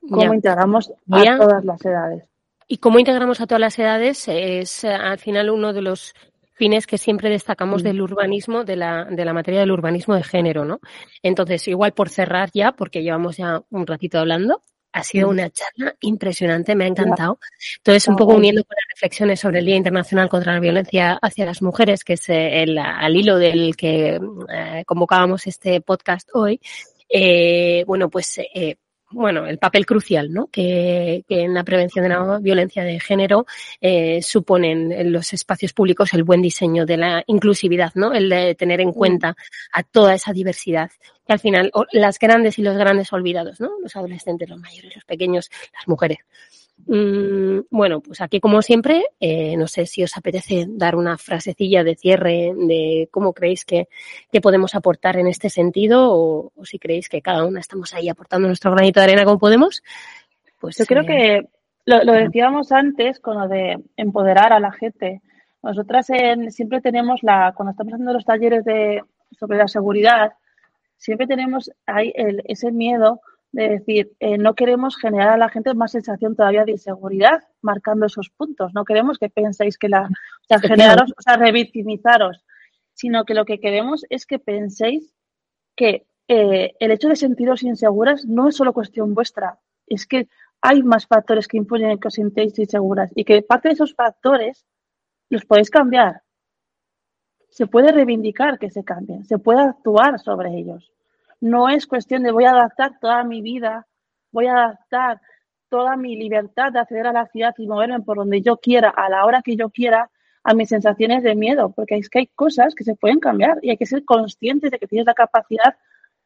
cómo 0.00 0.34
integramos 0.34 0.90
a 1.10 1.38
todas 1.38 1.64
las 1.64 1.84
edades. 1.84 2.24
Y 2.66 2.78
cómo 2.78 2.98
integramos 2.98 3.40
a 3.40 3.46
todas 3.46 3.60
las 3.60 3.78
edades 3.78 4.28
es 4.28 4.84
al 4.84 5.18
final 5.18 5.50
uno 5.50 5.72
de 5.72 5.82
los 5.82 6.14
fines 6.58 6.86
que 6.86 6.98
siempre 6.98 7.30
destacamos 7.30 7.82
mm. 7.82 7.84
del 7.86 8.02
urbanismo, 8.02 8.64
de 8.64 8.76
la, 8.76 9.04
de 9.04 9.24
la 9.24 9.32
materia 9.32 9.60
del 9.60 9.70
urbanismo 9.70 10.14
de 10.14 10.24
género, 10.24 10.64
¿no? 10.64 10.80
Entonces, 11.22 11.66
igual 11.68 11.92
por 11.92 12.10
cerrar 12.10 12.50
ya, 12.52 12.72
porque 12.72 13.02
llevamos 13.02 13.36
ya 13.36 13.62
un 13.70 13.86
ratito 13.86 14.18
hablando, 14.18 14.62
ha 14.92 15.02
sido 15.02 15.28
mm. 15.28 15.30
una 15.30 15.50
charla 15.50 15.94
impresionante, 16.00 16.74
me 16.74 16.84
ha 16.84 16.88
encantado. 16.88 17.38
Entonces, 17.78 18.08
un 18.08 18.16
poco 18.16 18.34
uniendo 18.34 18.62
con 18.64 18.74
las 18.74 18.88
reflexiones 18.94 19.40
sobre 19.40 19.60
el 19.60 19.66
Día 19.66 19.76
Internacional 19.76 20.28
contra 20.28 20.54
la 20.54 20.60
Violencia 20.60 21.18
hacia 21.22 21.46
las 21.46 21.62
Mujeres, 21.62 22.04
que 22.04 22.14
es 22.14 22.28
eh, 22.28 22.62
el, 22.62 22.76
al 22.76 23.16
hilo 23.16 23.38
del 23.38 23.76
que 23.76 24.20
eh, 24.52 24.84
convocábamos 24.84 25.46
este 25.46 25.80
podcast 25.80 26.28
hoy, 26.34 26.60
eh, 27.08 27.84
bueno, 27.86 28.10
pues 28.10 28.38
eh, 28.38 28.76
bueno, 29.10 29.46
el 29.46 29.58
papel 29.58 29.86
crucial 29.86 30.32
¿no? 30.32 30.48
que, 30.48 31.24
que 31.28 31.42
en 31.42 31.54
la 31.54 31.64
prevención 31.64 32.02
de 32.02 32.10
la 32.10 32.38
violencia 32.38 32.84
de 32.84 33.00
género 33.00 33.46
eh, 33.80 34.20
suponen 34.22 34.92
en 34.92 35.12
los 35.12 35.32
espacios 35.32 35.72
públicos 35.72 36.12
el 36.12 36.24
buen 36.24 36.42
diseño 36.42 36.84
de 36.84 36.98
la 36.98 37.24
inclusividad, 37.26 37.92
¿no? 37.94 38.12
el 38.12 38.28
de 38.28 38.54
tener 38.54 38.80
en 38.80 38.88
mm. 38.88 38.92
cuenta 38.92 39.36
a 39.72 39.82
toda 39.82 40.14
esa 40.14 40.32
diversidad 40.32 40.90
que 41.26 41.32
al 41.32 41.38
final 41.38 41.70
las 41.92 42.18
grandes 42.18 42.58
y 42.58 42.62
los 42.62 42.76
grandes 42.76 43.12
olvidados, 43.12 43.60
¿no? 43.60 43.70
los 43.82 43.94
adolescentes, 43.96 44.48
los 44.48 44.58
mayores, 44.58 44.94
los 44.94 45.04
pequeños, 45.04 45.50
las 45.74 45.88
mujeres. 45.88 46.18
Mm, 46.86 47.60
bueno, 47.70 48.00
pues 48.00 48.20
aquí 48.20 48.40
como 48.40 48.62
siempre, 48.62 49.04
eh, 49.20 49.56
no 49.56 49.66
sé 49.66 49.84
si 49.84 50.02
os 50.02 50.16
apetece 50.16 50.66
dar 50.68 50.96
una 50.96 51.18
frasecilla 51.18 51.84
de 51.84 51.96
cierre 51.96 52.52
de 52.56 53.08
cómo 53.10 53.32
creéis 53.34 53.64
que, 53.64 53.88
podemos 54.40 54.74
aportar 54.74 55.18
en 55.18 55.26
este 55.26 55.50
sentido 55.50 56.08
o, 56.10 56.52
si 56.64 56.78
creéis 56.78 57.08
que 57.08 57.20
cada 57.20 57.44
una 57.44 57.60
estamos 57.60 57.92
ahí 57.92 58.08
aportando 58.08 58.46
nuestro 58.46 58.70
granito 58.70 59.00
de 59.00 59.04
arena 59.04 59.24
como 59.24 59.38
podemos. 59.38 59.82
Pues 60.60 60.78
yo 60.78 60.86
creo 60.86 61.02
eh, 61.02 61.06
que 61.06 61.48
lo, 61.84 62.12
decíamos 62.12 62.72
antes 62.72 63.20
con 63.20 63.38
lo 63.38 63.48
de 63.48 63.82
empoderar 63.96 64.52
a 64.52 64.60
la 64.60 64.72
gente. 64.72 65.20
Nosotras 65.62 66.08
en- 66.10 66.50
siempre 66.52 66.80
tenemos 66.80 67.22
la, 67.22 67.52
cuando 67.56 67.72
estamos 67.72 67.94
haciendo 67.94 68.12
los 68.12 68.24
talleres 68.24 68.64
de, 68.64 69.02
sobre 69.38 69.58
la 69.58 69.68
seguridad, 69.68 70.32
siempre 70.96 71.26
tenemos 71.26 71.70
ahí 71.84 72.12
el- 72.14 72.42
ese 72.46 72.70
miedo 72.70 73.20
de 73.52 73.68
decir, 73.68 74.12
eh, 74.20 74.38
no 74.38 74.54
queremos 74.54 74.96
generar 74.96 75.30
a 75.30 75.38
la 75.38 75.48
gente 75.48 75.72
más 75.74 75.92
sensación 75.92 76.36
todavía 76.36 76.64
de 76.64 76.72
inseguridad 76.72 77.42
marcando 77.62 78.06
esos 78.06 78.30
puntos. 78.30 78.72
No 78.74 78.84
queremos 78.84 79.18
que 79.18 79.30
penséis 79.30 79.78
que 79.78 79.88
la, 79.88 80.02
o 80.02 80.44
sea, 80.46 80.58
generaros, 80.58 81.12
o 81.16 81.22
sea, 81.22 81.36
revictimizaros, 81.36 82.44
sino 82.92 83.24
que 83.24 83.34
lo 83.34 83.44
que 83.44 83.60
queremos 83.60 84.04
es 84.10 84.26
que 84.26 84.38
penséis 84.38 85.14
que 85.76 86.06
eh, 86.28 86.74
el 86.78 86.90
hecho 86.90 87.08
de 87.08 87.16
sentiros 87.16 87.62
inseguras 87.62 88.26
no 88.26 88.48
es 88.48 88.56
solo 88.56 88.74
cuestión 88.74 89.14
vuestra, 89.14 89.58
es 89.86 90.06
que 90.06 90.28
hay 90.60 90.82
más 90.82 91.06
factores 91.06 91.48
que 91.48 91.56
influyen 91.56 91.90
en 91.90 92.00
que 92.00 92.08
os 92.08 92.14
sintáis 92.14 92.58
inseguras 92.58 93.10
y 93.14 93.24
que 93.24 93.42
parte 93.42 93.68
de 93.68 93.74
esos 93.74 93.94
factores 93.94 94.66
los 95.30 95.44
podéis 95.44 95.70
cambiar. 95.70 96.22
Se 97.48 97.66
puede 97.66 97.92
reivindicar 97.92 98.58
que 98.58 98.70
se 98.70 98.84
cambien, 98.84 99.24
se 99.24 99.38
puede 99.38 99.60
actuar 99.60 100.18
sobre 100.18 100.50
ellos. 100.58 100.92
No 101.40 101.68
es 101.68 101.86
cuestión 101.86 102.22
de 102.22 102.32
voy 102.32 102.44
a 102.44 102.50
adaptar 102.50 102.98
toda 103.00 103.22
mi 103.24 103.42
vida, 103.42 103.86
voy 104.32 104.46
a 104.46 104.54
adaptar 104.54 105.20
toda 105.68 105.96
mi 105.96 106.16
libertad 106.16 106.72
de 106.72 106.80
acceder 106.80 107.06
a 107.06 107.12
la 107.12 107.26
ciudad 107.26 107.54
y 107.58 107.66
moverme 107.66 108.00
por 108.00 108.16
donde 108.16 108.40
yo 108.40 108.56
quiera, 108.56 108.90
a 108.90 109.08
la 109.08 109.24
hora 109.24 109.42
que 109.42 109.56
yo 109.56 109.70
quiera, 109.70 110.10
a 110.42 110.54
mis 110.54 110.68
sensaciones 110.68 111.22
de 111.22 111.34
miedo, 111.34 111.72
porque 111.72 111.96
es 111.96 112.08
que 112.08 112.20
hay 112.20 112.26
cosas 112.28 112.74
que 112.74 112.84
se 112.84 112.94
pueden 112.94 113.20
cambiar 113.20 113.58
y 113.62 113.70
hay 113.70 113.76
que 113.76 113.86
ser 113.86 114.04
conscientes 114.04 114.70
de 114.70 114.78
que 114.78 114.86
tienes 114.86 115.06
la 115.06 115.14
capacidad 115.14 115.76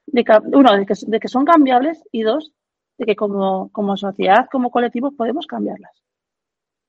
de, 0.07 0.25
uno, 0.53 0.73
de 0.77 1.21
que, 1.21 1.29
son 1.29 1.45
cambiables 1.45 2.03
y 2.13 2.23
dos, 2.23 2.53
de 2.99 3.07
que 3.07 3.17
como, 3.17 3.71
como 3.73 3.97
sociedad, 3.97 4.47
como 4.51 4.71
colectivo, 4.71 5.11
podemos 5.13 5.47
cambiarlas. 5.47 5.91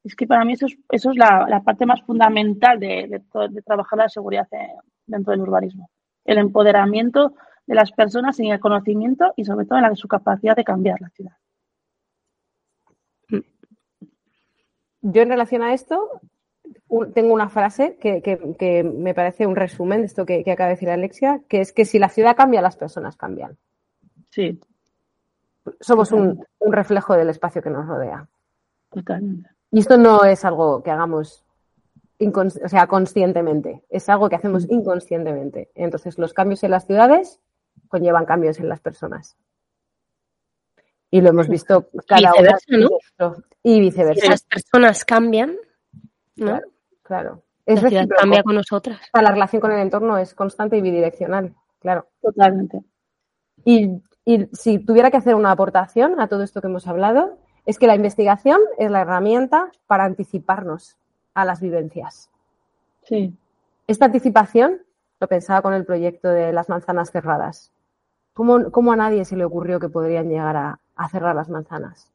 Es 0.03 0.15
que 0.15 0.27
para 0.27 0.43
mí 0.43 0.53
eso 0.53 0.67
es, 0.89 1.15
la, 1.15 1.61
parte 1.65 1.85
más 1.85 2.01
fundamental 2.03 2.79
de, 2.79 3.07
de 3.07 3.49
de 3.49 3.61
trabajar 3.61 3.99
la 3.99 4.09
seguridad 4.09 4.47
dentro 5.07 5.31
del 5.31 5.41
urbanismo. 5.41 5.89
El 6.25 6.37
empoderamiento 6.37 7.35
de 7.65 7.75
las 7.75 7.91
personas 7.91 8.39
en 8.39 8.47
el 8.47 8.59
conocimiento 8.59 9.33
y 9.35 9.45
sobre 9.45 9.65
todo 9.65 9.77
en 9.79 9.83
la, 9.83 9.95
su 9.95 10.07
capacidad 10.07 10.55
de 10.55 10.63
cambiar 10.63 10.99
la 11.01 11.09
ciudad. 11.09 11.33
Yo 15.01 15.21
en 15.21 15.29
relación 15.29 15.61
a 15.63 15.73
esto 15.73 16.21
tengo 17.13 17.33
una 17.33 17.49
frase 17.49 17.97
que, 17.99 18.21
que- 18.21 18.55
que 18.57 18.83
me 18.83 19.13
parece 19.13 19.45
un 19.47 19.55
resumen 19.55 19.99
de 19.99 20.05
esto 20.05 20.25
que, 20.25 20.43
que 20.43 20.51
acaba 20.51 20.69
de 20.69 20.75
decir 20.75 20.89
Alexia, 20.89 21.41
que 21.49 21.59
es 21.61 21.73
que 21.73 21.85
si 21.85 21.99
la 21.99 22.09
ciudad 22.09 22.35
cambia, 22.35 22.61
las 22.61 22.77
personas 22.77 23.17
cambian. 23.17 23.57
Sí, 24.29 24.59
Somos 25.79 26.11
un, 26.11 26.45
un 26.59 26.73
reflejo 26.73 27.13
del 27.15 27.29
espacio 27.29 27.61
que 27.61 27.69
nos 27.69 27.85
rodea. 27.87 28.27
totalmente. 28.89 29.49
Y 29.71 29.79
esto 29.79 29.97
no 29.97 30.23
es 30.23 30.45
algo 30.45 30.83
que 30.83 30.91
hagamos 30.91 31.43
o 32.19 32.69
sea, 32.69 32.87
conscientemente, 32.87 33.83
es 33.89 34.07
algo 34.07 34.29
que 34.29 34.35
hacemos 34.37 34.65
inconscientemente. 34.69 35.71
Entonces, 35.75 36.17
los 36.17 36.33
cambios 36.33 36.63
en 36.63 36.71
las 36.71 36.85
ciudades 36.85 37.41
conllevan 37.93 38.25
cambios 38.25 38.59
en 38.59 38.67
las 38.67 38.79
personas. 38.79 39.37
Y 41.11 41.21
lo 41.21 41.29
hemos 41.29 41.47
visto 41.47 41.89
cada 42.07 42.31
una 42.31 42.41
Viceversa, 42.57 42.65
¿no? 42.77 42.89
esto. 42.99 43.43
y 43.61 43.73
Si 43.75 43.79
viceversa. 43.81 44.29
las 44.31 44.41
personas 44.43 45.05
cambian, 45.05 45.51
¿no? 46.35 46.45
Claro, 46.47 46.67
claro. 47.03 47.43
La 47.67 47.73
Es 47.75 47.79
ciudad 47.81 47.91
recíproco. 47.93 48.19
cambia 48.21 48.43
con 48.43 48.55
nosotras. 48.55 48.99
La 49.13 49.31
relación 49.31 49.61
con 49.61 49.71
el 49.71 49.79
entorno 49.79 50.17
es 50.17 50.33
constante 50.33 50.75
y 50.77 50.81
bidireccional, 50.81 51.53
claro. 51.79 52.07
Totalmente. 52.21 52.81
Y, 53.63 54.01
y 54.25 54.47
si 54.53 54.79
tuviera 54.79 55.11
que 55.11 55.17
hacer 55.17 55.35
una 55.35 55.51
aportación 55.51 56.19
a 56.19 56.27
todo 56.27 56.41
esto 56.43 56.61
que 56.61 56.67
hemos 56.67 56.87
hablado, 56.87 57.37
es 57.67 57.77
que 57.77 57.87
la 57.87 57.95
investigación 57.95 58.59
es 58.79 58.89
la 58.89 59.01
herramienta 59.01 59.71
para 59.85 60.05
anticiparnos 60.05 60.97
a 61.35 61.45
las 61.45 61.61
vivencias. 61.61 62.29
Sí, 63.03 63.33
Esta 63.87 64.05
anticipación 64.05 64.81
lo 65.19 65.27
pensaba 65.27 65.61
con 65.61 65.73
el 65.73 65.85
proyecto 65.85 66.29
de 66.29 66.51
las 66.53 66.69
manzanas 66.69 67.11
cerradas. 67.11 67.71
¿Cómo, 68.33 68.71
cómo 68.71 68.91
a 68.91 68.95
nadie 68.95 69.25
se 69.25 69.35
le 69.37 69.45
ocurrió 69.45 69.79
que 69.79 69.89
podrían 69.89 70.27
llegar 70.29 70.55
a, 70.55 70.79
a 70.95 71.09
cerrar 71.09 71.35
las 71.35 71.49
manzanas? 71.49 72.11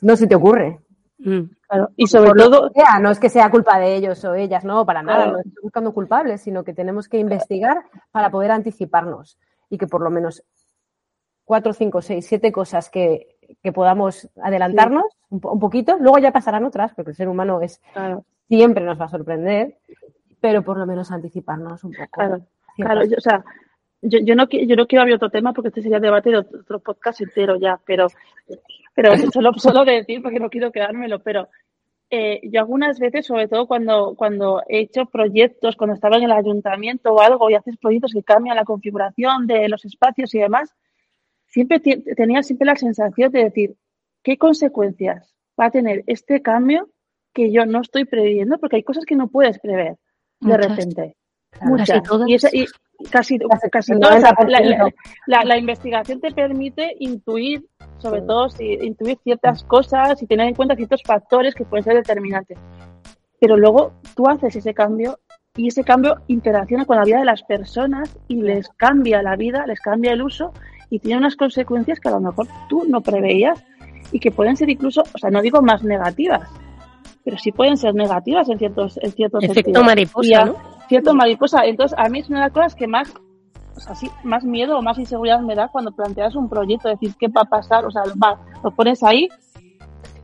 No 0.00 0.16
se 0.16 0.26
te 0.26 0.34
ocurre. 0.34 0.80
Mm. 1.18 1.40
claro. 1.66 1.88
Y 1.96 2.06
sobre 2.06 2.30
Por 2.30 2.38
todo, 2.38 2.70
sea, 2.70 3.00
no 3.00 3.10
es 3.10 3.18
que 3.18 3.28
sea 3.28 3.50
culpa 3.50 3.78
de 3.80 3.96
ellos 3.96 4.24
o 4.24 4.34
ellas, 4.34 4.64
no, 4.64 4.86
para 4.86 5.02
nada, 5.02 5.24
Claro. 5.24 5.32
no 5.32 5.38
estoy 5.40 5.62
buscando 5.62 5.92
culpables, 5.92 6.40
sino 6.42 6.62
que 6.62 6.72
tenemos 6.74 7.08
que 7.08 7.18
investigar 7.18 7.82
para 8.12 8.30
poder 8.30 8.52
anticiparnos 8.52 9.36
y 9.68 9.78
que 9.78 9.88
por 9.88 10.00
lo 10.00 10.10
menos 10.10 10.44
cuatro, 11.44 11.72
cinco, 11.72 12.02
seis, 12.02 12.26
siete 12.26 12.52
cosas 12.52 12.88
que, 12.88 13.36
que 13.62 13.72
podamos 13.72 14.28
adelantarnos 14.42 15.04
un, 15.30 15.40
po- 15.40 15.50
un 15.52 15.58
poquito, 15.58 15.96
luego 15.98 16.18
ya 16.18 16.30
pasarán 16.30 16.64
otras, 16.64 16.94
porque 16.94 17.10
el 17.10 17.16
ser 17.16 17.28
humano 17.28 17.60
es 17.62 17.80
claro, 17.92 18.24
siempre 18.46 18.84
nos 18.84 19.00
va 19.00 19.06
a 19.06 19.10
sorprender, 19.10 19.76
pero 20.40 20.62
por 20.62 20.78
lo 20.78 20.86
menos 20.86 21.10
anticiparnos 21.10 21.82
un 21.82 21.92
poco. 21.94 22.08
claro, 22.12 22.40
claro. 22.76 23.04
Yo, 23.04 23.16
o 23.16 23.20
sea, 23.20 23.44
yo, 24.02 24.18
yo, 24.20 24.34
no, 24.34 24.48
yo 24.48 24.76
no 24.76 24.86
quiero 24.86 25.02
abrir 25.02 25.16
otro 25.16 25.30
tema 25.30 25.52
porque 25.52 25.68
este 25.68 25.82
sería 25.82 26.00
debate 26.00 26.30
de 26.30 26.38
otro, 26.38 26.78
podcast 26.80 27.20
entero 27.20 27.56
ya, 27.58 27.80
pero, 27.84 28.08
pero 28.94 29.12
solo, 29.32 29.52
solo 29.54 29.84
decir 29.84 30.22
porque 30.22 30.40
no 30.40 30.50
quiero 30.50 30.70
quedármelo, 30.70 31.20
pero 31.22 31.48
eh, 32.10 32.40
yo 32.44 32.60
algunas 32.60 32.98
veces, 32.98 33.26
sobre 33.26 33.48
todo 33.48 33.66
cuando, 33.66 34.14
cuando 34.16 34.62
he 34.68 34.80
hecho 34.80 35.06
proyectos, 35.06 35.76
cuando 35.76 35.94
estaba 35.94 36.16
en 36.16 36.24
el 36.24 36.32
ayuntamiento 36.32 37.12
o 37.12 37.20
algo 37.20 37.50
y 37.50 37.54
haces 37.54 37.76
proyectos 37.76 38.12
que 38.12 38.22
cambian 38.22 38.56
la 38.56 38.64
configuración 38.64 39.46
de 39.46 39.68
los 39.68 39.84
espacios 39.84 40.34
y 40.34 40.38
demás, 40.38 40.74
siempre 41.46 41.80
tenía 41.80 42.42
siempre 42.42 42.66
la 42.66 42.76
sensación 42.76 43.30
de 43.32 43.44
decir, 43.44 43.76
¿qué 44.22 44.38
consecuencias 44.38 45.34
va 45.58 45.66
a 45.66 45.70
tener 45.70 46.04
este 46.06 46.40
cambio 46.40 46.88
que 47.34 47.52
yo 47.52 47.66
no 47.66 47.80
estoy 47.80 48.04
previendo? 48.04 48.58
Porque 48.58 48.76
hay 48.76 48.82
cosas 48.84 49.04
que 49.04 49.16
no 49.16 49.28
puedes 49.28 49.58
prever 49.58 49.96
de 50.40 50.48
Muchas. 50.48 50.66
repente. 50.66 51.16
Claro. 51.58 51.76
Casi 51.84 52.00
todas. 52.02 52.28
Y, 52.28 52.34
esa- 52.34 52.48
y 52.52 52.66
casi, 53.10 53.38
Casi 53.70 53.92
todas. 53.98 54.22
La, 54.22 54.30
90%. 54.32 54.48
la- 55.26 55.38
la- 55.38 55.44
la 55.44 55.58
investigación 55.58 56.20
te 56.20 56.32
permite 56.32 56.94
intuir, 57.00 57.64
sobre 57.98 58.22
todo 58.22 58.48
si 58.48 58.74
intuir 58.74 59.18
ciertas 59.24 59.64
cosas 59.64 60.22
y 60.22 60.26
tener 60.26 60.48
en 60.48 60.54
cuenta 60.54 60.74
ciertos 60.76 61.02
factores 61.04 61.54
que 61.54 61.64
pueden 61.64 61.84
ser 61.84 61.94
determinantes. 61.94 62.58
Pero 63.40 63.56
luego 63.56 63.92
tú 64.16 64.28
haces 64.28 64.56
ese 64.56 64.74
cambio 64.74 65.18
y 65.56 65.68
ese 65.68 65.84
cambio 65.84 66.16
interacciona 66.28 66.84
con 66.84 66.96
la 66.96 67.04
vida 67.04 67.18
de 67.18 67.24
las 67.24 67.42
personas 67.42 68.16
y 68.28 68.42
les 68.42 68.68
cambia 68.70 69.22
la 69.22 69.36
vida, 69.36 69.64
les 69.66 69.80
cambia 69.80 70.12
el 70.12 70.22
uso 70.22 70.52
y 70.90 70.98
tiene 71.00 71.18
unas 71.18 71.36
consecuencias 71.36 72.00
que 72.00 72.08
a 72.08 72.12
lo 72.12 72.20
mejor 72.20 72.46
tú 72.68 72.84
no 72.88 73.00
preveías 73.00 73.62
y 74.12 74.20
que 74.20 74.30
pueden 74.30 74.56
ser 74.56 74.70
incluso, 74.70 75.02
o 75.14 75.18
sea, 75.18 75.30
no 75.30 75.42
digo 75.42 75.60
más 75.62 75.82
negativas, 75.84 76.48
pero 77.24 77.36
sí 77.38 77.52
pueden 77.52 77.76
ser 77.76 77.94
negativas 77.94 78.48
en 78.48 78.58
ciertos, 78.58 78.98
en 79.02 79.12
ciertos 79.12 79.44
Efecto 79.44 79.60
sentidos. 79.62 79.84
mariposa, 79.84 80.28
Y 80.28 80.34
a- 80.34 80.44
¿no? 80.46 80.56
Cierto 80.88 81.14
mariposa. 81.14 81.64
Entonces, 81.64 81.98
a 81.98 82.08
mí 82.08 82.20
es 82.20 82.28
una 82.28 82.38
de 82.40 82.44
las 82.46 82.52
cosas 82.52 82.74
que 82.74 82.86
más, 82.86 83.12
o 83.76 83.80
sea, 83.80 83.94
sí, 83.94 84.10
más 84.24 84.44
miedo 84.44 84.78
o 84.78 84.82
más 84.82 84.98
inseguridad 84.98 85.40
me 85.40 85.54
da 85.54 85.68
cuando 85.68 85.92
planteas 85.92 86.34
un 86.34 86.48
proyecto, 86.48 86.88
decir 86.88 87.14
qué 87.18 87.28
va 87.28 87.42
a 87.42 87.44
pasar, 87.44 87.84
o 87.84 87.90
sea, 87.90 88.02
va, 88.22 88.38
lo 88.64 88.70
pones 88.70 89.02
ahí 89.02 89.28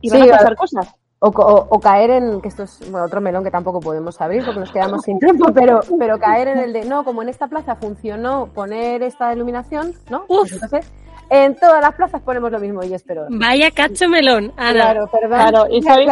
y 0.01 0.09
van 0.09 0.21
a 0.23 0.25
pasar 0.37 0.55
cosas. 0.55 0.93
O, 1.19 1.29
o- 1.29 1.67
o 1.69 1.79
caer 1.79 2.09
en, 2.11 2.41
que 2.41 2.49
esto 2.49 2.63
es 2.63 2.79
bueno, 2.91 3.05
otro 3.05 3.21
melón 3.21 3.43
que 3.43 3.49
tampoco 3.49 3.79
podemos 3.79 4.19
abrir 4.21 4.43
porque 4.43 4.59
nos 4.59 4.71
quedamos 4.71 5.01
sin 5.03 5.17
tiempo, 5.17 5.45
pero, 5.53 5.79
pero 5.97 6.19
caer 6.19 6.49
en 6.49 6.59
el 6.59 6.73
de, 6.73 6.85
no, 6.85 7.03
como 7.05 7.21
en 7.23 7.29
esta 7.29 7.47
plaza 7.47 7.75
funcionó 7.77 8.47
poner 8.53 9.01
esta 9.01 9.33
iluminación, 9.33 9.93
¿no? 10.09 10.25
Pues 10.27 10.51
entonces, 10.51 10.91
en 11.29 11.55
todas 11.55 11.81
las 11.81 11.93
plazas 11.95 12.21
ponemos 12.21 12.51
lo 12.51 12.59
mismo 12.59 12.83
y 12.83 12.93
espero. 12.93 13.25
Vaya 13.29 13.71
cacho 13.71 14.07
melón, 14.09 14.51
Ana. 14.57 14.73
Claro, 14.73 15.07
perdón. 15.11 15.29
Claro, 15.39 15.65
y 15.69 15.81
sabéis-. 15.83 16.09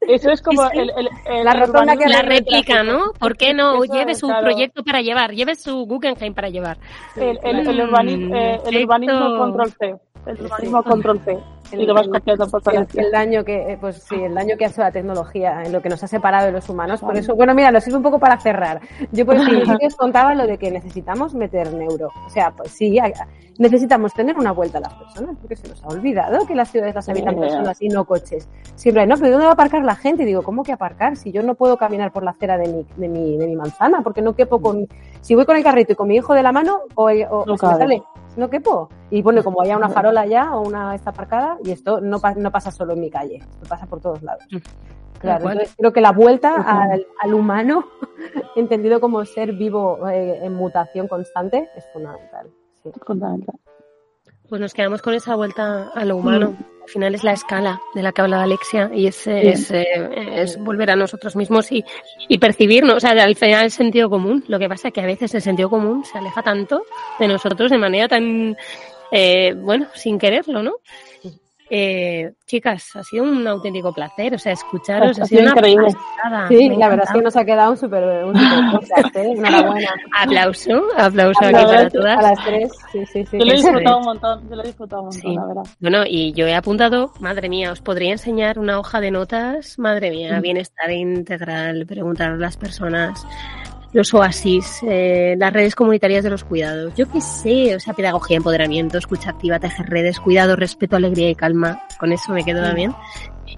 Eso 0.00 0.30
es 0.30 0.40
como 0.42 0.70
el, 0.70 0.90
el, 0.96 1.08
el- 1.26 1.44
La 1.44 1.52
rotonda 1.54 1.96
que 1.96 2.08
La 2.08 2.22
réplica, 2.22 2.82
¿no? 2.82 3.12
¿Por 3.18 3.36
qué 3.36 3.52
no? 3.54 3.82
Eso, 3.84 3.92
Lleve 3.94 4.14
su 4.14 4.26
claro. 4.26 4.42
proyecto 4.46 4.82
para 4.82 5.02
llevar, 5.02 5.32
lleve 5.32 5.54
su 5.54 5.84
Guggenheim 5.86 6.34
para 6.34 6.48
llevar. 6.48 6.78
El, 7.16 7.38
el, 7.42 7.58
el 7.68 7.76
Mm, 7.76 7.88
urbanismo, 7.88 8.34
eh, 8.36 8.60
urbanismo 8.84 9.36
control 9.38 9.72
C. 9.78 9.94
El 10.26 10.40
urbanismo 10.42 10.82
control 10.82 11.20
C. 11.24 11.38
Y 11.72 11.86
lo 11.86 11.94
vas 11.94 12.06
el, 12.72 12.86
el 13.06 13.10
daño 13.12 13.44
que, 13.44 13.72
eh, 13.72 13.78
pues 13.80 13.96
sí, 14.02 14.14
el 14.16 14.34
daño 14.34 14.56
que 14.56 14.64
ha 14.64 14.68
hecho 14.68 14.80
la 14.80 14.90
tecnología 14.92 15.62
en 15.64 15.72
lo 15.72 15.82
que 15.82 15.88
nos 15.88 16.02
ha 16.02 16.06
separado 16.08 16.46
de 16.46 16.52
los 16.52 16.68
humanos. 16.68 17.00
Por 17.00 17.16
eso, 17.16 17.34
bueno, 17.36 17.54
mira, 17.54 17.70
lo 17.70 17.80
sirve 17.80 17.96
un 17.98 18.02
poco 18.02 18.18
para 18.18 18.38
cerrar. 18.38 18.80
Yo 19.12 19.26
por 19.26 19.36
eso 19.36 19.44
os 19.86 19.96
contaba 19.96 20.34
lo 20.34 20.46
de 20.46 20.56
que 20.58 20.70
necesitamos 20.70 21.34
meter 21.34 21.72
neuro. 21.74 22.10
O 22.26 22.30
sea, 22.30 22.50
pues 22.52 22.70
sí, 22.72 22.98
necesitamos 23.58 24.14
tener 24.14 24.36
una 24.38 24.52
vuelta 24.52 24.78
a 24.78 24.82
las 24.82 24.94
personas, 24.94 25.36
porque 25.40 25.56
se 25.56 25.68
nos 25.68 25.82
ha 25.82 25.88
olvidado 25.88 26.46
que 26.46 26.54
las 26.54 26.70
ciudades 26.70 26.94
las 26.94 27.08
habitan 27.08 27.34
personas 27.40 27.82
y 27.82 27.88
no 27.88 28.04
coches. 28.04 28.48
Siempre, 28.76 29.06
no, 29.06 29.16
pero 29.16 29.32
¿dónde 29.32 29.46
va 29.46 29.50
a 29.50 29.54
aparcar 29.54 29.84
la 29.84 29.96
gente? 29.96 30.22
Y 30.22 30.26
digo, 30.26 30.42
¿cómo 30.42 30.62
que 30.62 30.72
aparcar? 30.72 31.16
Si 31.16 31.32
yo 31.32 31.42
no 31.42 31.54
puedo 31.54 31.76
caminar 31.76 32.12
por 32.12 32.22
la 32.22 32.30
acera 32.30 32.56
de 32.56 32.68
mi, 32.68 32.86
de 32.96 33.08
mi, 33.08 33.36
de 33.36 33.46
mi 33.46 33.56
manzana, 33.56 34.00
porque 34.02 34.22
no 34.22 34.34
quepo 34.34 34.60
con, 34.62 34.86
si 35.20 35.34
voy 35.34 35.44
con 35.44 35.56
el 35.56 35.64
carrito 35.64 35.92
y 35.92 35.96
con 35.96 36.06
mi 36.08 36.16
hijo 36.16 36.34
de 36.34 36.42
la 36.42 36.52
mano, 36.52 36.80
o, 36.94 37.10
o- 37.10 37.44
No 37.46 37.56
se 37.56 37.66
me 37.66 37.72
sale, 37.78 38.02
no 38.38 38.48
quepo. 38.48 38.88
Y 39.10 39.22
pone 39.22 39.42
como 39.42 39.60
haya 39.60 39.76
una 39.76 39.88
farola 39.90 40.26
ya 40.26 40.56
o 40.56 40.66
una 40.66 40.94
está 40.94 41.10
aparcada, 41.10 41.58
y 41.62 41.72
esto 41.72 42.00
no, 42.00 42.20
no 42.36 42.50
pasa 42.50 42.70
solo 42.70 42.94
en 42.94 43.00
mi 43.00 43.10
calle, 43.10 43.36
esto 43.36 43.68
pasa 43.68 43.86
por 43.86 44.00
todos 44.00 44.22
lados. 44.22 44.44
Claro, 45.18 45.42
cual. 45.42 45.54
entonces 45.54 45.74
creo 45.76 45.92
que 45.92 46.00
la 46.00 46.12
vuelta 46.12 46.54
al, 46.54 47.04
al 47.20 47.34
humano, 47.34 47.84
entendido 48.56 49.00
como 49.00 49.24
ser 49.24 49.52
vivo 49.52 50.08
eh, 50.08 50.40
en 50.44 50.54
mutación 50.54 51.08
constante, 51.08 51.68
es 51.76 51.84
fundamental. 51.92 52.46
sí. 52.82 52.90
fundamental. 53.04 53.56
Pues 54.48 54.60
nos 54.60 54.72
quedamos 54.72 55.02
con 55.02 55.14
esa 55.14 55.34
vuelta 55.34 55.90
a 55.94 56.04
lo 56.04 56.16
humano. 56.16 56.56
al 56.82 56.88
final 56.88 57.14
es 57.14 57.22
la 57.22 57.32
escala 57.32 57.82
de 57.94 58.02
la 58.02 58.12
que 58.12 58.22
hablaba 58.22 58.44
Alexia 58.44 58.90
y 58.94 59.06
es, 59.06 59.26
es, 59.26 59.70
eh, 59.70 59.84
es 60.36 60.58
volver 60.58 60.90
a 60.90 60.96
nosotros 60.96 61.36
mismos 61.36 61.70
y, 61.70 61.84
y 62.28 62.38
percibirnos, 62.38 62.96
o 62.96 63.00
sea, 63.00 63.10
al 63.10 63.36
final 63.36 63.66
el 63.66 63.70
sentido 63.70 64.08
común. 64.08 64.44
Lo 64.48 64.58
que 64.58 64.68
pasa 64.68 64.88
es 64.88 64.94
que 64.94 65.02
a 65.02 65.06
veces 65.06 65.34
el 65.34 65.42
sentido 65.42 65.68
común 65.68 66.02
se 66.04 66.16
aleja 66.16 66.42
tanto 66.42 66.84
de 67.18 67.28
nosotros 67.28 67.70
de 67.70 67.76
manera 67.76 68.08
tan, 68.08 68.56
eh, 69.10 69.52
bueno, 69.54 69.88
sin 69.94 70.18
quererlo, 70.18 70.62
¿no? 70.62 70.76
Eh, 71.70 72.32
chicas, 72.46 72.96
ha 72.96 73.02
sido 73.02 73.24
un 73.24 73.46
auténtico 73.46 73.92
placer, 73.92 74.34
o 74.34 74.38
sea, 74.38 74.52
escucharos, 74.52 75.18
ha, 75.18 75.22
Ha 75.22 75.26
sido 75.26 75.40
sido 75.40 75.42
una 75.42 75.50
increíble. 75.52 75.86
pasada. 76.22 76.48
Sí, 76.48 76.68
Me 76.70 76.76
la 76.78 76.88
verdad 76.88 77.04
es 77.08 77.12
que 77.12 77.22
nos 77.22 77.36
ha 77.36 77.44
quedado 77.44 77.70
un 77.72 77.76
super, 77.76 78.24
un 78.24 78.34
super 78.36 78.58
podcast, 78.72 79.16
¿eh? 79.16 79.32
Enhorabuena. 79.36 79.90
Aplauso, 80.18 80.82
aplauso 80.96 81.44
A 81.44 81.48
aquí 81.48 81.64
para 81.66 81.90
todas. 81.90 82.18
A 82.18 82.22
las 82.22 82.44
tres, 82.44 82.72
sí, 82.90 83.04
sí, 83.06 83.24
sí. 83.26 83.38
Yo 83.38 83.44
lo 83.44 83.52
he 83.52 83.56
disfrutado 83.56 83.98
un 83.98 84.04
montón, 84.04 84.48
yo 84.48 84.56
lo 84.56 84.62
he 84.62 84.66
disfrutado 84.66 85.02
un 85.02 85.08
montón, 85.08 85.20
Sí. 85.30 85.36
la 85.36 85.44
verdad. 85.46 85.62
Bueno, 85.80 85.98
y 86.06 86.32
yo 86.32 86.46
he 86.46 86.54
apuntado, 86.54 87.12
madre 87.20 87.48
mía, 87.50 87.70
os 87.72 87.82
podría 87.82 88.12
enseñar 88.12 88.58
una 88.58 88.78
hoja 88.78 89.00
de 89.00 89.10
notas, 89.10 89.78
madre 89.78 90.10
mía, 90.10 90.38
Mm. 90.38 90.42
bienestar 90.42 90.90
integral, 90.90 91.84
preguntar 91.86 92.30
a 92.32 92.36
las 92.36 92.56
personas, 92.56 93.26
los 93.92 94.12
oasis, 94.12 94.80
eh, 94.86 95.34
las 95.38 95.52
redes 95.52 95.74
comunitarias 95.74 96.22
de 96.22 96.30
los 96.30 96.44
cuidados, 96.44 96.94
yo 96.94 97.10
qué 97.10 97.20
sé, 97.20 97.74
o 97.74 97.80
sea, 97.80 97.94
pedagogía, 97.94 98.36
empoderamiento, 98.36 98.98
escucha 98.98 99.30
activa, 99.30 99.58
tejer 99.58 99.86
redes, 99.88 100.20
cuidado, 100.20 100.56
respeto, 100.56 100.96
alegría 100.96 101.30
y 101.30 101.34
calma, 101.34 101.80
con 101.98 102.12
eso 102.12 102.32
me 102.32 102.42
Mm. 102.42 102.44
quedo 102.44 102.62
también. 102.62 102.94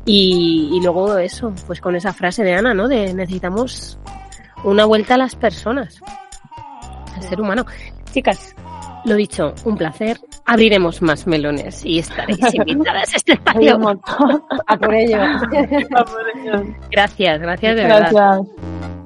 Y, 0.05 0.71
y 0.73 0.81
luego 0.83 1.19
eso, 1.19 1.53
pues 1.67 1.81
con 1.81 1.97
esa 1.97 2.13
frase 2.13 2.45
de 2.45 2.55
Ana, 2.55 2.75
¿no? 2.75 2.87
De 2.87 3.13
necesitamos 3.13 3.99
una 4.63 4.85
vuelta 4.85 5.15
a 5.15 5.19
las 5.19 5.35
personas, 5.35 6.01
al 7.17 7.23
ser 7.23 7.41
humano. 7.41 7.67
Chicas, 8.13 8.55
lo 9.05 9.15
dicho, 9.17 9.53
un 9.65 9.77
placer. 9.77 10.21
Abriremos 10.47 11.03
más 11.03 11.27
melones 11.27 11.85
y 11.85 11.99
estaréis 11.99 12.39
invitadas 12.55 13.13
a 13.15 13.17
este 13.17 13.33
espacio. 13.33 13.79
A 14.67 14.77
por 14.77 14.95
ello. 14.95 15.19
Gracias, 16.91 17.41
gracias 17.41 17.77
de 17.77 17.83
verdad. 17.83 18.11
Gracias. 18.13 19.00